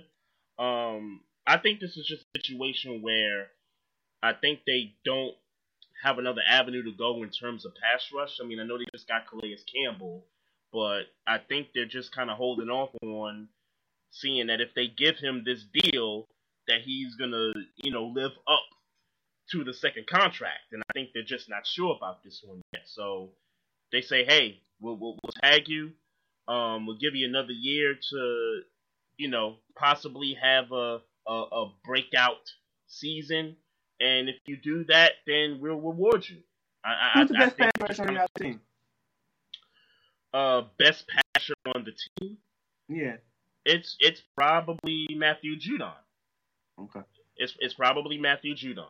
Um, 0.63 1.21
I 1.47 1.57
think 1.57 1.79
this 1.79 1.97
is 1.97 2.05
just 2.05 2.23
a 2.36 2.39
situation 2.39 3.01
where 3.01 3.47
I 4.21 4.34
think 4.34 4.59
they 4.65 4.93
don't 5.03 5.34
have 6.03 6.19
another 6.19 6.41
avenue 6.47 6.84
to 6.84 6.91
go 6.91 7.23
in 7.23 7.29
terms 7.29 7.65
of 7.65 7.73
pass 7.81 8.05
rush. 8.13 8.39
I 8.41 8.45
mean, 8.45 8.59
I 8.59 8.63
know 8.63 8.77
they 8.77 8.86
just 8.93 9.07
got 9.07 9.27
Calais 9.27 9.57
Campbell, 9.73 10.25
but 10.71 11.03
I 11.25 11.39
think 11.39 11.69
they're 11.73 11.86
just 11.86 12.13
kind 12.13 12.29
of 12.29 12.38
holding 12.38 12.69
off 12.69 12.91
on 13.01 13.47
seeing 14.11 14.47
that 14.47 14.61
if 14.61 14.75
they 14.75 14.88
give 14.88 15.17
him 15.17 15.43
this 15.43 15.65
deal, 15.73 16.27
that 16.68 16.82
he's 16.84 17.16
gonna 17.16 17.51
you 17.78 17.91
know 17.91 18.05
live 18.05 18.32
up 18.47 18.61
to 19.51 19.64
the 19.64 19.74
second 19.74 20.07
contract, 20.07 20.72
and 20.72 20.82
I 20.89 20.93
think 20.93 21.09
they're 21.14 21.24
just 21.24 21.49
not 21.49 21.68
sure 21.68 21.95
about 21.95 22.24
this 22.24 22.41
one 22.45 22.61
yet. 22.74 22.84
So 22.86 23.32
they 23.91 24.01
say, 24.01 24.26
"Hey, 24.26 24.61
we'll 24.80 24.95
we'll, 24.97 25.18
we'll 25.24 25.34
tag 25.41 25.68
you. 25.68 25.91
Um, 26.47 26.86
we'll 26.86 26.97
give 26.97 27.16
you 27.16 27.28
another 27.28 27.53
year 27.53 27.95
to, 27.95 28.61
you 29.18 29.30
know, 29.30 29.57
possibly 29.78 30.38
have 30.41 30.72
a 30.72 30.99
a, 31.28 31.34
a 31.34 31.72
breakout 31.85 32.52
season, 32.88 33.56
and 33.99 34.30
if 34.30 34.35
you 34.45 34.57
do 34.57 34.85
that, 34.85 35.11
then 35.27 35.60
we'll 35.61 35.76
reward 35.76 36.27
you." 36.27 36.38
I, 36.85 36.90
I, 37.15 37.19
Who's 37.19 37.30
the 37.30 37.38
I 37.38 37.40
best 37.45 37.57
think 37.57 37.72
pass 37.80 37.90
rusher 37.99 38.07
on 38.10 38.14
your 38.15 38.27
team? 38.38 38.61
uh, 40.34 40.64
best 40.77 41.06
passer 41.35 41.53
on 41.76 41.85
the 41.85 41.91
team. 42.19 42.38
Yeah. 42.90 43.18
It's 43.65 43.95
it's 43.99 44.22
probably 44.35 45.07
Matthew 45.11 45.56
Judon. 45.57 45.94
Okay. 46.79 47.01
It's 47.37 47.55
it's 47.59 47.73
probably 47.73 48.17
Matthew 48.17 48.55
Judon. 48.55 48.85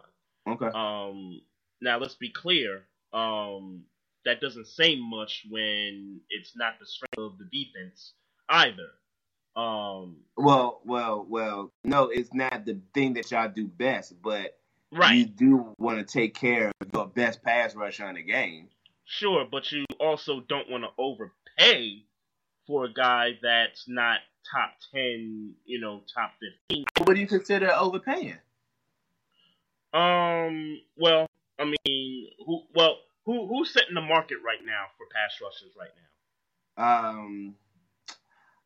Okay. 0.47 0.68
Um, 0.73 1.41
now 1.81 1.97
let's 1.99 2.15
be 2.15 2.30
clear. 2.30 2.84
Um, 3.14 3.84
that 4.26 4.41
doesn't 4.41 4.68
say 4.68 4.95
much 4.97 5.45
when 5.49 6.22
it's 6.30 6.55
not 6.55 6.73
the 6.80 6.85
strength 6.85 7.18
of 7.18 7.38
the 7.38 7.45
defense 7.45 8.14
either. 8.49 8.89
Um, 9.55 10.18
Well, 10.35 10.81
well, 10.85 11.26
well. 11.30 11.69
No, 11.84 12.05
it's 12.05 12.34
not 12.34 12.65
the 12.65 12.80
thing 12.93 13.14
that 13.14 13.30
y'all 13.31 13.49
do 13.53 13.68
best, 13.68 14.14
but 14.22 14.57
you 14.91 15.26
do 15.26 15.76
want 15.77 15.99
to 15.99 16.05
take 16.05 16.35
care 16.35 16.72
of 16.81 16.88
your 16.93 17.07
best 17.07 17.43
pass 17.43 17.76
rusher 17.76 18.07
in 18.07 18.15
the 18.15 18.23
game. 18.23 18.69
sure, 19.05 19.45
but 19.49 19.72
you 19.72 19.85
also 19.99 20.41
don't 20.41 20.69
want 20.69 20.84
to 20.84 20.89
overpay 20.97 22.03
for 22.65 22.85
a 22.85 22.93
guy 22.93 23.31
that's 23.41 23.85
not 23.88 24.19
top 24.52 24.72
ten, 24.94 25.53
you 25.65 25.80
know, 25.80 26.02
top 26.14 26.32
fifteen. 26.40 26.86
What 27.06 27.14
do 27.15 27.20
you 27.20 27.28
consider 27.28 27.72
overpaying? 27.74 28.38
Um, 29.94 30.80
well, 30.98 31.28
I 31.60 31.65
mean, 31.86 32.30
who, 32.45 32.61
well, 32.74 32.98
who, 33.26 33.48
who's 33.48 33.72
setting 33.72 33.94
the 33.94 34.02
market 34.02 34.38
right 34.45 34.60
now 34.65 34.86
for 34.98 35.06
pass 35.14 35.40
rushers 35.41 35.76
right 35.80 35.90
now? 36.78 37.10
Um, 37.10 37.56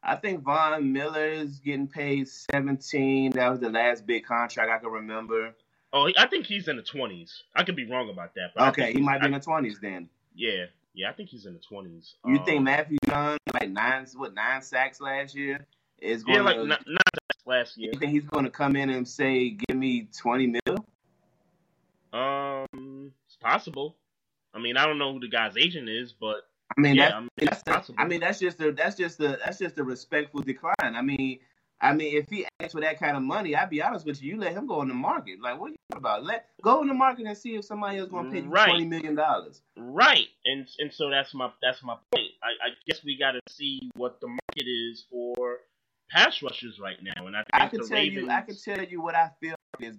I 0.01 0.15
think 0.15 0.43
Von 0.43 0.93
Miller 0.93 1.27
is 1.27 1.59
getting 1.59 1.87
paid 1.87 2.27
seventeen. 2.29 3.31
That 3.31 3.49
was 3.49 3.59
the 3.59 3.69
last 3.69 4.05
big 4.05 4.25
contract 4.25 4.71
I 4.71 4.77
can 4.77 4.89
remember. 4.89 5.53
Oh, 5.91 6.09
I 6.17 6.27
think 6.27 6.45
he's 6.45 6.67
in 6.67 6.77
the 6.77 6.81
twenties. 6.83 7.43
I 7.55 7.63
could 7.63 7.75
be 7.75 7.89
wrong 7.89 8.09
about 8.09 8.33
that. 8.35 8.51
But 8.55 8.69
Okay, 8.69 8.93
he 8.93 9.01
might 9.01 9.19
be 9.19 9.23
I- 9.23 9.27
in 9.27 9.33
the 9.33 9.39
twenties 9.39 9.79
then. 9.81 10.09
Yeah, 10.33 10.65
Yeah, 10.97 11.11
I 11.11 11.13
think 11.13 11.29
he's 11.29 11.45
in 11.45 11.53
the 11.53 11.59
twenties. 11.59 12.15
You 12.25 12.43
think 12.43 12.63
Matthew 12.63 12.97
Judon 13.05 13.37
like 13.53 13.69
nine 13.69 14.07
what 14.15 14.33
nine 14.33 14.63
sacks 14.63 14.99
last 14.99 15.35
year 15.35 15.67
is 15.99 16.23
going 16.23 16.37
Yeah, 16.39 16.43
like 16.43 16.55
to? 16.55 16.65
not, 16.65 16.81
not 16.87 17.01
last 17.45 17.77
year. 17.77 17.91
you 17.93 17.99
think 17.99 18.11
he's 18.13 18.25
going 18.25 18.45
to 18.45 18.49
come 18.49 18.75
in 18.75 18.89
and 18.89 19.07
say, 19.07 19.51
"Give 19.51 19.77
me 19.77 20.09
twenty 20.19 20.47
mil"? 20.47 20.85
Um, 22.13 23.11
it's 23.27 23.35
possible. 23.35 23.95
I 24.55 24.59
mean, 24.59 24.75
I 24.75 24.85
don't 24.87 24.97
know 24.97 25.13
who 25.13 25.19
the 25.19 25.29
guy's 25.29 25.55
agent 25.55 25.87
is, 25.87 26.13
but 26.13 26.47
I 26.75 26.81
mean, 26.81 26.95
Yeah, 26.95 27.03
that's, 27.09 27.13
I 27.15 27.19
mean, 27.19 27.29
that's 27.37 27.51
it's 27.53 27.63
the- 27.63 27.71
possible. 27.71 27.95
I 27.99 28.07
mean, 28.07 28.19
that's 28.21 28.39
just 28.39 28.59
a 28.61 28.71
that's 28.71 28.95
just 28.95 29.19
a 29.19 29.37
that's 29.43 29.59
just 29.59 29.77
a 29.77 29.83
respectful 29.83 30.41
decline. 30.41 30.73
I 30.81 31.01
mean, 31.03 31.39
I 31.79 31.93
mean, 31.93 32.17
if 32.17 32.29
he 32.29 32.45
asks 32.59 32.73
for 32.73 32.81
that 32.81 32.99
kind 32.99 33.15
of 33.15 33.23
money, 33.23 33.55
I'd 33.55 33.69
be 33.69 33.81
honest 33.81 34.05
with 34.05 34.21
you, 34.21 34.33
you 34.33 34.39
let 34.39 34.53
him 34.53 34.65
go 34.65 34.81
in 34.81 34.87
the 34.87 34.95
market. 34.95 35.39
Like, 35.41 35.59
what 35.59 35.67
are 35.67 35.69
you 35.71 35.75
talking 35.91 36.01
about? 36.01 36.23
Let 36.23 36.47
go 36.63 36.81
in 36.81 36.87
the 36.87 36.93
market 36.93 37.27
and 37.27 37.37
see 37.37 37.55
if 37.55 37.65
somebody 37.65 37.99
else 37.99 38.09
going 38.09 38.25
to 38.25 38.31
pay 38.31 38.41
you 38.41 38.49
Right. 38.49 38.69
twenty 38.69 38.85
million 38.85 39.15
dollars. 39.15 39.61
right, 39.77 40.27
and 40.45 40.67
and 40.79 40.91
so 40.91 41.09
that's 41.09 41.33
my 41.33 41.51
that's 41.61 41.83
my 41.83 41.95
point. 42.13 42.31
I, 42.43 42.67
I 42.67 42.69
guess 42.87 43.03
we 43.03 43.17
got 43.17 43.33
to 43.33 43.41
see 43.49 43.91
what 43.95 44.19
the 44.21 44.27
market 44.27 44.67
is 44.67 45.05
for 45.09 45.59
pass 46.09 46.41
rushers 46.41 46.79
right 46.79 46.97
now, 47.01 47.27
and 47.27 47.35
I 47.35 47.39
think 47.39 47.47
I 47.53 47.67
can 47.67 47.79
tell 47.79 47.97
Ravens. 47.97 48.25
you, 48.25 48.31
I 48.31 48.41
can 48.41 48.55
tell 48.55 48.83
you 48.83 49.01
what 49.01 49.15
I 49.15 49.29
feel 49.39 49.55
is 49.79 49.97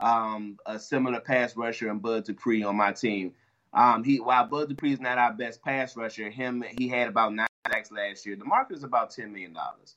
um, 0.00 0.58
a 0.66 0.78
similar 0.78 1.20
pass 1.20 1.56
rusher 1.56 1.90
and 1.90 2.02
Bud 2.02 2.24
Dupree 2.24 2.64
on 2.64 2.76
my 2.76 2.92
team. 2.92 3.32
Um, 3.72 4.02
he 4.02 4.18
while 4.18 4.46
Bud 4.46 4.68
Dupree 4.68 4.92
is 4.92 5.00
not 5.00 5.18
our 5.18 5.32
best 5.32 5.62
pass 5.62 5.96
rusher, 5.96 6.28
him 6.28 6.64
he 6.76 6.88
had 6.88 7.08
about 7.08 7.34
nine 7.34 7.46
sacks 7.70 7.92
last 7.92 8.26
year. 8.26 8.34
The 8.34 8.44
market 8.44 8.76
is 8.76 8.84
about 8.84 9.10
ten 9.10 9.32
million 9.32 9.52
dollars. 9.52 9.96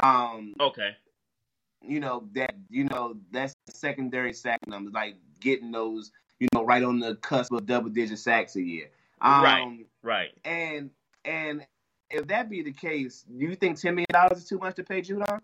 Um, 0.00 0.54
okay, 0.60 0.90
you 1.82 2.00
know 2.00 2.28
that 2.34 2.54
you 2.70 2.84
know 2.84 3.16
that's 3.32 3.54
secondary 3.70 4.32
sack 4.32 4.60
numbers, 4.66 4.92
like 4.94 5.16
getting 5.40 5.70
those 5.72 6.10
you 6.38 6.48
know 6.54 6.64
right 6.64 6.82
on 6.82 7.00
the 7.00 7.16
cusp 7.16 7.52
of 7.52 7.66
double 7.66 7.90
digit 7.90 8.18
sacks 8.18 8.56
a 8.56 8.62
year. 8.62 8.90
Um, 9.20 9.42
Right. 9.42 9.86
right. 10.02 10.30
And 10.44 10.90
and 11.24 11.66
if 12.10 12.26
that 12.28 12.48
be 12.48 12.62
the 12.62 12.72
case, 12.72 13.22
do 13.24 13.44
you 13.44 13.54
think 13.56 13.80
ten 13.80 13.94
million 13.94 14.06
dollars 14.12 14.38
is 14.38 14.48
too 14.48 14.58
much 14.58 14.76
to 14.76 14.84
pay 14.84 15.02
Judon? 15.02 15.40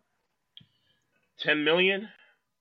Ten 1.39 1.65
million. 1.65 2.09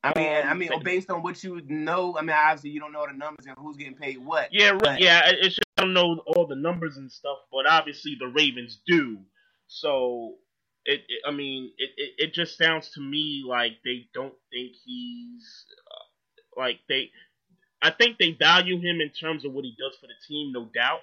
I 0.03 0.11
mean, 0.19 0.35
Um, 0.43 0.49
I 0.49 0.53
mean, 0.55 0.83
based 0.83 1.09
on 1.09 1.23
what 1.23 1.41
you 1.43 1.61
know, 1.67 2.17
I 2.17 2.21
mean, 2.21 2.31
obviously 2.31 2.71
you 2.71 2.79
don't 2.81 2.91
know 2.91 3.05
the 3.07 3.13
numbers 3.13 3.45
and 3.45 3.55
who's 3.57 3.77
getting 3.77 3.95
paid 3.95 4.17
what. 4.17 4.49
Yeah, 4.51 4.71
right, 4.71 4.81
But- 4.81 4.99
yeah. 5.01 5.21
It's 5.29 5.55
just 5.55 5.61
I 5.77 5.83
don't 5.83 5.93
know 5.93 6.21
all 6.27 6.45
the 6.45 6.55
numbers 6.55 6.97
and 6.97 7.09
stuff, 7.11 7.37
but 7.51 7.65
obviously 7.67 8.15
the 8.19 8.27
Ravens 8.27 8.79
do. 8.85 9.19
So 9.67 10.35
it, 10.85 11.01
it 11.07 11.21
I 11.25 11.31
mean, 11.31 11.71
it, 11.77 11.91
it 11.97 12.13
it 12.17 12.33
just 12.33 12.57
sounds 12.57 12.89
to 12.91 13.01
me 13.01 13.43
like 13.47 13.73
they 13.83 14.07
don't 14.13 14.33
think 14.51 14.73
he's 14.85 15.65
uh, 15.91 16.61
like 16.61 16.79
they. 16.87 17.11
I 17.81 17.91
think 17.91 18.17
they 18.17 18.31
value 18.31 18.79
him 18.79 19.01
in 19.01 19.09
terms 19.09 19.43
of 19.43 19.51
what 19.51 19.65
he 19.65 19.75
does 19.77 19.97
for 19.99 20.07
the 20.07 20.13
team, 20.27 20.53
no 20.53 20.69
doubt. 20.73 21.01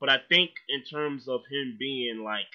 But 0.00 0.08
I 0.08 0.18
think 0.28 0.50
in 0.68 0.84
terms 0.84 1.28
of 1.28 1.40
him 1.50 1.76
being 1.78 2.22
like, 2.24 2.46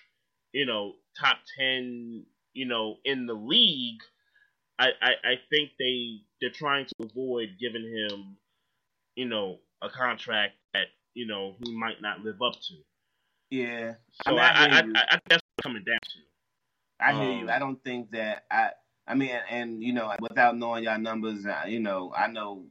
you 0.53 0.65
know, 0.65 0.93
top 1.19 1.37
ten, 1.57 2.25
you 2.53 2.65
know, 2.65 2.97
in 3.03 3.25
the 3.25 3.33
league, 3.33 3.99
I, 4.79 4.89
I, 5.01 5.11
I 5.23 5.33
think 5.49 5.71
they 5.79 6.19
they're 6.39 6.49
trying 6.49 6.85
to 6.85 6.93
avoid 7.05 7.57
giving 7.59 7.83
him, 7.83 8.37
you 9.15 9.27
know, 9.27 9.59
a 9.81 9.89
contract 9.89 10.53
that 10.73 10.87
you 11.13 11.27
know 11.27 11.55
he 11.63 11.75
might 11.75 12.01
not 12.01 12.21
live 12.21 12.41
up 12.41 12.53
to. 12.53 12.73
Yeah, 13.49 13.93
So 14.25 14.31
mean, 14.31 14.39
I, 14.39 14.45
I, 14.45 14.65
I. 14.65 14.79
I, 14.79 15.05
I 15.11 15.19
that's 15.29 15.41
what 15.55 15.63
coming 15.63 15.83
down 15.85 15.99
to. 16.01 16.19
I 16.99 17.13
hear 17.13 17.31
Um, 17.31 17.39
you. 17.39 17.49
I 17.49 17.59
don't 17.59 17.83
think 17.83 18.11
that 18.11 18.45
I. 18.51 18.71
I 19.09 19.15
mean, 19.15 19.31
and 19.49 19.81
you 19.81 19.93
know, 19.93 20.13
without 20.19 20.57
knowing 20.57 20.83
y'all 20.83 20.99
numbers, 20.99 21.45
uh, 21.45 21.63
you 21.67 21.79
know, 21.79 22.13
I 22.15 22.27
know. 22.27 22.65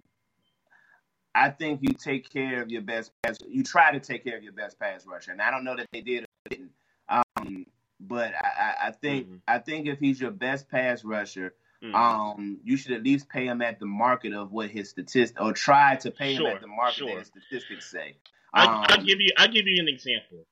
I 1.34 1.50
think 1.50 1.80
you 1.82 1.92
take 1.94 2.30
care 2.30 2.62
of 2.62 2.70
your 2.70 2.82
best 2.82 3.12
pass. 3.22 3.38
You 3.46 3.62
try 3.62 3.92
to 3.92 4.00
take 4.00 4.24
care 4.24 4.36
of 4.36 4.42
your 4.42 4.52
best 4.52 4.78
pass 4.78 5.06
rusher, 5.06 5.32
and 5.32 5.40
I 5.40 5.50
don't 5.50 5.64
know 5.64 5.76
that 5.76 5.86
they 5.92 6.00
did 6.00 6.24
or 6.24 6.26
didn't. 6.50 6.72
Um, 7.08 7.66
but 8.00 8.34
I, 8.34 8.48
I, 8.58 8.88
I 8.88 8.90
think 8.90 9.28
Mhm. 9.28 9.40
I 9.46 9.58
think 9.58 9.86
if 9.86 9.98
he's 9.98 10.20
your 10.20 10.30
best 10.30 10.68
pass 10.68 11.04
rusher, 11.04 11.54
Mhm. 11.82 11.94
um, 11.94 12.60
you 12.64 12.76
should 12.76 12.92
at 12.92 13.02
least 13.02 13.28
pay 13.28 13.46
him 13.46 13.62
at 13.62 13.78
the 13.78 13.86
market 13.86 14.32
of 14.32 14.52
what 14.52 14.70
his 14.70 14.90
statistics, 14.90 15.40
or 15.40 15.52
try 15.52 15.96
to 15.96 16.10
pay 16.10 16.34
him 16.34 16.46
at 16.46 16.60
the 16.60 16.66
market 16.66 16.94
sure. 16.94 17.08
that 17.08 17.18
his 17.18 17.28
statistics 17.28 17.90
say. 17.90 18.16
I, 18.52 18.64
Um, 18.64 18.84
I'll 18.88 19.04
give 19.04 19.20
you 19.20 19.32
I'll 19.36 19.48
give 19.48 19.66
you 19.66 19.80
an 19.80 19.88
example. 19.88 20.46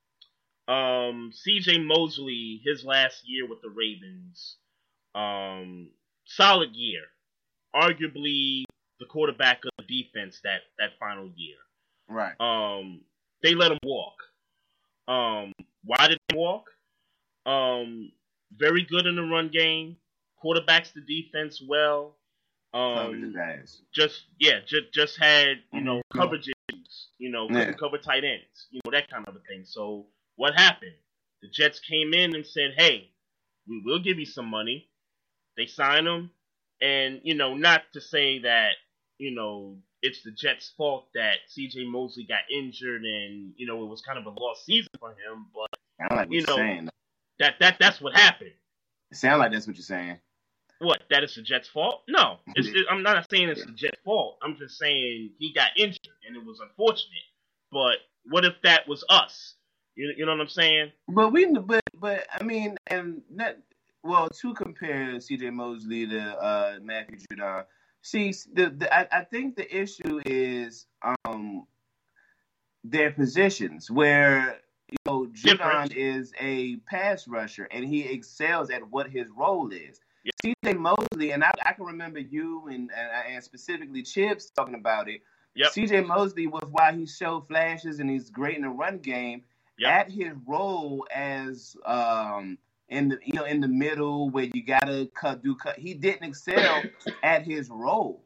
Um, 0.69 1.31
C.J. 1.35 1.79
Mosley, 1.79 2.61
his 2.65 2.85
last 2.85 3.23
year 3.29 3.47
with 3.49 3.61
the 3.63 3.69
Ravens, 3.71 4.57
um, 5.15 5.91
solid 6.27 6.75
year, 6.75 7.03
arguably 7.75 8.65
the 9.01 9.07
quarterback 9.07 9.65
of 9.65 9.71
the 9.87 10.03
defense 10.03 10.41
that 10.45 10.63
that 10.79 10.99
final 10.99 11.31
year. 11.37 11.57
right. 12.09 12.35
Um, 12.41 13.03
they 13.43 13.55
let 13.55 13.73
him 13.73 13.79
walk. 13.85 14.15
Um, 15.09 15.53
why 15.85 16.09
did 16.09 16.19
they 16.29 16.37
walk? 16.37 16.71
Um, 17.47 18.13
very 18.57 18.85
good 18.85 19.07
in 19.07 19.17
the 19.17 19.23
run 19.23 19.49
game. 19.49 19.97
Quarterbacks 20.43 20.93
the 20.93 21.01
defense 21.03 21.63
well. 21.67 22.17
Um, 22.73 23.35
just 23.93 24.25
yeah, 24.41 24.61
just 24.67 24.93
just 24.93 25.19
had 25.19 25.59
you 25.73 25.81
know 25.81 26.01
Mhm. 26.13 26.19
coverage 26.19 26.49
issues. 26.71 27.09
You 27.19 27.31
know, 27.31 27.49
Yeah. 27.51 27.73
cover 27.75 27.99
tight 27.99 28.25
ends. 28.25 28.67
You 28.71 28.81
know 28.85 28.91
that 28.93 29.09
kind 29.11 29.27
of 29.29 29.37
a 29.37 29.41
thing. 29.41 29.65
So 29.65 30.09
what 30.37 30.55
happened? 30.55 30.95
The 31.43 31.49
Jets 31.49 31.81
came 31.81 32.15
in 32.15 32.35
and 32.35 32.47
said, 32.47 32.75
"Hey, 32.77 33.11
we 33.69 33.81
will 33.85 33.99
give 34.01 34.19
you 34.19 34.27
some 34.27 34.47
money." 34.47 34.89
They 35.57 35.67
signed 35.67 36.07
him, 36.07 36.31
and 36.81 37.21
you 37.23 37.35
know, 37.35 37.55
not 37.57 37.83
to 37.93 38.01
say 38.01 38.41
that 38.41 38.73
you 39.19 39.31
know 39.35 39.77
it's 40.03 40.23
the 40.23 40.31
Jets' 40.33 40.73
fault 40.77 41.09
that 41.15 41.37
C.J. 41.49 41.85
Mosley 41.87 42.25
got 42.25 42.41
injured, 42.51 43.03
and 43.05 43.53
you 43.57 43.67
know 43.67 43.83
it 43.85 43.89
was 43.89 44.03
kind 44.03 44.19
of 44.19 44.27
a 44.27 44.31
lost 44.31 44.65
season 44.65 44.91
for 44.99 45.11
him. 45.11 45.47
But 45.55 46.17
like 46.17 46.31
you 46.31 46.43
know- 46.43 46.57
saying. 46.57 46.89
that 47.39 47.55
that 47.61 47.77
that's 47.79 48.01
what 48.01 48.15
happened. 48.15 48.53
It 49.11 49.17
sounds 49.17 49.39
like 49.39 49.53
that's 49.53 49.67
what 49.67 49.77
you're 49.77 49.83
saying. 49.85 50.19
What? 50.81 51.03
That 51.09 51.23
is 51.23 51.35
the 51.37 51.43
Jets' 51.43 51.69
fault? 51.69 52.03
No, 52.09 52.39
it's, 52.57 52.69
it- 52.69 52.87
I'm 52.91 53.03
not 53.03 53.31
saying 53.31 53.49
it's 53.49 53.65
the 53.65 53.73
Jets' 53.73 54.01
fault. 54.05 54.39
I'm 54.43 54.57
just 54.57 54.77
saying 54.79 55.31
he 55.39 55.53
got 55.55 55.71
injured 55.77 56.01
and 56.27 56.37
it 56.37 56.45
was 56.45 56.61
unfortunate. 56.61 57.23
But 57.71 57.99
what 58.27 58.45
if 58.45 58.55
that 58.65 58.89
was 58.89 59.05
us? 59.09 59.55
You, 59.97 60.13
you 60.17 60.27
know 60.27 60.33
what 60.33 60.41
I'm 60.41 60.49
saying? 60.49 60.93
But 61.09 61.33
we, 61.33 61.47
but 61.47 61.83
but 61.99 62.27
I 62.33 62.43
mean, 62.43 62.77
and 62.89 63.23
that 63.37 63.61
well 64.03 64.29
to 64.29 64.55
compare 64.55 65.21
C.J. 65.21 65.51
Mosley 65.51 66.07
to 66.07 66.21
uh, 66.21 66.79
Matthew 66.83 67.19
Judon. 67.33 67.65
See, 68.03 68.35
the, 68.53 68.71
the 68.71 68.95
I, 68.95 69.21
I 69.21 69.25
think 69.25 69.57
the 69.57 69.75
issue 69.75 70.21
is 70.27 70.87
um 71.25 71.67
their 72.83 73.13
positions 73.13 73.91
where 73.91 74.61
you 74.91 74.97
know 75.07 75.27
Judon 75.27 75.89
Different. 75.89 75.97
is 75.97 76.33
a 76.41 76.77
pass 76.89 77.29
rusher 77.29 77.69
and 77.71 77.85
he 77.85 78.03
excels 78.03 78.71
at 78.71 78.83
what 78.91 79.09
his 79.09 79.29
role 79.37 79.71
is. 79.71 80.01
Yeah. 80.25 80.33
C.J. 80.43 80.75
Mosley, 80.75 81.33
and 81.33 81.45
I, 81.45 81.53
I 81.65 81.73
can 81.73 81.85
remember 81.85 82.19
you 82.19 82.67
and, 82.67 82.91
and 82.97 83.35
and 83.35 83.45
specifically 83.45 84.03
Chips 84.03 84.51
talking 84.51 84.75
about 84.75 85.09
it. 85.09 85.23
Yep. 85.55 85.71
C.J. 85.71 86.01
Mosley 86.01 86.49
was 86.49 86.67
why 86.73 86.93
he 86.93 87.07
showed 87.07 87.47
flashes 87.47 88.01
and 88.01 88.11
he's 88.11 88.29
great 88.29 88.57
in 88.57 88.63
the 88.63 88.69
run 88.69 88.99
game 88.99 89.45
Yep. 89.79 89.91
at 89.91 90.11
his 90.11 90.33
role 90.47 91.07
as 91.15 91.77
um 91.85 92.59
in 92.89 93.09
the 93.09 93.19
you 93.25 93.33
know 93.33 93.45
in 93.45 93.61
the 93.61 93.69
middle 93.69 94.31
where 94.31 94.45
you 94.55 94.63
gotta 94.63 95.09
cut 95.15 95.43
do 95.43 95.55
cut 95.57 95.77
he 95.79 95.95
didn't 95.95 96.23
excel 96.29 96.83
at 97.23 97.43
his 97.43 97.69
role 97.71 98.25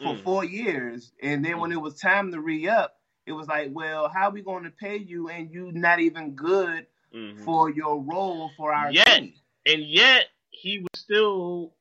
for 0.00 0.14
Mm. 0.14 0.22
four 0.24 0.44
years 0.44 1.12
and 1.22 1.44
then 1.44 1.58
when 1.60 1.72
it 1.72 1.80
was 1.80 1.94
time 2.00 2.32
to 2.32 2.40
re-up 2.40 2.98
it 3.26 3.32
was 3.32 3.46
like 3.48 3.70
well 3.72 4.08
how 4.08 4.28
are 4.28 4.32
we 4.32 4.42
going 4.42 4.64
to 4.64 4.70
pay 4.70 4.96
you 4.96 5.28
and 5.28 5.50
you 5.52 5.70
not 5.72 6.00
even 6.00 6.32
good 6.34 6.86
Mhm. 7.14 7.44
for 7.44 7.70
your 7.70 8.00
role 8.02 8.50
for 8.56 8.72
our 8.74 8.90
Yet. 8.92 9.06
team 9.06 9.32
And 9.66 9.82
yet 9.82 10.26
he 10.50 10.78
was 10.80 10.90
still 11.00 11.74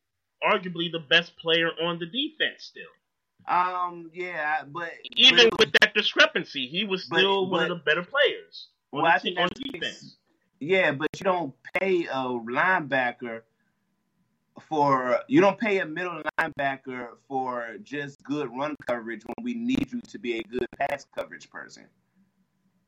arguably 0.43 0.91
the 0.91 0.99
best 1.09 1.35
player 1.37 1.69
on 1.81 1.97
the 1.99 2.05
defense. 2.05 2.63
Still, 2.65 2.83
um 3.47 4.09
yeah 4.13 4.63
but 4.67 4.91
even 5.15 5.49
but 5.49 5.59
with 5.59 5.71
that 5.81 5.93
discrepancy, 5.93 6.67
he 6.67 6.83
was 6.85 7.05
But- 7.05 7.17
still 7.19 7.49
one 7.49 7.61
but- 7.67 7.71
of 7.71 7.77
the 7.79 7.83
better 7.83 8.03
players 8.03 8.67
on, 8.93 9.03
Well, 9.03 9.05
I 9.05 9.19
the, 9.19 9.37
on 9.37 9.49
defense. 9.55 10.17
Yeah, 10.59 10.91
but 10.91 11.07
you 11.19 11.23
don't 11.23 11.53
pay 11.79 12.05
a 12.05 12.15
linebacker 12.15 13.41
for 14.61 15.19
you 15.27 15.39
don't 15.39 15.59
pay 15.59 15.79
a 15.79 15.85
middle 15.85 16.21
linebacker 16.39 17.09
for 17.27 17.75
just 17.83 18.23
good 18.23 18.49
run 18.55 18.75
coverage 18.87 19.21
when 19.25 19.43
we 19.43 19.53
need 19.53 19.91
you 19.91 20.01
to 20.01 20.17
be 20.17 20.39
a 20.39 20.43
good 20.43 20.67
pass 20.79 21.05
coverage 21.15 21.49
person. 21.49 21.85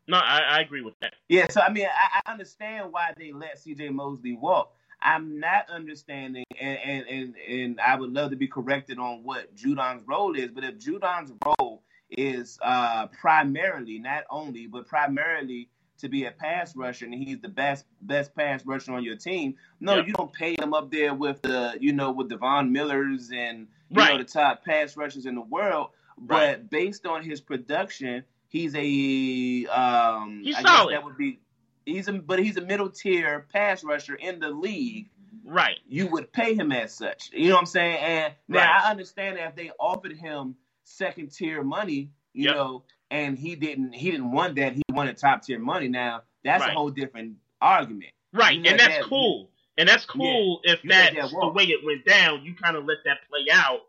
No, 0.07 0.17
I, 0.17 0.39
I 0.39 0.61
agree 0.61 0.81
with 0.81 0.99
that. 1.01 1.13
Yeah, 1.27 1.47
so 1.49 1.61
I 1.61 1.71
mean, 1.71 1.85
I, 1.85 2.21
I 2.25 2.31
understand 2.31 2.91
why 2.91 3.13
they 3.17 3.31
let 3.31 3.59
C.J. 3.59 3.89
Mosley 3.89 4.33
walk. 4.33 4.73
I'm 5.01 5.39
not 5.39 5.69
understanding, 5.69 6.45
and, 6.59 6.79
and 6.79 7.07
and 7.07 7.35
and 7.37 7.79
I 7.79 7.95
would 7.95 8.11
love 8.11 8.31
to 8.31 8.35
be 8.35 8.47
corrected 8.47 8.97
on 8.97 9.23
what 9.23 9.55
Judon's 9.55 10.07
role 10.07 10.35
is. 10.35 10.51
But 10.51 10.63
if 10.63 10.79
Judon's 10.79 11.31
role 11.45 11.83
is 12.09 12.57
uh, 12.63 13.07
primarily, 13.07 13.99
not 13.99 14.23
only, 14.31 14.65
but 14.65 14.87
primarily 14.87 15.69
to 15.99 16.09
be 16.09 16.25
a 16.25 16.31
pass 16.31 16.75
rusher, 16.75 17.05
and 17.05 17.13
he's 17.13 17.39
the 17.39 17.49
best 17.49 17.85
best 18.01 18.35
pass 18.35 18.65
rusher 18.65 18.93
on 18.93 19.03
your 19.03 19.15
team, 19.15 19.55
no, 19.79 19.95
Yeah. 19.97 20.05
you 20.05 20.13
don't 20.13 20.31
pay 20.33 20.55
him 20.59 20.73
up 20.73 20.91
there 20.91 21.13
with 21.13 21.41
the 21.41 21.77
you 21.79 21.93
know 21.93 22.11
with 22.11 22.29
the 22.29 22.37
Von 22.37 22.71
Millers 22.71 23.31
and 23.31 23.67
you 23.89 23.97
know 23.97 24.03
Right. 24.03 24.17
the 24.17 24.23
top 24.23 24.63
pass 24.65 24.95
rushers 24.97 25.25
in 25.25 25.35
the 25.35 25.41
world. 25.41 25.89
But 26.17 26.35
Right. 26.35 26.69
based 26.69 27.05
on 27.05 27.23
his 27.23 27.39
production, 27.41 28.23
he's 28.49 28.73
a 28.75 29.65
um, 29.67 30.41
He's 30.43 30.55
I 30.55 30.63
guess 30.63 30.71
solid. 30.71 30.93
that 30.93 31.03
would 31.03 31.17
be 31.17 31.39
he's 31.85 32.07
a 32.07 32.13
but 32.13 32.39
he's 32.39 32.57
a 32.57 32.61
middle 32.61 32.89
tier 32.89 33.45
pass 33.53 33.83
rusher 33.83 34.15
in 34.15 34.39
the 34.39 34.49
league. 34.49 35.09
Right. 35.45 35.77
You 35.87 36.07
would 36.07 36.31
pay 36.31 36.53
him 36.53 36.71
as 36.71 36.93
such. 36.93 37.31
You 37.33 37.49
know 37.49 37.55
what 37.55 37.61
I'm 37.61 37.65
saying? 37.67 37.97
And 37.97 38.33
now 38.47 38.59
Right. 38.59 38.81
I 38.85 38.91
understand 38.91 39.37
that 39.37 39.47
if 39.49 39.55
they 39.55 39.71
offered 39.79 40.13
him 40.13 40.55
second 40.83 41.31
tier 41.31 41.63
money, 41.63 42.11
you 42.39 42.45
Yep. 42.45 42.55
know, 42.55 42.83
and 43.11 43.37
he 43.37 43.55
didn't 43.55 43.93
he 43.93 44.11
didn't 44.11 44.31
want 44.31 44.55
that. 44.55 44.73
He 44.73 44.81
wanted 44.91 45.17
top 45.17 45.41
tier 45.43 45.59
money. 45.59 45.87
Now 45.87 46.23
that's 46.43 46.61
Right. 46.61 46.71
a 46.71 46.73
whole 46.73 46.89
different 46.89 47.37
argument. 47.61 48.13
Right, 48.33 48.55
and 48.57 48.79
that's 48.79 48.97
that- 48.97 49.03
cool. 49.03 49.51
And 49.77 49.87
that's 49.87 50.05
cool 50.05 50.59
if 50.65 50.83
You 50.83 50.89
that's 50.89 51.15
that 51.15 51.29
the 51.31 51.47
way 51.49 51.63
it 51.65 51.83
went 51.85 52.03
down. 52.05 52.43
You 52.43 52.53
kind 52.53 52.75
of 52.75 52.83
let 52.85 52.97
that 53.05 53.19
play 53.29 53.45
out 53.51 53.81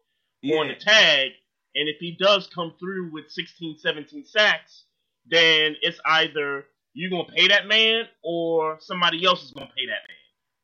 on 0.56 0.68
the 0.68 0.74
tag. 0.76 1.32
And 1.74 1.88
if 1.88 1.98
he 1.98 2.12
does 2.12 2.46
come 2.46 2.74
through 2.78 3.10
with 3.10 3.28
16, 3.30 3.76
17 3.78 4.24
sacks, 4.24 4.84
then 5.26 5.76
it's 5.82 6.00
either 6.06 6.64
you're 6.94 7.10
going 7.10 7.26
to 7.26 7.32
pay 7.32 7.48
that 7.48 7.66
man 7.66 8.04
or 8.22 8.78
somebody 8.80 9.24
else 9.24 9.42
is 9.44 9.50
going 9.50 9.66
to 9.66 9.72
pay 9.74 9.86
that 9.86 10.02
man. 10.08 10.16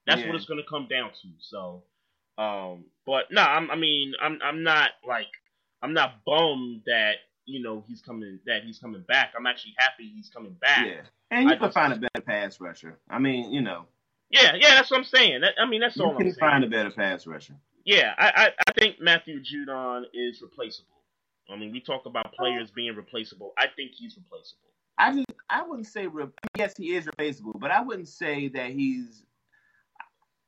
That's 0.07 0.21
Yeah. 0.21 0.27
what 0.29 0.37
it's 0.37 0.45
going 0.47 0.63
to 0.63 0.69
come 0.69 0.87
down 0.89 1.11
to. 1.11 1.29
So, 1.41 1.83
um, 2.39 2.85
but 3.05 3.31
no, 3.33 3.43
I'm, 3.43 3.69
I 3.71 3.75
mean, 3.77 4.15
I'm, 4.21 4.39
I'm 4.45 4.63
not 4.63 4.91
like, 5.07 5.27
I'm 5.83 5.93
not 5.93 6.25
bummed 6.25 6.83
that, 6.87 7.17
you 7.47 7.62
know, 7.62 7.85
he's 7.89 8.02
coming, 8.02 8.39
that 8.47 8.64
he's 8.64 8.78
coming 8.78 9.02
back. 9.09 9.32
I'm 9.39 9.47
actually 9.47 9.74
happy 9.78 10.12
he's 10.14 10.28
coming 10.28 10.52
back. 10.60 10.86
Yeah. 10.86 11.01
And 11.31 11.48
you 11.48 11.55
I 11.55 11.59
can 11.59 11.73
find 11.73 11.93
a 11.93 11.97
better 11.97 12.24
pass 12.24 12.60
rusher. 12.60 12.98
I 13.09 13.18
mean, 13.18 13.52
you 13.52 13.60
know, 13.62 13.86
Yeah, 14.31 14.55
yeah, 14.60 14.74
that's 14.74 14.90
what 14.90 14.98
I'm 14.98 15.05
saying. 15.05 15.40
That, 15.43 15.55
I 15.60 15.66
mean, 15.66 15.81
that's 15.81 15.98
all 15.98 16.09
you 16.09 16.12
I'm 16.12 16.18
can 16.18 16.27
saying. 16.32 16.39
find 16.40 16.64
a 16.64 16.68
better 16.68 16.90
pass 16.90 17.27
rusher. 17.27 17.55
Yeah, 17.85 18.14
I, 18.18 18.27
I, 18.36 18.47
I 18.68 18.73
think 18.78 19.01
Matthew 19.01 19.40
Judon 19.40 20.05
is 20.12 20.43
replaceable. 20.43 20.89
I 21.48 21.56
mean, 21.56 21.70
we 21.70 21.81
talk 21.81 22.06
about 22.06 22.32
players 22.32 22.73
being 22.73 22.94
replaceable. 22.97 23.52
I 23.56 23.66
think 23.77 23.93
he's 23.94 24.16
replaceable. 24.16 24.62
I 24.98 25.12
just 25.12 25.27
I 25.48 25.62
wouldn't 25.62 25.86
say 25.86 26.06
re- 26.09 26.27
yes 26.56 26.74
he 26.77 26.97
is 26.97 27.06
replaceable, 27.06 27.52
but 27.60 27.70
I 27.70 27.81
wouldn't 27.82 28.09
say 28.09 28.48
that 28.48 28.70
he's. 28.70 29.23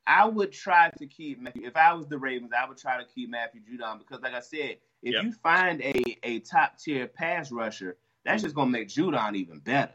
I 0.07 0.25
would 0.25 0.51
try 0.51 0.89
to 0.97 1.05
keep 1.05 1.39
Matthew. 1.39 1.67
If 1.67 1.75
I 1.77 1.93
was 1.93 2.07
the 2.07 2.17
Ravens, 2.17 2.51
I 2.51 2.67
would 2.67 2.77
try 2.79 2.97
to 2.97 3.05
keep 3.05 3.29
Matthew 3.29 3.61
Judon 3.61 3.99
because, 3.99 4.21
like 4.23 4.33
I 4.33 4.39
said, 4.39 4.77
if 5.01 5.13
Yep. 5.13 5.23
you 5.23 5.31
find 5.33 5.81
a 5.81 6.01
a 6.23 6.39
top 6.39 6.77
tier 6.77 7.07
pass 7.07 7.51
rusher, 7.51 7.97
that's 8.25 8.43
just 8.43 8.55
gonna 8.55 8.69
make 8.71 8.87
Judon 8.89 9.35
even 9.35 9.59
better. 9.59 9.93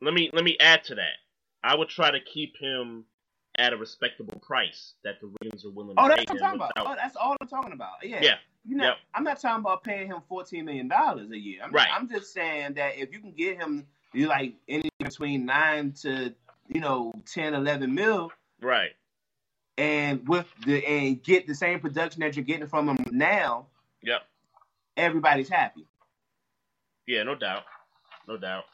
Let 0.00 0.14
me 0.14 0.30
let 0.32 0.44
me 0.44 0.56
add 0.60 0.84
to 0.84 0.94
that. 0.96 1.14
I 1.64 1.74
would 1.74 1.88
try 1.88 2.10
to 2.10 2.20
keep 2.20 2.56
him 2.58 3.04
at 3.58 3.72
a 3.72 3.76
respectable 3.76 4.38
price 4.40 4.92
that 5.02 5.18
the 5.20 5.32
Ravens 5.40 5.64
are 5.64 5.70
willing 5.70 5.96
to 5.96 6.02
Oh, 6.02 6.08
pay 6.08 6.16
that's 6.16 6.30
what 6.32 6.42
I'm 6.42 6.58
talking 6.58 6.72
about. 6.76 6.92
Oh, 6.92 6.94
that's 6.96 7.16
all 7.16 7.36
I'm 7.40 7.48
talking 7.48 7.72
about. 7.72 7.94
Yeah. 8.02 8.20
Yeah. 8.22 8.34
You 8.66 8.76
know, 8.76 8.84
Yep. 8.88 8.96
I'm 9.14 9.24
not 9.24 9.40
talking 9.40 9.60
about 9.60 9.82
paying 9.82 10.08
him 10.08 10.20
fourteen 10.28 10.64
million 10.66 10.88
dollars 10.88 11.30
a 11.30 11.38
year. 11.38 11.60
I'm, 11.64 11.72
Right. 11.72 11.88
I'm 11.90 12.08
just 12.08 12.32
saying 12.34 12.74
that 12.74 12.98
if 12.98 13.12
you 13.12 13.20
can 13.20 13.32
get 13.32 13.56
him, 13.56 13.86
you 14.12 14.26
like 14.26 14.54
any 14.68 14.90
between 14.98 15.46
nine 15.46 15.92
to 16.02 16.34
you 16.68 16.80
know 16.80 17.12
10, 17.32 17.54
11 17.54 17.94
mil, 17.94 18.30
Right. 18.60 18.90
and 19.78 20.26
with 20.28 20.46
the 20.64 20.84
and 20.86 21.22
get 21.22 21.46
the 21.46 21.54
same 21.54 21.80
production 21.80 22.20
that 22.20 22.36
you're 22.36 22.44
getting 22.44 22.66
from 22.66 22.88
him 22.88 22.98
now, 23.12 23.66
Yep. 24.02 24.22
everybody's 24.96 25.48
happy. 25.48 25.86
Yeah, 27.06 27.22
no 27.22 27.34
doubt. 27.34 27.64
No 28.28 28.36
doubt. 28.36 28.64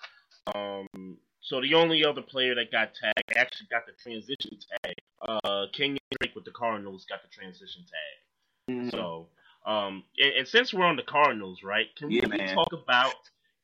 Um, 0.54 1.18
so 1.40 1.60
the 1.60 1.74
only 1.74 2.04
other 2.04 2.22
player 2.22 2.54
that 2.54 2.70
got 2.72 2.92
tagged 2.94 3.32
actually 3.36 3.68
got 3.70 3.86
the 3.86 3.92
transition 4.02 4.58
tag. 4.82 4.94
Uh, 5.20 5.66
Kenyon 5.72 5.98
Drake 6.20 6.34
with 6.34 6.44
the 6.44 6.50
Cardinals 6.50 7.04
got 7.08 7.22
the 7.22 7.28
transition 7.28 7.82
tag. 7.84 8.76
Mhm. 8.76 8.90
So, 8.90 9.28
um, 9.66 10.04
and, 10.18 10.32
and 10.34 10.48
since 10.48 10.72
we're 10.72 10.84
on 10.84 10.96
the 10.96 11.02
Cardinals, 11.02 11.62
right? 11.62 11.94
Can 11.96 12.10
Yeah, 12.10 12.26
we 12.26 12.38
man. 12.38 12.54
talk 12.54 12.72
about? 12.72 13.14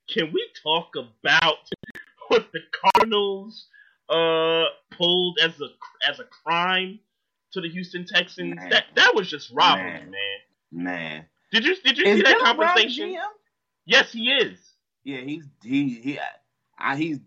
Can 0.08 0.32
we 0.32 0.46
talk 0.62 0.94
about 0.96 1.70
what 2.28 2.50
the 2.52 2.60
Cardinals 2.72 3.66
uh 4.08 4.64
pulled 4.92 5.38
as 5.42 5.60
a 5.60 5.68
as 6.10 6.18
a 6.18 6.24
crime 6.24 6.98
to 7.52 7.60
the 7.60 7.68
Houston 7.68 8.04
Texans? 8.06 8.56
Man. 8.56 8.70
That 8.70 8.84
that 8.94 9.14
was 9.14 9.28
just 9.28 9.50
robbery, 9.52 9.84
Man. 9.92 10.10
man. 10.10 10.38
Man, 10.70 11.26
Did 11.52 11.64
you 11.64 11.76
did 11.82 11.98
you 11.98 12.04
is 12.06 12.16
see 12.18 12.22
that 12.22 12.38
conversation? 12.38 13.16
Yes, 13.86 14.12
he 14.12 14.28
is. 14.30 14.58
Yeah, 15.04 15.20
he's 15.20 15.44
he 15.62 15.88
he 16.02 16.18
I, 16.78 16.96
he's 16.96 17.18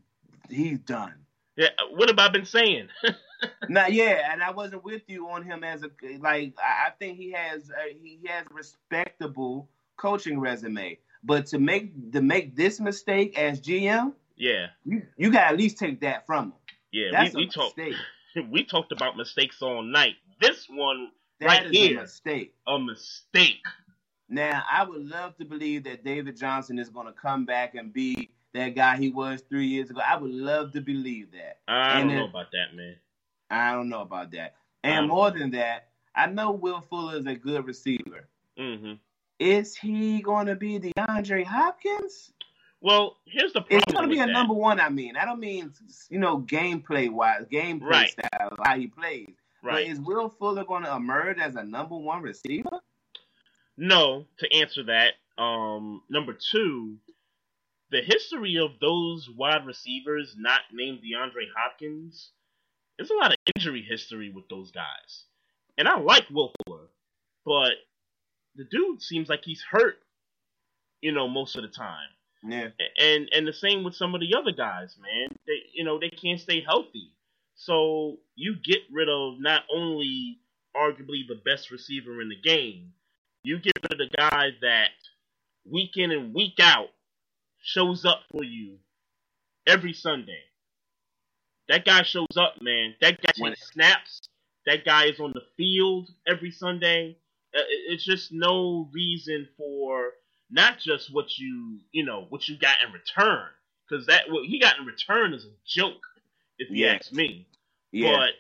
he's 0.49 0.80
done. 0.80 1.14
Yeah, 1.57 1.69
what 1.91 2.10
have 2.10 2.19
I 2.19 2.30
been 2.30 2.45
saying? 2.45 2.89
Not 3.69 3.93
yeah, 3.93 4.31
and 4.31 4.43
I 4.43 4.52
wasn't 4.52 4.84
with 4.84 5.02
you 5.07 5.27
on 5.30 5.43
him 5.43 5.64
as 5.64 5.84
a 5.84 5.89
like. 6.19 6.53
I 6.60 6.91
think 6.99 7.18
he 7.18 7.31
has 7.31 7.69
a, 7.69 7.93
he 8.02 8.19
has 8.27 8.45
a 8.49 8.53
respectable 8.53 9.68
coaching 9.98 10.39
resume, 10.39 10.99
but 11.23 11.48
to 11.48 11.60
make 11.60 12.11
to 12.14 12.22
make 12.22 12.56
this 12.56 12.80
mistake 12.80 13.38
as 13.38 13.60
GM, 13.60 14.14
yeah, 14.38 14.68
you 14.85 15.03
you 15.18 15.31
got 15.31 15.41
to 15.41 15.48
at 15.48 15.57
least 15.57 15.77
take 15.80 16.02
that 16.02 16.26
from 16.27 16.45
him. 16.45 16.53
yeah. 16.91 17.07
That's 17.11 17.34
we 17.34 17.45
we 17.45 17.48
talked 17.49 17.80
we 18.52 18.64
talked 18.64 18.91
about 18.91 19.18
mistakes 19.18 19.61
all 19.61 19.81
night. 19.81 20.15
This 20.39 20.68
one 20.69 21.10
That 21.39 21.48
Right 21.48 21.65
is 21.65 21.72
here. 21.72 21.98
a 21.98 22.02
mistake. 22.02 22.53
a 22.68 22.77
mistake. 22.80 23.64
Now, 24.32 24.64
I 24.72 24.84
would 24.84 25.06
love 25.10 25.36
to 25.38 25.45
believe 25.45 25.84
that 25.84 26.06
David 26.06 26.38
Johnson 26.38 26.80
is 26.80 26.90
going 26.90 27.06
to 27.08 27.14
come 27.14 27.45
back 27.45 27.76
and 27.76 27.91
be 27.91 28.30
that 28.53 28.70
guy 28.76 28.98
he 28.98 29.10
was 29.10 29.41
three 29.49 29.68
years 29.68 29.90
ago. 29.90 29.99
I 30.06 30.16
would 30.18 30.32
love 30.32 30.72
to 30.72 30.82
believe 30.82 31.32
that. 31.34 31.60
I 31.68 31.99
And 31.99 32.10
don't 32.10 32.18
know 32.18 32.26
about 32.28 32.52
that, 32.53 32.74
man. 32.76 32.95
I 33.49 33.74
don't 33.74 33.90
know 33.90 34.02
about 34.02 34.32
that. 34.32 34.56
And 34.84 35.08
more 35.10 35.30
know. 35.32 35.38
than 35.38 35.52
that, 35.52 35.90
I 36.16 36.28
know 36.28 36.52
Will 36.52 36.80
Fuller 36.82 37.18
is 37.20 37.26
a 37.28 37.36
good 37.36 37.66
receiver. 37.66 38.28
hmm 38.58 38.94
Is 39.40 39.76
he 39.76 40.22
going 40.22 40.48
to 40.48 40.56
be 40.56 40.80
DeAndre 40.80 41.45
Hopkins? 41.45 42.32
Well, 42.80 43.18
here's 43.26 43.53
the 43.53 43.62
problem. 43.62 43.80
It's 43.86 43.94
going 43.94 44.10
to 44.10 44.14
be 44.16 44.22
a 44.22 44.26
that. 44.26 44.32
number 44.32 44.53
one. 44.53 44.80
I 44.80 44.90
mean, 44.90 45.16
I 45.18 45.26
don't 45.26 45.40
mean 45.40 45.74
you 46.10 46.20
know 46.20 46.40
gameplay 46.40 47.12
wise, 47.12 47.45
gameplay 47.52 47.82
Right. 47.90 48.10
style, 48.10 48.56
how 48.64 48.78
he 48.78 48.88
plays. 48.88 49.28
right? 49.62 49.86
But 49.86 49.91
is 49.91 49.99
Will 49.99 50.30
Fuller 50.30 50.64
going 50.66 50.84
to 50.84 50.95
emerge 50.95 51.38
as 51.38 51.56
a 51.58 51.64
number 51.64 51.95
one 51.98 52.22
receiver? 52.22 52.80
No, 53.82 54.28
to 54.38 54.53
answer 54.53 54.84
that. 54.84 55.14
Um, 55.41 56.03
number 56.08 56.34
two, 56.34 56.98
the 57.90 58.02
history 58.03 58.60
of 58.60 58.80
those 58.80 59.28
wide 59.36 59.66
receivers 59.66 60.36
not 60.38 60.62
named 60.72 60.99
DeAndre 60.99 61.48
Hopkins, 61.58 62.30
there's 62.95 63.10
a 63.10 63.16
lot 63.16 63.32
of 63.32 63.38
injury 63.56 63.82
history 63.82 64.30
with 64.30 64.48
those 64.49 64.70
guys. 64.70 65.24
And 65.80 65.88
I 65.88 65.98
like 65.99 66.30
Will 66.30 66.53
Fuller, 66.64 66.90
but 67.44 67.72
the 68.56 68.66
dude 68.66 69.02
seems 69.02 69.30
like 69.30 69.44
he's 69.44 69.64
hurt, 69.64 69.95
you 71.02 71.12
know, 71.12 71.28
most 71.28 71.56
of 71.56 71.64
the 71.64 71.68
time. 71.68 72.10
Yeah. 72.44 72.68
And 72.99 73.30
and 73.34 73.48
the 73.48 73.53
same 73.53 73.84
with 73.84 73.95
some 73.95 74.14
of 74.14 74.22
the 74.22 74.36
other 74.36 74.52
guys, 74.52 74.95
man. 75.02 75.30
They 75.48 75.64
you 75.74 75.84
know, 75.84 75.99
they 75.99 76.10
can't 76.10 76.40
stay 76.40 76.62
healthy. 76.62 77.16
So 77.56 78.18
you 78.36 78.58
get 78.64 78.82
rid 78.91 79.10
of 79.10 79.40
not 79.40 79.64
only 79.74 80.38
arguably 80.76 81.28
the 81.28 81.41
best 81.44 81.72
receiver 81.72 82.22
in 82.22 82.30
the 82.30 82.40
game, 82.40 82.94
you 83.43 83.59
get 83.59 83.73
rid 83.84 83.93
of 83.93 83.97
the 83.97 84.15
guy 84.15 84.49
that 84.61 84.89
week 85.65 85.97
in 85.97 86.11
and 86.11 86.34
week 86.34 86.59
out 86.59 86.89
shows 87.63 88.05
up 88.05 88.22
for 88.31 88.43
you 88.43 88.77
every 89.68 89.93
Sunday. 89.93 90.41
That 91.68 91.85
guy 91.85 92.03
shows 92.03 92.35
up, 92.38 92.61
man. 92.61 92.95
That 93.01 93.22
guy 93.22 93.31
When- 93.38 93.51
takes 93.53 93.72
snaps. 93.72 94.22
That 94.65 94.85
guy 94.85 95.05
is 95.05 95.19
on 95.19 95.31
the 95.34 95.45
field 95.57 96.09
every 96.27 96.51
Sunday. 96.51 97.18
Uh, 97.55 97.61
It's 97.68 98.03
just 98.05 98.31
no 98.31 98.89
reason 98.91 99.47
for 99.57 100.13
not 100.49 100.80
just 100.80 101.11
what 101.13 101.38
you 101.38 101.80
you 101.91 102.03
know 102.03 102.26
what 102.30 102.47
you 102.47 102.57
got 102.57 102.76
in 102.85 102.91
return, 102.91 103.49
because 103.88 104.05
that 104.07 104.30
what 104.30 104.45
he 104.45 104.59
got 104.59 104.77
in 104.77 104.85
return 104.85 105.34
is 105.34 105.45
a 105.45 105.53
joke, 105.65 106.05
if 106.59 106.69
you 106.69 106.85
Yeah. 106.85 106.93
ask 106.93 107.11
me. 107.11 107.47
Yeah. 107.91 108.15
But 108.18 108.34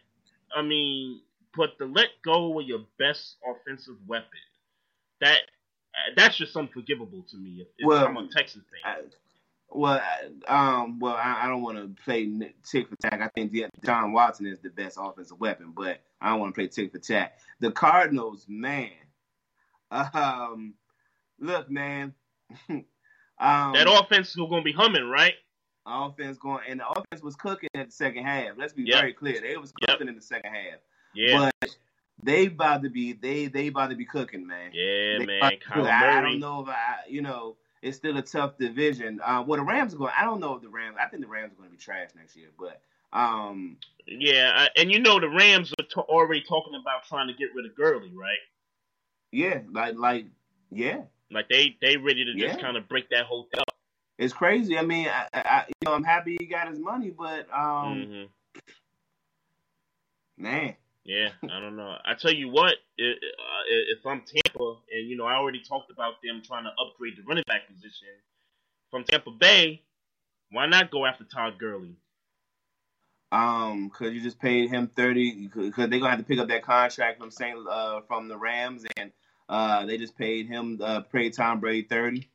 I 0.55 0.61
mean, 0.61 1.21
but 1.55 1.77
to 1.79 1.85
let 1.85 2.21
go 2.21 2.59
of 2.59 2.67
your 2.67 2.85
best 2.97 3.37
offensive 3.45 3.97
weapon, 4.07 4.39
that 5.21 5.37
uh, 5.93 6.13
that's 6.15 6.37
just 6.37 6.55
unforgivable 6.55 7.23
to 7.29 7.37
me. 7.37 7.61
If, 7.61 7.67
if 7.77 7.85
Well, 7.87 8.05
I'm 8.05 8.17
a 8.17 8.27
Texans 8.27 8.65
fan. 8.83 9.05
Well, 9.73 10.01
I- 10.47 10.81
um, 10.81 10.99
well, 10.99 11.15
I, 11.15 11.43
I 11.45 11.47
don't 11.47 11.61
want 11.61 11.77
to 11.77 12.03
play 12.03 12.29
tick 12.69 12.89
for 12.89 12.95
tack. 12.97 13.21
I 13.21 13.29
think 13.29 13.53
Deshaun 13.53 14.11
Watson 14.11 14.45
is 14.45 14.59
the 14.59 14.69
best 14.69 14.97
offensive 14.99 15.39
weapon, 15.39 15.71
but 15.75 16.01
I 16.19 16.29
don't 16.29 16.39
want 16.41 16.53
to 16.53 16.59
play 16.59 16.67
tick 16.67 16.91
for 16.91 16.99
tack. 16.99 17.37
The 17.61 17.71
Cardinals, 17.71 18.45
man. 18.49 18.89
Um, 19.91 20.73
look, 21.39 21.69
man. 21.69 22.13
um, 22.69 22.83
that 23.39 23.87
offense 23.87 24.29
is 24.29 24.35
gonna 24.35 24.61
be 24.61 24.71
humming, 24.73 25.07
right? 25.09 25.33
offense 25.85 26.37
going, 26.37 26.59
and 26.69 26.79
the 26.79 26.87
offense 26.87 27.23
was 27.23 27.35
cooking 27.35 27.69
at 27.75 27.87
the 27.87 27.91
second 27.91 28.23
half. 28.23 28.51
Let's 28.55 28.71
be 28.71 28.83
Yep. 28.83 28.99
very 28.99 29.13
clear. 29.13 29.41
They 29.41 29.57
was 29.57 29.73
Yep. 29.81 29.89
cooking 29.89 30.07
in 30.09 30.15
the 30.15 30.21
second 30.21 30.53
half. 30.53 30.79
Yeah, 31.15 31.49
But 31.61 31.75
they 32.23 32.47
about 32.47 32.83
to 32.83 32.89
be 32.89 33.13
they 33.13 33.47
they 33.47 33.67
about 33.67 33.89
to 33.89 33.95
be 33.95 34.05
cooking, 34.05 34.45
man. 34.47 34.71
yeah, 34.73 35.17
They 35.17 35.25
man. 35.25 35.37
about 35.39 35.51
to 35.51 35.57
be 35.57 35.65
Kyler 35.65 35.83
cooking. 35.83 35.91
I, 35.91 36.21
don't 36.21 36.39
know 36.39 36.61
if 36.61 36.67
I, 36.69 36.95
you 37.07 37.21
know, 37.21 37.55
it's 37.81 37.97
still 37.97 38.17
a 38.17 38.21
tough 38.21 38.57
division. 38.57 39.19
Uh, 39.23 39.43
well, 39.45 39.59
the 39.59 39.65
Rams 39.65 39.93
are 39.93 39.97
going. 39.97 40.13
I 40.17 40.23
don't 40.25 40.39
know 40.39 40.55
if 40.55 40.61
the 40.61 40.69
Rams. 40.69 40.97
I 40.99 41.07
think 41.07 41.23
the 41.23 41.27
Rams 41.29 41.53
are 41.53 41.55
going 41.55 41.69
to 41.69 41.75
be 41.75 41.81
trash 41.81 42.09
next 42.15 42.35
year, 42.35 42.49
but 42.59 42.81
um, 43.13 43.77
Yeah, 44.07 44.67
and 44.75 44.91
you 44.91 44.99
know 44.99 45.19
the 45.19 45.29
Rams 45.29 45.73
are 45.79 45.85
to- 45.85 46.01
already 46.01 46.41
talking 46.41 46.75
about 46.79 47.05
trying 47.05 47.27
to 47.27 47.33
get 47.33 47.53
rid 47.55 47.65
of 47.65 47.75
Gurley, 47.75 48.11
right? 48.15 48.37
yeah, 49.31 49.61
like 49.71 49.95
like 49.97 50.25
yeah, 50.71 51.01
Like 51.31 51.47
they 51.49 51.77
they 51.81 51.97
ready 51.97 52.25
to 52.25 52.35
just 52.35 52.59
kind 52.59 52.77
of 52.77 52.87
break 52.89 53.09
that 53.09 53.25
whole 53.25 53.47
thing 53.51 53.61
up. 53.61 53.75
it's 54.17 54.33
crazy. 54.33 54.77
I 54.77 54.83
mean, 54.83 55.07
I, 55.07 55.27
I 55.33 55.63
you 55.67 55.73
know 55.85 55.93
I'm 55.93 56.03
happy 56.03 56.37
he 56.39 56.45
got 56.45 56.67
his 56.69 56.79
money, 56.79 57.09
but 57.09 57.47
um, 57.53 58.09
hmm 58.09 58.23
man, 60.37 60.75
Yeah, 61.03 61.29
I 61.49 61.59
don't 61.59 61.75
know. 61.75 61.95
I 62.05 62.13
tell 62.13 62.31
you 62.33 62.49
what, 62.49 62.75
i- 62.99 63.03
uh, 63.03 63.63
if 63.67 64.05
I'm 64.05 64.21
Tampa, 64.21 64.75
and 64.91 65.07
you 65.09 65.17
know, 65.17 65.25
I 65.25 65.33
already 65.33 65.61
talked 65.61 65.89
about 65.91 66.21
them 66.23 66.41
trying 66.45 66.65
to 66.65 66.69
upgrade 66.79 67.17
the 67.17 67.23
running 67.23 67.43
back 67.47 67.67
position. 67.67 68.07
From 68.91 69.03
Tampa 69.05 69.31
Bay, 69.31 69.83
why 70.51 70.67
not 70.67 70.91
go 70.91 71.05
after 71.05 71.23
Todd 71.23 71.57
Gurley? 71.59 71.95
um, 73.31 73.89
cause 73.89 74.11
you 74.11 74.21
just 74.21 74.39
paid 74.39 74.69
him 74.69 74.87
thirty, 74.95 75.47
cause 75.47 75.71
they're 75.75 75.87
gonna 75.87 76.09
have 76.09 76.19
to 76.19 76.25
pick 76.25 76.37
up 76.39 76.49
that 76.49 76.63
contract 76.63 77.17
from 77.19 77.31
Saint 77.31 77.57
uh 77.67 78.01
from 78.01 78.27
the 78.27 78.37
Rams, 78.37 78.85
and 78.97 79.11
uh 79.47 79.85
they 79.85 79.97
just 79.97 80.17
paid 80.17 80.47
him 80.47 80.79
uh 80.83 80.99
paid 81.01 81.33
Tom 81.33 81.61
Brady 81.61 81.87
thirty. 81.87 82.29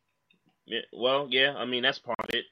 Yeah, 0.65 0.81
well, 0.95 1.29
yeah, 1.31 1.55
I 1.55 1.67
mean 1.67 1.83
that's 1.83 1.99
part 1.99 2.19
of 2.19 2.31
it. 2.33 2.47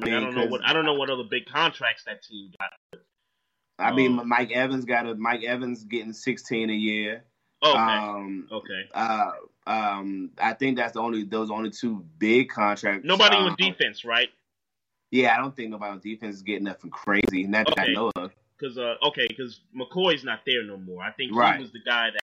I, 0.00 0.04
mean, 0.04 0.14
I 0.14 0.20
don't 0.20 0.34
know 0.36 0.46
what 0.46 0.64
I 0.64 0.72
don't 0.72 0.84
know 0.84 0.94
what 0.94 1.10
other 1.10 1.24
big 1.28 1.46
contracts 1.46 2.04
that 2.04 2.22
team 2.22 2.52
got. 2.60 3.00
I 3.78 3.92
mean, 3.94 4.18
Oh. 4.18 4.24
Mike 4.24 4.50
Evans 4.50 4.84
got 4.84 5.06
a 5.06 5.14
Mike 5.14 5.44
Evans 5.44 5.84
getting 5.84 6.12
sixteen 6.12 6.70
a 6.70 6.74
year. 6.74 7.24
Okay, 7.62 7.76
Um, 7.76 8.48
okay. 8.52 8.88
uh, 8.94 9.30
um, 9.66 10.30
I 10.38 10.52
think 10.52 10.76
that's 10.76 10.92
the 10.92 11.00
only 11.00 11.24
those 11.24 11.50
only 11.50 11.70
two 11.70 12.04
big 12.18 12.48
contracts. 12.50 13.04
Nobody 13.04 13.36
um, 13.36 13.44
on 13.46 13.56
defense, 13.58 14.04
right? 14.04 14.28
Yeah, 15.10 15.34
I 15.34 15.38
don't 15.40 15.56
think 15.56 15.70
nobody 15.70 15.92
on 15.92 16.00
defense 16.00 16.36
is 16.36 16.42
getting 16.42 16.64
nothing 16.64 16.90
crazy. 16.90 17.44
Not 17.44 17.66
that 17.66 17.78
Okay. 17.80 17.90
I 17.90 17.94
know 17.94 18.12
of. 18.16 18.32
Because 18.58 18.78
uh, 18.78 18.94
okay, 19.02 19.26
because 19.28 19.60
McCoy's 19.76 20.24
not 20.24 20.40
there 20.46 20.62
no 20.64 20.76
more. 20.76 21.02
I 21.02 21.10
think 21.12 21.34
Right. 21.34 21.56
he 21.56 21.62
was 21.62 21.72
the 21.72 21.80
guy 21.84 22.10
that 22.10 22.20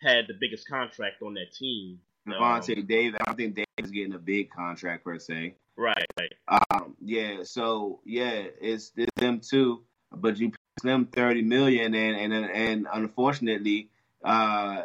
had 0.00 0.26
the 0.28 0.34
biggest 0.40 0.68
contract 0.68 1.22
on 1.22 1.34
that 1.34 1.52
team. 1.52 2.00
Devontae 2.28 2.86
Davis. 2.86 3.18
I 3.20 3.24
don't 3.24 3.36
think 3.36 3.54
Davis 3.54 3.66
is 3.84 3.90
getting 3.90 4.14
a 4.14 4.18
big 4.18 4.50
contract 4.50 5.04
per 5.04 5.18
se. 5.18 5.56
Right, 5.76 6.06
right. 6.18 6.32
Um, 6.70 6.96
yeah, 7.00 7.38
so 7.42 8.00
yeah, 8.04 8.44
it's, 8.60 8.92
it's 8.96 9.10
them 9.16 9.40
too, 9.40 9.82
but 10.12 10.38
you 10.38 10.52
them 10.82 11.06
thirty 11.06 11.42
million, 11.42 11.94
and 11.94 12.32
and 12.32 12.32
and 12.50 12.86
unfortunately, 12.92 13.90
uh, 14.24 14.82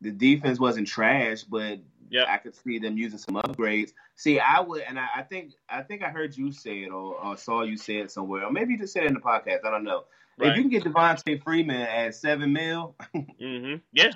the 0.00 0.10
defense 0.10 0.58
wasn't 0.58 0.86
trash, 0.86 1.42
but 1.42 1.80
yeah, 2.10 2.24
I 2.28 2.38
could 2.38 2.54
see 2.54 2.78
them 2.78 2.96
using 2.96 3.18
some 3.18 3.34
upgrades. 3.34 3.92
See, 4.14 4.38
I 4.38 4.60
would, 4.60 4.82
and 4.82 4.98
I, 4.98 5.08
I 5.16 5.22
think 5.22 5.52
I 5.68 5.82
think 5.82 6.02
I 6.02 6.08
heard 6.08 6.36
you 6.36 6.52
say 6.52 6.84
it 6.84 6.90
or, 6.90 7.14
or 7.16 7.36
saw 7.36 7.62
you 7.62 7.76
say 7.76 7.96
it 7.96 8.10
somewhere, 8.10 8.44
or 8.44 8.52
maybe 8.52 8.72
you 8.72 8.78
just 8.78 8.92
said 8.92 9.04
it 9.04 9.08
in 9.08 9.14
the 9.14 9.20
podcast. 9.20 9.64
I 9.64 9.70
don't 9.70 9.84
know. 9.84 10.04
Right. 10.38 10.50
If 10.50 10.56
you 10.56 10.62
can 10.62 10.70
get 10.70 10.84
Devonta 10.84 11.42
Freeman 11.42 11.76
at 11.76 12.14
seven 12.14 12.52
mil, 12.52 12.94
hmm 13.14 13.76
Yeah, 13.92 14.12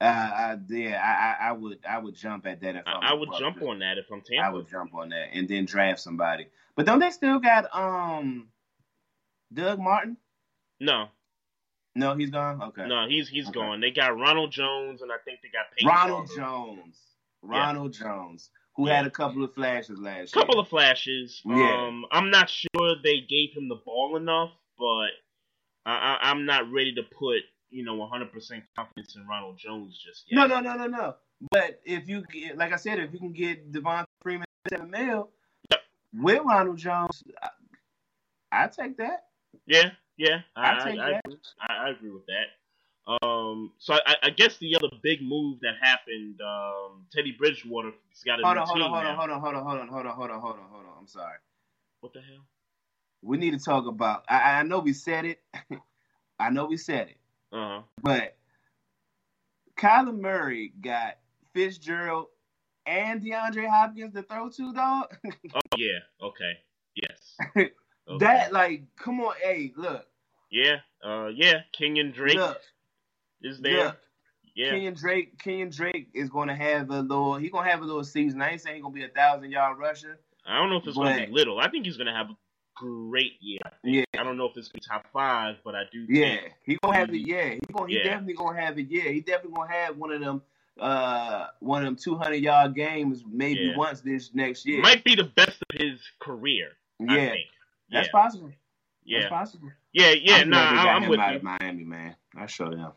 uh, 0.00 0.04
I, 0.04 0.58
yeah, 0.68 1.36
I, 1.40 1.48
I, 1.48 1.52
would 1.52 1.78
I 1.88 1.98
would 1.98 2.14
jump 2.14 2.46
at 2.46 2.60
that. 2.60 2.76
If 2.76 2.82
I'm 2.86 3.02
I, 3.02 3.10
I 3.10 3.12
would 3.14 3.30
jump 3.38 3.62
on 3.62 3.78
that 3.80 3.98
if 3.98 4.06
I'm 4.12 4.22
I 4.40 4.50
would 4.50 4.68
jump 4.68 4.94
on 4.94 5.08
that 5.10 5.28
and 5.32 5.48
then 5.48 5.64
draft 5.64 6.00
somebody. 6.00 6.48
But 6.74 6.86
don't 6.86 6.98
they 6.98 7.10
still 7.10 7.38
got 7.38 7.66
um 7.74 8.48
Doug 9.52 9.78
Martin? 9.78 10.16
No, 10.80 11.08
No, 11.94 12.14
he's 12.14 12.30
gone. 12.30 12.60
Okay. 12.60 12.86
no, 12.86 13.06
he's 13.08 13.28
he's 13.28 13.48
Okay. 13.48 13.58
gone. 13.58 13.80
They 13.80 13.90
got 13.90 14.18
Ronald 14.18 14.50
Jones, 14.52 15.00
and 15.02 15.10
I 15.10 15.16
think 15.24 15.40
they 15.42 15.48
got 15.48 15.66
Peyton 15.76 15.88
Ronald 15.88 16.28
Barber. 16.28 16.40
Jones. 16.82 17.00
Ronald 17.42 17.92
Jones, 17.92 18.50
who 18.74 18.86
Yeah. 18.88 18.96
had 18.96 19.06
a 19.06 19.10
couple 19.10 19.42
of 19.44 19.54
flashes 19.54 19.98
last 19.98 20.34
year. 20.34 20.42
couple 20.42 20.58
of 20.60 20.68
flashes. 20.68 21.40
Yeah. 21.46 21.86
Um, 21.86 22.04
I'm 22.10 22.30
not 22.30 22.50
sure 22.50 22.96
they 23.02 23.20
gave 23.20 23.54
him 23.56 23.68
the 23.68 23.76
ball 23.76 24.16
enough, 24.16 24.50
but 24.78 25.10
I, 25.86 25.92
I, 25.94 26.18
I'm 26.30 26.44
not 26.44 26.70
ready 26.70 26.94
to 26.96 27.02
put 27.02 27.42
you 27.70 27.84
know 27.84 27.94
100% 27.96 28.30
confidence 28.76 29.16
in 29.16 29.26
Ronald 29.26 29.56
Jones 29.58 29.96
just 29.98 30.24
yet. 30.30 30.36
No, 30.36 30.46
no, 30.46 30.60
no, 30.60 30.76
no, 30.76 30.86
no. 30.88 31.14
But 31.50 31.80
if 31.84 32.08
you 32.08 32.22
get, 32.32 32.56
like 32.58 32.72
I 32.72 32.76
said, 32.76 32.98
if 32.98 33.12
you 33.12 33.18
can 33.18 33.32
get 33.32 33.72
Devon 33.72 34.04
Freeman 34.22 34.46
seven 34.68 34.90
mil 34.90 35.30
Yep. 35.70 35.80
with 36.14 36.42
Ronald 36.44 36.76
Jones, 36.78 37.22
I, 37.42 37.48
I 38.52 38.68
take 38.68 38.96
that. 38.98 39.25
Yeah, 39.66 39.90
yeah, 40.16 40.40
I, 40.56 40.62
I, 40.62 40.88
I, 40.90 41.10
agree. 41.18 41.36
I, 41.60 41.74
I 41.86 41.90
agree 41.90 42.10
with 42.10 42.26
that. 42.26 42.46
Um, 43.26 43.72
so 43.78 43.94
I, 43.94 44.16
I 44.24 44.30
guess 44.30 44.56
the 44.58 44.76
other 44.76 44.88
big 45.02 45.22
move 45.22 45.60
that 45.60 45.74
happened, 45.80 46.40
um, 46.40 47.06
Teddy 47.12 47.32
Bridgewater's 47.38 47.94
got 48.24 48.40
a 48.40 48.44
Hold 48.44 48.56
new 48.56 48.62
on, 48.62 48.68
hold 48.68 48.82
on, 48.82 48.90
hold 48.90 49.04
now. 49.04 49.10
on, 49.10 49.16
hold 49.16 49.30
on, 49.30 49.40
hold 49.40 49.54
on, 49.54 49.64
hold 49.64 49.78
on, 49.78 49.88
hold 49.88 50.06
on, 50.10 50.14
hold 50.14 50.30
on, 50.30 50.40
hold 50.40 50.56
on, 50.56 50.68
hold 50.70 50.86
on. 50.86 50.92
I'm 50.98 51.06
sorry. 51.06 51.38
What 52.00 52.12
the 52.12 52.20
hell? 52.20 52.44
We 53.22 53.36
need 53.38 53.52
to 53.52 53.58
talk 53.58 53.86
about. 53.86 54.24
I, 54.28 54.60
I 54.60 54.62
know 54.64 54.80
we 54.80 54.92
said 54.92 55.24
it. 55.24 55.40
I 56.38 56.50
know 56.50 56.66
we 56.66 56.76
said 56.76 57.08
it. 57.08 57.16
Uh 57.52 57.80
huh. 57.80 57.82
But 58.02 58.36
Kyler 59.78 60.18
Murray 60.18 60.72
got 60.80 61.18
Fitzgerald 61.54 62.26
and 62.86 63.22
DeAndre 63.22 63.68
Hopkins 63.68 64.14
to 64.14 64.22
throw 64.22 64.48
to, 64.50 64.72
dog. 64.72 65.16
Oh 65.54 65.60
yeah. 65.76 66.00
Okay. 66.22 66.52
Yes. 66.94 67.36
Okay. 68.08 68.24
That 68.24 68.52
like, 68.52 68.82
come 68.96 69.20
on, 69.20 69.34
hey, 69.42 69.72
look, 69.76 70.06
Yeah. 70.50 70.76
Uh. 71.04 71.28
Yeah. 71.28 71.60
Kenyon 71.72 72.12
Drake 72.12 72.36
look, 72.36 72.60
is 73.42 73.60
there. 73.60 73.84
look. 73.86 73.96
Yeah. 74.54 74.70
Kenyon 74.70 74.94
Drake, 74.94 75.38
Kenyon 75.38 75.70
Drake 75.70 76.08
is 76.14 76.30
going 76.30 76.48
to 76.48 76.54
have 76.54 76.90
a 76.90 77.00
little. 77.02 77.36
He 77.36 77.50
gonna 77.50 77.68
have 77.68 77.82
a 77.82 77.84
little 77.84 78.04
season. 78.04 78.40
I 78.40 78.50
ain't 78.52 78.60
saying 78.60 78.76
he 78.76 78.82
gonna 78.82 78.94
be 78.94 79.04
a 79.04 79.08
thousand 79.08 79.50
yard 79.50 79.78
rusher. 79.78 80.18
I 80.46 80.58
don't 80.58 80.70
know 80.70 80.76
if 80.76 80.86
it's 80.86 80.96
going 80.96 81.18
to 81.18 81.26
be 81.26 81.32
little. 81.32 81.58
I 81.58 81.68
think 81.68 81.84
he's 81.84 81.96
going 81.96 82.06
to 82.06 82.12
have 82.12 82.30
a 82.30 82.36
great 82.76 83.32
year. 83.40 83.58
Yeah, 83.82 84.04
I 84.18 84.22
don't 84.22 84.36
know 84.36 84.46
if 84.46 84.56
it's 84.56 84.68
going 84.68 84.80
to 84.80 84.88
be 84.88 84.94
top 84.94 85.06
five, 85.12 85.56
but 85.64 85.74
I 85.74 85.82
do. 85.90 86.06
yeah, 86.08 86.36
Think, 86.36 86.52
he 86.64 86.78
gonna 86.82 86.96
have 86.96 87.10
it. 87.12 87.18
Yeah, 87.26 87.50
he 87.50 87.60
gonna. 87.72 87.88
He 87.88 87.96
Yeah. 87.98 88.04
definitely 88.04 88.34
gonna 88.34 88.60
have 88.60 88.78
it. 88.78 88.86
Yeah, 88.88 89.10
he 89.10 89.20
definitely 89.20 89.56
gonna 89.56 89.72
have 89.72 89.96
one 89.96 90.12
of 90.12 90.20
them. 90.20 90.42
Uh, 90.78 91.46
one 91.60 91.82
of 91.82 91.86
them 91.86 91.96
two 91.96 92.16
hundred 92.16 92.36
yard 92.36 92.74
games 92.74 93.24
maybe 93.30 93.60
Yeah. 93.60 93.76
once 93.76 94.02
this 94.02 94.34
next 94.34 94.64
year. 94.66 94.80
might 94.82 95.02
be 95.04 95.14
the 95.14 95.24
best 95.24 95.56
of 95.70 95.80
his 95.80 96.00
career. 96.20 96.72
I 97.00 97.16
yeah, 97.16 97.30
think. 97.30 97.46
That's 97.90 98.08
yeah. 98.08 98.12
possible. 98.12 98.52
Yeah. 99.04 99.20
That's 99.20 99.30
possible. 99.30 99.70
Yeah. 99.92 100.10
Yeah. 100.12 100.36
I'm 100.36 100.50
Nah. 100.50 100.56
glad 100.56 100.70
they 100.70 100.76
got 100.76 100.86
I- 100.86 100.92
I'm 100.96 101.02
him 101.04 101.10
with 101.10 101.20
out 101.20 101.30
you. 101.30 101.36
of 101.36 101.42
Miami, 101.42 101.84
man. 101.84 102.16
I 102.36 102.46
sure 102.46 102.72
am. 102.72 102.92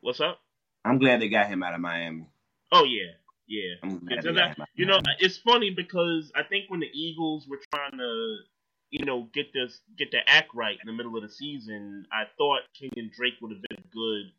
What's 0.00 0.20
up? 0.20 0.40
I'm 0.84 0.98
glad 0.98 1.20
they 1.20 1.28
got 1.28 1.48
him 1.48 1.62
out 1.62 1.74
of 1.74 1.80
Miami. 1.80 2.26
Oh 2.72 2.84
yeah. 2.84 3.12
Yeah. 3.46 3.74
I'm 3.82 3.98
glad 3.98 4.22
they 4.22 4.32
that- 4.32 4.34
got 4.34 4.34
him 4.34 4.38
out 4.40 4.58
of 4.60 4.66
you 4.76 4.86
know, 4.86 5.00
Miami. 5.04 5.16
it's 5.20 5.38
funny 5.38 5.70
because 5.70 6.32
I 6.34 6.42
think 6.44 6.66
when 6.70 6.80
the 6.80 6.90
Eagles 6.92 7.46
were 7.48 7.60
trying 7.74 7.98
to, 7.98 8.36
you 8.90 9.04
know, 9.04 9.28
get 9.34 9.52
this 9.52 9.80
get 9.98 10.10
their 10.12 10.24
act 10.26 10.54
right 10.54 10.78
in 10.80 10.86
the 10.86 10.92
middle 10.92 11.16
of 11.16 11.22
the 11.22 11.28
season, 11.28 12.06
I 12.12 12.24
thought 12.38 12.60
Kenyon 12.78 13.10
Drake 13.14 13.34
would 13.42 13.52
have 13.52 13.62
been 13.68 13.78
a 13.78 13.88
good, 13.92 14.32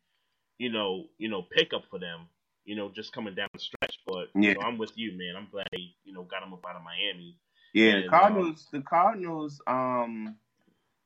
you 0.57 0.71
know, 0.71 1.07
you 1.17 1.29
know, 1.29 1.41
pickup 1.43 1.83
for 1.89 1.99
them. 1.99 2.27
You 2.63 2.75
know, 2.75 2.89
just 2.89 3.11
coming 3.11 3.33
down 3.35 3.47
the 3.53 3.59
stretch. 3.59 3.99
But 4.05 4.29
Yeah. 4.35 4.49
you 4.49 4.53
know, 4.55 4.61
I'm 4.61 4.77
with 4.77 4.91
you, 4.95 5.11
man. 5.17 5.35
I'm 5.35 5.47
glad 5.51 5.67
they, 5.71 5.93
you 6.05 6.13
know, 6.13 6.23
got 6.23 6.43
him 6.43 6.53
up 6.53 6.65
out 6.67 6.75
of 6.75 6.83
Miami. 6.83 7.35
Yeah, 7.73 7.91
and, 7.91 8.05
the 8.05 8.09
Cardinals. 8.09 8.67
The 8.71 8.81
Cardinals. 8.81 9.61
Um, 9.67 10.35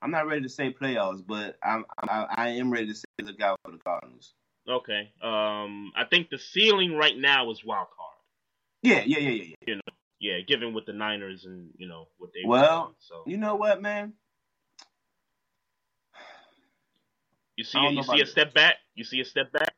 I'm 0.02 0.12
not 0.12 0.28
ready 0.28 0.42
to 0.42 0.50
say 0.50 0.74
playoffs, 0.74 1.26
but 1.26 1.58
I'm 1.64 1.86
I, 1.98 2.26
I 2.30 2.50
am 2.50 2.72
ready 2.72 2.88
to 2.88 2.96
say 2.96 3.06
look 3.22 3.42
out 3.42 3.60
for 3.64 3.72
the 3.72 3.78
Cardinals. 3.80 4.34
Okay. 4.68 5.12
Um, 5.22 5.92
I 5.96 6.06
think 6.10 6.30
the 6.30 6.40
ceiling 6.40 6.94
right 6.96 7.18
now 7.18 7.52
is 7.52 7.64
wild 7.64 7.88
card. 7.96 8.16
Yeah, 8.82 9.04
yeah, 9.06 9.20
yeah, 9.20 9.30
yeah, 9.30 9.44
yeah. 9.44 9.56
You 9.68 9.76
know, 9.76 9.82
Yeah, 10.20 10.40
given 10.48 10.74
with 10.74 10.86
the 10.86 10.94
Niners 10.94 11.46
and 11.46 11.70
you 11.78 11.88
know 11.88 12.08
what 12.18 12.32
they 12.34 12.42
Well, 12.46 12.84
doing. 12.84 12.96
So 13.00 13.24
You 13.26 13.38
know 13.38 13.56
what, 13.56 13.82
man? 13.82 14.14
you 17.56 17.64
see, 17.64 17.80
you 17.80 18.04
see 18.04 18.22
a 18.22 18.26
step 18.26 18.54
back. 18.54 18.76
You 18.96 19.04
see 19.04 19.22
a 19.22 19.26
step 19.26 19.52
back. 19.52 19.74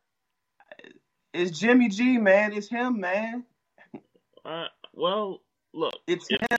It's 1.34 1.58
Jimmy 1.58 1.90
G, 1.90 2.18
man. 2.18 2.54
It's 2.54 2.68
him, 2.68 3.00
man. 3.00 3.44
Uh, 4.44 4.66
well, 4.94 5.42
look. 5.74 5.94
It's 6.08 6.26
if, 6.30 6.40
him. 6.42 6.58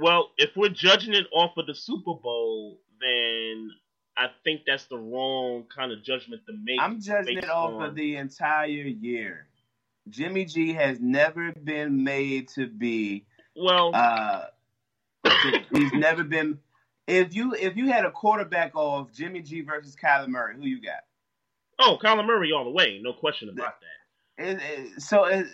Well, 0.00 0.30
if 0.38 0.50
we're 0.56 0.68
judging 0.68 1.14
it 1.14 1.26
off 1.32 1.56
of 1.56 1.66
the 1.66 1.74
Super 1.74 2.14
Bowl, 2.14 2.80
then 3.00 3.70
I 4.16 4.28
think 4.44 4.62
that's 4.66 4.86
the 4.86 4.98
wrong 4.98 5.64
kind 5.74 5.92
of 5.92 6.02
judgment 6.02 6.42
to 6.46 6.52
make. 6.62 6.80
I'm 6.80 7.00
judging 7.00 7.38
it 7.38 7.48
off 7.50 7.74
on- 7.74 7.82
of 7.82 7.94
the 7.94 8.16
entire 8.16 8.66
year. 8.66 9.46
Jimmy 10.08 10.44
G 10.44 10.72
has 10.72 11.00
never 11.00 11.52
been 11.52 12.02
made 12.02 12.48
to 12.50 12.66
be. 12.66 13.26
Well, 13.54 13.94
Uh, 13.94 14.46
to- 15.24 15.64
he's 15.74 15.92
never 15.92 16.24
been. 16.24 16.58
If 17.06 17.34
you 17.34 17.54
if 17.54 17.76
you 17.76 17.88
had 17.90 18.04
a 18.04 18.10
quarterback 18.10 18.74
off 18.74 19.12
Jimmy 19.12 19.40
G 19.42 19.60
versus 19.62 19.96
Kyler 19.96 20.28
Murray, 20.28 20.56
who 20.56 20.64
you 20.64 20.80
got? 20.80 21.04
oh, 21.80 21.96
Kyler 22.02 22.26
Murray 22.26 22.50
all 22.52 22.64
the 22.64 22.70
way, 22.70 22.98
no 23.02 23.12
question 23.12 23.48
about 23.50 23.76
that. 23.80 24.44
It, 24.44 24.60
it, 24.62 25.00
so 25.02 25.24
it, 25.26 25.46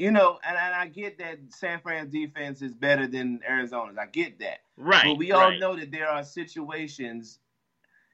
you 0.00 0.10
know, 0.10 0.38
and, 0.42 0.56
and 0.56 0.74
I 0.74 0.86
get 0.86 1.18
that 1.18 1.38
San 1.50 1.78
Fran's 1.80 2.10
defense 2.10 2.62
is 2.62 2.72
better 2.72 3.06
than 3.06 3.40
Arizona's. 3.46 3.98
I 3.98 4.06
get 4.06 4.38
that. 4.38 4.60
Right. 4.78 5.04
But 5.04 5.18
we 5.18 5.30
all 5.32 5.50
right. 5.50 5.60
know 5.60 5.76
that 5.76 5.92
there 5.92 6.08
are 6.08 6.24
situations. 6.24 7.38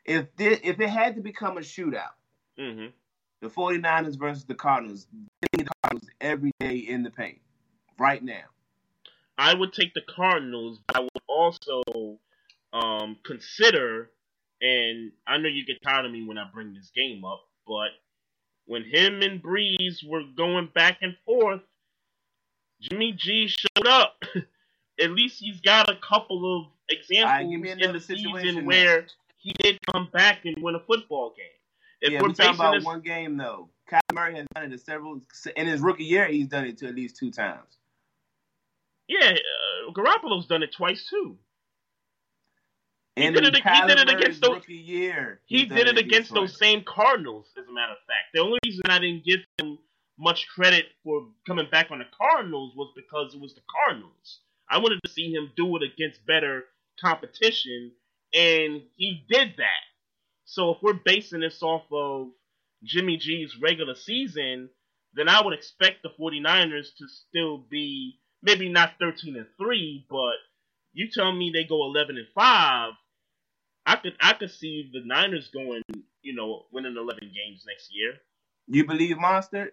If 0.04 0.34
this, 0.34 0.58
if 0.64 0.80
it 0.80 0.90
had 0.90 1.14
to 1.14 1.20
become 1.20 1.56
a 1.56 1.60
shootout, 1.60 2.14
hmm 2.58 2.86
the 3.42 3.48
49ers 3.48 4.18
versus 4.18 4.44
the 4.46 4.54
Cardinals, 4.54 5.06
the 5.52 5.68
Cardinals 5.82 6.10
every 6.22 6.52
day 6.58 6.76
in 6.76 7.02
the 7.02 7.10
paint, 7.10 7.38
right 7.98 8.24
now. 8.24 8.44
I 9.38 9.52
would 9.52 9.74
take 9.74 9.92
the 9.92 10.00
Cardinals, 10.00 10.80
but 10.86 10.96
I 10.96 11.00
would 11.00 11.22
also 11.28 11.82
um, 12.72 13.18
consider, 13.24 14.10
and 14.62 15.12
I 15.26 15.36
know 15.36 15.48
you 15.48 15.66
get 15.66 15.82
tired 15.82 16.06
of 16.06 16.12
me 16.12 16.26
when 16.26 16.38
I 16.38 16.48
bring 16.52 16.72
this 16.72 16.90
game 16.96 17.24
up, 17.26 17.42
but 17.66 17.90
when 18.64 18.84
him 18.84 19.20
and 19.22 19.40
Brees 19.42 19.98
were 20.04 20.22
going 20.36 20.70
back 20.74 20.98
and 21.02 21.14
forth, 21.26 21.60
Jimmy 22.90 23.12
G 23.12 23.48
showed 23.48 23.86
up. 23.86 24.22
At 25.00 25.10
least 25.10 25.40
he's 25.40 25.60
got 25.60 25.90
a 25.90 25.96
couple 25.96 26.58
of 26.58 26.66
examples 26.88 27.52
me 27.60 27.70
in 27.70 27.92
the 27.92 28.00
situation 28.00 28.48
season 28.48 28.64
where 28.66 29.06
he 29.36 29.52
did 29.58 29.78
come 29.92 30.08
back 30.12 30.44
and 30.44 30.56
win 30.62 30.74
a 30.74 30.80
football 30.80 31.34
game. 31.36 31.46
If 32.00 32.12
yeah, 32.12 32.20
we're 32.22 32.28
we're 32.28 32.34
talking 32.34 32.54
about 32.54 32.74
this, 32.74 32.84
one 32.84 33.00
game 33.00 33.36
though. 33.36 33.68
Kyler 33.90 34.00
Murray 34.14 34.36
has 34.36 34.46
done 34.54 34.64
it 34.64 34.70
to 34.70 34.78
several 34.78 35.20
in 35.56 35.66
his 35.66 35.80
rookie 35.80 36.04
year. 36.04 36.26
He's 36.26 36.48
done 36.48 36.64
it 36.64 36.78
to 36.78 36.88
at 36.88 36.94
least 36.94 37.16
two 37.16 37.30
times. 37.30 37.76
yeah, 39.08 39.34
uh, 39.88 39.92
Garoppolo's 39.92 40.46
done 40.46 40.62
it 40.62 40.72
twice 40.72 41.06
too. 41.08 41.36
He 43.14 43.24
In 43.24 43.32
did 43.32 43.44
it- 43.44 43.54
he 43.56 43.86
did 43.86 43.98
it 43.98 44.10
against 44.10 44.40
those- 44.42 44.56
rookie 44.56 44.74
year. 44.74 45.40
He 45.46 45.64
did 45.66 45.88
it 45.88 45.96
against 45.98 46.34
those 46.34 46.58
same 46.58 46.82
Cardinals, 46.84 47.46
as 47.56 47.66
a 47.66 47.72
matter 47.72 47.92
of 47.92 47.98
fact. 48.06 48.32
The 48.34 48.40
only 48.40 48.58
reason 48.64 48.82
I 48.88 48.98
didn't 48.98 49.24
give 49.24 49.40
him 49.58 49.78
much 50.18 50.48
credit 50.48 50.86
for 51.04 51.26
coming 51.46 51.68
back 51.70 51.90
on 51.90 51.98
the 51.98 52.04
Cardinals 52.16 52.72
was 52.76 52.92
because 52.96 53.34
it 53.34 53.40
was 53.40 53.54
the 53.54 53.62
Cardinals. 53.70 54.40
I 54.68 54.78
wanted 54.78 55.00
to 55.04 55.10
see 55.10 55.32
him 55.32 55.52
do 55.56 55.76
it 55.76 55.82
against 55.82 56.26
better 56.26 56.64
competition, 57.00 57.92
and 58.34 58.82
he 58.96 59.24
did 59.28 59.54
that. 59.58 59.84
So 60.44 60.70
if 60.70 60.78
we're 60.82 60.94
basing 60.94 61.40
this 61.40 61.62
off 61.62 61.84
of 61.92 62.28
Jimmy 62.82 63.16
G's 63.16 63.56
regular 63.60 63.94
season, 63.94 64.70
then 65.14 65.28
I 65.28 65.42
would 65.42 65.54
expect 65.54 66.02
the 66.02 66.10
49ers 66.20 66.88
to 66.98 67.08
still 67.08 67.58
be 67.58 68.18
maybe 68.42 68.68
not 68.68 68.94
13 69.00 69.36
and 69.36 69.46
3, 69.58 70.06
but 70.08 70.34
you 70.92 71.08
tell 71.10 71.32
me 71.32 71.50
they 71.52 71.64
go 71.64 71.84
11 71.84 72.16
and 72.16 72.26
5, 72.34 72.92
I 73.86 73.96
could 73.96 74.16
I 74.20 74.32
could 74.32 74.50
see 74.50 74.90
the 74.92 75.00
Niners 75.04 75.48
going, 75.48 75.82
you 76.22 76.34
know, 76.34 76.66
winning 76.72 76.96
11 76.96 77.20
games 77.20 77.64
next 77.66 77.88
year. 77.92 78.14
You 78.66 78.84
believe 78.84 79.16
Mostert? 79.16 79.70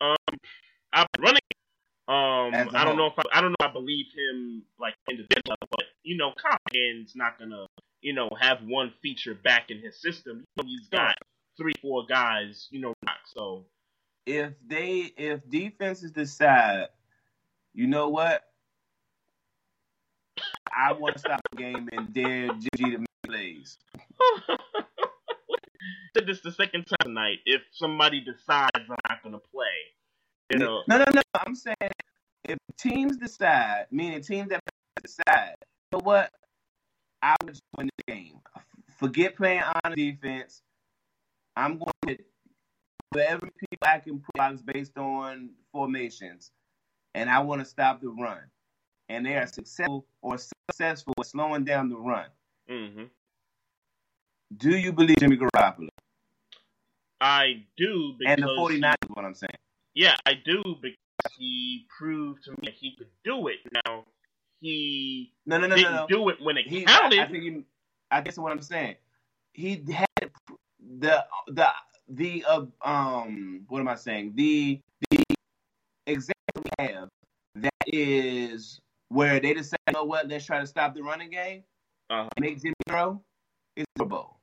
I'm 0.00 1.06
running. 1.20 1.40
Um, 2.08 2.54
As 2.54 2.72
a 2.72 2.78
I 2.78 2.84
don't 2.84 2.96
know 2.96 3.06
if 3.06 3.14
I, 3.18 3.22
I 3.32 3.40
don't 3.40 3.50
know. 3.50 3.56
If 3.60 3.70
I 3.70 3.72
believe 3.72 4.06
him 4.16 4.62
like 4.80 4.94
individually, 5.10 5.56
but 5.70 5.86
you 6.04 6.16
know, 6.16 6.32
Colin's 6.72 7.14
not 7.14 7.38
gonna, 7.38 7.66
you 8.00 8.14
know, 8.14 8.30
have 8.40 8.60
one 8.64 8.92
feature 9.02 9.34
back 9.34 9.70
in 9.70 9.80
his 9.80 10.00
system. 10.00 10.44
You 10.56 10.64
know, 10.64 10.68
he's 10.68 10.88
got 10.88 11.16
three, 11.58 11.74
four 11.82 12.06
guys, 12.06 12.68
you 12.70 12.80
know, 12.80 12.94
rock. 13.06 13.18
So 13.26 13.66
If 14.26 14.54
they 14.66 15.12
if 15.18 15.48
defenses 15.48 16.12
decide, 16.12 16.88
you 17.74 17.86
know 17.86 18.08
what? 18.08 18.42
I 20.74 20.92
want 20.92 21.14
to 21.16 21.20
stop 21.20 21.40
the 21.52 21.56
game 21.58 21.88
and 21.92 22.12
dare 22.12 22.48
Jimmy 22.48 22.92
to 22.92 22.98
make 22.98 23.08
plays. 23.26 23.78
said 26.18 26.26
this 26.26 26.40
the 26.40 26.52
second 26.52 26.84
time 26.86 26.96
tonight. 27.04 27.38
If 27.46 27.62
somebody 27.72 28.20
decides 28.20 28.70
I'm 28.74 28.96
not 29.08 29.22
gonna 29.22 29.38
play, 29.38 29.64
you 30.50 30.58
know, 30.58 30.82
No, 30.88 30.98
no, 30.98 31.04
no. 31.14 31.22
I'm 31.46 31.54
saying 31.54 31.76
if 32.44 32.58
teams 32.78 33.16
decide, 33.16 33.86
meaning 33.90 34.20
teams 34.22 34.48
that 34.48 34.60
decide, 35.02 35.54
you 35.60 35.98
know 35.98 36.04
what? 36.04 36.30
I 37.22 37.36
would 37.42 37.52
just 37.52 37.62
win 37.76 37.88
the 37.98 38.12
game. 38.12 38.40
Forget 38.98 39.36
playing 39.36 39.62
on 39.84 39.92
defense. 39.94 40.62
I'm 41.56 41.78
going 41.78 42.16
to 42.16 42.24
whatever 43.10 43.40
people 43.40 43.78
I 43.82 43.98
can 43.98 44.20
put 44.20 44.34
box 44.36 44.62
based 44.62 44.96
on 44.96 45.50
formations, 45.72 46.50
and 47.14 47.28
I 47.28 47.40
want 47.40 47.60
to 47.60 47.64
stop 47.64 48.00
the 48.00 48.08
run. 48.08 48.40
And 49.08 49.24
they 49.24 49.36
are 49.36 49.46
successful 49.46 50.06
or 50.22 50.36
successful 50.38 51.14
at 51.18 51.26
slowing 51.26 51.64
down 51.64 51.88
the 51.88 51.96
run. 51.96 52.26
hmm 52.68 53.04
Do 54.56 54.76
you 54.76 54.92
believe 54.92 55.16
Jimmy 55.18 55.38
Garoppolo? 55.38 55.88
I 57.20 57.64
do 57.76 58.14
because 58.18 58.34
And 58.34 58.42
the 58.42 58.48
49ers 58.48 58.94
is 59.02 59.10
what 59.10 59.24
I'm 59.24 59.34
saying. 59.34 59.50
Yeah, 59.94 60.16
I 60.26 60.34
do 60.34 60.62
because 60.80 60.96
he 61.36 61.86
proved 61.98 62.44
to 62.44 62.50
me 62.52 62.56
that 62.64 62.74
he 62.74 62.94
could 62.96 63.08
do 63.24 63.48
it. 63.48 63.56
Now 63.86 64.04
he 64.60 65.32
No, 65.46 65.58
no, 65.58 65.66
no, 65.66 65.74
didn't 65.76 65.90
no, 65.92 66.00
no. 66.02 66.06
do 66.08 66.28
it 66.28 66.40
when 66.40 66.56
it 66.56 66.66
he, 66.66 66.84
counted. 66.84 67.18
I, 67.18 67.24
I 67.24 67.26
think 67.28 67.42
he, 67.42 67.64
I 68.10 68.20
guess 68.20 68.38
what 68.38 68.52
I'm 68.52 68.62
saying. 68.62 68.96
He 69.54 69.82
had 69.92 70.30
the 71.00 71.24
the 71.48 71.68
the 72.08 72.44
uh, 72.48 72.66
um 72.82 73.64
what 73.68 73.80
am 73.80 73.88
I 73.88 73.96
saying? 73.96 74.32
The 74.36 74.80
the 75.10 75.24
example 76.06 76.62
we 76.78 76.84
have 76.86 77.08
that 77.56 77.72
is 77.86 78.80
where 79.08 79.40
they 79.40 79.54
decide, 79.54 79.78
you 79.88 79.94
know 79.94 80.04
what, 80.04 80.28
let's 80.28 80.44
try 80.44 80.60
to 80.60 80.66
stop 80.66 80.94
the 80.94 81.02
running 81.02 81.30
game, 81.30 81.64
Uh-huh. 82.10 82.28
make 82.38 82.60
Jimmy 82.62 82.74
throw. 82.88 83.20
It's 83.76 83.86
Super 83.96 84.08
Bowl. 84.08 84.37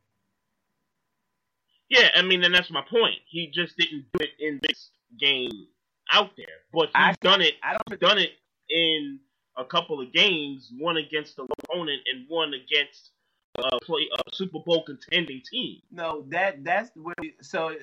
Yeah, 1.96 2.10
I 2.16 2.22
mean, 2.22 2.44
and 2.44 2.54
that's 2.54 2.72
my 2.72 2.82
point. 2.82 3.16
He 3.28 3.52
just 3.54 3.78
didn't 3.78 4.06
do 4.14 4.24
it 4.26 4.32
in 4.40 4.60
this 4.64 4.90
game 5.20 5.68
out 6.12 6.32
there, 6.38 6.46
but 6.74 6.88
he's 6.88 6.92
I- 6.96 7.16
done 7.22 7.42
it. 7.42 7.54
I 7.64 7.78
don't. 7.88 8.00
Done 8.00 8.18
it 8.18 8.32
in 8.70 9.20
a 9.58 9.64
couple 9.66 10.02
of 10.02 10.12
games, 10.12 10.72
one 10.78 10.98
against 10.98 11.38
the 11.38 11.48
opponent 11.64 12.02
and 12.12 12.26
one 12.28 12.54
against 12.54 13.12
a 13.58 13.80
play 13.84 14.08
a 14.18 14.36
Super 14.36 14.60
Bowl 14.66 14.84
contending 14.84 15.42
team. 15.50 15.82
No, 15.92 16.26
that 16.30 16.64
that's 16.64 16.92
where. 16.96 17.16
So 17.42 17.76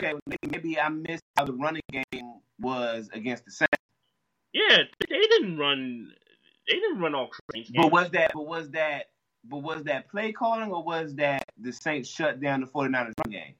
okay, 0.00 0.14
maybe 0.50 0.78
I 0.78 0.88
missed 0.88 1.22
how 1.36 1.44
the 1.44 1.54
running 1.54 1.82
game 1.92 2.34
was 2.60 3.08
against 3.12 3.44
the 3.44 3.50
Saints. 3.50 3.72
Yeah, 4.52 4.78
they 5.08 5.18
didn't 5.18 5.56
run. 5.58 6.12
They 6.68 6.74
didn't 6.74 7.00
run 7.00 7.14
all 7.14 7.30
crazy. 7.50 7.72
But 7.74 7.90
was 7.90 8.10
that 8.10 8.32
but 8.34 8.46
was 8.46 8.70
that 8.72 9.06
but 9.44 9.58
was 9.58 9.84
that 9.84 10.08
play 10.08 10.32
calling 10.32 10.70
or 10.70 10.82
was 10.82 11.14
that 11.16 11.44
the 11.60 11.72
Saints 11.72 12.08
shut 12.08 12.40
down 12.40 12.60
the 12.60 12.66
49ers 12.66 13.12
run 13.24 13.30
game? 13.30 13.54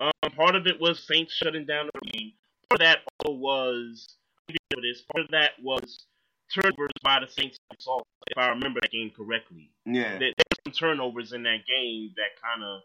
Um, 0.00 0.30
part 0.36 0.54
of 0.54 0.66
it 0.66 0.80
was 0.80 1.02
Saints 1.06 1.32
shutting 1.34 1.64
down 1.66 1.88
the 1.94 2.10
game. 2.10 2.32
Part 2.68 2.80
of 2.80 2.86
that 2.86 2.98
was 3.26 4.16
this. 4.48 5.02
Part 5.12 5.24
of 5.24 5.30
that 5.30 5.52
was 5.62 6.06
turnovers 6.52 6.90
by 7.02 7.20
the 7.20 7.26
Saints. 7.28 7.58
If 7.70 8.38
I 8.38 8.48
remember 8.48 8.80
that 8.82 8.90
game 8.90 9.10
correctly, 9.16 9.70
Yeah. 9.86 10.18
there, 10.18 10.18
there 10.18 10.44
were 10.50 10.56
some 10.66 10.72
turnovers 10.72 11.32
in 11.32 11.42
that 11.44 11.64
game 11.66 12.12
that 12.16 12.40
kind 12.42 12.62
of, 12.64 12.82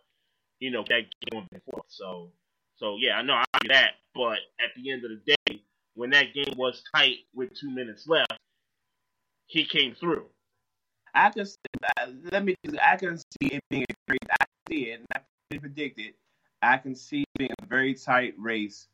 you 0.59 0.71
know, 0.71 0.83
that 0.89 1.05
game 1.29 1.45
went 1.51 1.63
forth. 1.65 1.85
So, 1.87 2.31
so 2.77 2.97
yeah, 2.99 3.17
I 3.17 3.21
know 3.21 3.33
I 3.33 3.43
get 3.61 3.69
that. 3.69 3.91
But 4.15 4.39
at 4.59 4.71
the 4.75 4.91
end 4.91 5.03
of 5.03 5.11
the 5.11 5.35
day, 5.47 5.61
when 5.95 6.11
that 6.11 6.33
game 6.33 6.53
was 6.57 6.81
tight 6.95 7.17
with 7.33 7.53
two 7.53 7.69
minutes 7.69 8.07
left, 8.07 8.33
he 9.47 9.65
came 9.65 9.95
through. 9.95 10.25
I 11.13 11.29
can 11.29 11.45
see, 11.45 11.55
let 12.31 12.43
me 12.45 12.55
I 12.81 12.95
can 12.97 13.17
see 13.17 13.53
it 13.55 13.63
being 13.69 13.85
a 13.89 13.93
great 14.07 14.19
I 14.31 14.45
see 14.69 14.89
it 14.91 14.99
and 14.99 15.05
I 15.15 15.19
can 15.51 15.59
predict 15.61 15.99
it. 15.99 16.15
I 16.61 16.77
can 16.77 16.95
see 16.95 17.23
being 17.37 17.51
a 17.61 17.65
very 17.65 17.93
tight 17.95 18.33
race 18.37 18.87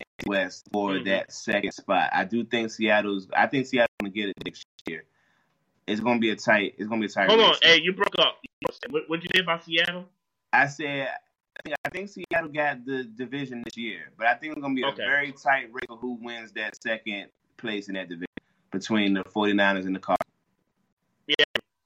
in 0.00 0.06
the 0.18 0.28
West 0.30 0.68
for 0.72 0.92
Mhm. 0.92 1.04
that 1.06 1.32
second 1.32 1.72
spot. 1.72 2.10
I 2.12 2.24
do 2.24 2.44
think 2.44 2.70
Seattle's 2.70 3.28
I 3.34 3.46
think 3.46 3.66
Seattle's 3.66 3.88
gonna 4.00 4.10
get 4.12 4.28
it 4.30 4.34
next 4.44 4.64
year. 4.86 5.04
It's 5.86 6.00
gonna 6.00 6.20
be 6.20 6.30
a 6.30 6.36
tight 6.36 6.74
it's 6.78 6.88
gonna 6.88 7.00
be 7.00 7.06
a 7.06 7.10
tight 7.10 7.28
Hold 7.28 7.40
on, 7.40 7.50
race. 7.50 7.58
hey, 7.62 7.80
you 7.80 7.92
broke 7.92 8.18
up. 8.18 8.40
What 8.90 9.08
would 9.08 9.22
you 9.22 9.28
say 9.34 9.40
about 9.40 9.64
Seattle? 9.64 10.08
I 10.52 10.66
said 10.66 11.08
I 11.84 11.88
think, 11.90 12.08
Seattle 12.08 12.50
got 12.50 12.84
the 12.84 13.02
division 13.02 13.62
this 13.64 13.76
year, 13.76 14.12
but 14.16 14.28
I 14.28 14.34
think 14.34 14.52
it's 14.52 14.62
gonna 14.62 14.74
be 14.74 14.82
a 14.84 14.92
very 14.92 15.32
tight 15.32 15.72
race 15.72 15.86
for 15.88 15.96
who 15.96 16.12
wins 16.12 16.52
that 16.52 16.80
second 16.80 17.30
place 17.56 17.88
in 17.88 17.94
that 17.94 18.08
division 18.08 18.26
between 18.70 19.14
the 19.14 19.24
49ers 19.24 19.84
and 19.84 19.94
the 19.96 19.98
Cardinals. 19.98 20.37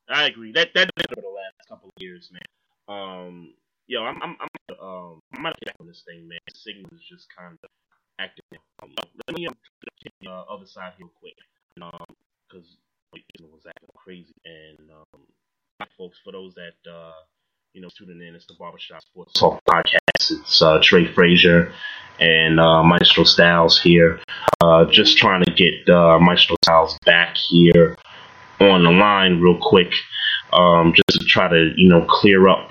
I 0.08 0.26
agree. 0.26 0.52
That 0.52 0.68
that 0.74 0.90
been 0.94 1.06
over 1.16 1.26
the 1.26 1.34
last 1.34 1.68
couple 1.68 1.88
of 1.88 2.02
years, 2.02 2.30
man. 2.32 2.42
Um, 2.88 3.54
yo, 3.86 4.04
I'm 4.04 4.22
I'm 4.22 4.36
I'm 4.40 4.76
um 4.80 5.20
I'm 5.34 5.42
gonna 5.42 5.54
get 5.60 5.72
back 5.72 5.76
on 5.80 5.86
this 5.86 6.02
thing, 6.06 6.28
man. 6.28 6.38
Signal 6.54 6.90
is 6.92 7.02
just 7.08 7.26
kind 7.36 7.56
of 7.62 7.70
acting. 8.18 8.44
Um, 8.82 8.90
let 9.26 9.36
me 9.36 9.46
um, 9.46 9.54
the 10.20 10.30
uh, 10.30 10.44
other 10.50 10.66
side 10.66 10.92
real 10.98 11.10
quick, 11.18 11.34
um, 11.80 12.04
because 12.48 12.76
it 13.14 13.24
was 13.40 13.66
acting 13.66 13.88
crazy. 13.96 14.34
And 14.44 14.90
um, 14.90 15.20
folks, 15.96 16.18
for 16.22 16.32
those 16.32 16.54
that 16.54 16.90
uh, 16.90 17.12
you 17.72 17.80
know, 17.80 17.88
tuning 17.96 18.20
in, 18.26 18.34
it's 18.34 18.46
the 18.46 18.54
Barbershop 18.58 19.02
Sports 19.02 19.32
Talk 19.32 19.60
podcast. 19.68 19.98
It's 20.30 20.62
uh, 20.62 20.78
Trey 20.82 21.06
Frazier 21.12 21.72
and 22.20 22.60
uh, 22.60 22.82
Maestro 22.82 23.24
Styles 23.24 23.80
here. 23.80 24.20
Uh, 24.60 24.84
just 24.84 25.16
trying 25.16 25.42
to 25.42 25.52
get 25.52 25.88
uh, 25.92 26.18
Maestro 26.20 26.56
Styles 26.64 26.98
back 27.04 27.36
here 27.50 27.96
on 28.60 28.84
the 28.84 28.90
line 28.90 29.40
real 29.40 29.58
quick, 29.60 29.92
um, 30.52 30.92
just 30.94 31.18
to 31.20 31.24
try 31.26 31.48
to 31.48 31.72
you 31.76 31.88
know 31.88 32.04
clear 32.08 32.48
up 32.48 32.70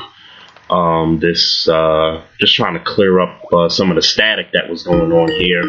um, 0.69 1.19
this, 1.19 1.67
uh, 1.67 2.23
just 2.39 2.55
trying 2.55 2.73
to 2.75 2.79
clear 2.79 3.19
up 3.19 3.41
uh, 3.53 3.69
some 3.69 3.89
of 3.89 3.95
the 3.95 4.01
static 4.01 4.47
that 4.53 4.69
was 4.69 4.83
going 4.83 5.11
on 5.11 5.29
here, 5.31 5.61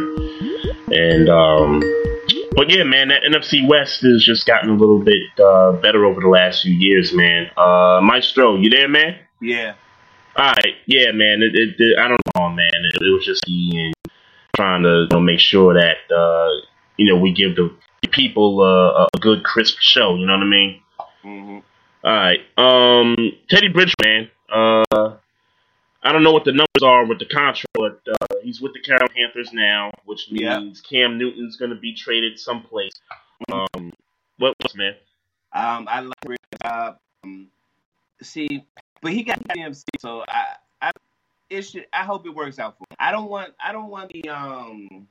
and 0.93 1.29
um, 1.29 1.81
but 2.55 2.71
yeah, 2.71 2.85
man, 2.85 3.09
that 3.09 3.23
NFC 3.23 3.67
West 3.67 4.03
has 4.03 4.23
just 4.25 4.47
gotten 4.47 4.71
a 4.71 4.75
little 4.77 5.03
bit 5.03 5.23
uh, 5.43 5.73
better 5.73 6.05
over 6.05 6.21
the 6.21 6.29
last 6.29 6.63
few 6.63 6.73
years, 6.75 7.13
man. 7.13 7.51
Uh, 7.57 8.01
Maestro, 8.03 8.57
you 8.57 8.71
there, 8.71 8.89
man? 8.89 9.17
Yeah. 9.41 9.75
All 10.37 10.47
right, 10.47 10.75
yeah, 10.87 11.11
man. 11.13 11.43
It, 11.43 11.55
it, 11.55 11.75
it- 11.79 11.99
I 11.99 12.09
don't 12.09 12.21
know, 12.37 12.49
man. 12.51 12.71
It, 12.75 13.03
it 13.03 13.13
was 13.13 13.25
just 13.25 13.47
me 13.49 13.71
and 13.87 13.95
trying 14.57 14.83
to 14.83 14.89
you 15.03 15.09
know, 15.11 15.21
make 15.21 15.41
sure 15.41 15.75
that 15.75 16.15
uh, 16.15 16.67
you 16.97 17.07
know 17.13 17.19
we 17.21 17.33
give 17.33 17.57
the 17.57 17.75
people 18.09 18.61
uh, 18.61 19.07
a 19.15 19.19
good, 19.19 19.45
crisp 19.45 19.79
show. 19.81 20.15
You 20.17 20.27
know 20.27 20.35
what 20.35 20.43
I 20.43 20.47
mean? 20.47 20.81
hmm 21.23 21.59
All 22.05 22.13
right. 22.13 22.41
Um, 22.57 23.17
Teddy 23.49 23.69
Bridgeman. 23.69 24.31
Uh, 24.53 25.17
I 26.05 26.13
don't 26.13 26.25
know 26.25 26.33
what 26.33 26.45
the 26.45 26.53
numbers 26.53 26.83
are 26.83 27.07
with 27.07 27.21
the 27.21 27.27
contract, 27.27 27.67
but 27.75 28.01
uh, 28.11 28.37
he's 28.43 28.61
with 28.61 28.73
the 28.73 28.81
Carolina 28.81 29.09
Panthers 29.15 29.51
now, 29.53 29.93
which 30.05 30.31
means 30.31 30.83
Yeah. 30.91 31.01
Cam 31.07 31.17
Newton's 31.19 31.57
going 31.57 31.71
to 31.71 31.77
be 31.77 31.95
traded 31.95 32.39
someplace. 32.39 32.93
Um, 33.53 33.93
what 34.39 34.55
else, 34.65 34.75
man? 34.75 34.95
Um, 35.53 35.87
I 35.89 36.01
like 36.01 36.15
Rick 36.27 36.41
job. 36.63 36.99
Um, 37.25 37.47
see, 38.23 38.65
but 39.01 39.13
he 39.13 39.23
got 39.23 39.41
CMC, 39.45 39.85
so 40.01 40.25
I, 40.29 40.57
I, 40.81 40.91
it 41.51 41.63
should. 41.63 41.87
I 41.93 42.05
hope 42.05 42.27
it 42.27 42.35
works 42.35 42.59
out 42.59 42.77
for 42.79 42.85
him. 42.91 42.97
I 42.99 43.13
don't 43.13 43.29
want. 43.31 43.53
I 43.65 43.73
don't 43.73 43.91
want 43.91 44.11
the 44.13 44.29
um. 44.29 45.07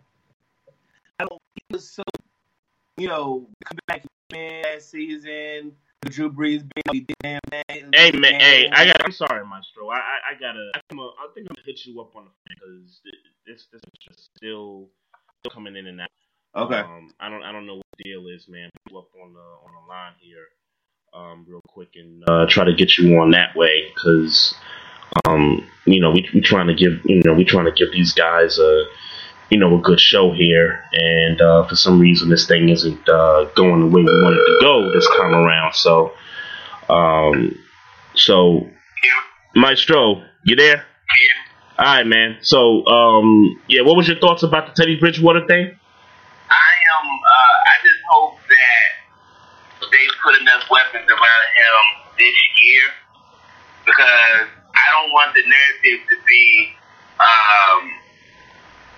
I 1.20 1.26
don't. 1.26 1.42
He 1.56 1.62
was 1.74 1.90
so, 1.90 2.04
you 3.02 3.08
know, 3.08 3.48
come 3.66 3.80
back 3.88 4.04
that 4.30 4.84
season. 4.84 5.74
The 6.04 6.10
Drew 6.10 6.32
Brees 6.32 6.64
being 6.92 7.06
damn. 7.24 7.40
Hey 7.68 8.12
man, 8.12 8.40
hey, 8.40 8.70
I 8.72 8.86
got. 8.86 9.04
I'm 9.04 9.12
sorry, 9.12 9.46
Maestro. 9.46 9.90
I, 9.90 9.96
I, 9.96 10.18
I 10.32 10.40
gotta. 10.40 10.72
I'm 10.92 11.00
a, 11.00 11.08
I 11.20 11.28
think 11.34 11.48
I'm 11.50 11.56
gonna 11.56 11.66
hit 11.66 11.86
you 11.86 12.00
up 12.00 12.16
on 12.16 12.26
the 12.26 12.32
because 12.48 13.02
this, 13.46 13.68
this 13.72 13.82
is 13.82 14.00
just 14.00 14.30
still, 14.36 14.88
still 15.40 15.52
coming 15.52 15.76
in 15.76 15.88
and 15.88 16.02
out. 16.02 16.10
Okay. 16.56 16.80
Um, 16.80 17.10
I 17.20 17.30
don't, 17.30 17.44
I 17.44 17.52
don't 17.52 17.66
know 17.66 17.78
what 17.78 17.86
the 17.98 18.04
deal 18.04 18.28
is, 18.28 18.48
man. 18.48 18.70
Up 18.96 19.10
on 19.24 19.34
the 19.34 19.40
on 19.40 19.72
the 19.74 19.90
line 19.90 20.14
here, 20.20 20.46
um, 21.14 21.46
real 21.48 21.62
quick 21.68 21.90
and 21.96 22.24
uh, 22.30 22.46
try 22.48 22.66
to 22.66 22.74
get 22.74 22.98
you 22.98 23.20
on 23.20 23.32
that 23.32 23.56
way 23.56 23.92
because, 23.96 24.56
um, 25.28 25.68
you 25.86 26.00
know, 26.00 26.12
we 26.12 26.28
we 26.34 26.42
trying 26.42 26.68
to 26.68 26.76
give, 26.76 27.00
you 27.06 27.22
know, 27.26 27.34
we 27.34 27.46
trying 27.46 27.66
to 27.66 27.72
give 27.72 27.92
these 27.92 28.14
guys 28.14 28.60
a, 28.60 28.84
you 29.52 29.60
know, 29.60 29.78
a 29.78 29.82
good 29.82 30.00
show 30.00 30.32
here, 30.32 30.82
and 30.94 31.42
uh, 31.42 31.68
for 31.68 31.76
some 31.76 32.00
reason 32.00 32.30
this 32.30 32.48
thing 32.48 32.70
isn't 32.70 33.08
uh, 33.10 33.44
going 33.54 33.82
the 33.82 33.88
way 33.88 34.02
we 34.02 34.24
wanted 34.24 34.38
to 34.38 34.58
go 34.62 34.92
this 34.94 35.06
time 35.18 35.34
around. 35.34 35.76
So, 35.76 36.14
um, 36.90 37.58
so, 38.16 38.70
Maestro, 39.54 40.24
you 40.46 40.56
there? 40.56 40.86
All 41.78 41.86
right, 41.86 42.08
man. 42.08 42.38
So, 42.42 42.86
um, 42.86 43.60
yeah, 43.68 43.82
what 43.82 43.98
was 43.98 44.08
your 44.08 44.20
thoughts 44.20 44.44
about 44.44 44.68
the 44.68 44.82
Teddy 44.82 44.98
Bridgewater 44.98 45.46
thing? 45.48 45.78
I 46.50 46.72
am. 46.96 47.08
Uh, 47.10 47.70
I 47.70 47.76
just 47.84 48.02
hope 48.10 48.38
that 48.48 49.90
they 49.92 50.06
put 50.24 50.40
enough 50.42 50.64
weapons 50.70 51.10
around 51.10 51.46
him 51.58 52.14
this 52.18 52.38
year 52.62 52.84
because 53.86 54.48
I 54.48 54.86
don't 54.94 55.12
want 55.12 55.36
the 55.36 55.42
narrative 55.42 56.08
to 56.08 56.16
be, 56.28 56.74
um, 57.20 57.92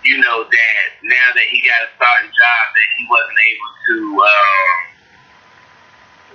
you 0.04 0.20
know, 0.20 0.44
that 0.44 0.86
now 1.04 1.28
that 1.34 1.48
he 1.48 1.64
got 1.64 1.88
a 1.88 1.90
starting 1.96 2.32
job, 2.36 2.64
that 2.76 2.90
he 3.00 3.04
wasn't 3.08 3.40
able 3.40 3.72
to 3.88 3.96
um, 4.20 4.76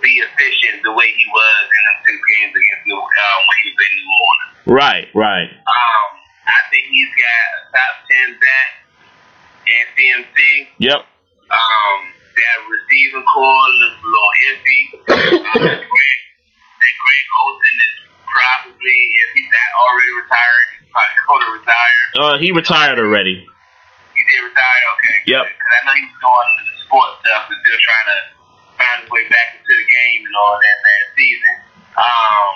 be 0.01 0.13
efficient 0.25 0.81
the 0.85 0.93
way 0.93 1.09
he 1.13 1.27
was 1.29 1.63
in 1.69 1.83
them 1.85 1.99
two 2.09 2.19
games 2.19 2.53
against 2.57 2.83
New 2.89 2.97
uh, 2.97 3.39
when 3.45 3.57
he 3.61 3.65
was 3.69 3.81
in 3.85 3.93
New 3.93 4.09
Orleans. 4.09 4.57
Right, 4.69 5.07
right. 5.13 5.51
Um, 5.53 6.09
I 6.49 6.61
think 6.73 6.89
he's 6.89 7.13
got 7.13 7.45
a 7.53 7.61
top 7.77 7.95
ten 8.09 8.29
back 8.41 8.71
in 9.69 9.85
CMC. 9.97 10.39
Yep. 10.81 11.01
Um, 11.49 12.01
that 12.09 12.57
receiving 12.73 13.25
corps 13.25 13.69
looks 13.85 14.01
a 14.01 14.09
little 14.09 14.35
iffy. 14.49 14.81
Um, 14.97 15.65
that 15.65 15.81
Greg, 15.85 16.19
that 16.81 16.95
Greg 16.97 17.25
Olsen 17.37 17.77
is 17.85 17.97
probably, 18.25 18.99
if 19.13 19.29
he's 19.35 19.51
not 19.53 19.71
already 19.77 20.13
retired, 20.25 20.67
he's 20.79 20.89
probably 20.93 21.17
going 21.29 21.45
to 21.45 21.53
retire. 21.61 22.01
Uh, 22.17 22.39
he 22.39 22.53
retired 22.53 22.99
already. 22.99 23.45
He 24.29 24.37
did 24.37 24.45
retire, 24.45 24.85
okay. 25.01 25.17
Yep. 25.25 25.45
Because 25.49 25.73
I 25.73 25.79
know 25.89 25.95
he 25.97 26.05
was 26.05 26.21
doing 26.21 26.53
the 26.69 26.77
sports 26.85 27.15
stuff 27.25 27.49
and 27.49 27.57
still 27.65 27.81
trying 27.81 28.09
to 28.13 28.19
find 28.77 28.97
his 29.01 29.09
way 29.09 29.25
back 29.33 29.57
into 29.57 29.73
the 29.73 29.89
game 29.89 30.21
and 30.29 30.35
all 30.37 30.61
that 30.61 30.79
last 30.85 31.09
season. 31.17 31.55
Um, 31.97 32.53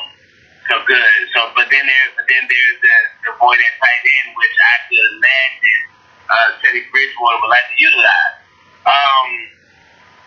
so 0.68 0.74
good. 0.84 1.00
So, 1.32 1.48
but 1.56 1.72
then 1.72 1.88
there, 1.88 2.08
but 2.12 2.28
then 2.28 2.44
there's 2.44 2.78
the 2.84 2.96
the 3.24 3.32
boy 3.40 3.56
that 3.56 3.72
tight 3.80 4.04
end, 4.04 4.36
which 4.36 4.56
I 4.60 4.74
could 4.84 5.00
imagine 5.16 5.80
uh, 6.28 6.48
Teddy 6.60 6.84
Bridgewater 6.92 7.40
would 7.40 7.52
like 7.56 7.66
to 7.72 7.76
utilize. 7.80 8.36
Um, 8.84 9.28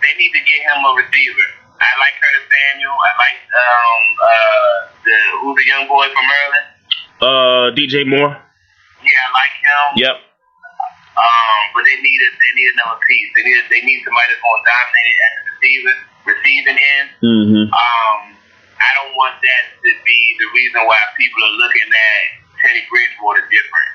they 0.01 0.17
need 0.17 0.33
to 0.33 0.41
get 0.49 0.65
him 0.65 0.81
a 0.81 0.91
receiver. 0.97 1.47
I 1.77 1.89
like 2.01 2.17
Curtis 2.17 2.49
Samuel. 2.49 2.97
I 2.97 3.11
like 3.21 3.39
um 3.53 4.01
uh 4.17 4.75
the 5.05 5.15
who's 5.45 5.55
the 5.61 5.65
young 5.69 5.85
boy 5.85 6.09
from 6.09 6.25
Maryland. 6.25 6.67
Uh, 7.21 7.65
DJ 7.77 8.01
Moore. 8.01 8.33
Yeah, 8.33 9.21
I 9.21 9.29
like 9.37 9.55
him. 9.61 9.85
Yep. 10.01 10.15
Um, 11.15 11.61
but 11.71 11.87
they 11.87 11.95
need 12.03 12.19
a, 12.19 12.29
they 12.35 12.51
need 12.59 12.69
another 12.75 12.99
piece. 13.07 13.29
They 13.35 13.43
need 13.47 13.57
they 13.71 13.81
need 13.87 14.03
somebody 14.03 14.27
that's 14.35 14.43
going 14.43 14.59
to 14.59 14.67
dominate 14.67 15.15
it 15.15 15.21
at 15.23 15.31
the 15.35 15.43
receiver 15.55 15.93
receiving 16.27 16.77
end. 16.79 17.07
Mm-hmm. 17.23 17.65
Um, 17.71 18.19
I 18.75 18.89
don't 18.99 19.15
want 19.15 19.39
that 19.39 19.63
to 19.79 19.91
be 20.03 20.19
the 20.39 20.47
reason 20.51 20.83
why 20.83 20.99
people 21.15 21.39
are 21.39 21.55
looking 21.55 21.87
at 21.87 22.21
Teddy 22.59 22.83
Bridgewater 22.91 23.47
different. 23.47 23.91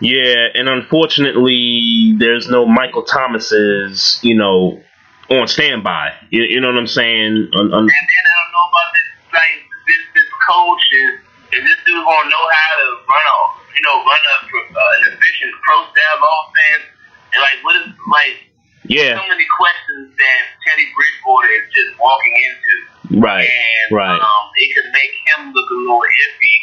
Yeah, 0.00 0.52
and 0.52 0.68
unfortunately, 0.68 2.14
there's 2.18 2.48
no 2.48 2.66
Michael 2.66 3.04
Thomas's, 3.04 4.20
you 4.22 4.34
know, 4.36 4.82
on 5.30 5.48
standby. 5.48 6.12
You, 6.30 6.44
you 6.44 6.60
know 6.60 6.68
what 6.68 6.76
I'm 6.76 6.86
saying? 6.86 7.48
Un, 7.54 7.72
un, 7.72 7.80
And 7.80 7.88
then 7.88 8.24
I 8.28 8.34
don't 8.44 8.52
know 8.52 8.66
about 8.68 8.90
this 8.92 9.08
like 9.32 9.58
this 9.88 10.02
this 10.12 10.30
coach 10.44 10.84
is 10.92 11.12
is 11.56 11.62
this 11.64 11.78
dude 11.86 12.04
gonna 12.04 12.28
know 12.28 12.44
how 12.52 12.72
to 12.76 12.86
run 13.08 13.24
a 13.24 13.63
you 13.74 13.82
know 13.82 13.96
run 14.06 14.22
a 14.22 14.36
uh, 14.46 14.96
an 14.96 15.02
efficient 15.14 15.52
pro 15.62 15.76
style 15.90 16.20
offense 16.22 16.86
and 17.34 17.40
like 17.42 17.58
what 17.66 17.74
is 17.82 17.90
like 18.10 18.38
yeah, 18.84 19.16
so 19.16 19.24
many 19.24 19.48
questions 19.48 20.12
that 20.12 20.42
Teddy 20.60 20.92
Bridgewater 20.92 21.48
is 21.56 21.66
just 21.72 21.96
walking 21.96 22.36
into. 22.36 23.20
right, 23.24 23.48
and 23.48 23.88
right. 23.96 24.20
um, 24.20 24.44
it 24.60 24.68
could 24.76 24.92
make 24.92 25.14
him 25.24 25.56
look 25.56 25.68
a 25.72 25.78
little 25.80 26.04
iffy, 26.04 26.56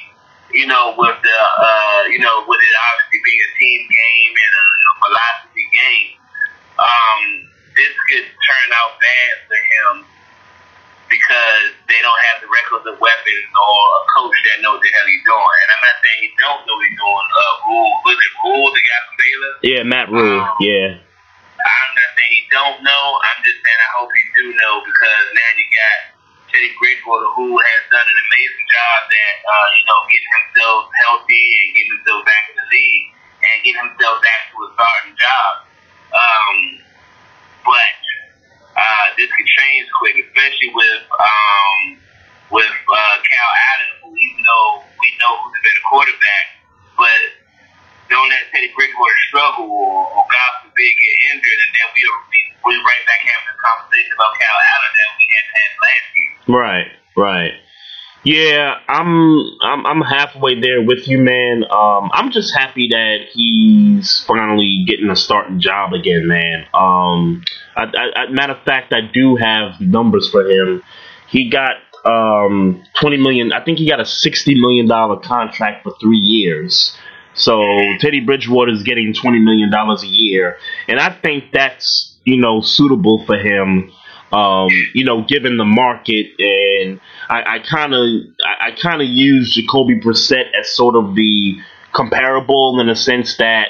you 0.53 0.69
know, 0.69 0.93
with 1.01 1.17
the 1.17 1.39
uh, 1.57 2.01
you 2.13 2.21
know, 2.21 2.45
with 2.45 2.61
it 2.61 2.75
obviously 2.77 3.19
being 3.25 3.41
a 3.41 3.51
team 3.57 3.81
game 3.89 4.33
and 4.37 4.53
a, 4.53 4.65
a 4.69 4.93
philosophy 5.01 5.65
game. 5.73 6.09
Um, 6.77 7.21
this 7.73 7.93
could 8.13 8.27
turn 8.29 8.67
out 8.69 9.01
bad 9.01 9.33
for 9.49 9.57
him 9.57 9.93
because 11.11 11.75
they 11.91 11.99
don't 11.99 12.21
have 12.31 12.39
the 12.39 12.47
requisite 12.47 12.95
weapons 12.95 13.47
or 13.51 13.79
a 13.83 14.01
coach 14.15 14.37
that 14.47 14.63
knows 14.63 14.79
the 14.79 14.89
hell 14.95 15.07
he's 15.11 15.25
doing. 15.27 15.55
And 15.59 15.69
I'm 15.75 15.83
not 15.83 15.97
saying 15.99 16.19
he 16.23 16.31
don't 16.39 16.61
know 16.63 16.75
what 16.79 16.87
he's 16.87 16.95
doing. 16.95 17.27
Uh, 17.27 17.53
Rhule, 17.67 17.91
was 18.07 18.17
it 18.17 18.33
Rhule, 18.39 18.69
the 18.71 18.83
guy 18.87 18.99
from 19.03 19.15
Baylor? 19.19 19.53
Yeah, 19.67 19.81
Matt 19.83 20.07
Rhule. 20.07 20.41
Yeah, 20.63 20.95
I'm 20.95 21.91
not 21.99 22.09
saying 22.15 22.33
he 22.33 22.43
don't 22.47 22.79
know. 22.79 23.03
I'm 23.27 23.39
just 23.43 23.59
saying 23.59 23.81
I 23.83 23.91
hope 23.99 24.09
he 24.15 24.23
do 24.39 24.45
know 24.55 24.73
because 24.87 25.25
now 25.35 25.49
you 25.59 25.67
got 25.67 25.97
Teddy 26.47 26.71
Bridgewater 26.79 27.29
who 27.35 27.59
has 27.59 27.81
done 27.91 28.07
an 28.07 28.17
amazing 28.17 28.67
job 28.71 28.99
at 29.11 29.35
uh, 29.43 29.67
you 29.75 29.83
know 29.85 29.99
getting 30.07 30.33
himself 30.39 30.79
healthy 31.03 31.43
and 31.43 31.67
getting 31.75 31.93
himself 31.99 32.21
back 32.23 32.43
in 32.49 32.55
the 32.55 32.67
league 32.71 33.05
and 33.43 33.55
getting 33.67 33.83
himself 33.83 34.15
back 34.23 34.41
to 34.51 34.55
a 34.63 34.67
starting 34.79 35.15
job. 35.19 35.51
Um, 36.11 36.55
but 37.67 37.91
uh, 38.75 39.05
this 39.17 39.29
could 39.31 39.49
change 39.59 39.87
quick, 39.99 40.15
especially 40.19 40.71
with 40.73 41.03
um, 41.11 41.79
with 42.51 42.71
uh, 42.71 43.15
Kyle 43.23 43.53
Allen, 43.71 43.91
who 44.03 44.09
even 44.15 44.41
though 44.43 44.91
we 44.99 45.07
know 45.19 45.33
who's 45.43 45.53
the 45.55 45.63
better 45.63 45.83
quarterback, 45.87 46.45
but 46.95 47.21
don't 48.11 48.27
let 48.27 48.43
Teddy 48.51 48.71
Bridgewater 48.75 49.19
struggle 49.31 49.71
or, 49.71 49.99
or 50.11 50.23
God 50.27 50.51
forbid 50.67 50.91
get 50.91 51.15
injured, 51.31 51.59
and 51.63 51.71
then 51.75 51.87
we 51.95 52.01
are 52.03 52.19
we, 52.67 52.75
right 52.83 53.03
back 53.07 53.21
having 53.23 53.47
this 53.47 53.59
conversation 53.59 54.11
about 54.13 54.31
Kyle 54.35 54.61
Allen 54.61 54.91
that 54.93 55.09
we 55.15 55.25
had 55.31 55.47
had 55.51 55.71
last 55.79 56.07
year. 56.13 56.31
right, 56.51 56.89
right. 57.15 57.53
Yeah, 58.23 58.75
I'm 58.87 59.57
I'm 59.61 59.85
I'm 59.85 60.01
halfway 60.01 60.59
there 60.59 60.81
with 60.81 61.07
you, 61.07 61.17
man. 61.17 61.63
Um, 61.63 62.11
I'm 62.13 62.31
just 62.31 62.53
happy 62.55 62.89
that 62.91 63.17
he's 63.33 64.23
finally 64.27 64.85
getting 64.87 65.09
a 65.09 65.15
starting 65.15 65.59
job 65.59 65.93
again, 65.93 66.27
man. 66.27 66.65
Um, 66.73 67.43
I, 67.75 67.83
I, 67.85 68.19
I, 68.21 68.27
matter 68.29 68.53
of 68.53 68.63
fact, 68.63 68.93
I 68.93 69.01
do 69.01 69.37
have 69.37 69.81
numbers 69.81 70.29
for 70.29 70.47
him. 70.47 70.83
He 71.29 71.49
got 71.49 71.77
um 72.05 72.83
20 72.99 73.17
million. 73.17 73.51
I 73.53 73.63
think 73.63 73.79
he 73.79 73.89
got 73.89 73.99
a 73.99 74.05
60 74.05 74.53
million 74.59 74.87
dollar 74.87 75.19
contract 75.19 75.83
for 75.83 75.93
three 75.99 76.17
years. 76.19 76.95
So 77.33 77.63
Teddy 77.99 78.19
Bridgewater 78.19 78.71
is 78.71 78.83
getting 78.83 79.13
20 79.13 79.39
million 79.39 79.71
dollars 79.71 80.03
a 80.03 80.07
year, 80.07 80.57
and 80.87 80.99
I 80.99 81.09
think 81.09 81.45
that's 81.53 82.15
you 82.23 82.37
know 82.37 82.61
suitable 82.61 83.25
for 83.25 83.37
him. 83.37 83.91
Um, 84.31 84.69
you 84.93 85.03
know, 85.03 85.25
given 85.27 85.57
the 85.57 85.65
market, 85.65 86.27
and 86.39 87.01
I 87.29 87.59
kind 87.59 87.93
of 87.93 88.07
I, 88.45 88.71
kind 88.71 89.01
of 89.01 89.07
use 89.07 89.53
Jacoby 89.53 89.99
Brissett 89.99 90.51
as 90.57 90.69
sort 90.69 90.95
of 90.95 91.15
the 91.15 91.57
comparable 91.93 92.79
in 92.79 92.87
the 92.87 92.95
sense 92.95 93.37
that 93.37 93.67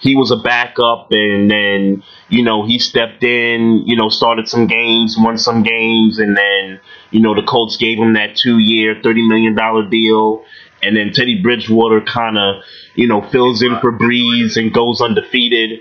he 0.00 0.16
was 0.16 0.30
a 0.30 0.36
backup, 0.36 1.08
and 1.10 1.50
then 1.50 2.02
you 2.28 2.42
know 2.42 2.66
he 2.66 2.78
stepped 2.78 3.22
in, 3.22 3.84
you 3.86 3.96
know, 3.96 4.08
started 4.08 4.48
some 4.48 4.66
games, 4.66 5.16
won 5.18 5.38
some 5.38 5.62
games, 5.62 6.18
and 6.18 6.36
then 6.36 6.80
you 7.10 7.20
know 7.20 7.34
the 7.34 7.42
Colts 7.42 7.76
gave 7.76 7.98
him 7.98 8.14
that 8.14 8.36
two-year, 8.36 9.00
thirty 9.02 9.26
million 9.26 9.54
dollar 9.54 9.88
deal, 9.88 10.44
and 10.82 10.96
then 10.96 11.12
Teddy 11.12 11.42
Bridgewater 11.42 12.00
kind 12.00 12.38
of 12.38 12.64
you 12.94 13.06
know 13.06 13.22
fills 13.30 13.62
in 13.62 13.78
for 13.80 13.92
Brees 13.92 14.56
and 14.56 14.72
goes 14.72 15.00
undefeated. 15.00 15.80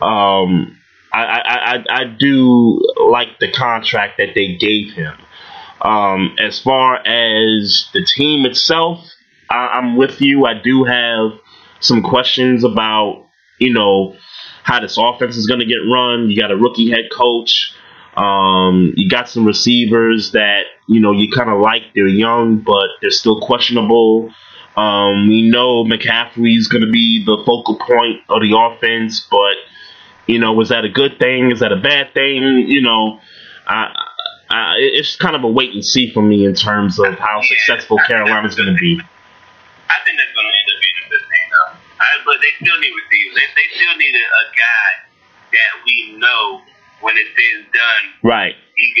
Um, 0.00 0.78
I, 1.12 1.24
I, 1.24 1.84
I, 1.90 2.04
do 2.04 2.80
like 2.96 3.38
the 3.38 3.50
contract 3.52 4.18
that 4.18 4.30
they 4.34 4.56
gave 4.56 4.92
him. 4.94 5.14
Um, 5.82 6.36
as 6.38 6.58
far 6.60 6.96
as 6.96 7.88
the 7.92 8.04
team 8.04 8.46
itself, 8.46 9.04
I, 9.50 9.78
I'm 9.78 9.96
with 9.96 10.20
you. 10.20 10.46
I 10.46 10.54
do 10.54 10.84
have 10.84 11.38
some 11.80 12.02
questions 12.02 12.64
about 12.64 13.26
you 13.58 13.72
know 13.72 14.16
how 14.62 14.80
this 14.80 14.96
offense 14.98 15.36
is 15.36 15.46
going 15.46 15.60
to 15.60 15.66
get 15.66 15.78
run. 15.78 16.30
You 16.30 16.40
got 16.40 16.50
a 16.50 16.56
rookie 16.56 16.90
head 16.90 17.10
coach. 17.12 17.74
Um, 18.16 18.92
you 18.96 19.08
got 19.08 19.28
some 19.28 19.46
receivers 19.46 20.32
that 20.32 20.62
you 20.88 21.00
know 21.00 21.12
you 21.12 21.30
kind 21.30 21.50
of 21.50 21.60
like. 21.60 21.82
They're 21.94 22.08
young, 22.08 22.58
but 22.58 22.88
they're 23.00 23.10
still 23.10 23.40
questionable. 23.40 24.32
Um, 24.76 25.28
we 25.28 25.50
know 25.50 25.84
McCaffrey 25.84 26.56
is 26.56 26.68
going 26.68 26.84
to 26.84 26.90
be 26.90 27.22
the 27.24 27.42
focal 27.44 27.78
point 27.78 28.20
of 28.30 28.40
the 28.40 28.56
offense, 28.56 29.26
but 29.30 29.56
you 30.26 30.38
know, 30.38 30.52
was 30.52 30.68
that 30.70 30.84
a 30.84 30.88
good 30.88 31.18
thing? 31.18 31.50
Is 31.50 31.60
that 31.60 31.72
a 31.72 31.76
bad 31.80 32.14
thing? 32.14 32.42
You 32.68 32.82
know, 32.82 33.20
I, 33.66 33.94
I, 34.50 34.74
it's 34.78 35.16
kind 35.16 35.34
of 35.36 35.44
a 35.44 35.48
wait 35.48 35.72
and 35.72 35.84
see 35.84 36.12
for 36.12 36.22
me 36.22 36.44
in 36.44 36.54
terms 36.54 36.98
of 36.98 37.18
how 37.18 37.40
Yeah, 37.40 37.48
successful 37.48 37.98
I 37.98 38.06
think 38.06 38.08
Carolina's 38.18 38.54
going 38.54 38.72
to 38.72 38.78
be. 38.78 39.00
I 39.00 39.96
think 40.04 40.16
that's 40.18 40.34
going 40.34 40.46
to 40.46 40.54
end 40.54 40.68
up 40.70 40.80
being 40.80 40.98
a 41.04 41.08
good 41.10 41.24
thing, 41.28 41.46
though. 41.50 41.72
I, 42.00 42.06
but 42.24 42.36
they 42.40 42.52
still 42.64 42.78
need 42.80 42.92
receivers. 42.92 43.34
They, 43.34 43.46
they 43.56 43.68
still 43.76 43.96
need 43.96 44.14
a, 44.14 44.26
a 44.26 44.44
guy 44.56 44.88
that 45.52 45.72
we 45.86 46.16
know 46.18 46.62
when 47.00 47.14
it's 47.16 47.32
done, 47.72 48.04
Right. 48.22 48.54
he 48.76 48.94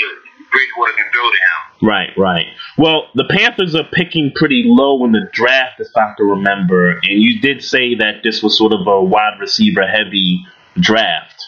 Bridgewater 0.50 0.92
can 0.92 1.06
throw 1.12 1.28
him. 1.28 1.88
Right, 1.88 2.10
right. 2.16 2.46
Well, 2.76 3.08
the 3.14 3.24
Panthers 3.24 3.74
are 3.74 3.84
picking 3.92 4.32
pretty 4.34 4.64
low 4.66 5.04
in 5.04 5.12
the 5.12 5.28
draft, 5.32 5.80
if 5.80 5.88
I 5.96 6.12
can 6.16 6.26
remember. 6.26 6.92
And 6.92 7.22
you 7.22 7.40
did 7.40 7.62
say 7.64 7.94
that 7.96 8.22
this 8.22 8.42
was 8.42 8.58
sort 8.58 8.72
of 8.72 8.86
a 8.86 9.02
wide 9.02 9.38
receiver 9.40 9.86
heavy 9.86 10.44
draft. 10.80 11.42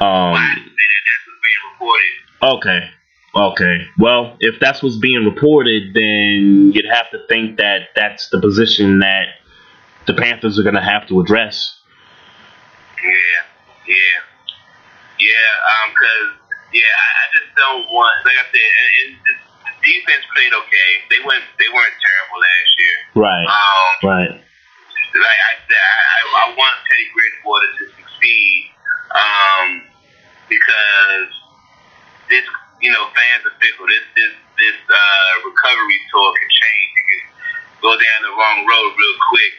Um, 0.00 0.32
Why? 0.32 0.54
That's 0.56 1.22
what's 1.26 1.40
being 1.42 1.62
reported. 1.72 2.12
okay, 2.42 2.90
okay. 3.34 3.76
Well, 3.98 4.36
if 4.40 4.54
that's 4.60 4.82
what's 4.82 4.96
being 4.98 5.24
reported, 5.24 5.94
then 5.94 6.72
you'd 6.74 6.88
have 6.90 7.10
to 7.10 7.18
think 7.28 7.58
that 7.58 7.88
that's 7.94 8.28
the 8.30 8.40
position 8.40 9.00
that 9.00 9.26
the 10.06 10.14
Panthers 10.14 10.58
are 10.58 10.62
going 10.62 10.74
to 10.74 10.82
have 10.82 11.06
to 11.08 11.20
address. 11.20 11.76
Yeah, 13.04 13.12
yeah, 13.88 14.18
yeah. 15.20 15.50
Um, 15.68 15.88
cause 15.96 16.28
yeah, 16.72 16.84
I, 16.84 17.08
I 17.20 17.24
just 17.36 17.50
don't 17.56 17.84
want. 17.92 18.12
Like 18.24 18.36
I 18.40 18.46
said, 18.52 18.60
and, 18.60 18.90
and 19.00 19.08
the, 19.24 19.32
the 19.68 19.72
defense 19.84 20.24
played 20.36 20.52
okay. 20.52 20.90
They 21.08 21.20
went. 21.24 21.44
They 21.60 21.68
weren't 21.72 21.96
terrible 21.96 22.38
last 22.40 22.72
year. 22.80 22.96
Right, 23.20 23.46
Um, 23.48 23.92
right. 24.08 24.32
like 24.36 25.40
I 25.48 25.52
said, 25.68 25.80
I, 25.80 26.18
I 26.44 26.56
want 26.56 26.74
Teddy 26.88 27.08
Bridgewater 27.12 27.68
to 27.80 27.84
succeed. 28.20 28.70
Um, 29.10 29.82
because 30.48 31.30
this, 32.28 32.44
you 32.80 32.92
know, 32.92 33.04
fans 33.16 33.42
are 33.48 33.56
fickle. 33.58 33.86
This, 33.88 34.04
this, 34.14 34.32
this 34.58 34.78
uh, 34.86 35.32
recovery 35.48 35.98
tour 36.12 36.30
can 36.38 36.50
change. 36.50 36.90
It 36.94 37.06
can 37.10 37.22
go 37.82 37.92
down 37.96 38.18
the 38.22 38.34
wrong 38.36 38.58
road 38.68 38.90
real 38.94 39.18
quick 39.32 39.52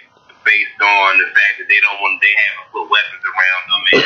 based 0.45 0.79
on 0.81 1.17
the 1.19 1.27
fact 1.35 1.53
that 1.59 1.67
they 1.67 1.79
don't 1.83 1.99
want, 2.01 2.21
they 2.21 2.33
haven't 2.33 2.67
put 2.73 2.85
weapons 2.89 3.23
around 3.29 3.63
them, 3.69 3.81
and 3.91 4.01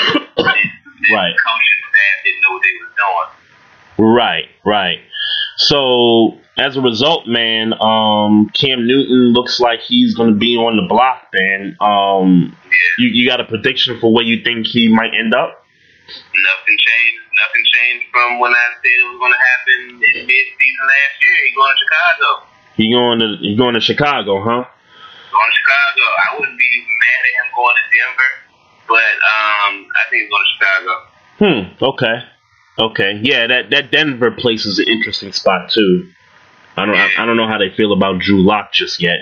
the 1.00 1.14
Right. 1.16 1.36
coaching 1.38 1.82
staff 1.86 2.16
didn't 2.26 2.42
know 2.42 2.52
what 2.52 2.64
they 2.66 2.76
was 2.82 2.92
doing. 2.98 3.30
Right, 3.98 4.48
right. 4.66 5.00
So 5.58 6.38
as 6.58 6.78
a 6.78 6.82
result, 6.82 7.28
man, 7.28 7.74
um, 7.74 8.50
Cam 8.54 8.88
Newton 8.88 9.34
looks 9.34 9.60
like 9.60 9.80
he's 9.82 10.16
going 10.16 10.34
to 10.34 10.40
be 10.40 10.56
on 10.56 10.76
the 10.78 10.88
block. 10.88 11.32
Then, 11.32 11.78
um, 11.82 12.56
you, 12.98 13.10
you 13.10 13.28
got 13.28 13.42
a 13.42 13.46
prediction 13.46 14.00
for 14.00 14.14
where 14.14 14.24
you 14.24 14.44
think 14.44 14.68
he 14.68 14.88
might 14.88 15.14
end 15.14 15.34
up? 15.34 15.66
nothing 16.06 16.78
changed. 16.78 17.22
Nothing 17.34 17.66
changed 17.66 18.06
from 18.12 18.40
when 18.40 18.54
I 18.54 18.66
said 18.80 18.94
it 18.94 19.08
was 19.10 19.20
going 19.20 19.34
to 19.34 19.42
happen 19.42 19.78
in 20.00 20.16
mid-season 20.24 20.86
last 20.86 21.16
year. 21.20 21.38
He 21.44 21.52
going 21.56 21.74
to 21.74 21.82
Chicago. 21.82 22.28
He 22.76 22.86
going 22.92 23.20
to 23.20 23.30
he 23.42 23.56
going 23.56 23.76
to 23.76 23.84
Chicago, 23.84 24.40
huh? 24.44 24.64
going 24.64 25.52
to 25.52 25.58
Chicago. 25.58 26.06
I 26.16 26.28
wouldn't 26.40 26.60
be 26.60 26.72
mad 26.80 27.22
at 27.26 27.34
him 27.36 27.48
going 27.56 27.76
to 27.76 27.86
Denver, 27.92 28.32
but 28.88 29.16
um, 29.20 29.74
I 29.84 30.04
think 30.08 30.20
he's 30.24 30.32
going 30.32 30.46
to 30.46 30.52
Chicago. 30.56 30.94
Hmm. 31.36 31.62
Okay. 31.84 32.16
Okay. 32.78 33.20
Yeah. 33.24 33.48
That 33.48 33.70
that 33.72 33.92
Denver 33.92 34.32
place 34.32 34.66
is 34.66 34.80
an 34.80 34.88
interesting 34.88 35.32
spot 35.32 35.70
too. 35.72 36.10
I 36.78 36.86
don't 36.86 36.96
I, 36.96 37.10
I 37.20 37.26
don't 37.26 37.38
know 37.38 37.48
how 37.48 37.58
they 37.58 37.70
feel 37.76 37.94
about 37.94 38.20
Drew 38.20 38.44
Lock 38.46 38.74
just 38.74 39.02
yet. 39.02 39.16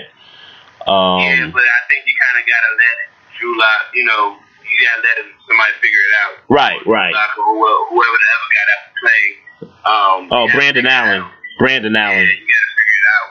yeah, 0.86 0.90
Um. 0.90 1.50
but 1.52 1.62
I 1.62 1.80
think 1.88 2.02
you 2.06 2.14
kind 2.18 2.36
of 2.42 2.44
got 2.50 2.62
to 2.66 2.72
let 2.74 2.96
Drew 3.38 3.58
Lock, 3.58 3.82
you 3.94 4.04
know, 4.04 4.36
you 4.66 4.76
got 4.84 4.96
to 4.98 5.02
let 5.06 5.16
him, 5.24 5.30
somebody 5.46 5.72
figure 5.80 6.02
it 6.02 6.14
out. 6.26 6.32
Right. 6.50 6.80
Right. 6.86 7.14
Lock 7.14 7.38
or 7.38 7.54
whoever, 7.54 7.82
whoever 7.94 8.18
the 8.18 8.28
ever 8.34 8.48
got 8.58 8.66
out 8.74 8.82
to 8.84 8.92
play. 9.00 9.22
Um, 9.84 10.20
Oh, 10.34 10.42
you 10.42 10.46
gotta 10.48 10.58
Brandon 10.58 10.86
Allen. 10.86 11.22
Brandon 11.58 11.94
Yeah, 11.94 12.02
Allen. 12.10 12.26
you 12.26 12.42
got 12.50 12.62
to 12.66 12.72
figure 12.74 12.98
it 12.98 13.08
out. 13.14 13.28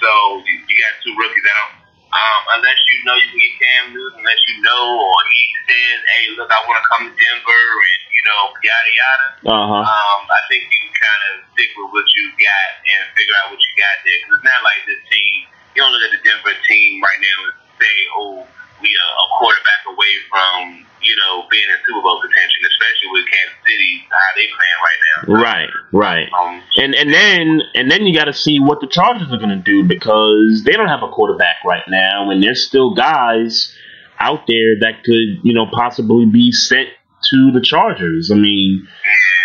So 0.00 0.10
you, 0.48 0.54
you 0.64 0.76
got 0.80 0.92
two 1.04 1.12
rookies 1.20 1.44
out. 1.44 1.68
Um, 2.08 2.42
unless 2.56 2.80
you 2.88 3.04
know 3.04 3.16
you 3.20 3.28
can 3.28 3.36
get 3.36 3.54
Cam 3.60 3.84
Newton, 3.92 4.24
unless 4.24 4.40
you 4.48 4.56
know 4.64 4.96
or 4.96 5.20
he 5.28 5.44
says, 5.68 5.98
hey, 6.08 6.24
look, 6.40 6.48
I 6.48 6.58
want 6.64 6.80
to 6.80 6.86
come 6.88 7.02
to 7.04 7.12
Denver 7.12 7.68
and, 7.84 8.00
you 8.08 8.22
know, 8.24 8.42
yada, 8.64 8.92
yada. 8.96 9.28
Uh 9.44 9.66
huh. 9.68 9.84
Um, 9.84 10.20
I 10.24 10.40
think 10.48 10.64
you 10.72 10.78
can 10.88 10.94
kind 10.96 11.22
of 11.28 11.32
stick 11.52 11.68
with 11.76 11.92
what 11.92 12.08
you 12.16 12.24
got 12.40 12.70
and 12.88 13.02
figure 13.12 13.36
out 13.44 13.52
what 13.52 13.60
you 13.60 13.72
got 13.76 13.96
there. 14.08 14.16
Because 14.24 14.40
it's 14.40 14.48
not 14.48 14.60
like 14.64 14.80
this 14.88 15.02
team. 15.12 15.36
You 15.76 15.84
don't 15.84 15.92
look 15.92 16.04
at 16.08 16.12
the 16.16 16.22
Denver 16.24 16.56
team 16.64 17.04
right 17.04 17.20
now 17.20 17.38
and 17.44 17.54
say, 17.76 17.96
"Oh, 18.16 18.48
we 18.80 18.88
are 18.88 19.12
a 19.14 19.26
quarterback 19.38 19.82
away 19.88 20.12
from 20.30 20.86
you 21.02 21.14
know 21.16 21.46
being 21.50 21.64
in 21.68 21.78
Super 21.86 22.02
Bowl 22.02 22.20
contention," 22.20 22.60
especially 22.66 23.08
with 23.12 23.24
Kansas 23.26 23.58
City 23.66 23.92
how 24.10 24.30
they 24.36 24.46
playing 24.46 24.80
right 24.82 25.00
now. 25.06 25.16
So, 25.26 25.32
Right. 25.42 25.70
Right. 25.92 26.28
Um, 26.32 26.62
And 26.76 26.94
and 26.94 27.12
then 27.12 27.62
and 27.74 27.90
then 27.90 28.06
you 28.06 28.14
got 28.14 28.26
to 28.26 28.32
see 28.34 28.58
what 28.60 28.80
the 28.80 28.86
Chargers 28.86 29.32
are 29.32 29.38
going 29.38 29.50
to 29.50 29.56
do 29.64 29.84
because 29.84 30.62
they 30.64 30.72
don't 30.72 30.88
have 30.88 31.02
a 31.02 31.08
quarterback 31.08 31.56
right 31.64 31.84
now, 31.88 32.30
and 32.30 32.42
there's 32.42 32.66
still 32.66 32.94
guys 32.94 33.74
out 34.20 34.46
there 34.46 34.78
that 34.80 35.04
could 35.04 35.42
you 35.42 35.54
know 35.54 35.66
possibly 35.72 36.26
be 36.26 36.52
sent 36.52 36.88
to 37.30 37.50
the 37.52 37.60
Chargers. 37.60 38.30
I 38.30 38.36
mean, 38.36 38.86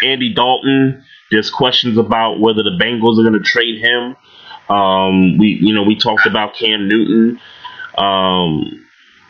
Andy 0.04 0.34
Dalton. 0.34 1.04
There's 1.32 1.50
questions 1.50 1.98
about 1.98 2.40
whether 2.40 2.62
the 2.62 2.78
Bengals 2.80 3.18
are 3.18 3.28
going 3.28 3.34
to 3.34 3.40
trade 3.40 3.80
him. 3.82 4.16
Um, 4.70 5.38
we 5.40 5.58
you 5.62 5.74
know 5.74 5.84
we 5.84 5.96
talked 5.98 6.28
about 6.28 6.56
Cam 6.56 6.88
Newton. 6.88 7.40
Um, 7.98 8.83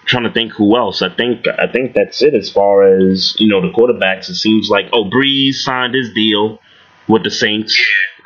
trying 0.06 0.24
to 0.24 0.32
think 0.32 0.54
who 0.54 0.78
else. 0.78 1.02
I 1.02 1.10
think 1.10 1.46
I 1.48 1.72
think 1.72 1.94
that's 1.94 2.22
it 2.22 2.34
as 2.34 2.52
far 2.52 2.84
as 2.84 3.36
you 3.40 3.48
know 3.48 3.62
the 3.62 3.74
quarterbacks. 3.74 4.30
It 4.30 4.36
seems 4.36 4.70
like 4.70 4.86
oh 4.94 5.06
Brees 5.06 5.56
signed 5.56 5.96
his 5.96 6.14
deal 6.14 6.60
with 7.08 7.24
the 7.24 7.32
Saints. 7.32 7.78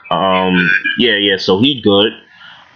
Um, 0.09 0.69
yeah, 0.99 1.17
yeah. 1.17 1.37
So 1.37 1.59
he 1.59 1.81
good. 1.81 2.13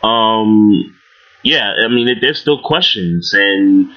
Um, 0.03 0.97
yeah. 1.43 1.71
I 1.83 1.87
mean, 1.87 2.19
there's 2.21 2.39
still 2.39 2.61
questions, 2.61 3.33
and 3.33 3.91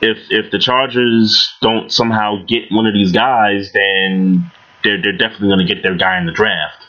if 0.00 0.18
if 0.30 0.50
the 0.50 0.58
Chargers 0.58 1.54
don't 1.60 1.90
somehow 1.92 2.44
get 2.46 2.70
one 2.70 2.86
of 2.86 2.94
these 2.94 3.12
guys, 3.12 3.72
then 3.72 4.50
they're 4.84 5.00
they're 5.00 5.16
definitely 5.16 5.48
going 5.48 5.66
to 5.66 5.74
get 5.74 5.82
their 5.82 5.96
guy 5.96 6.18
in 6.18 6.26
the 6.26 6.32
draft. 6.32 6.84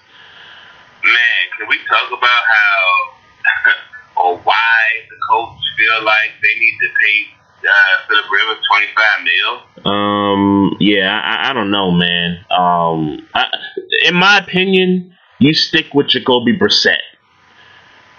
man, 1.03 1.57
can 1.57 1.68
we 1.68 1.78
talk 1.90 2.07
about 2.07 2.44
how 2.48 3.19
or 4.20 4.38
why 4.40 4.80
the 5.10 5.16
coach 5.30 5.60
feel 5.78 6.04
like 6.04 6.32
they 6.41 6.60
need 6.60 6.78
to 6.82 6.88
pay 6.88 7.68
uh, 7.68 8.08
Philip 8.08 8.26
Rivers 8.32 8.64
twenty 8.70 8.88
five 8.96 9.24
mil? 9.24 9.91
Um, 9.91 10.78
yeah, 10.80 11.20
I, 11.20 11.50
I 11.50 11.54
don't 11.54 11.72
know, 11.72 11.91
man. 11.91 12.46
Um, 12.52 13.28
I, 13.34 13.46
in 14.06 14.16
my 14.16 14.38
opinion, 14.40 15.16
you 15.40 15.54
stick 15.54 15.94
with 15.94 16.08
Jacoby 16.08 16.58
Brissett 16.58 16.98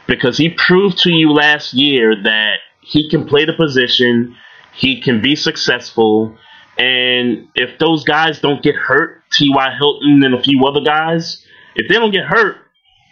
because 0.07 0.37
he 0.37 0.51
proved 0.51 0.99
to 0.99 1.11
you 1.11 1.33
last 1.33 1.73
year 1.75 2.15
that 2.23 2.59
he 2.81 3.09
can 3.09 3.27
play 3.27 3.45
the 3.45 3.53
position, 3.53 4.37
he 4.73 5.01
can 5.01 5.21
be 5.21 5.37
successful, 5.37 6.37
and 6.79 7.49
if 7.55 7.79
those 7.79 8.05
guys 8.05 8.41
don't 8.41 8.63
get 8.63 8.75
hurt, 8.75 9.23
T.Y. 9.33 9.77
Hilton 9.79 10.23
and 10.25 10.35
a 10.35 10.43
few 10.43 10.65
other 10.67 10.81
guys, 10.81 11.45
if 11.75 11.89
they 11.89 11.95
don't 11.95 12.11
get 12.11 12.25
hurt, 12.25 12.57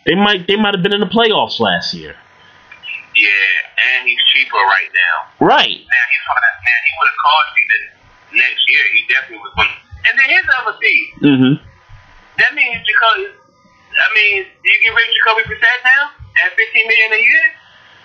they 0.07 0.15
might 0.15 0.47
they 0.49 0.57
might 0.57 0.75
have 0.75 0.83
been 0.83 0.95
in 0.95 1.01
the 1.01 1.07
playoffs 1.07 1.61
last 1.61 1.95
year. 1.95 2.17
Yeah, 4.59 4.67
and 4.67 4.67
he's 4.67 4.67
cheaper 4.67 4.67
right 4.67 4.93
now. 4.93 5.15
Right. 5.39 5.79
Now 5.79 6.05
he's 6.11 6.25
now 6.27 6.79
he 6.83 6.93
would 6.99 7.09
have 7.09 7.21
cost 7.23 7.51
you 7.55 7.65
the 7.69 7.81
next 8.43 8.63
year. 8.67 8.83
He 8.91 9.01
definitely 9.07 9.43
was 9.43 9.55
going. 9.55 9.75
And 10.09 10.15
then 10.19 10.27
here's 10.31 10.47
the 10.47 10.57
other 10.63 10.77
thing. 10.79 11.03
Mm-hmm. 11.23 11.55
That 12.39 12.53
means 12.55 12.79
Jacoby. 12.87 13.35
I 13.99 14.09
mean, 14.15 14.47
do 14.47 14.67
you 14.71 14.79
get 14.83 14.93
rid 14.95 15.07
of 15.09 15.15
Jacoby 15.15 15.43
Brissett 15.51 15.81
now 15.85 16.03
at 16.47 16.55
15 16.55 16.87
million 16.87 17.11
a 17.13 17.23
year 17.23 17.45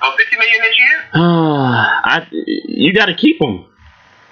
or 0.01 0.09
50 0.17 0.37
million 0.37 0.59
this 0.61 0.77
year? 0.79 0.97
I 1.13 2.27
you 2.31 2.93
got 2.93 3.07
to 3.07 3.15
keep 3.15 3.41
him 3.41 3.65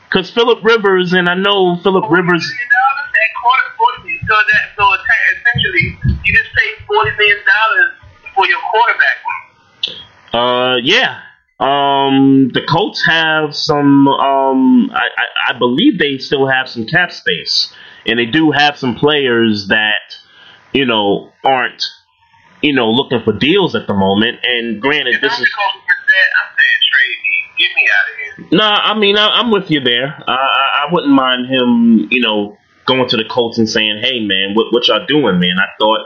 because 0.09 0.29
Philip 0.31 0.63
Rivers 0.63 1.13
and 1.13 1.29
I 1.29 1.35
know 1.35 1.77
Philip 1.83 2.09
Rivers. 2.09 2.43
At 2.43 3.31
quarter 3.37 3.69
40. 4.01 4.19
So 4.27 4.33
that 4.33 4.63
so 4.77 4.85
essentially 5.37 5.97
you 6.23 6.33
just 6.33 6.49
paid 6.55 6.85
40 6.87 7.17
million 7.17 7.37
dollars 7.45 7.91
for 8.33 8.47
your 8.47 8.59
quarterback. 8.71 9.17
Uh, 10.33 10.75
yeah. 10.81 11.21
Um, 11.61 12.49
the 12.53 12.61
Colts 12.67 13.05
have 13.05 13.55
some. 13.55 14.07
Um, 14.07 14.89
I, 14.91 15.05
I 15.15 15.53
I 15.53 15.57
believe 15.59 15.99
they 15.99 16.17
still 16.17 16.47
have 16.47 16.67
some 16.67 16.87
cap 16.87 17.11
space, 17.11 17.71
and 18.07 18.17
they 18.17 18.25
do 18.25 18.49
have 18.51 18.77
some 18.77 18.95
players 18.95 19.67
that 19.67 20.15
you 20.73 20.85
know 20.87 21.31
aren't 21.45 21.83
you 22.63 22.73
know 22.73 22.89
looking 22.89 23.21
for 23.23 23.33
deals 23.33 23.75
at 23.75 23.85
the 23.85 23.93
moment. 23.93 24.39
And 24.43 24.81
granted, 24.81 25.15
If 25.15 25.21
this 25.21 25.33
I'm 25.33 25.43
is 25.43 25.49
Jacoby 25.49 25.85
Brissett, 25.85 26.29
I'm 26.41 26.49
saying 26.57 26.81
trade 26.91 27.17
me. 27.23 27.37
get 27.59 27.75
me 27.75 27.89
out 27.93 28.09
of 28.09 28.49
here. 28.49 28.57
No, 28.57 28.63
I 28.65 28.97
mean 28.97 29.17
I, 29.17 29.27
I'm 29.27 29.51
with 29.51 29.69
you 29.69 29.81
there. 29.81 30.15
I, 30.27 30.31
I 30.33 30.85
I 30.87 30.93
wouldn't 30.93 31.13
mind 31.13 31.45
him, 31.45 32.07
you 32.09 32.21
know, 32.21 32.57
going 32.87 33.07
to 33.07 33.17
the 33.17 33.25
Colts 33.29 33.59
and 33.59 33.69
saying, 33.69 34.01
"Hey, 34.03 34.19
man, 34.25 34.55
what 34.55 34.73
what 34.73 34.87
y'all 34.87 35.05
doing, 35.05 35.39
man? 35.39 35.57
I 35.59 35.67
thought 35.79 35.99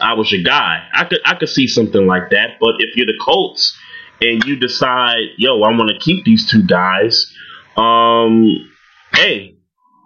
I 0.00 0.14
was 0.14 0.30
your 0.30 0.44
guy." 0.44 0.86
I 0.94 1.04
could 1.04 1.18
I 1.24 1.34
could 1.34 1.48
see 1.48 1.66
something 1.66 2.06
like 2.06 2.30
that. 2.30 2.58
But 2.60 2.76
if 2.78 2.94
you're 2.94 3.06
the 3.06 3.18
Colts 3.20 3.76
and 4.20 4.44
you 4.44 4.56
decide, 4.56 5.34
"Yo, 5.38 5.62
I 5.62 5.70
want 5.70 5.90
to 5.90 5.98
keep 5.98 6.24
these 6.24 6.48
two 6.50 6.62
guys," 6.62 7.32
um, 7.76 8.46
hey, 9.14 9.56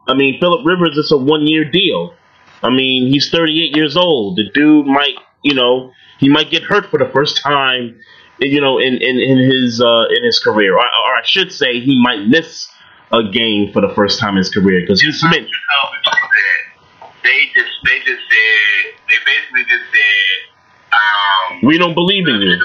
I 0.09 0.15
mean 0.15 0.39
Philip 0.41 0.65
Rivers 0.65 0.97
is 0.97 1.13
a 1.13 1.17
one 1.19 1.47
year 1.47 1.65
deal. 1.71 2.15
I 2.63 2.71
mean 2.71 3.13
he's 3.13 3.31
38 3.31 3.77
years 3.77 3.97
old. 3.97 4.37
The 4.37 4.45
dude 4.55 4.87
might, 4.87 5.17
you 5.43 5.55
know, 5.55 5.93
he 6.19 6.29
might 6.29 6.51
get 6.51 6.63
hurt 6.63 6.87
for 6.87 6.99
the 6.99 7.11
first 7.13 7.43
time 7.43 8.01
you 8.41 8.61
know, 8.61 8.79
in 8.79 8.95
in, 8.95 9.19
in 9.19 9.39
his 9.39 9.81
uh, 9.81 10.05
in 10.11 10.25
his 10.25 10.39
career, 10.39 10.75
or, 10.75 10.81
or 10.81 11.15
I 11.17 11.23
should 11.25 11.53
say, 11.53 11.81
he 11.81 12.01
might 12.01 12.27
miss 12.27 12.69
a 13.13 13.23
game 13.31 13.73
for 13.73 13.81
the 13.81 13.93
first 13.95 14.19
time 14.19 14.31
in 14.31 14.39
his 14.39 14.51
career 14.51 14.81
because 14.81 15.01
he's 15.01 15.23
been. 15.23 15.33
You 15.33 15.41
know 15.41 15.83
what 15.91 15.99
you 16.05 16.13
said. 16.13 17.11
They 17.23 17.47
just 17.55 17.73
they 17.85 17.99
just 17.99 18.23
said 18.29 18.95
they 19.09 19.17
basically 19.25 19.65
just 19.65 19.85
said 19.91 20.91
um 20.93 21.61
We 21.63 21.79
don't 21.79 21.95
believe 21.95 22.27
in 22.27 22.41
you. 22.41 22.57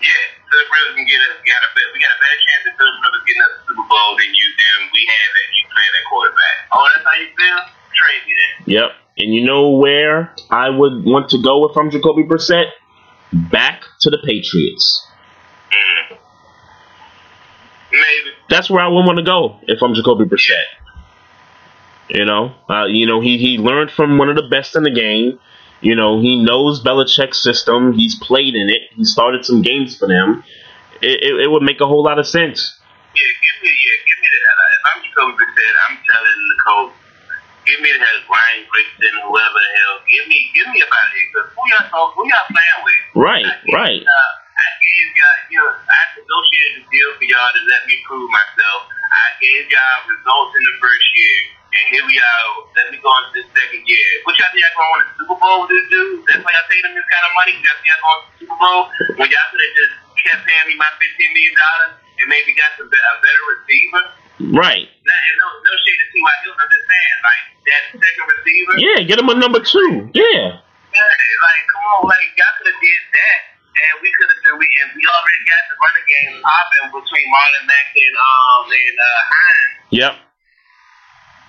yeah, 0.00 0.06
Philip 0.52 0.68
Rivers 0.68 0.94
can 1.00 1.06
get 1.08 1.20
us 1.32 1.40
got 1.48 1.60
a 1.64 1.68
bet 1.72 1.88
we 1.96 1.98
got 1.98 2.12
a 2.12 2.20
better 2.20 2.40
chance 2.44 2.62
of 2.68 2.74
Philip 2.76 2.96
Rivers 3.00 3.24
getting 3.24 3.42
us 3.48 3.52
the 3.56 3.62
Super 3.72 3.86
Bowl 3.88 4.10
than 4.20 4.30
you 4.36 4.46
than 4.60 4.78
we 4.92 5.00
have 5.08 5.30
that 5.32 5.46
you 5.48 5.64
playing 5.72 5.94
that 5.96 6.06
quarterback. 6.12 6.56
Oh, 6.76 6.84
that's 6.92 7.04
how 7.08 7.16
you 7.16 7.28
feel? 7.32 7.60
Trade 7.96 8.22
me 8.28 8.32
then. 8.36 8.52
Yep. 8.68 8.90
And 9.16 9.28
you 9.32 9.42
know 9.48 9.70
where 9.80 10.36
I 10.52 10.68
would 10.68 11.04
want 11.04 11.32
to 11.32 11.40
go 11.40 11.64
if 11.68 11.76
I'm 11.76 11.88
Jacoby 11.88 12.24
Brissett? 12.24 12.68
Back 13.32 13.84
to 14.04 14.10
the 14.10 14.18
Patriots. 14.24 15.06
Mm. 15.72 16.18
Maybe. 17.92 18.30
That's 18.48 18.68
where 18.68 18.84
I 18.84 18.88
would 18.88 19.04
want 19.08 19.18
to 19.18 19.24
go 19.24 19.56
if 19.62 19.82
I'm 19.82 19.94
Jacoby 19.94 20.24
Brissett. 20.24 20.68
You 22.08 22.26
know, 22.26 22.52
uh, 22.68 22.84
you 22.86 23.06
know 23.06 23.20
he 23.20 23.38
he 23.38 23.56
learned 23.56 23.90
from 23.90 24.18
one 24.18 24.28
of 24.28 24.36
the 24.36 24.48
best 24.48 24.76
in 24.76 24.82
the 24.82 24.90
game. 24.90 25.38
You 25.82 25.98
know, 25.98 26.22
he 26.22 26.38
knows 26.38 26.78
Belichick's 26.78 27.42
system. 27.42 27.92
He's 27.92 28.14
played 28.14 28.54
in 28.54 28.70
it. 28.70 28.94
He 28.94 29.04
started 29.04 29.44
some 29.44 29.62
games 29.62 29.98
for 29.98 30.06
them. 30.06 30.44
It, 31.02 31.18
it, 31.18 31.34
it 31.42 31.50
would 31.50 31.66
make 31.66 31.82
a 31.82 31.86
whole 31.90 32.06
lot 32.06 32.22
of 32.22 32.26
sense. 32.26 32.78
Yeah, 33.18 33.32
give 33.42 33.58
me 33.66 33.70
yeah, 33.74 33.98
give 34.06 34.18
me 34.22 34.28
the 34.30 34.40
out. 34.46 34.58
If 34.62 34.82
I'm 34.86 34.98
Jacoby 35.02 35.34
Brissett, 35.34 35.74
I'm 35.90 35.96
telling 36.06 36.38
the 36.46 36.58
coach, 36.62 36.92
give 37.66 37.80
me 37.82 37.90
the 37.90 37.98
hell 37.98 38.18
Ryan 38.30 38.62
Grigson, 38.70 39.14
whoever 39.26 39.58
the 39.58 39.72
hell, 39.82 39.94
give 40.06 40.24
me 40.30 40.38
give 40.54 40.68
me 40.70 40.78
about 40.86 41.10
it. 41.18 41.26
Cause 41.34 41.50
who 41.50 41.62
y'all 41.74 41.90
talk, 41.90 42.08
who 42.14 42.22
y'all 42.30 42.46
playing 42.46 42.80
with? 42.86 43.02
Right, 43.18 43.50
I 43.50 43.74
right. 43.74 44.02
Uh, 44.06 44.32
I 44.54 44.68
gave 44.78 45.06
y'all, 45.18 45.38
you 45.50 45.58
know, 45.58 45.74
I 45.82 46.00
negotiated 46.14 46.78
a 46.78 46.84
deal 46.94 47.10
for 47.18 47.26
y'all 47.26 47.50
to 47.50 47.62
let 47.66 47.82
me 47.90 47.98
prove 48.06 48.30
myself. 48.30 48.80
I 49.10 49.26
gave 49.42 49.66
y'all 49.66 49.98
results 50.06 50.52
in 50.54 50.62
the 50.62 50.74
first 50.78 51.08
year, 51.18 51.38
and 51.72 51.84
here 51.88 52.04
we 52.04 52.16
are. 52.20 52.44
Let 52.76 52.92
me 52.92 52.98
go 53.00 53.08
into 53.08 53.40
the 53.40 53.44
second 53.52 53.82
year. 53.88 54.08
What 54.28 54.36
y'all 54.36 54.52
think 54.52 54.60
y'all 54.60 54.76
gonna 54.76 54.92
win 54.92 55.00
the 55.02 55.12
Super 55.16 55.36
Bowl 55.40 55.56
with 55.64 55.70
this 55.72 55.86
dude? 55.88 56.20
That's 56.28 56.42
why 56.44 56.52
y'all 56.52 56.68
paid 56.68 56.84
him 56.84 56.92
this 56.92 57.08
kind 57.08 57.24
of 57.24 57.32
money. 57.32 57.52
Y'all 57.60 57.76
think 57.80 57.88
y'all 57.88 58.02
going 58.04 58.20
to 58.20 58.26
the 58.28 58.36
Super 58.44 58.58
Bowl 58.60 58.80
when 59.16 59.28
y'all 59.32 59.48
could 59.48 59.62
have 59.64 59.74
just 59.76 59.94
kept 60.20 60.42
paying 60.44 60.66
me 60.68 60.74
my 60.76 60.90
fifteen 61.00 61.30
million 61.32 61.54
dollars 61.56 61.92
and 62.20 62.26
maybe 62.28 62.52
got 62.54 62.70
some 62.76 62.86
a 62.86 63.12
better 63.24 63.44
receiver. 63.56 64.04
Right. 64.52 64.86
And 64.86 65.34
no, 65.38 65.46
no 65.48 65.72
shade 65.86 65.98
to 66.00 66.06
T.Y. 66.12 66.32
Hilton. 66.44 66.60
I'm 66.60 66.70
just 66.70 66.86
saying, 66.88 67.18
like 67.22 67.44
that 67.68 67.82
second 68.04 68.26
receiver. 68.26 68.72
Yeah, 68.78 68.98
get 69.08 69.16
him 69.18 69.28
a 69.32 69.36
number 69.36 69.60
two. 69.62 70.12
Yeah. 70.12 70.60
Yeah, 70.92 71.08
like 71.40 71.62
come 71.72 71.84
on, 71.96 72.00
like 72.04 72.28
y'all 72.36 72.52
could 72.60 72.68
have 72.68 72.80
did 72.84 73.02
that, 73.16 73.40
and 73.64 73.92
we 74.04 74.12
could 74.12 74.28
have 74.28 74.60
we 74.60 74.66
and 74.84 74.92
we 74.92 75.02
already 75.08 75.42
got 75.48 75.62
the 75.72 75.76
running 75.80 76.06
game 76.08 76.32
popping 76.44 76.88
between 77.00 77.26
Marlon 77.32 77.64
Mack 77.64 77.88
and 77.96 78.14
um 78.20 78.64
and 78.68 78.96
uh 79.00 79.20
Hines. 79.24 79.72
Yep. 79.88 80.12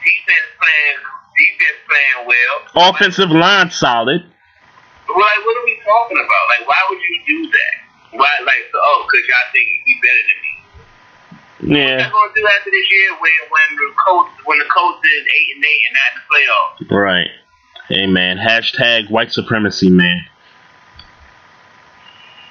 Defense 0.03 0.47
playing, 0.59 0.99
defense 1.39 1.80
playing 1.88 2.19
well. 2.27 2.89
Offensive 2.91 3.31
line 3.31 3.71
solid. 3.71 4.21
But 5.07 5.15
like, 5.17 5.39
what 5.45 5.55
are 5.57 5.65
we 5.65 5.80
talking 5.84 6.17
about? 6.17 6.43
Like, 6.51 6.67
why 6.67 6.80
would 6.89 6.99
you 6.99 7.17
do 7.27 7.51
that? 7.51 7.73
Why, 8.19 8.30
like, 8.45 8.63
so, 8.71 8.77
oh, 8.81 9.07
because 9.09 9.27
y'all 9.27 9.49
think 9.51 9.67
he's 9.85 9.99
better 10.01 10.23
than 10.27 10.39
me. 10.43 10.51
What 11.63 11.80
Yeah. 11.80 11.97
y'all 12.03 12.11
gonna 12.11 12.31
do 12.35 12.47
after 12.47 12.71
this 12.71 12.88
year 12.91 13.09
when 13.19 13.38
when 13.49 13.67
the 13.77 13.89
coach 13.95 14.31
when 14.45 14.59
the 14.59 14.65
coach 14.65 14.99
is 15.05 15.23
eight 15.27 15.49
and 15.55 15.63
eight 15.65 15.81
and 15.88 15.95
not 15.95 16.09
in 16.11 16.15
the 16.19 16.25
playoffs? 16.30 16.91
Right. 16.91 17.31
Hey 17.89 18.05
man. 18.07 18.38
Hashtag 18.38 19.09
white 19.09 19.31
supremacy, 19.31 19.89
man. 19.89 20.25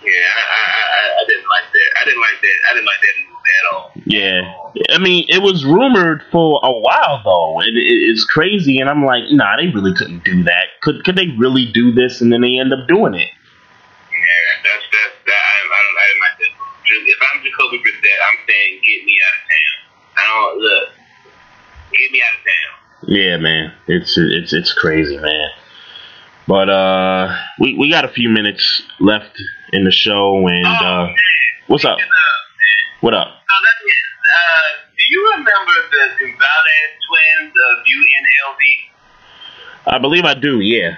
Yeah, 0.02 0.10
I, 0.10 0.42
I, 0.42 0.62
I, 0.82 1.02
I 1.22 1.24
didn't 1.28 1.46
like 1.48 1.68
that. 1.72 1.90
I 2.00 2.04
didn't 2.06 2.20
like 2.20 2.40
that. 2.42 2.58
I 2.68 2.74
didn't 2.74 2.86
like 2.90 3.00
that 3.00 3.14
move 3.22 3.28
at 3.28 3.30
all. 3.30 3.31
Yeah. 4.06 4.42
I 4.90 4.98
mean, 4.98 5.26
it 5.28 5.42
was 5.42 5.64
rumored 5.64 6.22
for 6.30 6.60
a 6.62 6.72
while 6.72 7.20
though. 7.24 7.60
It, 7.60 7.74
it, 7.76 8.10
it's 8.10 8.24
crazy, 8.24 8.78
and 8.78 8.88
I'm 8.88 9.04
like, 9.04 9.24
nah, 9.30 9.56
they 9.56 9.68
really 9.68 9.94
couldn't 9.94 10.24
do 10.24 10.42
that. 10.44 10.80
Could 10.80 11.04
could 11.04 11.16
they 11.16 11.28
really 11.38 11.70
do 11.72 11.92
this? 11.92 12.20
And 12.20 12.32
then 12.32 12.40
they 12.40 12.58
end 12.58 12.72
up 12.72 12.88
doing 12.88 13.14
it. 13.14 13.28
Yeah, 13.28 14.48
that's 14.64 14.84
that's 14.90 15.16
that. 15.26 15.32
I, 15.32 15.56
I 15.66 15.80
don't 15.84 15.96
I 15.96 16.28
that. 16.40 16.52
move. 16.56 17.08
If 17.08 17.18
I'm 17.20 17.42
Jacoby 17.42 17.78
Brissett, 17.78 18.18
I'm 18.30 18.38
saying 18.48 18.80
get 18.84 19.04
me 19.04 19.16
out 19.26 19.34
of 19.38 19.44
town. 19.48 19.78
I 20.16 20.22
don't 20.28 20.58
look. 20.60 20.88
Get 21.92 22.12
me 22.12 22.22
out 22.22 22.34
of 22.38 22.44
town. 22.44 22.72
Yeah, 23.08 23.36
man. 23.36 23.72
It's 23.88 24.16
it's 24.16 24.52
it's 24.52 24.72
crazy, 24.72 25.18
man. 25.18 25.50
But 26.46 26.68
uh, 26.68 27.36
we 27.58 27.76
we 27.78 27.90
got 27.90 28.04
a 28.04 28.08
few 28.08 28.28
minutes 28.28 28.82
left 28.98 29.40
in 29.72 29.84
the 29.84 29.92
show, 29.92 30.46
and 30.48 30.66
oh 30.66 30.86
uh, 30.86 31.06
man. 31.06 31.14
what's 31.66 31.84
up? 31.84 31.98
Speaking 31.98 32.10
of, 32.10 32.31
What 33.02 33.14
up? 33.14 33.26
So 33.26 33.54
let 33.66 33.76
me. 33.82 33.94
Uh, 34.22 34.68
do 34.94 35.02
you 35.10 35.20
remember 35.34 35.74
the 35.90 36.02
Gonzalez 36.22 36.90
twins 37.02 37.50
of 37.50 37.74
UNLV, 37.82 38.62
I 39.90 39.98
believe 39.98 40.24
I 40.24 40.34
do. 40.34 40.60
Yeah, 40.62 40.94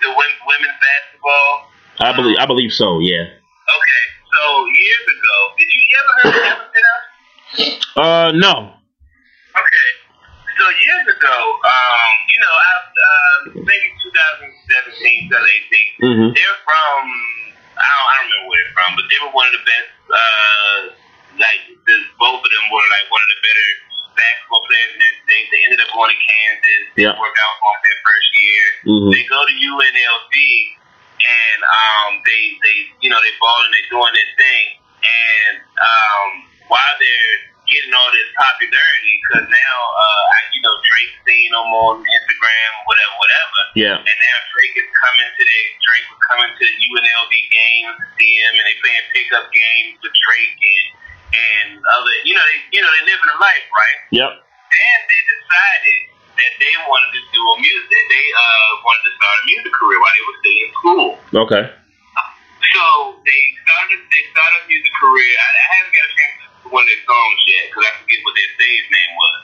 the 0.00 0.08
women's 0.14 0.78
basketball? 0.78 1.50
I 1.98 2.14
believe 2.14 2.36
I 2.38 2.46
believe 2.46 2.70
so. 2.72 3.00
Yeah. 3.02 3.26
Okay, 3.26 4.04
so 4.30 4.40
years 4.70 5.04
ago, 5.18 5.36
did 5.58 5.66
you, 5.66 5.82
you 5.82 5.96
ever 5.98 6.14
heard 6.22 6.36
of 6.38 6.44
Hamilton? 6.46 6.86
Uh, 7.98 8.30
no. 8.38 8.54
Okay, 9.58 9.90
so 10.54 10.64
years 10.70 11.06
ago, 11.18 11.36
um, 11.66 12.14
you 12.30 12.38
know, 12.38 12.54
I, 12.54 12.72
uh, 12.86 13.66
maybe 13.66 13.88
2017, 14.94 15.26
2018. 15.26 16.06
Mhm. 16.06 16.28
They're 16.38 16.58
from. 16.62 17.02
I 17.74 17.82
don't, 17.82 18.06
I 18.06 18.14
don't 18.14 18.30
remember 18.30 18.46
where 18.54 18.62
they're 18.62 18.76
from, 18.78 18.90
but 18.94 19.04
they 19.10 19.18
were 19.26 19.34
one 19.34 19.46
of 19.50 19.54
the 19.58 19.64
best. 19.66 19.90
Uh, 20.06 20.78
like 21.40 21.62
the, 21.86 21.96
both 22.20 22.40
of 22.44 22.50
them 22.50 22.66
were 22.72 22.86
like 22.92 23.06
one 23.12 23.22
of 23.22 23.30
the 23.32 23.40
better 23.44 23.68
basketball 24.16 24.62
players 24.68 24.90
in 24.92 25.00
their 25.00 25.16
state. 25.24 25.46
They 25.48 25.60
ended 25.68 25.80
up 25.80 25.90
going 25.96 26.12
to 26.12 26.20
Kansas. 26.20 26.82
They 26.96 27.04
Yeah. 27.08 27.16
worked 27.16 27.40
out 27.40 27.56
on 27.64 27.76
their 27.84 27.98
first 28.04 28.28
year. 28.36 28.64
Mhm. 28.92 29.08
They 29.16 29.24
go 29.24 29.40
to 29.40 29.54
UNLV, 29.56 30.34
and 31.24 31.58
um, 31.64 32.10
they 32.26 32.42
they 32.60 32.76
you 33.00 33.08
know 33.08 33.20
they 33.22 33.32
ball 33.40 33.60
and 33.64 33.72
they're 33.72 33.90
doing 33.90 34.12
their 34.12 34.32
thing. 34.36 34.66
And 35.02 35.56
um, 35.80 36.28
while 36.68 36.94
they're 37.00 37.38
getting 37.66 37.94
all 37.96 38.10
this 38.12 38.28
popularity, 38.36 39.14
because 39.24 39.48
now 39.48 39.76
uh, 39.96 40.34
I, 40.36 40.38
you 40.52 40.60
know 40.60 40.74
Drake's 40.84 41.18
seeing 41.24 41.50
them 41.56 41.72
on 41.72 42.04
Instagram, 42.04 42.70
whatever, 42.86 43.14
whatever. 43.16 43.58
Yeah. 43.74 43.96
And 43.96 44.18
now 44.28 44.36
Drake 44.52 44.76
is 44.76 44.90
coming 45.00 45.24
to 45.32 45.42
the 45.42 45.60
Drake 45.80 46.06
was 46.12 46.20
coming 46.28 46.50
to 46.52 46.62
the 46.68 46.76
UNLV 46.92 47.32
games 47.48 47.94
to 47.96 48.06
see 48.20 48.32
him, 48.44 48.52
and 48.60 48.64
they 48.68 48.76
playing 48.84 49.06
pickup 49.16 49.46
games 49.50 49.96
with 50.04 50.12
Drake 50.12 50.60
and 50.60 50.86
and 51.32 51.80
other. 51.80 52.12
You 52.24 52.36
know, 52.36 52.44
they 52.44 52.58
you 52.76 52.80
know 52.84 52.92
they 52.92 53.04
living 53.08 53.30
a 53.32 53.38
life, 53.40 53.66
right? 53.72 53.98
Yep. 54.12 54.32
Then 54.36 54.98
they 55.08 55.22
decided 55.28 56.00
that 56.36 56.52
they 56.60 56.74
wanted 56.88 57.10
to 57.16 57.22
do 57.32 57.42
a 57.42 57.56
music. 57.60 58.02
They 58.08 58.26
uh 58.32 58.70
wanted 58.84 59.04
to 59.08 59.12
start 59.16 59.36
a 59.36 59.44
music 59.48 59.72
career 59.72 59.98
while 60.00 60.14
they 60.14 60.24
were 60.24 60.38
still 60.40 60.56
in 60.56 60.70
school. 60.76 61.08
Okay. 61.48 61.64
So 62.72 62.84
they 63.26 63.42
started 63.68 64.00
they 64.08 64.24
started 64.32 64.58
a 64.64 64.66
music 64.68 64.94
career. 64.96 65.32
I, 65.36 65.48
I 65.48 65.64
haven't 65.76 65.92
got 65.92 66.04
a 66.08 66.12
chance 66.16 66.32
to 66.32 66.40
listen 66.46 66.60
to 66.64 66.70
one 66.72 66.82
of 66.84 66.88
their 66.88 67.04
songs 67.04 67.38
yet 67.48 67.62
because 67.68 67.84
I 67.84 67.92
forget 68.00 68.18
what 68.24 68.34
their 68.38 68.50
stage 68.56 68.86
name 68.88 69.12
was. 69.12 69.38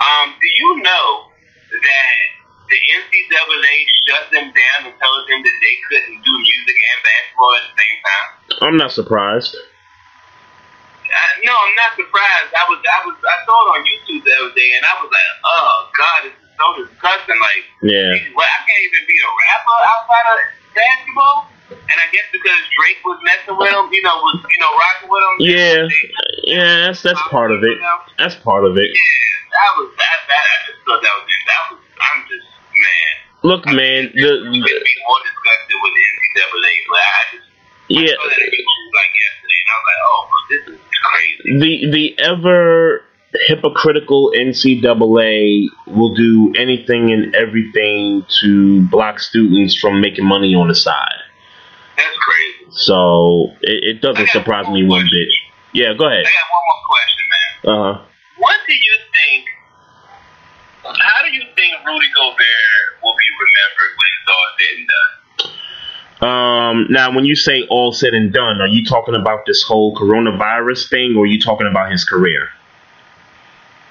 Um, 0.00 0.26
do 0.40 0.48
you 0.48 0.70
know 0.80 1.08
that 1.76 2.20
the 2.72 2.78
NCAA 2.78 3.76
shut 4.08 4.24
them 4.32 4.46
down 4.48 4.78
and 4.88 4.94
told 4.96 5.22
them 5.28 5.40
that 5.44 5.56
they 5.60 5.76
couldn't 5.90 6.24
do 6.24 6.34
music 6.40 6.76
and 6.78 6.98
basketball 7.04 7.52
at 7.58 7.64
the 7.68 7.74
same 7.76 7.98
time? 8.00 8.28
I'm 8.64 8.76
not 8.80 8.92
surprised. 8.92 9.56
I, 11.10 11.22
no, 11.42 11.52
I'm 11.52 11.74
not 11.74 11.92
surprised. 11.98 12.50
I 12.54 12.64
was, 12.70 12.78
I 12.86 12.98
was, 13.04 13.16
I 13.26 13.36
saw 13.44 13.56
it 13.66 13.68
on 13.76 13.80
YouTube 13.82 14.22
the 14.22 14.32
other 14.40 14.54
day, 14.54 14.70
and 14.78 14.82
I 14.86 14.94
was 15.02 15.10
like, 15.10 15.28
"Oh 15.44 15.74
God, 15.98 16.18
this 16.30 16.34
is 16.38 16.50
so 16.54 16.66
disgusting!" 16.78 17.38
Like, 17.42 17.62
Yeah. 17.82 18.14
well, 18.34 18.46
I 18.46 18.58
can't 18.62 18.84
even 18.86 19.02
be 19.10 19.16
a 19.18 19.30
rapper 19.30 19.78
outside 19.90 20.26
of 20.30 20.38
basketball. 20.74 21.38
And 21.70 21.98
I 22.02 22.06
guess 22.10 22.26
because 22.34 22.58
Drake 22.74 22.98
was 23.06 23.18
messing 23.22 23.54
with 23.54 23.70
him, 23.70 23.86
you 23.94 24.02
know, 24.02 24.18
was 24.26 24.42
you 24.42 24.58
know 24.58 24.72
rocking 24.74 25.06
with 25.10 25.22
him. 25.22 25.34
Yeah. 25.38 25.86
they- 25.86 26.10
Yeah. 26.50 26.90
That's 26.90 27.02
that's 27.02 27.22
part 27.30 27.50
of 27.54 27.62
it. 27.62 27.78
That's 28.18 28.34
part 28.42 28.66
of 28.66 28.74
it. 28.78 28.90
Yeah, 28.90 29.30
that 29.54 29.70
was 29.78 29.90
that. 29.94 30.18
That 30.30 30.42
I 30.42 30.56
just 30.66 30.80
thought 30.82 30.98
that 31.02 31.14
was 31.14 31.26
it. 31.30 31.42
That 31.46 31.62
was. 31.70 31.78
I'm 32.02 32.18
just 32.26 32.46
man. 32.74 33.12
Look, 33.46 33.62
man. 33.66 34.10
You 34.14 34.26
The, 34.26 34.50
could 34.66 34.82
be 34.82 34.96
more 35.06 35.20
disgusted 35.22 35.78
with 35.78 35.92
the 35.94 36.02
NCAA, 36.10 36.74
but 36.90 36.98
I 37.02 37.20
just 37.38 37.38
yeah. 37.38 37.38
saw 37.38 37.38
that 37.38 37.46
on 37.46 37.49
YouTube 37.90 38.16
like 38.94 39.12
yesterday, 39.18 39.58
and 39.60 39.68
I 39.70 39.76
was 39.76 39.86
like, 39.90 40.00
oh, 40.06 40.20
this 40.50 40.62
is 40.68 40.80
crazy. 41.02 41.36
crazy. 41.42 41.58
The 41.58 41.90
the 41.90 42.18
ever 42.24 43.02
hypocritical 43.46 44.32
NCAA 44.36 45.66
will 45.86 46.14
do 46.14 46.52
anything 46.56 47.12
and 47.12 47.34
everything 47.34 48.24
to 48.40 48.82
block 48.88 49.18
students 49.20 49.76
from 49.78 50.00
making 50.00 50.26
money 50.26 50.54
on 50.54 50.68
the 50.68 50.74
side. 50.74 51.20
That's 51.96 52.16
crazy. 52.16 52.70
So 52.70 53.50
it, 53.62 53.96
it 53.96 54.00
doesn't 54.02 54.28
surprise 54.30 54.66
me 54.68 54.84
one 54.86 55.02
question. 55.02 55.18
bit. 55.18 55.28
Yeah, 55.82 55.94
go 55.98 56.06
ahead. 56.06 56.26
I 56.26 56.30
got 56.30 56.48
one 56.50 56.64
more 56.66 56.82
question, 56.90 57.24
man. 57.30 57.50
Uh 57.62 57.94
huh. 57.94 58.04
What 58.38 58.56
do 58.66 58.74
you 58.74 58.96
think? 59.14 59.44
How 60.82 61.22
do 61.22 61.30
you 61.30 61.42
think 61.54 61.70
Rudy 61.86 62.10
Gobert 62.16 62.86
will 63.02 63.14
be 63.14 63.28
remembered 63.38 63.92
when 63.94 64.08
it's 64.18 64.28
all 64.30 64.46
said 64.58 64.74
and 64.78 64.88
done? 64.88 65.19
Um, 66.20 66.86
now, 66.90 67.14
when 67.14 67.24
you 67.24 67.34
say 67.34 67.62
all 67.70 67.92
said 67.92 68.12
and 68.12 68.32
done, 68.32 68.60
are 68.60 68.66
you 68.68 68.84
talking 68.84 69.14
about 69.14 69.46
this 69.46 69.62
whole 69.62 69.96
coronavirus 69.96 70.90
thing, 70.90 71.14
or 71.16 71.24
are 71.24 71.26
you 71.26 71.40
talking 71.40 71.66
about 71.66 71.90
his 71.90 72.04
career? 72.04 72.48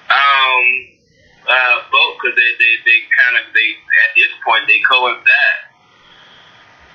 Um, 0.08 0.64
uh, 1.48 1.76
both 1.90 2.16
because 2.22 2.36
they, 2.36 2.50
they, 2.58 2.74
they 2.86 2.98
kind 3.18 3.36
of 3.42 3.52
they 3.54 3.68
at 3.74 4.10
this 4.16 4.30
point 4.46 4.62
they 4.68 4.80
coincide. 4.88 5.60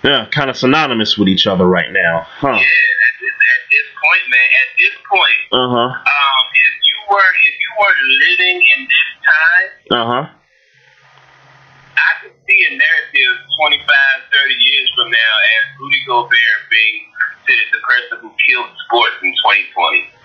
Yeah, 0.04 0.28
kind 0.32 0.50
of 0.50 0.56
synonymous 0.56 1.18
with 1.18 1.28
each 1.28 1.48
other 1.48 1.66
right 1.68 1.92
now, 1.92 2.22
huh? 2.28 2.48
Yeah, 2.50 2.56
at 2.56 3.16
this, 3.20 3.32
at 3.32 3.64
this 3.72 3.88
point, 4.00 4.24
man. 4.30 4.48
At 4.62 4.70
this 4.78 4.96
point, 5.10 5.42
Uh 5.52 5.68
huh. 5.68 5.90
um, 6.00 6.46
if 6.54 6.74
you 6.88 6.98
were 7.12 7.32
if 7.44 7.56
you 7.60 7.72
were 7.80 7.96
living 8.30 8.58
in 8.78 8.84
this 8.86 9.12
time, 9.26 9.70
Uh 10.00 10.06
huh. 10.08 10.26
I 11.98 12.12
could 12.22 12.36
see 12.48 12.60
a 12.68 12.72
narrative 12.76 13.34
25, 13.58 13.88
30 14.32 14.54
years 14.54 14.88
from 14.96 15.10
now 15.12 15.34
as 15.56 15.64
Rudy 15.80 16.02
Gobert 16.08 16.60
being 16.70 17.12
considered 17.16 17.70
the 17.72 17.82
person 17.84 18.16
who 18.22 18.30
killed 18.44 18.70
sports 18.86 19.18
in 19.24 19.32
2020. 19.32 20.16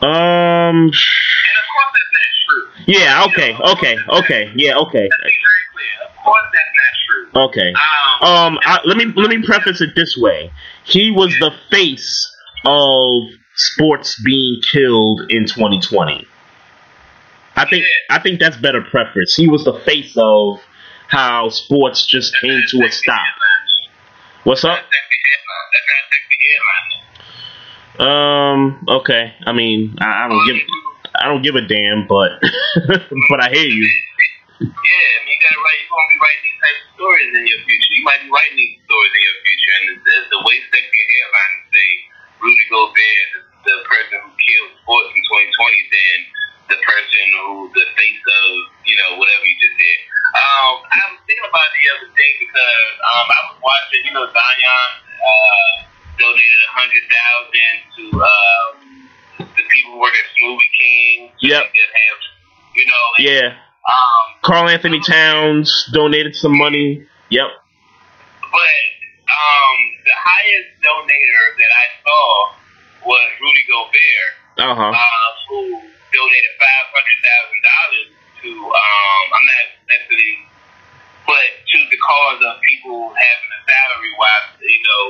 Um. 0.00 0.08
And 0.08 1.56
of 1.58 1.66
course, 1.74 1.90
that's 1.94 2.12
not 2.14 2.30
true. 2.46 2.64
Yeah. 2.86 3.26
Okay. 3.26 3.50
Okay. 3.74 3.96
Okay. 4.22 4.52
Yeah. 4.54 4.78
Okay. 4.78 5.08
Let's 5.10 5.24
be 5.24 5.38
very 5.42 5.64
clear. 5.74 5.94
Of 6.06 6.14
course, 6.24 6.46
that's 6.54 6.74
not 6.78 6.92
true. 7.06 7.24
Okay. 7.50 7.70
Um, 8.22 8.30
Um. 8.30 8.58
I, 8.62 8.80
let 8.86 8.96
me 8.96 9.06
let 9.16 9.28
me 9.30 9.42
preface 9.44 9.80
it 9.80 9.90
this 9.96 10.16
way. 10.16 10.52
He 10.84 11.10
was 11.10 11.30
the 11.40 11.50
face 11.70 12.30
of 12.64 13.22
sports 13.56 14.20
being 14.24 14.60
killed 14.62 15.22
in 15.30 15.46
2020. 15.46 16.26
I 17.58 17.66
think 17.68 17.84
I 18.08 18.22
think 18.22 18.38
that's 18.38 18.56
better 18.56 18.82
preference. 18.82 19.34
He 19.34 19.48
was 19.48 19.64
the 19.64 19.74
face 19.80 20.14
of 20.16 20.60
how 21.08 21.48
sports 21.48 22.06
just 22.06 22.38
came 22.40 22.62
to 22.68 22.86
a 22.86 22.90
stop. 22.90 23.26
What's 24.44 24.64
up? 24.64 24.78
That's 24.78 24.86
sexy 24.86 25.18
headline. 25.26 25.66
That's 25.74 25.88
not 25.90 26.02
sexy 26.14 26.38
headline. 26.54 26.98
Um. 27.98 28.86
Okay. 29.02 29.34
I 29.44 29.52
mean, 29.52 29.98
I, 29.98 30.24
I 30.24 30.28
don't 30.28 30.46
give 30.46 30.62
I 31.18 31.26
don't 31.26 31.42
give 31.42 31.56
a 31.56 31.66
damn, 31.66 32.06
but 32.06 32.38
but 33.30 33.42
I 33.42 33.50
hear 33.50 33.66
you. 33.66 33.86
Yeah, 34.62 34.70
I 34.70 35.18
mean, 35.26 35.34
you 35.34 35.42
gotta 35.42 35.58
write. 35.58 35.82
You're 35.82 35.98
gonna 35.98 36.14
be 36.14 36.18
writing 36.22 36.44
these 36.46 36.60
types 36.62 36.78
of 36.78 36.90
stories 36.94 37.30
in 37.34 37.42
your 37.42 37.60
future. 37.66 37.90
You 37.90 38.04
might 38.06 38.22
be 38.22 38.30
writing 38.30 38.54
these 38.54 38.78
stories 38.86 39.12
in 39.18 39.22
your 39.26 39.38
future, 39.42 39.72
and 39.74 39.86
the, 39.98 40.14
the, 40.30 40.40
way 40.46 40.56
sexy 40.70 41.02
headline 41.10 41.58
say 41.74 41.88
Rudy 42.38 42.66
Gobert 42.70 43.28
is 43.34 43.47
You 54.08 54.14
know, 54.16 54.24
Zion 54.24 54.90
uh, 55.20 55.84
donated 56.16 56.60
a 56.64 56.72
hundred 56.72 57.04
thousand 57.12 57.74
to 57.92 58.04
um, 58.24 59.48
the 59.52 59.62
people 59.68 59.92
who 59.92 60.00
work 60.00 60.16
at 60.16 60.24
Smoothie 60.32 60.72
King. 60.80 61.28
so 61.36 61.46
Yep. 61.48 61.62
have, 61.64 62.20
you 62.74 62.84
know. 62.88 63.04
and, 63.18 63.26
Yeah. 63.28 63.48
Um, 63.84 64.26
Karl-Anthony 64.42 65.00
Towns 65.04 65.68
donated 65.92 66.34
some 66.36 66.56
money. 66.56 67.04
Yep. 67.28 67.48
But 68.48 68.80
um, 69.28 69.76
the 70.08 70.16
highest 70.16 70.68
donator 70.80 71.44
that 71.60 71.72
I 71.72 71.86
saw 72.00 72.24
was 73.12 73.28
Rudy 73.40 73.64
Gobert, 73.68 74.32
Uh 74.56 74.74
huh. 74.74 74.88
uh, 74.88 75.28
who 75.52 75.60
donated 76.16 76.52
five 76.56 76.86
hundred 76.96 77.18
thousand 77.28 77.60
dollars 77.60 78.08
to. 78.40 78.48
Um, 78.72 79.24
I'm 79.36 79.44
not 79.52 79.66
necessarily, 79.92 80.34
but 81.28 81.44
to 81.60 81.78
the 81.92 81.98
cause 82.00 82.40
of 82.40 82.56
people 82.64 83.12
having 83.12 83.50
a 83.52 83.60
salary 83.68 84.12
while 84.16 84.44
you 84.64 84.80
know, 84.80 85.04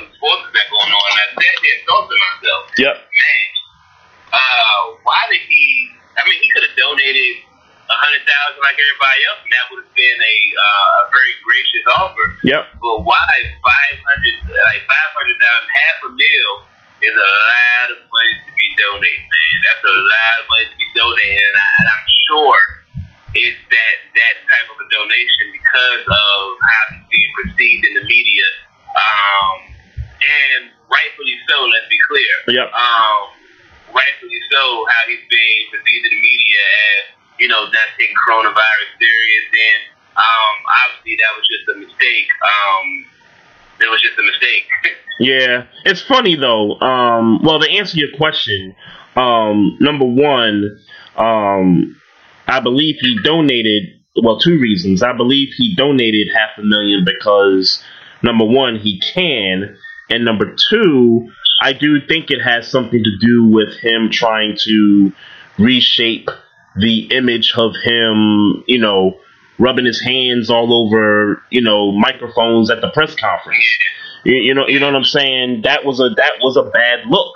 the 0.00 0.08
sports 0.16 0.48
that 0.56 0.66
going 0.72 0.88
on. 0.88 1.04
And 1.12 1.20
I 1.20 1.26
sat 1.36 1.56
there 1.60 1.74
and 1.76 1.84
thought 1.84 2.06
to 2.08 2.16
myself, 2.16 2.62
Yep. 2.80 2.96
man, 2.96 3.46
uh, 4.32 4.82
why 5.04 5.20
did 5.28 5.44
he? 5.44 5.64
I 6.16 6.24
mean, 6.24 6.40
he 6.40 6.48
could 6.56 6.64
have 6.64 6.76
donated 6.78 7.44
a 7.84 7.96
hundred 8.00 8.24
thousand 8.24 8.64
like 8.64 8.80
everybody 8.80 9.20
else, 9.28 9.40
and 9.44 9.52
that 9.52 9.64
would 9.68 9.80
have 9.84 9.94
been 9.94 10.18
a 10.24 10.36
uh, 10.56 11.02
a 11.04 11.12
very 11.12 11.34
gracious 11.44 11.84
offer. 12.00 12.26
Yep. 12.48 12.62
But 12.80 12.96
why 13.04 13.28
five 13.60 13.96
hundred, 14.00 14.34
like 14.48 14.82
five 14.88 15.10
hundred 15.12 15.36
thousand, 15.36 15.68
half 15.68 15.96
a 16.08 16.10
mil 16.16 16.52
is 17.04 17.12
a 17.14 17.30
lot 17.52 17.86
of 17.92 17.98
money 18.08 18.34
to 18.48 18.50
be 18.56 18.68
donated, 18.80 19.26
man. 19.28 19.54
That's 19.68 19.84
a 19.84 19.92
lot 19.92 20.34
of 20.40 20.44
money 20.48 20.66
to 20.72 20.76
be 20.80 20.88
donated, 20.96 21.44
and, 21.44 21.56
I, 21.60 21.68
and 21.84 21.86
I'm 21.92 22.06
sure 22.24 22.58
it's 23.34 23.60
that 23.70 23.96
that 24.14 24.34
type 24.46 24.68
of 24.70 24.78
a 24.78 24.86
donation 24.94 25.46
because 25.50 26.04
of 26.06 26.40
how 26.62 26.82
he's 26.94 27.06
being 27.10 27.32
perceived 27.34 27.82
in 27.86 27.92
the 27.98 28.04
media, 28.06 28.46
um, 28.94 29.54
and 30.22 30.62
rightfully 30.86 31.36
so. 31.50 31.66
Let's 31.66 31.90
be 31.90 32.00
clear. 32.06 32.34
Yep. 32.62 32.68
Um, 32.70 33.20
rightfully 33.90 34.40
so, 34.54 34.62
how 34.86 35.02
he's 35.10 35.26
being 35.26 35.62
perceived 35.74 36.04
in 36.06 36.12
the 36.14 36.22
media 36.22 36.62
as 36.62 37.02
you 37.42 37.48
know 37.50 37.66
not 37.66 37.88
taking 37.98 38.14
coronavirus 38.22 38.90
serious, 39.02 39.46
and 39.50 39.82
um, 40.14 40.54
obviously 40.86 41.18
that 41.18 41.32
was 41.34 41.46
just 41.50 41.66
a 41.74 41.76
mistake. 41.82 42.30
Um, 42.38 42.86
it 43.82 43.90
was 43.90 44.00
just 44.00 44.18
a 44.18 44.24
mistake. 44.24 44.66
Yeah, 45.20 45.66
it's 45.84 46.02
funny 46.02 46.34
though. 46.34 46.74
Um, 46.80 47.40
well, 47.44 47.60
to 47.60 47.70
answer 47.70 47.96
your 47.96 48.08
question, 48.16 48.74
um, 49.14 49.78
number 49.80 50.04
one, 50.04 50.76
um, 51.16 51.94
I 52.46 52.60
believe 52.60 52.96
he 53.00 53.18
donated. 53.22 54.00
Well, 54.22 54.38
two 54.38 54.58
reasons. 54.60 55.02
I 55.02 55.12
believe 55.12 55.48
he 55.56 55.74
donated 55.74 56.28
half 56.34 56.50
a 56.58 56.62
million 56.62 57.04
because 57.04 57.82
number 58.22 58.44
one, 58.44 58.78
he 58.78 59.00
can, 59.00 59.76
and 60.08 60.24
number 60.24 60.54
two, 60.70 61.28
I 61.60 61.72
do 61.72 62.00
think 62.06 62.30
it 62.30 62.40
has 62.40 62.68
something 62.68 63.02
to 63.02 63.18
do 63.20 63.46
with 63.46 63.76
him 63.78 64.10
trying 64.10 64.56
to 64.64 65.12
reshape 65.58 66.30
the 66.76 67.08
image 67.12 67.54
of 67.56 67.72
him. 67.82 68.64
You 68.66 68.78
know, 68.78 69.18
rubbing 69.58 69.84
his 69.84 70.00
hands 70.00 70.50
all 70.50 70.74
over, 70.74 71.42
you 71.50 71.60
know, 71.60 71.92
microphones 71.92 72.70
at 72.70 72.80
the 72.80 72.90
press 72.90 73.14
conference. 73.14 73.66
You, 74.24 74.34
you 74.36 74.54
know, 74.54 74.66
you 74.68 74.80
know 74.80 74.86
what 74.86 74.96
I'm 74.96 75.04
saying? 75.04 75.62
That 75.62 75.84
was 75.84 76.00
a 76.00 76.10
that 76.10 76.32
was 76.40 76.56
a 76.56 76.64
bad 76.64 77.06
look, 77.06 77.34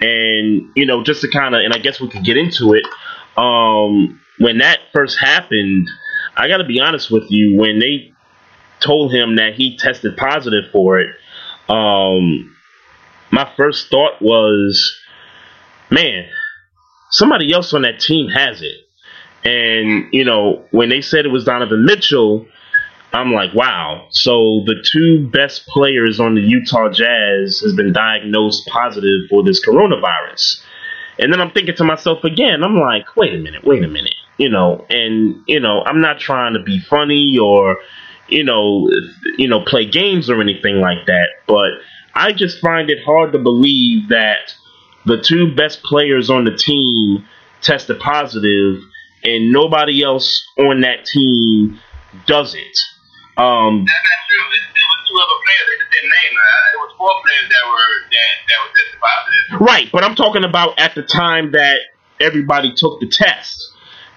and 0.00 0.70
you 0.74 0.86
know, 0.86 1.02
just 1.02 1.20
to 1.22 1.30
kind 1.30 1.54
of, 1.54 1.62
and 1.62 1.72
I 1.72 1.78
guess 1.78 2.00
we 2.00 2.08
could 2.08 2.24
get 2.24 2.36
into 2.36 2.74
it. 2.74 2.84
Um, 3.36 4.20
when 4.42 4.58
that 4.58 4.78
first 4.92 5.18
happened, 5.18 5.88
I 6.36 6.48
got 6.48 6.58
to 6.58 6.66
be 6.66 6.80
honest 6.80 7.10
with 7.10 7.24
you. 7.28 7.58
When 7.58 7.78
they 7.78 8.12
told 8.80 9.12
him 9.14 9.36
that 9.36 9.54
he 9.54 9.76
tested 9.76 10.16
positive 10.16 10.64
for 10.72 10.98
it, 11.00 11.10
um, 11.68 12.54
my 13.30 13.50
first 13.56 13.88
thought 13.88 14.20
was, 14.20 14.98
man, 15.90 16.28
somebody 17.10 17.52
else 17.52 17.72
on 17.72 17.82
that 17.82 18.00
team 18.00 18.28
has 18.28 18.62
it. 18.62 18.76
And, 19.44 20.12
you 20.12 20.24
know, 20.24 20.64
when 20.70 20.88
they 20.88 21.00
said 21.00 21.24
it 21.24 21.30
was 21.30 21.44
Donovan 21.44 21.84
Mitchell, 21.84 22.46
I'm 23.12 23.32
like, 23.32 23.54
wow. 23.54 24.06
So 24.10 24.62
the 24.66 24.84
two 24.90 25.28
best 25.30 25.66
players 25.66 26.18
on 26.18 26.34
the 26.34 26.40
Utah 26.40 26.88
Jazz 26.88 27.60
has 27.60 27.74
been 27.74 27.92
diagnosed 27.92 28.66
positive 28.66 29.28
for 29.28 29.44
this 29.44 29.64
coronavirus. 29.64 30.62
And 31.18 31.32
then 31.32 31.40
I'm 31.40 31.50
thinking 31.50 31.76
to 31.76 31.84
myself 31.84 32.24
again, 32.24 32.64
I'm 32.64 32.76
like, 32.76 33.16
wait 33.16 33.34
a 33.34 33.38
minute, 33.38 33.64
wait 33.64 33.84
a 33.84 33.88
minute. 33.88 34.14
You 34.38 34.48
know, 34.48 34.84
and 34.88 35.42
you 35.46 35.60
know, 35.60 35.82
I'm 35.84 36.00
not 36.00 36.18
trying 36.18 36.54
to 36.54 36.62
be 36.62 36.80
funny 36.80 37.38
or, 37.38 37.76
you 38.28 38.44
know, 38.44 38.88
you 39.36 39.46
know, 39.48 39.60
play 39.64 39.86
games 39.86 40.30
or 40.30 40.40
anything 40.40 40.80
like 40.80 41.06
that, 41.06 41.28
but 41.46 41.70
I 42.14 42.32
just 42.32 42.58
find 42.60 42.90
it 42.90 42.98
hard 43.04 43.32
to 43.32 43.38
believe 43.38 44.08
that 44.08 44.54
the 45.04 45.20
two 45.20 45.54
best 45.54 45.82
players 45.82 46.30
on 46.30 46.44
the 46.44 46.56
team 46.56 47.24
tested 47.60 48.00
positive 48.00 48.82
and 49.24 49.52
nobody 49.52 50.02
else 50.02 50.44
on 50.58 50.80
that 50.80 51.04
team 51.04 51.78
does 52.26 52.54
it. 52.54 52.78
Um, 53.36 53.84
That's 53.84 54.02
not 54.02 54.20
true. 54.28 54.44
It, 54.52 54.62
it 54.76 54.86
was 54.88 55.08
two 55.08 55.16
other 55.16 55.38
players. 55.44 55.64
They 55.68 55.78
just 55.78 55.90
didn't 55.92 56.10
name. 56.10 56.34
Uh, 56.36 56.74
It 56.74 56.80
was 56.80 56.92
four 56.98 57.14
players 57.22 57.48
that 57.48 57.64
were 57.68 57.92
that 58.10 58.34
that 58.48 58.58
were 58.60 58.72
tested 58.76 59.00
positive. 59.00 59.60
right, 59.66 59.88
but 59.92 60.04
I'm 60.04 60.14
talking 60.14 60.44
about 60.44 60.78
at 60.78 60.94
the 60.94 61.02
time 61.02 61.52
that 61.52 61.80
everybody 62.20 62.72
took 62.74 63.00
the 63.00 63.06
test. 63.08 63.71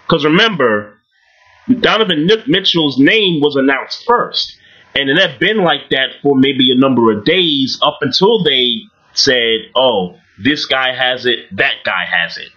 Because 0.07 0.23
remember, 0.23 0.97
Donovan 1.79 2.29
Mitchell's 2.47 2.99
name 2.99 3.41
was 3.41 3.55
announced 3.55 4.05
first. 4.05 4.57
And 4.95 5.09
it 5.09 5.19
had 5.19 5.39
been 5.39 5.57
like 5.57 5.89
that 5.89 6.15
for 6.23 6.37
maybe 6.37 6.71
a 6.71 6.75
number 6.75 7.11
of 7.11 7.25
days 7.25 7.77
up 7.81 7.99
until 7.99 8.43
they 8.43 8.79
said, 9.13 9.67
"Oh, 9.75 10.15
this 10.39 10.65
guy 10.65 10.95
has 10.95 11.25
it, 11.25 11.51
that 11.57 11.83
guy 11.83 12.05
has 12.07 12.37
it." 12.37 12.47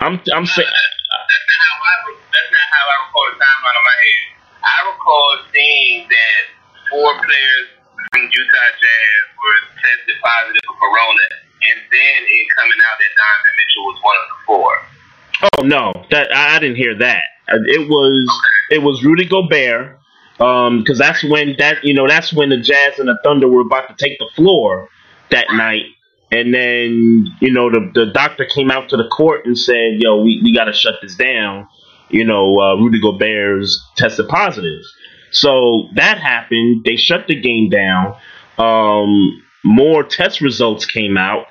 I'm 0.00 0.20
I'm 0.28 0.44
saying. 0.44 0.68
That's 0.68 2.50
not 2.52 2.68
how 2.68 2.84
I, 2.84 2.96
recall 3.08 3.24
the 3.32 3.38
timeline 3.40 3.76
in 3.80 3.84
my 3.88 3.96
head. 4.04 4.24
I 4.60 4.76
recall 4.92 5.30
seeing 5.54 6.08
that 6.12 6.42
four 6.90 7.10
players 7.24 7.66
from 8.12 8.22
Utah 8.28 8.70
Jazz 8.76 9.22
were 9.40 9.58
tested 9.80 10.20
positive 10.20 10.64
for 10.68 10.76
corona, 10.76 11.26
and 11.64 11.78
then 11.88 12.18
it 12.28 12.44
coming 12.60 12.80
out 12.92 12.96
that 13.00 13.12
Donovan 13.16 13.54
Mitchell 13.56 13.84
was 13.88 13.98
one 14.04 14.16
of 14.20 14.26
the 14.28 14.38
four. 14.44 14.93
Oh 15.42 15.62
no, 15.62 15.92
that 16.10 16.34
I 16.34 16.56
I 16.56 16.58
didn't 16.58 16.76
hear 16.76 16.96
that. 16.98 17.22
Uh, 17.48 17.58
It 17.66 17.88
was 17.88 18.40
it 18.70 18.82
was 18.82 19.04
Rudy 19.04 19.26
Gobert, 19.26 19.98
because 20.38 20.98
that's 20.98 21.22
when 21.24 21.56
that 21.58 21.84
you 21.84 21.94
know 21.94 22.06
that's 22.08 22.32
when 22.32 22.50
the 22.50 22.58
Jazz 22.58 22.98
and 22.98 23.08
the 23.08 23.18
Thunder 23.24 23.48
were 23.48 23.60
about 23.62 23.88
to 23.88 23.94
take 24.02 24.18
the 24.18 24.28
floor 24.34 24.88
that 25.30 25.46
night, 25.52 25.84
and 26.30 26.54
then 26.54 27.26
you 27.40 27.52
know 27.52 27.70
the 27.70 27.90
the 27.94 28.06
doctor 28.12 28.44
came 28.44 28.70
out 28.70 28.88
to 28.90 28.96
the 28.96 29.08
court 29.08 29.44
and 29.46 29.58
said, 29.58 29.94
"Yo, 29.98 30.22
we 30.22 30.40
we 30.42 30.54
got 30.54 30.64
to 30.64 30.72
shut 30.72 30.94
this 31.02 31.14
down." 31.16 31.66
You 32.10 32.24
know, 32.24 32.58
uh, 32.60 32.76
Rudy 32.76 33.00
Gobert's 33.00 33.82
tested 33.96 34.28
positive, 34.28 34.82
so 35.30 35.88
that 35.94 36.18
happened. 36.18 36.84
They 36.84 36.96
shut 36.96 37.26
the 37.26 37.34
game 37.40 37.70
down. 37.70 38.14
Um, 38.58 39.42
more 39.64 40.04
test 40.04 40.40
results 40.40 40.84
came 40.84 41.16
out, 41.16 41.46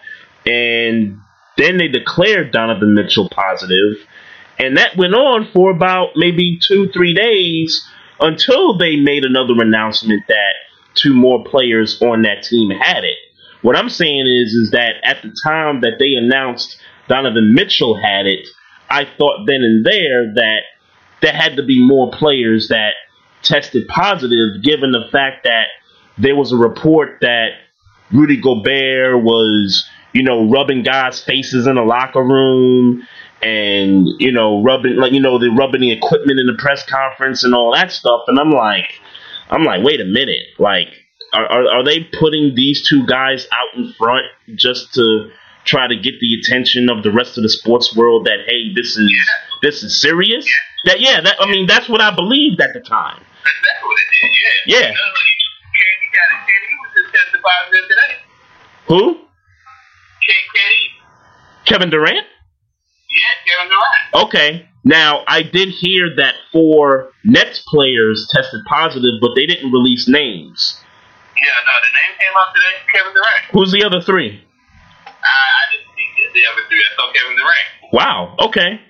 and 0.45 1.17
then 1.57 1.77
they 1.77 1.87
declared 1.87 2.51
Donovan 2.51 2.93
Mitchell 2.93 3.29
positive, 3.29 3.97
and 4.59 4.77
that 4.77 4.97
went 4.97 5.13
on 5.13 5.49
for 5.51 5.71
about 5.71 6.11
maybe 6.15 6.59
two, 6.61 6.89
three 6.89 7.13
days 7.13 7.85
until 8.19 8.77
they 8.77 8.95
made 8.95 9.25
another 9.25 9.53
announcement 9.59 10.23
that 10.27 10.53
two 10.95 11.13
more 11.13 11.43
players 11.43 12.01
on 12.01 12.21
that 12.23 12.43
team 12.43 12.69
had 12.69 13.03
it. 13.03 13.17
What 13.61 13.75
I'm 13.75 13.89
saying 13.89 14.27
is, 14.27 14.53
is 14.53 14.71
that 14.71 14.95
at 15.03 15.21
the 15.21 15.35
time 15.43 15.81
that 15.81 15.97
they 15.97 16.13
announced 16.15 16.77
Donovan 17.07 17.53
Mitchell 17.53 17.95
had 17.95 18.25
it, 18.25 18.47
I 18.89 19.05
thought 19.05 19.45
then 19.47 19.61
and 19.61 19.85
there 19.85 20.33
that 20.35 20.59
there 21.21 21.33
had 21.33 21.55
to 21.55 21.63
be 21.63 21.83
more 21.83 22.11
players 22.11 22.67
that 22.67 22.93
tested 23.41 23.87
positive, 23.87 24.61
given 24.63 24.91
the 24.91 25.07
fact 25.11 25.45
that 25.45 25.67
there 26.17 26.35
was 26.35 26.51
a 26.51 26.57
report 26.57 27.19
that 27.21 27.49
Rudy 28.11 28.39
Gobert 28.39 29.23
was, 29.23 29.87
you 30.13 30.23
know, 30.23 30.49
rubbing 30.49 30.83
guys' 30.83 31.21
faces 31.21 31.67
in 31.67 31.75
the 31.75 31.81
locker 31.81 32.23
room 32.23 33.05
and, 33.41 34.07
you 34.19 34.31
know, 34.31 34.63
rubbing 34.63 34.95
like 34.95 35.11
you 35.11 35.19
know, 35.19 35.37
the 35.39 35.49
rubbing 35.49 35.81
the 35.81 35.91
equipment 35.91 36.39
in 36.39 36.47
the 36.47 36.55
press 36.57 36.83
conference 36.85 37.43
and 37.43 37.53
all 37.53 37.73
that 37.73 37.91
stuff. 37.91 38.21
And 38.27 38.39
I'm 38.39 38.51
like 38.51 38.99
I'm 39.49 39.63
like, 39.63 39.83
wait 39.83 39.99
a 39.99 40.05
minute, 40.05 40.47
like 40.59 40.87
are, 41.33 41.45
are, 41.45 41.67
are 41.79 41.83
they 41.83 42.03
putting 42.19 42.55
these 42.55 42.87
two 42.87 43.05
guys 43.05 43.47
out 43.51 43.77
in 43.77 43.91
front 43.93 44.25
just 44.55 44.93
to 44.93 45.29
try 45.65 45.87
to 45.87 45.95
get 45.95 46.13
the 46.19 46.39
attention 46.39 46.89
of 46.89 47.03
the 47.03 47.11
rest 47.11 47.37
of 47.37 47.43
the 47.43 47.49
sports 47.49 47.95
world 47.95 48.25
that 48.25 48.39
hey, 48.47 48.73
this 48.75 48.95
is 48.95 49.11
this 49.61 49.83
is 49.83 49.99
serious? 49.99 50.47
That 50.85 50.99
yeah, 50.99 51.21
that 51.21 51.35
I 51.39 51.49
mean 51.49 51.67
that's 51.67 51.89
what 51.89 52.01
I 52.01 52.13
believed 52.15 52.61
at 52.61 52.73
the 52.73 52.81
time. 52.81 53.21
That's 53.43 53.57
exactly 53.57 53.87
what 53.87 53.97
it 53.97 54.07
did. 54.11 54.31
Yeah. 54.65 54.79
Yeah. 54.79 54.87
You 54.87 54.93
know, 54.93 55.11
like, 55.19 55.39
KD 55.73 56.03
got 56.13 56.27
it. 56.33 56.41
KD 56.47 56.69
was 56.79 56.91
just 56.95 57.15
tested 57.15 57.41
positive 57.41 57.85
today. 57.89 58.13
Who? 58.87 59.32
Kevin 61.65 61.89
Durant? 61.89 62.27
Yeah, 63.09 63.33
Kevin 63.47 63.69
Durant. 63.69 64.27
Okay. 64.27 64.69
Now, 64.83 65.23
I 65.27 65.43
did 65.43 65.69
hear 65.69 66.15
that 66.17 66.35
four 66.51 67.09
Nets 67.23 67.63
players 67.67 68.27
tested 68.31 68.61
positive, 68.67 69.21
but 69.21 69.31
they 69.35 69.45
didn't 69.45 69.71
release 69.71 70.07
names. 70.07 70.77
Yeah, 71.35 71.49
no, 71.65 71.73
the 71.81 71.93
name 71.97 72.13
came 72.19 72.35
out 72.37 72.53
today. 72.53 72.75
Kevin 72.93 73.13
Durant. 73.13 73.43
Who's 73.53 73.71
the 73.71 73.83
other 73.85 74.01
three? 74.01 74.43
I, 75.07 75.11
I 75.23 75.63
didn't 75.71 75.87
see 75.95 76.07
the, 76.13 76.39
the 76.41 76.45
other 76.51 76.61
three. 76.69 76.83
I 76.83 76.95
saw 76.95 77.11
Kevin 77.13 77.37
Durant. 77.37 77.93
Wow. 77.93 78.35
Okay. 78.39 78.81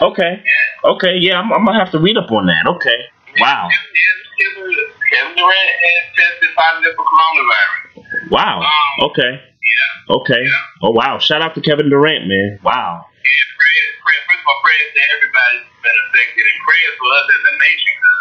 Okay. 0.00 0.42
Yeah. 0.42 0.90
Okay. 0.90 1.14
Yeah, 1.20 1.38
I'm, 1.38 1.52
I'm 1.52 1.64
gonna 1.66 1.78
have 1.78 1.92
to 1.92 2.00
read 2.00 2.16
up 2.16 2.32
on 2.32 2.46
that. 2.46 2.66
Okay. 2.66 2.98
Wow. 3.38 3.68
Kevin, 3.68 4.18
Kevin, 4.40 4.72
Kevin 5.12 5.36
Durant 5.36 5.70
has 5.84 6.02
tested 6.16 6.50
positive 6.56 6.94
for 6.96 7.04
coronavirus. 7.04 8.30
Wow. 8.30 8.60
Um, 8.62 9.10
okay. 9.10 9.51
Yeah. 9.62 10.16
Okay. 10.18 10.42
Oh 10.82 10.90
wow. 10.90 11.18
Shout 11.18 11.42
out 11.42 11.54
to 11.54 11.60
Kevin 11.62 11.88
Durant, 11.88 12.26
man. 12.26 12.58
Wow. 12.62 13.06
Yeah, 13.22 13.30
prayers, 13.54 13.92
prayers, 14.02 14.24
first 14.26 14.42
of 14.42 14.48
all, 14.50 14.58
prayers 14.66 14.88
to 14.90 15.00
everybody 15.14 15.56
who's 15.62 15.78
been 15.86 15.98
affected, 16.10 16.44
and 16.50 16.58
prayers 16.66 16.94
for 16.98 17.08
us 17.14 17.26
as 17.30 17.42
a 17.46 17.54
nation, 17.62 17.90
because 17.94 18.20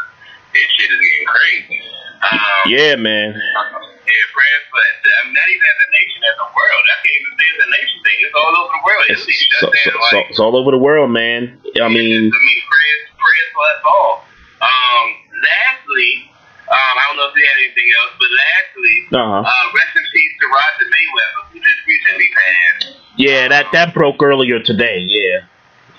this 0.53 0.67
shit 0.77 0.89
is 0.93 0.99
getting 1.01 1.27
crazy. 1.27 1.77
Um, 2.21 2.63
Yeah, 2.69 2.93
man. 3.01 3.33
Yeah, 3.33 4.23
prayers 4.37 4.63
for 4.69 4.77
I 4.81 5.19
mean, 5.25 5.33
not 5.33 5.47
even 5.49 5.65
as 5.65 5.79
a 5.81 5.89
nation, 5.97 6.19
as 6.29 6.37
a 6.37 6.49
world. 6.53 6.83
I 6.85 6.97
can't 7.01 7.17
even 7.17 7.33
say 7.33 7.47
it's 7.49 7.61
a 7.65 7.69
nation 7.73 7.97
thing. 8.05 8.17
It's 8.21 8.37
all 8.37 8.53
over 8.61 8.71
the 8.77 8.83
world. 8.85 9.03
It's, 9.09 9.25
It's, 9.25 9.41
it's 9.41 9.59
so, 9.61 9.67
so, 9.73 9.91
so, 10.13 10.17
it's 10.29 10.41
all 10.41 10.53
over 10.53 10.69
the 10.69 10.81
world, 10.81 11.09
man. 11.09 11.57
I 11.81 11.89
mean, 11.89 12.29
I 12.29 12.39
mean, 12.45 12.59
prayers, 12.69 13.01
prayers 13.17 13.49
for 13.57 13.63
us 13.65 13.81
all. 13.89 14.13
Um, 14.61 15.05
lastly, 15.41 16.29
um, 16.71 16.93
I 16.95 17.03
don't 17.11 17.17
know 17.19 17.27
if 17.27 17.35
you 17.35 17.43
had 17.43 17.59
anything 17.67 17.89
else, 17.99 18.13
but 18.15 18.29
lastly, 18.31 18.95
uh-huh. 19.11 19.43
uh, 19.43 19.65
rest 19.75 19.91
in 19.91 20.05
peace 20.15 20.33
to 20.39 20.45
Roger 20.47 20.87
Mayweather, 20.87 21.41
who 21.51 21.57
just 21.59 21.81
recently 21.83 22.29
passed. 22.31 22.83
yeah, 23.19 23.43
that 23.51 23.67
that 23.75 23.91
broke 23.93 24.23
earlier 24.23 24.63
today. 24.63 25.03
Yeah. 25.03 25.43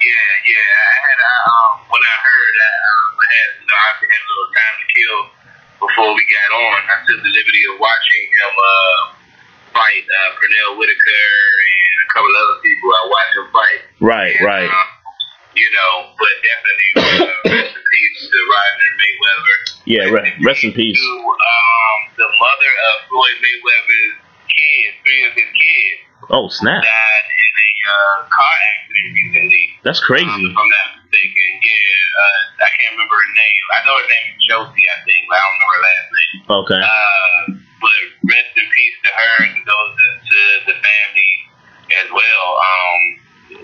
Yeah, 0.01 0.33
yeah. 0.49 0.73
I 0.73 0.97
had 1.05 1.21
uh, 1.21 1.51
um, 1.53 1.73
when 1.93 2.03
I 2.03 2.17
heard, 2.25 2.55
I, 2.57 2.73
um, 2.73 3.05
I 3.21 3.27
had 3.37 3.49
you 3.61 3.67
know, 3.69 3.77
I 3.77 3.87
had 4.01 4.23
a 4.25 4.29
little 4.33 4.51
time 4.57 4.75
to 4.81 4.87
kill 4.97 5.19
before 5.85 6.11
we 6.17 6.23
got 6.25 6.49
on. 6.57 6.79
I 6.89 6.97
took 7.05 7.21
the 7.21 7.33
liberty 7.37 7.63
of 7.69 7.75
watching 7.77 8.23
him 8.33 8.53
uh, 8.57 9.01
fight 9.77 10.05
uh, 10.09 10.31
Pernell 10.41 10.81
Whitaker 10.81 11.29
and 11.69 11.97
a 12.01 12.09
couple 12.17 12.33
other 12.33 12.59
people. 12.65 12.89
I 12.91 13.03
watched 13.13 13.37
him 13.37 13.49
fight. 13.53 13.81
Right. 14.01 14.35
And, 14.41 14.47
Right. 14.49 14.71
Uh, 14.73 15.02
you 15.55 15.69
know, 15.77 15.93
but 16.19 16.33
definitely 16.43 16.91
uh, 16.97 17.57
rest 17.61 17.75
in 17.77 17.85
peace 17.85 18.19
to 18.31 18.39
Roger 18.49 18.91
Mayweather. 19.01 19.57
Yeah. 19.85 20.05
Re- 20.11 20.35
rest 20.47 20.65
in 20.65 20.73
peace. 20.73 20.99
To 20.99 21.11
um, 21.27 21.99
the 22.17 22.29
mother 22.29 22.73
of 22.93 22.95
Floyd 23.09 23.37
Mayweather's 23.43 24.15
kids, 24.49 24.93
three 25.05 25.23
of 25.27 25.33
his 25.37 25.51
kids, 25.53 26.01
Oh 26.31 26.49
snap. 26.49 26.83
died 26.83 27.27
in 27.29 27.53
a 27.53 27.71
uh, 27.83 28.17
car 28.31 28.55
accident 28.79 29.09
recently. 29.13 29.65
That's 29.83 30.01
Um, 30.01 30.07
crazy. 30.07 30.43
if 30.47 30.55
I'm 30.57 30.71
not 30.71 30.89
mistaken, 31.03 31.49
yeah, 31.67 32.21
uh, 32.23 32.65
I 32.65 32.69
can't 32.79 32.93
remember 32.95 33.17
her 33.19 33.31
name. 33.35 33.63
I 33.75 33.79
know 33.85 33.95
her 33.99 34.07
name 34.09 34.27
is 34.31 34.39
Josie, 34.47 34.87
I 34.87 34.99
think, 35.03 35.21
but 35.27 35.37
I 35.37 35.43
don't 35.43 35.59
know 35.59 35.71
her 35.75 35.83
last 35.83 36.07
name. 36.15 36.39
Okay. 36.63 36.81
Uh, 36.83 37.41
but 37.83 37.99
rest 38.31 38.53
in 38.55 38.67
peace 38.71 38.97
to 39.03 39.11
her 39.11 39.35
and 39.51 39.57
to 39.67 39.77
to 40.31 40.39
the 40.71 40.77
family 40.79 41.33
as 41.99 42.09
well. 42.15 42.47
Um, 42.63 43.01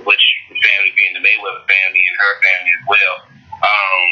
which 0.05 0.24
family 0.48 0.93
being 0.97 1.15
the 1.15 1.24
Mayweather 1.24 1.65
family 1.66 2.02
and 2.05 2.16
her 2.19 2.35
family 2.43 2.73
as 2.74 2.85
well. 2.89 3.16
Um, 3.62 4.02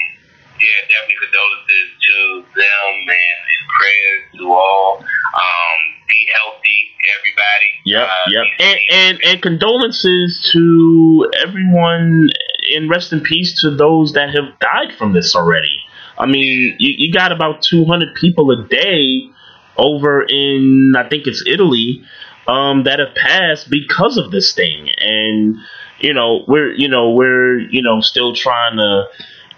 yeah, 0.56 0.80
definitely 0.88 1.20
condolences 1.20 1.88
to 2.00 2.16
them 2.56 2.92
and, 3.06 3.40
and 3.44 3.64
prayers 3.76 4.22
to 4.40 4.44
all. 4.52 5.04
Um, 5.04 5.78
be 6.08 6.28
healthy, 6.32 6.80
everybody. 7.18 7.70
Yep, 7.84 8.08
Uh, 8.08 8.30
yep. 8.30 8.46
And, 8.58 8.78
and 8.90 9.24
and 9.24 9.42
condolences 9.42 10.50
to 10.52 11.30
everyone 11.44 12.28
and 12.74 12.90
rest 12.90 13.12
in 13.12 13.20
peace 13.20 13.60
to 13.60 13.70
those 13.70 14.14
that 14.14 14.30
have 14.34 14.58
died 14.58 14.96
from 14.96 15.12
this 15.12 15.34
already. 15.36 15.76
I 16.18 16.26
mean, 16.26 16.76
you, 16.78 16.94
you 16.96 17.12
got 17.12 17.32
about 17.32 17.62
200 17.62 18.14
people 18.14 18.50
a 18.50 18.66
day 18.66 19.28
over 19.76 20.22
in, 20.22 20.94
I 20.96 21.08
think 21.08 21.26
it's 21.26 21.44
Italy, 21.46 22.02
um, 22.48 22.84
that 22.84 22.98
have 22.98 23.14
passed 23.14 23.70
because 23.70 24.16
of 24.16 24.30
this 24.30 24.54
thing. 24.54 24.90
And, 24.96 25.56
you 26.00 26.14
know, 26.14 26.44
we're, 26.46 26.72
you 26.72 26.88
know, 26.88 27.10
we're, 27.10 27.58
you 27.58 27.82
know, 27.82 28.00
still 28.00 28.34
trying 28.34 28.76
to, 28.76 29.06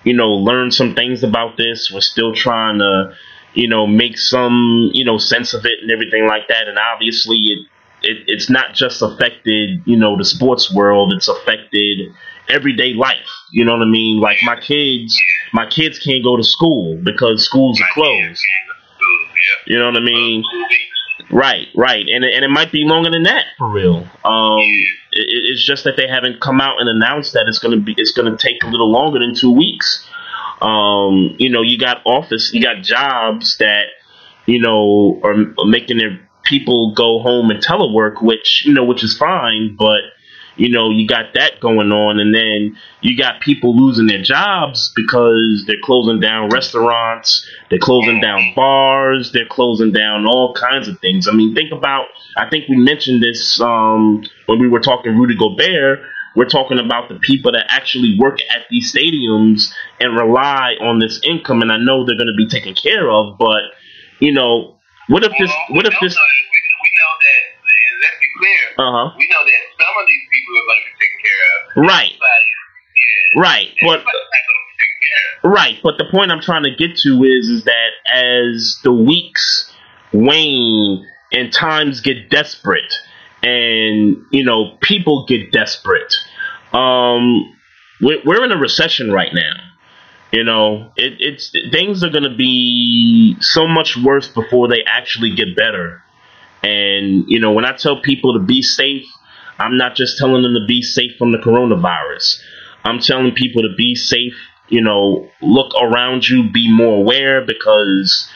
you 0.04 0.14
know, 0.14 0.30
learn 0.30 0.70
some 0.70 0.94
things 0.94 1.22
about 1.22 1.56
this. 1.56 1.90
We're 1.92 2.00
still 2.00 2.34
trying 2.34 2.78
to, 2.78 3.14
you 3.54 3.68
know, 3.68 3.86
make 3.86 4.16
some, 4.16 4.90
you 4.92 5.04
know, 5.04 5.18
sense 5.18 5.54
of 5.54 5.64
it 5.64 5.80
and 5.82 5.90
everything 5.90 6.26
like 6.26 6.48
that. 6.48 6.68
And 6.68 6.78
obviously 6.78 7.38
it, 7.38 7.58
it, 8.02 8.24
it's 8.26 8.48
not 8.48 8.74
just 8.74 9.02
affected, 9.02 9.82
you 9.84 9.96
know, 9.96 10.16
the 10.16 10.24
sports 10.24 10.72
world. 10.72 11.12
It's 11.12 11.28
affected 11.28 12.14
everyday 12.48 12.94
life. 12.94 13.28
You 13.52 13.64
know 13.64 13.72
what 13.72 13.82
I 13.82 13.90
mean? 13.90 14.20
Like 14.20 14.38
my 14.42 14.58
kids, 14.58 15.20
my 15.52 15.66
kids 15.66 15.98
can't 15.98 16.22
go 16.22 16.36
to 16.36 16.44
school 16.44 16.98
because 17.02 17.44
schools 17.44 17.80
are 17.80 17.88
closed. 17.92 18.42
You 19.66 19.78
know 19.78 19.86
what 19.86 19.96
I 19.96 20.00
mean? 20.00 20.44
Right, 21.30 21.66
right, 21.74 22.06
and 22.08 22.24
it- 22.24 22.32
and 22.34 22.44
it 22.44 22.48
might 22.48 22.70
be 22.72 22.84
longer 22.84 23.10
than 23.10 23.24
that 23.24 23.44
for 23.58 23.68
real. 23.68 24.06
Um, 24.24 24.60
it, 25.12 25.26
it's 25.50 25.64
just 25.64 25.84
that 25.84 25.96
they 25.96 26.06
haven't 26.08 26.40
come 26.40 26.60
out 26.60 26.80
and 26.80 26.88
announced 26.88 27.32
that 27.34 27.46
it's 27.48 27.58
gonna 27.58 27.76
be 27.78 27.94
it's 27.96 28.12
gonna 28.12 28.36
take 28.36 28.62
a 28.64 28.68
little 28.68 28.90
longer 28.90 29.18
than 29.18 29.34
two 29.34 29.50
weeks. 29.50 30.06
Um, 30.62 31.34
you 31.38 31.50
know, 31.50 31.62
you 31.62 31.78
got 31.78 32.02
office, 32.04 32.52
you 32.52 32.62
got 32.62 32.82
jobs 32.82 33.58
that 33.58 33.86
you 34.46 34.60
know 34.60 35.20
are, 35.22 35.34
are 35.58 35.66
making 35.66 35.98
their 35.98 36.18
people 36.44 36.94
go 36.94 37.18
home 37.20 37.50
and 37.50 37.62
telework, 37.62 38.22
which 38.22 38.64
you 38.64 38.72
know, 38.72 38.84
which 38.84 39.02
is 39.04 39.16
fine, 39.16 39.76
but 39.78 40.00
You 40.58 40.68
know, 40.70 40.90
you 40.90 41.06
got 41.06 41.34
that 41.34 41.60
going 41.60 41.92
on, 41.92 42.18
and 42.18 42.34
then 42.34 42.76
you 43.00 43.16
got 43.16 43.40
people 43.40 43.76
losing 43.76 44.06
their 44.08 44.20
jobs 44.22 44.92
because 44.96 45.64
they're 45.66 45.80
closing 45.84 46.18
down 46.20 46.50
restaurants, 46.50 47.48
they're 47.70 47.78
closing 47.78 48.20
down 48.20 48.52
bars, 48.56 49.30
they're 49.32 49.46
closing 49.48 49.92
down 49.92 50.26
all 50.26 50.52
kinds 50.54 50.88
of 50.88 50.98
things. 51.00 51.28
I 51.28 51.32
mean, 51.32 51.54
think 51.54 51.70
about. 51.72 52.06
I 52.36 52.48
think 52.50 52.68
we 52.68 52.76
mentioned 52.76 53.22
this 53.22 53.60
um, 53.60 54.24
when 54.46 54.58
we 54.58 54.68
were 54.68 54.80
talking 54.80 55.16
Rudy 55.16 55.36
Gobert. 55.36 56.00
We're 56.36 56.48
talking 56.48 56.78
about 56.78 57.08
the 57.08 57.18
people 57.20 57.52
that 57.52 57.66
actually 57.68 58.16
work 58.18 58.38
at 58.54 58.62
these 58.70 58.92
stadiums 58.92 59.72
and 60.00 60.14
rely 60.16 60.74
on 60.80 60.98
this 60.98 61.20
income, 61.24 61.62
and 61.62 61.72
I 61.72 61.78
know 61.78 62.04
they're 62.04 62.16
going 62.18 62.28
to 62.30 62.36
be 62.36 62.46
taken 62.48 62.74
care 62.74 63.10
of. 63.10 63.38
But 63.38 63.62
you 64.20 64.32
know, 64.32 64.76
what 65.08 65.24
if 65.24 65.32
this? 65.38 65.50
What 65.70 65.84
we 65.84 65.88
if 65.88 65.92
know 65.94 65.98
this? 66.02 66.14
that- 66.14 66.20
We, 66.20 66.60
we 66.82 66.90
know 66.98 67.12
that, 67.22 67.42
and 67.62 67.94
let's 68.02 68.18
be 68.20 68.28
clear, 68.38 68.62
Uh 68.78 68.90
huh. 68.92 69.14
we 69.18 69.26
know 69.30 69.44
that 69.46 69.62
of 70.00 70.06
these 70.06 70.26
people 70.30 70.52
are 70.58 70.66
going 70.66 70.80
to 70.80 70.86
be 70.88 70.96
taken 70.98 71.18
care 71.22 71.42
of. 71.48 71.58
Right. 71.88 72.14
Yeah. 72.14 73.40
Right. 73.40 73.68
But 73.82 74.00
Everybody's 74.00 74.28
not 74.32 74.42
going 74.46 74.58
to 74.58 74.68
be 74.68 74.76
taken 74.78 74.98
care 75.02 75.22
of. 75.44 75.52
Right, 75.52 75.78
but 75.82 75.98
the 75.98 76.04
point 76.10 76.32
I'm 76.32 76.40
trying 76.40 76.64
to 76.64 76.74
get 76.74 76.96
to 76.98 77.22
is 77.24 77.48
is 77.48 77.64
that 77.64 77.90
as 78.12 78.78
the 78.82 78.92
weeks 78.92 79.72
wane 80.12 81.06
and 81.32 81.52
times 81.52 82.00
get 82.00 82.30
desperate 82.30 82.92
and 83.42 84.24
you 84.30 84.44
know 84.44 84.76
people 84.80 85.26
get 85.26 85.52
desperate, 85.52 86.14
um, 86.72 87.54
we're, 88.00 88.20
we're 88.24 88.44
in 88.44 88.52
a 88.52 88.58
recession 88.58 89.12
right 89.12 89.32
now. 89.32 89.54
You 90.32 90.44
know, 90.44 90.92
it, 90.96 91.14
it's 91.20 91.52
things 91.72 92.04
are 92.04 92.10
going 92.10 92.24
to 92.24 92.36
be 92.36 93.36
so 93.40 93.66
much 93.66 93.96
worse 93.96 94.28
before 94.28 94.68
they 94.68 94.82
actually 94.86 95.34
get 95.34 95.56
better. 95.56 96.02
And 96.62 97.24
you 97.28 97.40
know, 97.40 97.52
when 97.52 97.64
I 97.64 97.72
tell 97.76 98.02
people 98.02 98.34
to 98.34 98.40
be 98.40 98.60
safe, 98.60 99.06
I'm 99.58 99.76
not 99.76 99.96
just 99.96 100.18
telling 100.18 100.42
them 100.42 100.54
to 100.54 100.64
be 100.66 100.82
safe 100.82 101.16
from 101.18 101.32
the 101.32 101.38
coronavirus. 101.38 102.40
I'm 102.84 103.00
telling 103.00 103.32
people 103.34 103.62
to 103.62 103.74
be 103.76 103.94
safe. 103.94 104.34
You 104.68 104.82
know, 104.82 105.28
look 105.40 105.72
around 105.80 106.28
you, 106.28 106.50
be 106.50 106.70
more 106.72 106.98
aware 106.98 107.44
because 107.44 108.28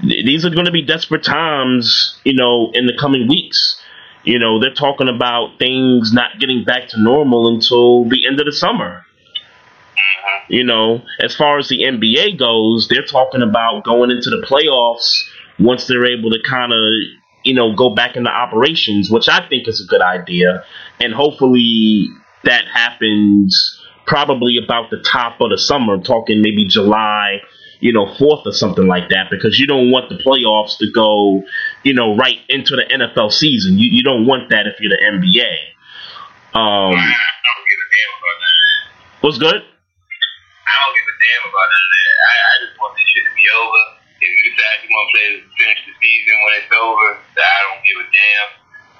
th- 0.00 0.24
these 0.24 0.44
are 0.44 0.50
going 0.50 0.66
to 0.66 0.72
be 0.72 0.82
desperate 0.82 1.22
times. 1.22 2.18
You 2.24 2.34
know, 2.34 2.70
in 2.72 2.86
the 2.86 2.96
coming 2.98 3.28
weeks. 3.28 3.80
You 4.24 4.38
know, 4.38 4.58
they're 4.58 4.72
talking 4.72 5.08
about 5.08 5.58
things 5.58 6.12
not 6.12 6.40
getting 6.40 6.64
back 6.64 6.88
to 6.88 7.00
normal 7.00 7.54
until 7.54 8.08
the 8.08 8.26
end 8.26 8.40
of 8.40 8.46
the 8.46 8.52
summer. 8.52 9.04
Mm-hmm. 9.04 10.52
You 10.52 10.64
know, 10.64 11.02
as 11.20 11.36
far 11.36 11.58
as 11.58 11.68
the 11.68 11.82
NBA 11.82 12.38
goes, 12.38 12.88
they're 12.88 13.04
talking 13.04 13.42
about 13.42 13.84
going 13.84 14.10
into 14.10 14.30
the 14.30 14.44
playoffs 14.46 15.24
once 15.58 15.86
they're 15.86 16.06
able 16.06 16.30
to 16.30 16.38
kind 16.42 16.72
of, 16.72 16.78
you 17.44 17.54
know, 17.54 17.74
go 17.74 17.94
back 17.94 18.16
into 18.16 18.30
operations, 18.30 19.10
which 19.10 19.28
I 19.28 19.46
think 19.48 19.68
is 19.68 19.80
a 19.80 19.86
good 19.86 20.00
idea. 20.00 20.64
And 21.00 21.14
hopefully 21.14 22.08
that 22.44 22.64
happens 22.66 23.80
probably 24.06 24.58
about 24.62 24.90
the 24.90 24.98
top 24.98 25.40
of 25.40 25.50
the 25.50 25.58
summer, 25.58 25.98
talking 25.98 26.42
maybe 26.42 26.66
July, 26.66 27.40
you 27.80 27.92
know, 27.92 28.06
4th 28.06 28.46
or 28.46 28.52
something 28.52 28.86
like 28.86 29.10
that, 29.10 29.28
because 29.30 29.58
you 29.58 29.66
don't 29.66 29.90
want 29.90 30.08
the 30.08 30.16
playoffs 30.16 30.78
to 30.78 30.90
go, 30.90 31.42
you 31.82 31.92
know, 31.92 32.16
right 32.16 32.38
into 32.48 32.76
the 32.76 32.84
NFL 32.84 33.32
season. 33.32 33.78
You, 33.78 33.90
you 33.90 34.02
don't 34.02 34.26
want 34.26 34.50
that 34.50 34.66
if 34.66 34.80
you're 34.80 34.90
the 34.90 35.02
NBA. 35.04 35.54
Um, 36.54 36.94
I 36.94 37.12
don't 37.44 37.64
give 37.66 37.80
a 37.82 37.88
damn 37.92 38.12
about 38.14 38.38
that. 38.40 38.56
what's 39.20 39.38
good? 39.38 39.60
I 39.60 40.74
don't 40.80 40.94
give 40.96 41.08
a 41.12 41.16
damn 41.20 41.44
about 41.50 41.66
none 41.68 41.84
of 41.84 41.92
that. 41.92 42.14
I, 42.24 42.34
I 42.40 42.52
just 42.64 42.80
want 42.80 42.92
this 42.96 43.04
shit 43.04 43.24
to 43.24 43.34
be 43.36 43.46
over. 43.52 43.93
If 44.54 44.80
you 44.86 44.90
want 44.92 45.08
to 45.14 45.24
finish 45.58 45.80
the 45.88 45.94
season 45.98 46.34
when 46.44 46.52
it's 46.62 46.72
over, 46.74 47.08
then 47.34 47.46
I 47.46 47.58
don't 47.70 47.82
give 47.82 47.98
a 48.02 48.06
damn. 48.08 48.48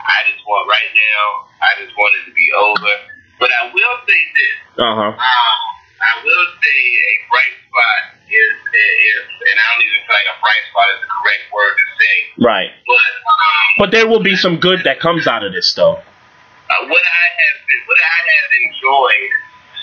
I 0.04 0.18
just 0.28 0.42
want 0.44 0.66
right 0.68 0.92
now. 0.92 1.24
I 1.62 1.70
just 1.80 1.94
want 1.96 2.12
it 2.18 2.28
to 2.28 2.34
be 2.34 2.46
over. 2.56 2.92
But 3.40 3.50
I 3.54 3.70
will 3.72 3.96
say 4.06 4.20
this. 4.36 4.56
Uh 4.78 4.94
huh. 4.94 5.12
Um, 5.14 5.60
I 6.04 6.12
will 6.22 6.46
say 6.60 6.80
a 6.80 7.12
bright 7.32 7.54
spot 7.66 8.00
is, 8.28 8.54
is, 8.54 9.24
and 9.48 9.56
I 9.56 9.64
don't 9.74 9.82
even 9.84 10.00
feel 10.04 10.16
like 10.18 10.30
a 10.30 10.38
bright 10.42 10.64
spot 10.70 10.86
is 10.94 11.00
the 11.02 11.10
correct 11.10 11.44
word 11.54 11.74
to 11.78 11.86
say. 11.98 12.14
Right. 12.44 12.70
But 12.84 13.12
um, 13.24 13.64
But 13.80 13.88
there 13.94 14.06
will 14.06 14.22
be 14.22 14.36
some 14.36 14.60
good 14.60 14.84
that 14.84 15.00
comes 15.00 15.26
out 15.26 15.42
of 15.42 15.52
this, 15.52 15.72
though. 15.74 15.96
uh, 15.96 16.82
what 16.90 17.04
I 17.04 17.24
have 17.40 17.58
been, 17.64 17.82
what 17.88 18.00
I 18.00 18.18
have 18.28 18.50
enjoyed 18.68 19.30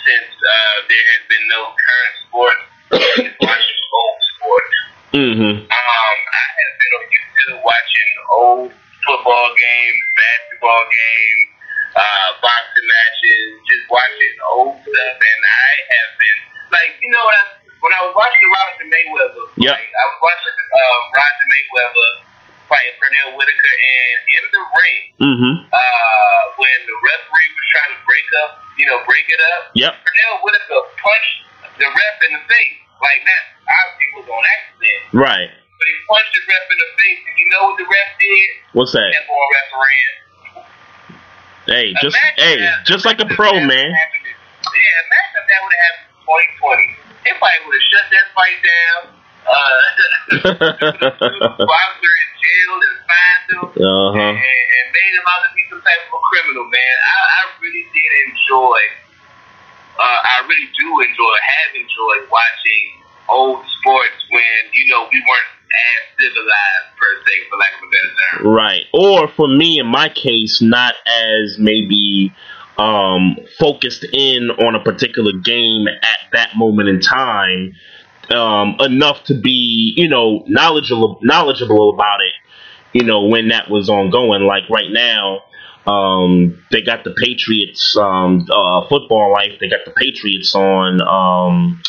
since 0.05 0.29
uh, 0.37 0.75
there 0.89 1.05
has 1.17 1.23
been 1.29 1.45
no 1.49 1.61
current 1.73 2.13
sports 2.27 2.63
is 3.25 3.33
watching 3.41 3.79
old 3.89 4.19
sports. 4.37 4.77
Mm-hmm. 5.11 5.53
Um, 5.67 5.67
I 5.67 6.43
have 6.47 6.73
been 6.79 7.03
used 7.11 7.35
to 7.43 7.45
watching 7.67 8.11
old 8.31 8.71
football 9.03 9.49
games, 9.59 10.01
basketball 10.15 10.83
games, 10.87 11.47
uh, 11.99 12.29
boxing 12.39 12.87
matches, 12.87 13.43
just 13.67 13.83
watching 13.91 14.35
old 14.55 14.79
stuff, 14.87 15.15
and 15.19 15.41
I 15.43 15.69
have 15.91 16.11
been 16.15 16.39
like, 16.71 16.91
you 17.03 17.11
know, 17.11 17.23
when 17.27 17.35
I, 17.35 17.43
when 17.83 17.91
I 17.91 18.01
was 18.07 18.13
watching 18.15 18.47
Roger 18.55 18.87
Mayweather, 18.87 19.45
Yep. 19.59 19.73
like, 19.75 19.91
I 19.91 20.03
was 20.15 20.19
watching 20.23 20.55
uh, 20.55 20.97
Roger 21.11 21.47
Mayweather 21.51 22.09
fighting 22.71 22.95
Pernell 23.03 23.35
Whitaker, 23.35 23.73
and 23.75 24.17
in 24.31 24.43
the 24.55 24.63
ring, 24.79 25.01
Mm-hmm. 25.21 25.53
uh, 25.69 26.41
when 26.57 26.77
the 26.87 26.95
referee 27.03 27.51
was 27.53 27.65
trying 27.69 27.91
to 27.93 28.01
break 28.07 28.27
up, 28.47 28.51
you 28.79 28.87
know, 28.87 29.03
break 29.03 29.27
it 29.27 29.41
up, 29.59 29.75
Yep. 29.75 29.91
Pernell 30.07 30.35
Whitaker 30.41 30.81
punched 31.03 31.35
the 31.77 31.87
ref 31.91 32.15
in 32.25 32.31
the 32.39 32.43
face. 32.47 32.79
Like 33.01 33.21
that, 33.25 33.43
obviously 33.65 34.07
was 34.15 34.27
on 34.29 34.43
accident. 34.45 35.01
Right. 35.17 35.49
But 35.49 35.85
he 35.89 35.95
punched 36.05 36.33
the 36.37 36.41
ref 36.45 36.65
in 36.69 36.77
the 36.77 36.89
face, 37.01 37.21
and 37.25 37.35
you 37.41 37.47
know 37.49 37.61
what 37.73 37.75
the 37.81 37.87
ref 37.89 38.09
did? 38.21 38.49
What's 38.77 38.93
that? 38.93 39.09
Kept 39.09 39.25
on 39.29 39.47
refereeing. 39.57 40.13
Hey, 41.65 41.85
just 42.01 42.13
Imagine 42.17 42.41
hey, 42.41 42.57
that- 42.61 42.85
just 42.85 43.05
like 43.05 43.19
a 43.21 43.25
pro, 43.33 43.53
man. 43.57 43.89
happened 43.93 44.25
Yeah, 44.25 45.03
imagine 45.05 45.35
if 45.41 45.45
that 45.49 45.59
would 45.65 45.73
have 45.73 45.83
happened 45.85 46.09
in 46.13 46.21
2020. 46.61 47.25
They 47.25 47.33
probably 47.37 47.61
would 47.69 47.77
have 47.77 47.87
shut 47.89 48.05
that 48.13 48.27
fight 48.37 48.59
down. 48.61 49.01
Uh, 49.41 49.81
boxer 51.65 52.13
in 52.21 52.29
jail 52.37 52.73
and 52.77 52.97
fined 53.09 53.45
him. 53.49 53.61
Uh-huh. 53.81 54.17
and, 54.17 54.37
and 54.37 54.85
made 54.93 55.13
him 55.17 55.25
out 55.25 55.41
to 55.45 55.49
be 55.57 55.65
some 55.69 55.81
type 55.81 56.01
of 56.09 56.13
a 56.17 56.21
criminal, 56.29 56.65
man. 56.69 56.95
I, 57.05 57.17
I 57.17 57.41
really 57.61 57.85
did 57.93 58.11
enjoy. 58.29 58.79
Uh, 59.97 60.03
I 60.03 60.45
really 60.47 60.69
do 60.79 60.89
enjoy, 61.01 61.33
have 61.41 61.75
enjoyed 61.75 62.29
watching 62.31 63.01
old 63.29 63.63
sports 63.79 64.17
when 64.29 64.61
you 64.73 64.91
know 64.91 65.07
we 65.11 65.19
weren't 65.19 65.51
as 65.71 66.01
civilized 66.19 66.89
per 66.97 67.23
se, 67.25 67.33
for 67.49 67.57
lack 67.57 67.73
of 67.77 67.87
a 67.87 67.91
better 67.91 68.11
term. 68.19 68.53
Right. 68.53 68.83
Or 68.93 69.27
for 69.27 69.47
me, 69.47 69.79
in 69.79 69.87
my 69.87 70.09
case, 70.09 70.61
not 70.61 70.95
as 71.07 71.57
maybe 71.57 72.33
um, 72.77 73.37
focused 73.59 74.05
in 74.11 74.49
on 74.51 74.75
a 74.75 74.83
particular 74.83 75.31
game 75.33 75.87
at 75.87 76.19
that 76.33 76.55
moment 76.55 76.89
in 76.89 76.99
time 76.99 77.73
um, 78.31 78.75
enough 78.79 79.23
to 79.25 79.33
be, 79.33 79.93
you 79.97 80.07
know, 80.07 80.43
knowledgeable 80.47 81.19
knowledgeable 81.21 81.93
about 81.93 82.21
it. 82.21 82.33
You 82.93 83.05
know, 83.05 83.27
when 83.27 83.49
that 83.49 83.69
was 83.69 83.89
ongoing. 83.89 84.43
Like 84.43 84.69
right 84.69 84.91
now, 84.91 85.43
um, 85.85 86.63
they 86.71 86.81
got 86.81 87.03
the 87.03 87.13
Patriots 87.23 87.95
um, 87.97 88.45
uh, 88.51 88.87
football 88.87 89.31
life. 89.31 89.53
They 89.59 89.69
got 89.69 89.85
the 89.85 89.91
Patriots 89.91 90.55
on. 90.55 91.01
Um, 91.01 91.81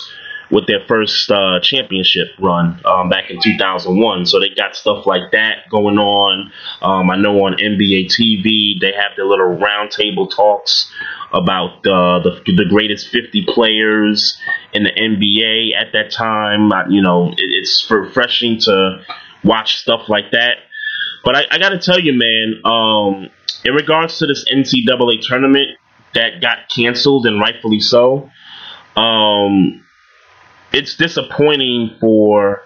with 0.52 0.66
their 0.66 0.84
first 0.86 1.30
uh, 1.30 1.58
championship 1.62 2.28
run 2.38 2.78
um, 2.84 3.08
back 3.08 3.30
in 3.30 3.40
2001. 3.42 4.26
So 4.26 4.38
they 4.38 4.50
got 4.50 4.76
stuff 4.76 5.06
like 5.06 5.32
that 5.32 5.70
going 5.70 5.96
on. 5.96 6.52
Um, 6.82 7.10
I 7.10 7.16
know 7.16 7.46
on 7.46 7.54
NBA 7.54 8.08
TV 8.08 8.78
they 8.78 8.92
have 8.92 9.16
their 9.16 9.24
little 9.24 9.56
roundtable 9.56 10.30
talks 10.30 10.92
about 11.32 11.78
uh, 11.86 12.20
the 12.22 12.42
the 12.44 12.66
greatest 12.68 13.08
50 13.08 13.46
players 13.48 14.38
in 14.74 14.84
the 14.84 14.90
NBA 14.90 15.74
at 15.74 15.92
that 15.94 16.12
time. 16.12 16.70
I, 16.70 16.84
you 16.88 17.00
know, 17.00 17.30
it, 17.30 17.36
it's 17.38 17.90
refreshing 17.90 18.58
to 18.60 19.02
watch 19.42 19.78
stuff 19.78 20.08
like 20.08 20.32
that. 20.32 20.58
But 21.24 21.36
I, 21.36 21.44
I 21.50 21.58
got 21.58 21.70
to 21.70 21.78
tell 21.78 22.00
you, 22.00 22.12
man, 22.14 22.60
um, 22.64 23.30
in 23.64 23.74
regards 23.74 24.18
to 24.18 24.26
this 24.26 24.44
NCAA 24.52 25.20
tournament 25.22 25.78
that 26.14 26.40
got 26.40 26.68
canceled 26.74 27.26
and 27.26 27.40
rightfully 27.40 27.80
so, 27.80 28.28
um, 28.96 29.84
it's 30.72 30.96
disappointing 30.96 31.96
for 32.00 32.62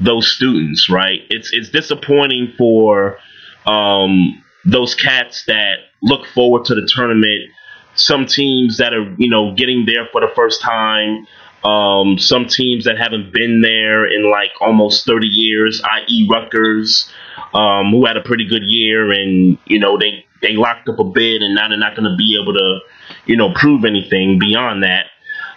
those 0.00 0.30
students, 0.30 0.90
right? 0.90 1.20
It's 1.30 1.50
it's 1.52 1.70
disappointing 1.70 2.52
for 2.56 3.18
um, 3.66 4.42
those 4.64 4.94
cats 4.94 5.44
that 5.46 5.76
look 6.02 6.26
forward 6.26 6.66
to 6.66 6.74
the 6.74 6.88
tournament. 6.94 7.50
Some 7.94 8.26
teams 8.26 8.78
that 8.78 8.92
are 8.92 9.14
you 9.16 9.30
know 9.30 9.54
getting 9.54 9.86
there 9.86 10.06
for 10.12 10.20
the 10.20 10.30
first 10.34 10.60
time. 10.60 11.26
Um, 11.64 12.18
some 12.18 12.46
teams 12.46 12.84
that 12.84 12.96
haven't 12.96 13.32
been 13.32 13.60
there 13.60 14.06
in 14.06 14.30
like 14.30 14.50
almost 14.60 15.04
30 15.04 15.26
years, 15.26 15.82
i.e. 15.82 16.28
Rutgers, 16.30 17.10
um, 17.52 17.90
who 17.90 18.06
had 18.06 18.16
a 18.16 18.22
pretty 18.22 18.46
good 18.46 18.62
year, 18.62 19.10
and 19.10 19.58
you 19.66 19.80
know 19.80 19.98
they 19.98 20.24
they 20.42 20.52
locked 20.52 20.88
up 20.88 20.98
a 21.00 21.04
bid, 21.04 21.42
and 21.42 21.54
now 21.54 21.68
they're 21.68 21.78
not 21.78 21.96
going 21.96 22.08
to 22.08 22.16
be 22.16 22.38
able 22.40 22.54
to 22.54 22.78
you 23.24 23.36
know 23.36 23.52
prove 23.52 23.84
anything 23.84 24.38
beyond 24.38 24.84
that 24.84 25.06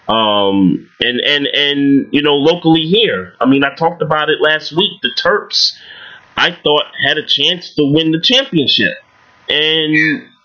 um, 0.10 0.90
and 1.00 1.22
and 1.22 1.48
and 1.48 2.08
you 2.12 2.22
know 2.22 2.34
locally 2.34 2.82
here. 2.82 3.36
I 3.40 3.46
mean, 3.46 3.64
I 3.64 3.76
talked 3.76 4.02
about 4.02 4.30
it 4.30 4.42
last 4.42 4.76
week. 4.76 5.00
The 5.02 5.12
Terps, 5.16 5.78
I 6.36 6.52
thought 6.52 6.86
had 7.08 7.18
a 7.18 7.26
chance 7.26 7.76
to 7.76 7.86
win 7.86 8.12
the 8.12 8.20
championship, 8.20 8.98
and 9.48 9.94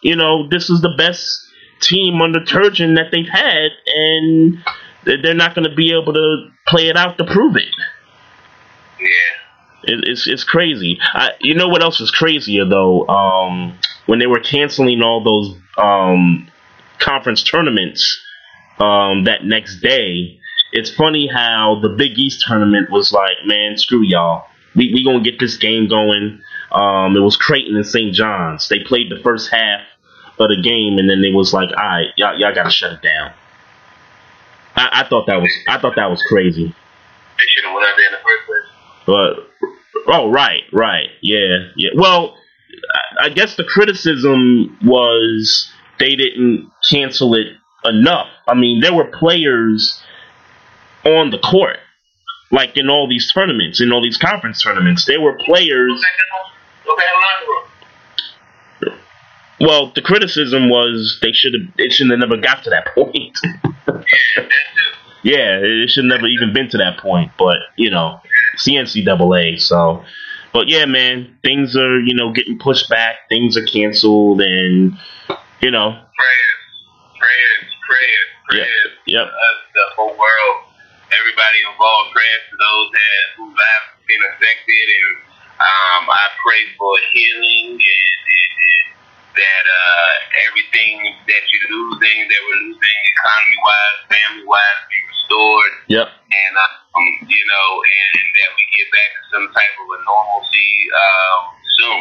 you 0.03 0.17
know 0.17 0.47
this 0.49 0.69
is 0.69 0.83
the 0.83 0.95
best 0.99 1.41
team 1.81 2.21
under 2.21 2.41
Turgeon 2.41 2.97
that 2.97 3.11
they've 3.11 3.29
had, 3.29 3.71
and 3.87 4.59
they're 5.05 5.35
not 5.35 5.55
going 5.55 5.69
to 5.69 5.75
be 5.75 5.93
able 5.93 6.13
to 6.13 6.51
play 6.67 6.89
it 6.89 6.97
out 6.97 7.19
to 7.19 7.25
prove 7.25 7.57
it. 7.57 7.69
Yeah. 9.01 9.95
It, 9.95 10.05
it's 10.05 10.27
it's 10.27 10.45
crazy. 10.45 10.99
I, 11.13 11.31
you 11.41 11.55
know 11.55 11.69
what 11.69 11.83
else 11.83 12.01
is 12.01 12.11
crazier 12.11 12.65
though? 12.65 13.07
Um, 13.07 13.79
when 14.07 14.19
they 14.19 14.27
were 14.27 14.41
canceling 14.41 15.03
all 15.03 15.23
those 15.23 15.57
um, 15.77 16.49
conference 16.99 17.43
tournaments 17.43 18.21
um, 18.79 19.25
that 19.25 19.45
next 19.45 19.81
day, 19.81 20.39
it's 20.73 20.95
funny 20.95 21.29
how 21.33 21.79
the 21.83 21.91
Big 21.91 22.19
East 22.19 22.45
tournament 22.47 22.91
was 22.91 23.13
like, 23.13 23.37
man, 23.45 23.77
screw 23.77 24.03
y'all. 24.03 24.47
We 24.75 24.93
we 24.93 25.05
gonna 25.05 25.23
get 25.23 25.39
this 25.39 25.57
game 25.57 25.89
going. 25.89 26.41
Um, 26.73 27.17
it 27.17 27.21
was 27.21 27.37
Creighton 27.37 27.77
and 27.77 27.87
St. 27.87 28.15
John's. 28.15 28.69
They 28.69 28.81
played 28.81 29.11
the 29.11 29.23
first 29.23 29.51
half 29.51 29.83
of 30.39 30.49
the 30.49 30.61
game, 30.61 30.99
and 30.99 31.09
then 31.09 31.23
it 31.23 31.33
was 31.35 31.53
like, 31.53 31.69
all 31.71 31.77
right, 31.77 32.09
y'all, 32.17 32.39
y'all 32.39 32.55
gotta 32.55 32.71
shut 32.71 32.93
it 32.93 33.03
down. 33.03 33.33
I, 34.77 35.05
I 35.05 35.09
thought 35.09 35.27
that 35.27 35.41
was 35.41 35.53
I 35.69 35.79
thought 35.79 35.97
that 35.97 36.11
was 36.11 36.23
crazy. 36.29 36.67
They 36.67 37.45
should 37.55 37.65
have 37.65 37.75
went 37.75 37.87
out 37.87 37.95
there 37.97 38.07
in 38.07 38.13
the 38.13 38.19
first 38.19 38.47
place. 38.47 38.65
But 40.07 40.13
oh, 40.15 40.31
right, 40.31 40.63
right, 40.73 41.09
yeah, 41.21 41.69
yeah. 41.77 41.91
Well, 41.97 42.37
I, 43.21 43.27
I 43.27 43.29
guess 43.29 43.57
the 43.57 43.65
criticism 43.65 44.79
was 44.85 45.71
they 45.99 46.17
didn't 46.17 46.71
cancel 46.91 47.35
it 47.35 47.49
enough. 47.85 48.29
I 48.49 48.55
mean, 48.55 48.81
there 48.81 48.95
were 48.95 49.07
players 49.07 50.03
on 51.05 51.31
the 51.31 51.39
court, 51.39 51.79
like 52.51 52.77
in 52.77 52.89
all 52.89 53.09
these 53.09 53.31
tournaments, 53.33 53.81
in 53.81 53.93
all 53.93 54.03
these 54.03 54.17
conference 54.17 54.63
tournaments. 54.63 55.05
There 55.05 55.21
were 55.21 55.39
players. 55.45 56.03
Go 56.85 56.97
back 56.97 57.05
to 57.05 57.13
the 57.13 57.21
locker 57.21 57.51
room. 57.51 57.64
Well, 59.61 59.93
the 59.95 60.03
criticism 60.03 60.69
was 60.69 61.19
they 61.23 61.33
should 61.33 61.55
have. 61.55 61.63
It 61.79 61.93
should 61.93 62.11
have 62.11 62.19
never 62.19 62.37
got 62.37 62.65
to 62.65 62.71
that 62.71 62.87
point. 62.95 63.39
Yeah, 63.45 63.93
that 64.37 64.49
too. 64.77 64.91
yeah, 65.23 65.59
it 65.63 65.91
should 65.91 66.05
never 66.05 66.27
even 66.27 66.53
been 66.53 66.69
to 66.71 66.79
that 66.79 66.99
point. 66.99 67.31
But 67.39 67.57
you 67.77 67.91
know, 67.91 68.21
it's 68.55 68.65
the 68.65 68.75
NCAA. 68.75 69.61
So, 69.61 70.05
but 70.53 70.69
yeah, 70.69 70.87
man, 70.87 71.39
things 71.43 71.77
are 71.77 72.01
you 72.01 72.15
know 72.15 72.33
getting 72.33 72.59
pushed 72.59 72.89
back. 72.91 73.29
Things 73.29 73.57
are 73.57 73.65
canceled, 73.65 74.41
and 74.41 74.93
you 75.63 75.71
know, 75.71 75.91
Prayers, 75.93 76.61
prayers, 77.19 77.65
prayers, 77.89 78.29
Yeah. 78.53 78.65
prayers. 78.65 78.93
Yep. 79.07 79.27
Us, 79.29 79.59
the 79.75 79.87
whole 79.97 80.17
world, 80.19 80.57
everybody 81.15 81.59
involved. 81.71 82.11
Prayers 82.13 82.43
to 82.51 82.57
those 82.59 82.89
that 82.91 83.23
who 83.39 83.47
have 83.55 83.85
been 84.09 84.23
affected, 84.35 84.87
and 84.91 85.15
um, 85.63 86.11
I 86.11 86.27
pray 86.43 86.63
for 86.77 86.91
healing 87.15 87.79
and 87.79 88.24
that 89.35 89.65
uh, 89.67 90.11
everything 90.49 91.03
that 91.27 91.43
you're 91.51 91.71
losing, 91.75 92.17
that 92.29 92.41
we're 92.47 92.63
losing, 92.71 92.99
economy 93.19 93.59
wise, 93.67 93.99
family 94.09 94.47
wise, 94.47 94.81
be 94.91 94.99
restored. 95.11 95.73
yep, 95.89 96.09
and 96.09 96.55
um, 96.59 97.07
you 97.27 97.45
know, 97.47 97.69
and 97.83 98.23
that 98.39 98.51
we 98.55 98.63
get 98.79 98.87
back 98.95 99.11
to 99.19 99.23
some 99.35 99.47
type 99.51 99.75
of 99.83 99.87
a 99.91 99.99
normalcy 100.07 100.71
um, 100.95 101.41
soon. 101.79 102.01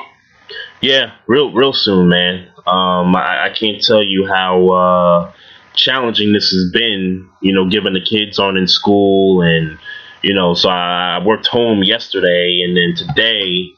yeah, 0.81 1.05
real, 1.27 1.51
real 1.53 1.73
soon, 1.73 2.09
man. 2.09 2.49
Um, 2.65 3.15
I, 3.15 3.49
I 3.49 3.53
can't 3.53 3.81
tell 3.81 4.03
you 4.03 4.27
how 4.27 4.69
uh, 4.69 5.33
challenging 5.73 6.33
this 6.33 6.51
has 6.51 6.71
been. 6.71 7.29
You 7.41 7.53
know, 7.53 7.69
given 7.69 7.93
the 7.93 8.01
kids 8.01 8.39
aren't 8.39 8.57
in 8.57 8.67
school, 8.67 9.41
and 9.41 9.77
you 10.21 10.33
know, 10.33 10.53
so 10.53 10.69
I 10.69 11.19
worked 11.25 11.47
home 11.47 11.83
yesterday, 11.83 12.61
and 12.63 12.77
then 12.77 12.95
today 12.95 13.75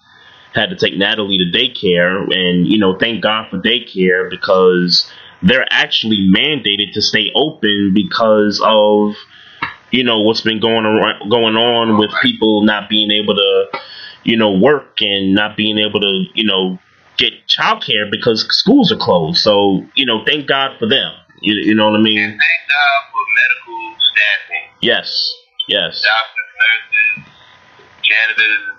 had 0.55 0.69
to 0.69 0.75
take 0.75 0.97
Natalie 0.97 1.37
to 1.37 1.57
daycare, 1.57 2.23
and 2.33 2.67
you 2.67 2.79
know, 2.79 2.97
thank 2.97 3.21
God 3.21 3.49
for 3.49 3.57
daycare 3.59 4.29
because 4.29 5.11
they're 5.43 5.67
actually 5.69 6.29
mandated 6.33 6.93
to 6.93 7.01
stay 7.01 7.31
open 7.35 7.93
because 7.93 8.61
of 8.63 9.15
you 9.91 10.03
know 10.03 10.21
what's 10.21 10.41
been 10.41 10.59
going 10.59 10.85
on 10.85 11.29
going 11.29 11.55
on 11.55 11.97
with 11.97 12.09
people 12.21 12.63
not 12.63 12.89
being 12.89 13.11
able 13.11 13.35
to 13.35 13.79
you 14.23 14.37
know 14.37 14.51
work 14.57 15.01
and 15.01 15.33
not 15.35 15.55
being 15.55 15.77
able 15.77 15.99
to 15.99 16.23
you 16.33 16.45
know 16.45 16.79
get 17.17 17.33
childcare 17.47 18.09
because 18.09 18.45
schools 18.49 18.91
are 18.91 18.97
closed. 18.97 19.39
So 19.39 19.85
you 19.95 20.05
know, 20.05 20.23
thank 20.25 20.47
God 20.47 20.77
for 20.79 20.87
them. 20.87 21.13
You, 21.41 21.53
you 21.53 21.75
know 21.75 21.89
what 21.89 21.99
I 21.99 22.03
mean? 22.03 22.19
And 22.19 22.31
thank 22.31 22.61
God 22.69 23.01
for 23.11 23.23
medical 23.35 23.95
staffing, 23.99 24.69
Yes, 24.81 25.33
yes, 25.67 26.03
doctors, 26.03 26.51
nurses, 26.63 27.33
janitors, 28.01 28.74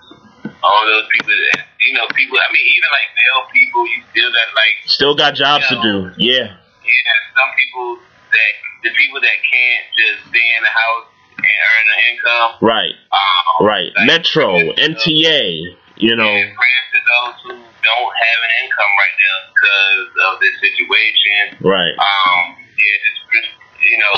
all 0.63 0.81
those 0.85 1.07
people. 1.11 1.33
That, 1.53 1.65
you 1.81 1.93
know, 1.93 2.05
people. 2.15 2.37
I 2.37 2.47
mean, 2.53 2.65
even 2.65 2.89
like 2.91 3.09
male 3.15 3.43
people, 3.53 3.83
you 3.87 3.99
still 4.11 4.31
got 4.31 4.47
like 4.55 4.75
still 4.85 5.15
got 5.15 5.31
jobs 5.35 5.67
to 5.69 5.75
do. 5.81 6.11
Yeah, 6.17 6.57
yeah, 6.57 7.17
some 7.35 7.49
people 7.57 7.99
that 8.31 8.51
the 8.83 8.91
people 8.95 9.19
that 9.21 9.37
can't 9.45 9.85
just 9.97 10.29
stay 10.29 10.47
in 10.57 10.61
the 10.63 10.69
house 10.73 11.05
and 11.37 11.45
earn 11.45 11.85
an 11.93 11.99
income. 12.13 12.49
right, 12.61 12.95
Um, 13.13 13.65
right. 13.65 13.91
like, 13.95 14.07
Metro, 14.07 14.53
prayers 14.53 14.75
to 14.75 14.81
those- 14.93 15.05
MTA. 15.05 15.75
You 15.97 16.15
know, 16.15 16.29
And 16.29 16.53
prayers 16.53 16.87
to 16.93 16.99
those 17.01 17.35
who 17.41 17.49
don't 17.57 18.13
have 18.13 18.39
an 18.45 18.53
income 18.63 18.91
right 19.01 19.17
now 19.17 19.37
because 19.49 20.07
of 20.29 20.33
this 20.41 20.55
situation. 20.61 21.57
right. 21.65 21.95
Um, 21.97 22.53
yeah, 22.77 22.97
just, 23.01 23.19
just 23.33 23.49
you 23.81 23.97
know, 23.97 24.13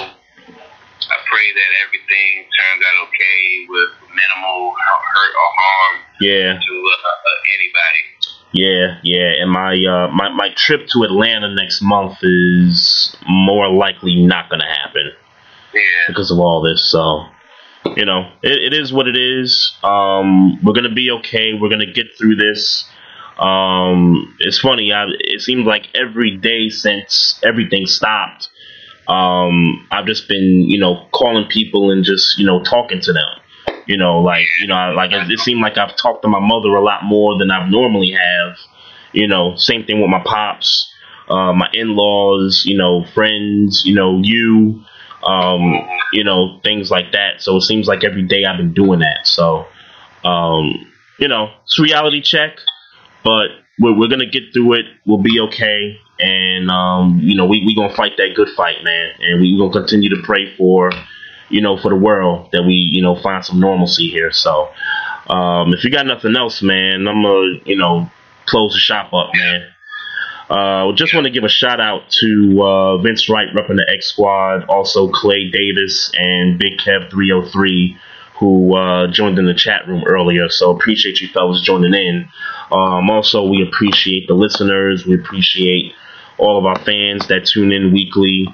I 1.10 1.18
pray 1.30 1.48
that 1.53 1.69
everything 1.86 2.45
turns 2.53 2.81
out 2.86 3.07
okay 3.07 3.65
with 3.68 3.90
minimal 4.10 4.72
hurt 4.72 5.34
or 5.34 5.49
harm 5.57 5.94
Yeah. 6.22 6.53
to 6.53 6.73
uh, 6.73 7.07
uh, 7.07 7.53
anybody. 7.57 8.03
Yeah, 8.52 8.98
yeah, 9.03 9.41
and 9.44 9.52
my 9.52 9.73
uh 9.76 10.07
my, 10.11 10.30
my 10.30 10.49
trip 10.56 10.88
to 10.94 11.03
Atlanta 11.03 11.53
next 11.53 11.81
month 11.84 12.18
is 12.23 13.15
more 13.27 13.69
likely 13.69 14.15
not 14.15 14.49
gonna 14.49 14.65
happen 14.84 15.11
Yeah, 15.73 15.81
because 16.07 16.31
of 16.31 16.40
all 16.40 16.61
this. 16.61 16.90
So, 16.91 17.26
you 17.95 18.06
know, 18.06 18.31
it, 18.41 18.73
it 18.73 18.73
is 18.73 18.91
what 18.91 19.07
it 19.07 19.15
is. 19.15 19.72
Um, 19.84 20.64
we're 20.64 20.73
gonna 20.73 20.94
be 20.94 21.11
okay. 21.19 21.53
We're 21.53 21.69
gonna 21.69 21.94
get 21.94 22.18
through 22.18 22.38
this. 22.38 22.90
Um, 23.38 24.36
it's 24.40 24.60
funny. 24.60 24.91
I, 24.91 25.06
it 25.19 25.41
seems 25.41 25.65
like 25.65 25.88
every 25.95 26.36
day 26.38 26.69
since 26.69 27.40
everything 27.44 27.86
stopped, 27.86 28.49
um, 29.10 29.88
I've 29.91 30.06
just 30.06 30.27
been 30.27 30.64
you 30.68 30.80
know 30.80 31.07
calling 31.11 31.48
people 31.49 31.91
and 31.91 32.03
just 32.03 32.38
you 32.38 32.45
know 32.45 32.64
talking 32.64 33.02
to 33.02 33.14
them. 33.14 33.27
You 33.88 33.98
know, 33.98 34.19
like 34.19 34.45
you 34.61 34.68
know, 34.68 34.76
I- 34.76 34.91
like 34.94 35.11
it, 35.11 35.30
it 35.31 35.40
seemed 35.40 35.61
like 35.61 35.77
I've 35.77 35.95
talked 35.95 36.22
to 36.22 36.27
my 36.27 36.40
mother 36.40 36.69
a 36.76 36.81
lot 36.84 37.03
more 37.03 37.38
than 37.38 37.49
I've 37.52 37.69
normally 37.69 38.11
have. 38.11 38.56
You 39.14 39.27
know, 39.27 39.56
same 39.56 39.86
thing 39.86 39.99
with 40.02 40.11
my 40.11 40.22
pops, 40.23 40.88
uh, 41.27 41.53
my 41.53 41.68
in-laws, 41.73 42.64
you 42.68 42.77
know, 42.77 43.03
friends, 43.15 43.81
you 43.84 43.95
know, 43.95 44.19
you, 44.22 44.84
um, 45.23 45.73
you 46.14 46.23
know, 46.23 46.60
things 46.64 46.91
like 46.91 47.14
that. 47.14 47.41
So 47.41 47.57
it 47.57 47.61
seems 47.61 47.88
like 47.88 48.03
every 48.03 48.22
day 48.22 48.45
I've 48.45 48.57
been 48.57 48.73
doing 48.73 48.99
that. 48.99 49.26
So, 49.26 49.65
um, 50.23 50.72
you 51.18 51.27
know, 51.27 51.48
it's 51.64 51.80
reality 51.80 52.22
check, 52.22 52.57
but 53.23 53.48
we're, 53.80 53.98
we're 53.98 54.07
gonna 54.10 54.30
get 54.30 54.53
through 54.53 54.73
it. 54.73 54.86
We'll 55.07 55.23
be 55.23 55.40
okay, 55.48 55.98
and 56.19 56.69
um, 56.69 57.19
you 57.21 57.35
know, 57.35 57.45
we 57.45 57.63
we 57.65 57.75
gonna 57.75 57.95
fight 57.95 58.13
that 58.17 58.33
good 58.35 58.49
fight, 58.55 58.83
man, 58.83 59.11
and 59.19 59.41
we 59.41 59.57
gonna 59.57 59.71
continue 59.71 60.09
to 60.09 60.21
pray 60.23 60.55
for, 60.57 60.91
you 61.49 61.61
know, 61.61 61.77
for 61.77 61.89
the 61.89 61.95
world 61.95 62.49
that 62.51 62.63
we 62.63 62.73
you 62.73 63.01
know 63.01 63.15
find 63.21 63.43
some 63.43 63.59
normalcy 63.59 64.09
here. 64.09 64.31
So, 64.31 64.69
um, 65.27 65.73
if 65.73 65.83
you 65.83 65.91
got 65.91 66.05
nothing 66.05 66.35
else, 66.35 66.61
man, 66.61 67.07
I'm 67.07 67.23
gonna 67.23 67.59
you 67.65 67.77
know 67.77 68.11
close 68.45 68.73
the 68.73 68.79
shop 68.79 69.13
up, 69.13 69.29
man. 69.33 69.67
Uh, 70.49 70.91
just 70.93 71.13
want 71.13 71.25
to 71.25 71.31
give 71.31 71.43
a 71.43 71.49
shout 71.49 71.79
out 71.79 72.09
to 72.09 72.61
uh, 72.63 72.97
Vince 72.97 73.29
Wright 73.29 73.47
repping 73.55 73.77
the 73.77 73.85
X 73.87 74.07
Squad, 74.07 74.65
also 74.65 75.09
Clay 75.09 75.49
Davis 75.51 76.11
and 76.15 76.57
Big 76.57 76.79
Kev 76.79 77.11
303 77.11 77.97
who 78.39 78.75
uh, 78.75 79.07
joined 79.07 79.37
in 79.37 79.45
the 79.45 79.53
chat 79.53 79.87
room 79.87 80.03
earlier. 80.07 80.49
So 80.49 80.71
appreciate 80.71 81.19
you 81.19 81.27
fellas 81.27 81.61
joining 81.61 81.93
in. 81.93 82.29
Um, 82.71 83.09
also, 83.09 83.45
we 83.45 83.61
appreciate 83.61 84.27
the 84.27 84.33
listeners. 84.33 85.05
We 85.05 85.15
appreciate 85.15 85.93
all 86.39 86.57
of 86.57 86.65
our 86.65 86.79
fans 86.83 87.27
that 87.27 87.45
tune 87.45 87.71
in 87.71 87.93
weekly. 87.93 88.47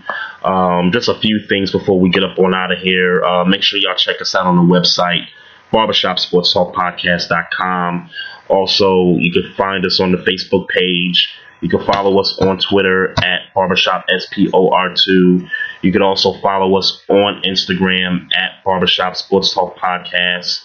Um, 0.44 0.92
just 0.92 1.08
a 1.08 1.18
few 1.20 1.40
things 1.48 1.72
before 1.72 1.98
we 2.00 2.10
get 2.10 2.24
up 2.24 2.38
on 2.40 2.54
out 2.54 2.72
of 2.72 2.78
here. 2.80 3.24
Uh, 3.24 3.46
make 3.46 3.64
sure 3.64 3.80
y'all 3.80 3.96
check 3.96 4.22
us 4.22 4.36
out 4.36 4.46
on 4.46 4.56
the 4.56 4.64
website, 4.64 5.26
barbershopsportstalkpodcast.com. 5.72 8.10
Also, 8.48 9.16
you 9.18 9.32
can 9.32 9.52
find 9.58 9.84
us 9.86 10.00
on 10.00 10.12
the 10.12 10.20
Facebook 10.20 10.68
page. 10.68 11.34
You 11.62 11.70
can 11.70 11.86
follow 11.86 12.20
us 12.20 12.38
on 12.40 12.60
Twitter 12.60 13.16
at 13.24 13.54
Barbershop 13.56 14.06
SPOR2. 14.08 15.50
You 15.82 15.92
can 15.92 16.02
also 16.02 16.34
follow 16.42 16.78
us 16.78 17.02
on 17.10 17.42
Instagram 17.44 18.28
at 18.36 18.64
Barbershop 18.64 19.16
Sports 19.16 19.54
Talk 19.54 19.78
Podcast. 19.78 20.64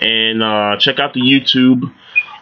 And 0.00 0.42
uh, 0.42 0.76
check 0.78 0.98
out 0.98 1.14
the 1.14 1.20
YouTube 1.20 1.92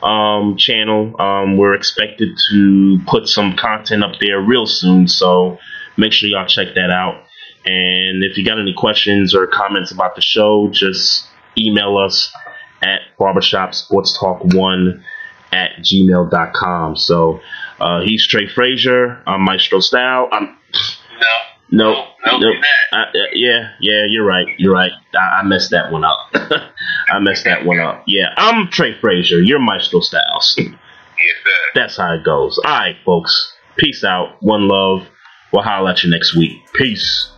um, 0.03 0.57
channel. 0.57 1.21
Um, 1.21 1.57
we're 1.57 1.75
expected 1.75 2.29
to 2.51 2.99
put 3.07 3.29
some 3.29 3.57
content 3.57 4.05
up 4.05 4.13
there 4.21 4.41
real 4.41 4.67
soon, 4.67 5.09
so 5.09 5.59
make 5.97 6.13
sure 6.13 6.29
y'all 6.29 6.47
check 6.47 6.75
that 6.75 6.91
out. 6.91 7.25
And 7.65 8.25
if 8.25 8.39
you 8.39 8.45
got 8.45 8.59
any 8.59 8.75
questions 8.75 9.35
or 9.35 9.47
comments 9.47 9.91
about 9.93 10.15
the 10.15 10.23
show, 10.23 10.69
just 10.73 11.27
email 11.59 11.99
us 11.99 12.33
at 12.83 13.01
barbershopsportstalk1 13.19 15.03
at 15.53 15.71
gmail.com. 15.81 16.97
So 16.97 17.41
uh, 17.79 18.01
he's 18.01 18.27
Trey 18.27 18.49
Frazier. 18.49 19.23
I'm 19.27 19.43
Maestro 19.43 19.81
Style. 19.81 20.29
I'm 20.33 20.57
Nope. 21.71 22.07
Nope, 22.27 22.41
nope. 22.41 22.57
I, 22.93 23.03
uh, 23.03 23.07
yeah, 23.33 23.73
yeah, 23.81 24.05
you're 24.09 24.27
right. 24.27 24.47
You're 24.59 24.75
right. 24.75 24.93
I, 25.15 25.41
I 25.41 25.43
messed 25.43 25.71
that 25.71 25.91
one 25.91 26.05
up. 26.05 26.19
I 26.35 27.19
messed 27.19 27.45
that 27.45 27.65
one 27.65 27.81
up. 27.81 28.05
Yeah, 28.07 28.35
I'm 28.37 28.69
Trey 28.69 28.99
Frazier. 29.01 29.41
You're 29.41 29.59
Maestro 29.59 30.01
Styles. 30.01 30.55
Yes, 30.59 30.69
sir. 31.45 31.51
That's 31.75 31.97
how 31.97 32.15
it 32.15 32.25
goes. 32.25 32.59
All 32.59 32.73
right, 32.73 32.97
folks. 33.05 33.55
Peace 33.77 34.05
out. 34.05 34.43
One 34.43 34.69
love. 34.69 35.09
We'll 35.53 35.63
holler 35.63 35.91
at 35.91 36.03
you 36.05 36.11
next 36.11 36.37
week. 36.37 36.53
Peace. 36.75 37.31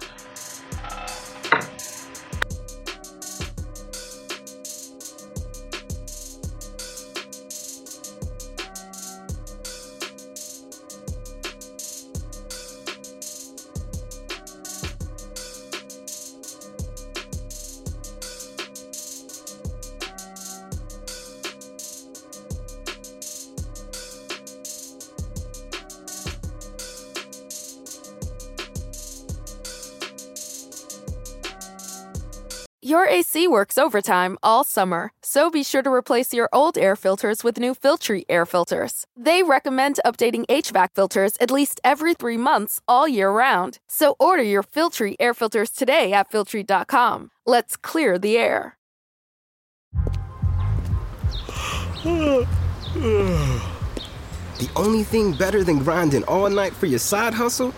Overtime 33.82 34.38
all 34.44 34.62
summer, 34.62 35.10
so 35.22 35.50
be 35.50 35.64
sure 35.64 35.82
to 35.82 35.90
replace 35.90 36.32
your 36.32 36.48
old 36.52 36.78
air 36.78 36.94
filters 36.94 37.42
with 37.42 37.58
new 37.58 37.74
Filtrete 37.74 38.26
air 38.28 38.46
filters. 38.46 39.08
They 39.16 39.42
recommend 39.42 39.98
updating 40.06 40.46
HVAC 40.46 40.90
filters 40.94 41.36
at 41.40 41.50
least 41.50 41.80
every 41.82 42.14
three 42.14 42.36
months 42.36 42.80
all 42.86 43.08
year 43.08 43.28
round. 43.28 43.80
So 43.88 44.14
order 44.20 44.44
your 44.44 44.62
Filtrete 44.62 45.16
air 45.18 45.34
filters 45.34 45.70
today 45.70 46.12
at 46.12 46.30
Filtrete.com. 46.30 47.30
Let's 47.44 47.76
clear 47.76 48.20
the 48.20 48.38
air. 48.38 48.78
The 52.04 52.46
only 54.76 55.02
thing 55.02 55.32
better 55.32 55.64
than 55.64 55.80
grinding 55.80 56.22
all 56.28 56.48
night 56.48 56.72
for 56.72 56.86
your 56.86 57.00
side 57.00 57.34
hustle 57.34 57.74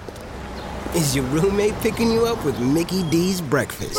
is 0.94 1.16
your 1.16 1.24
roommate 1.26 1.80
picking 1.80 2.12
you 2.12 2.26
up 2.26 2.44
with 2.44 2.60
Mickey 2.60 3.08
D's 3.08 3.40
breakfast. 3.40 3.98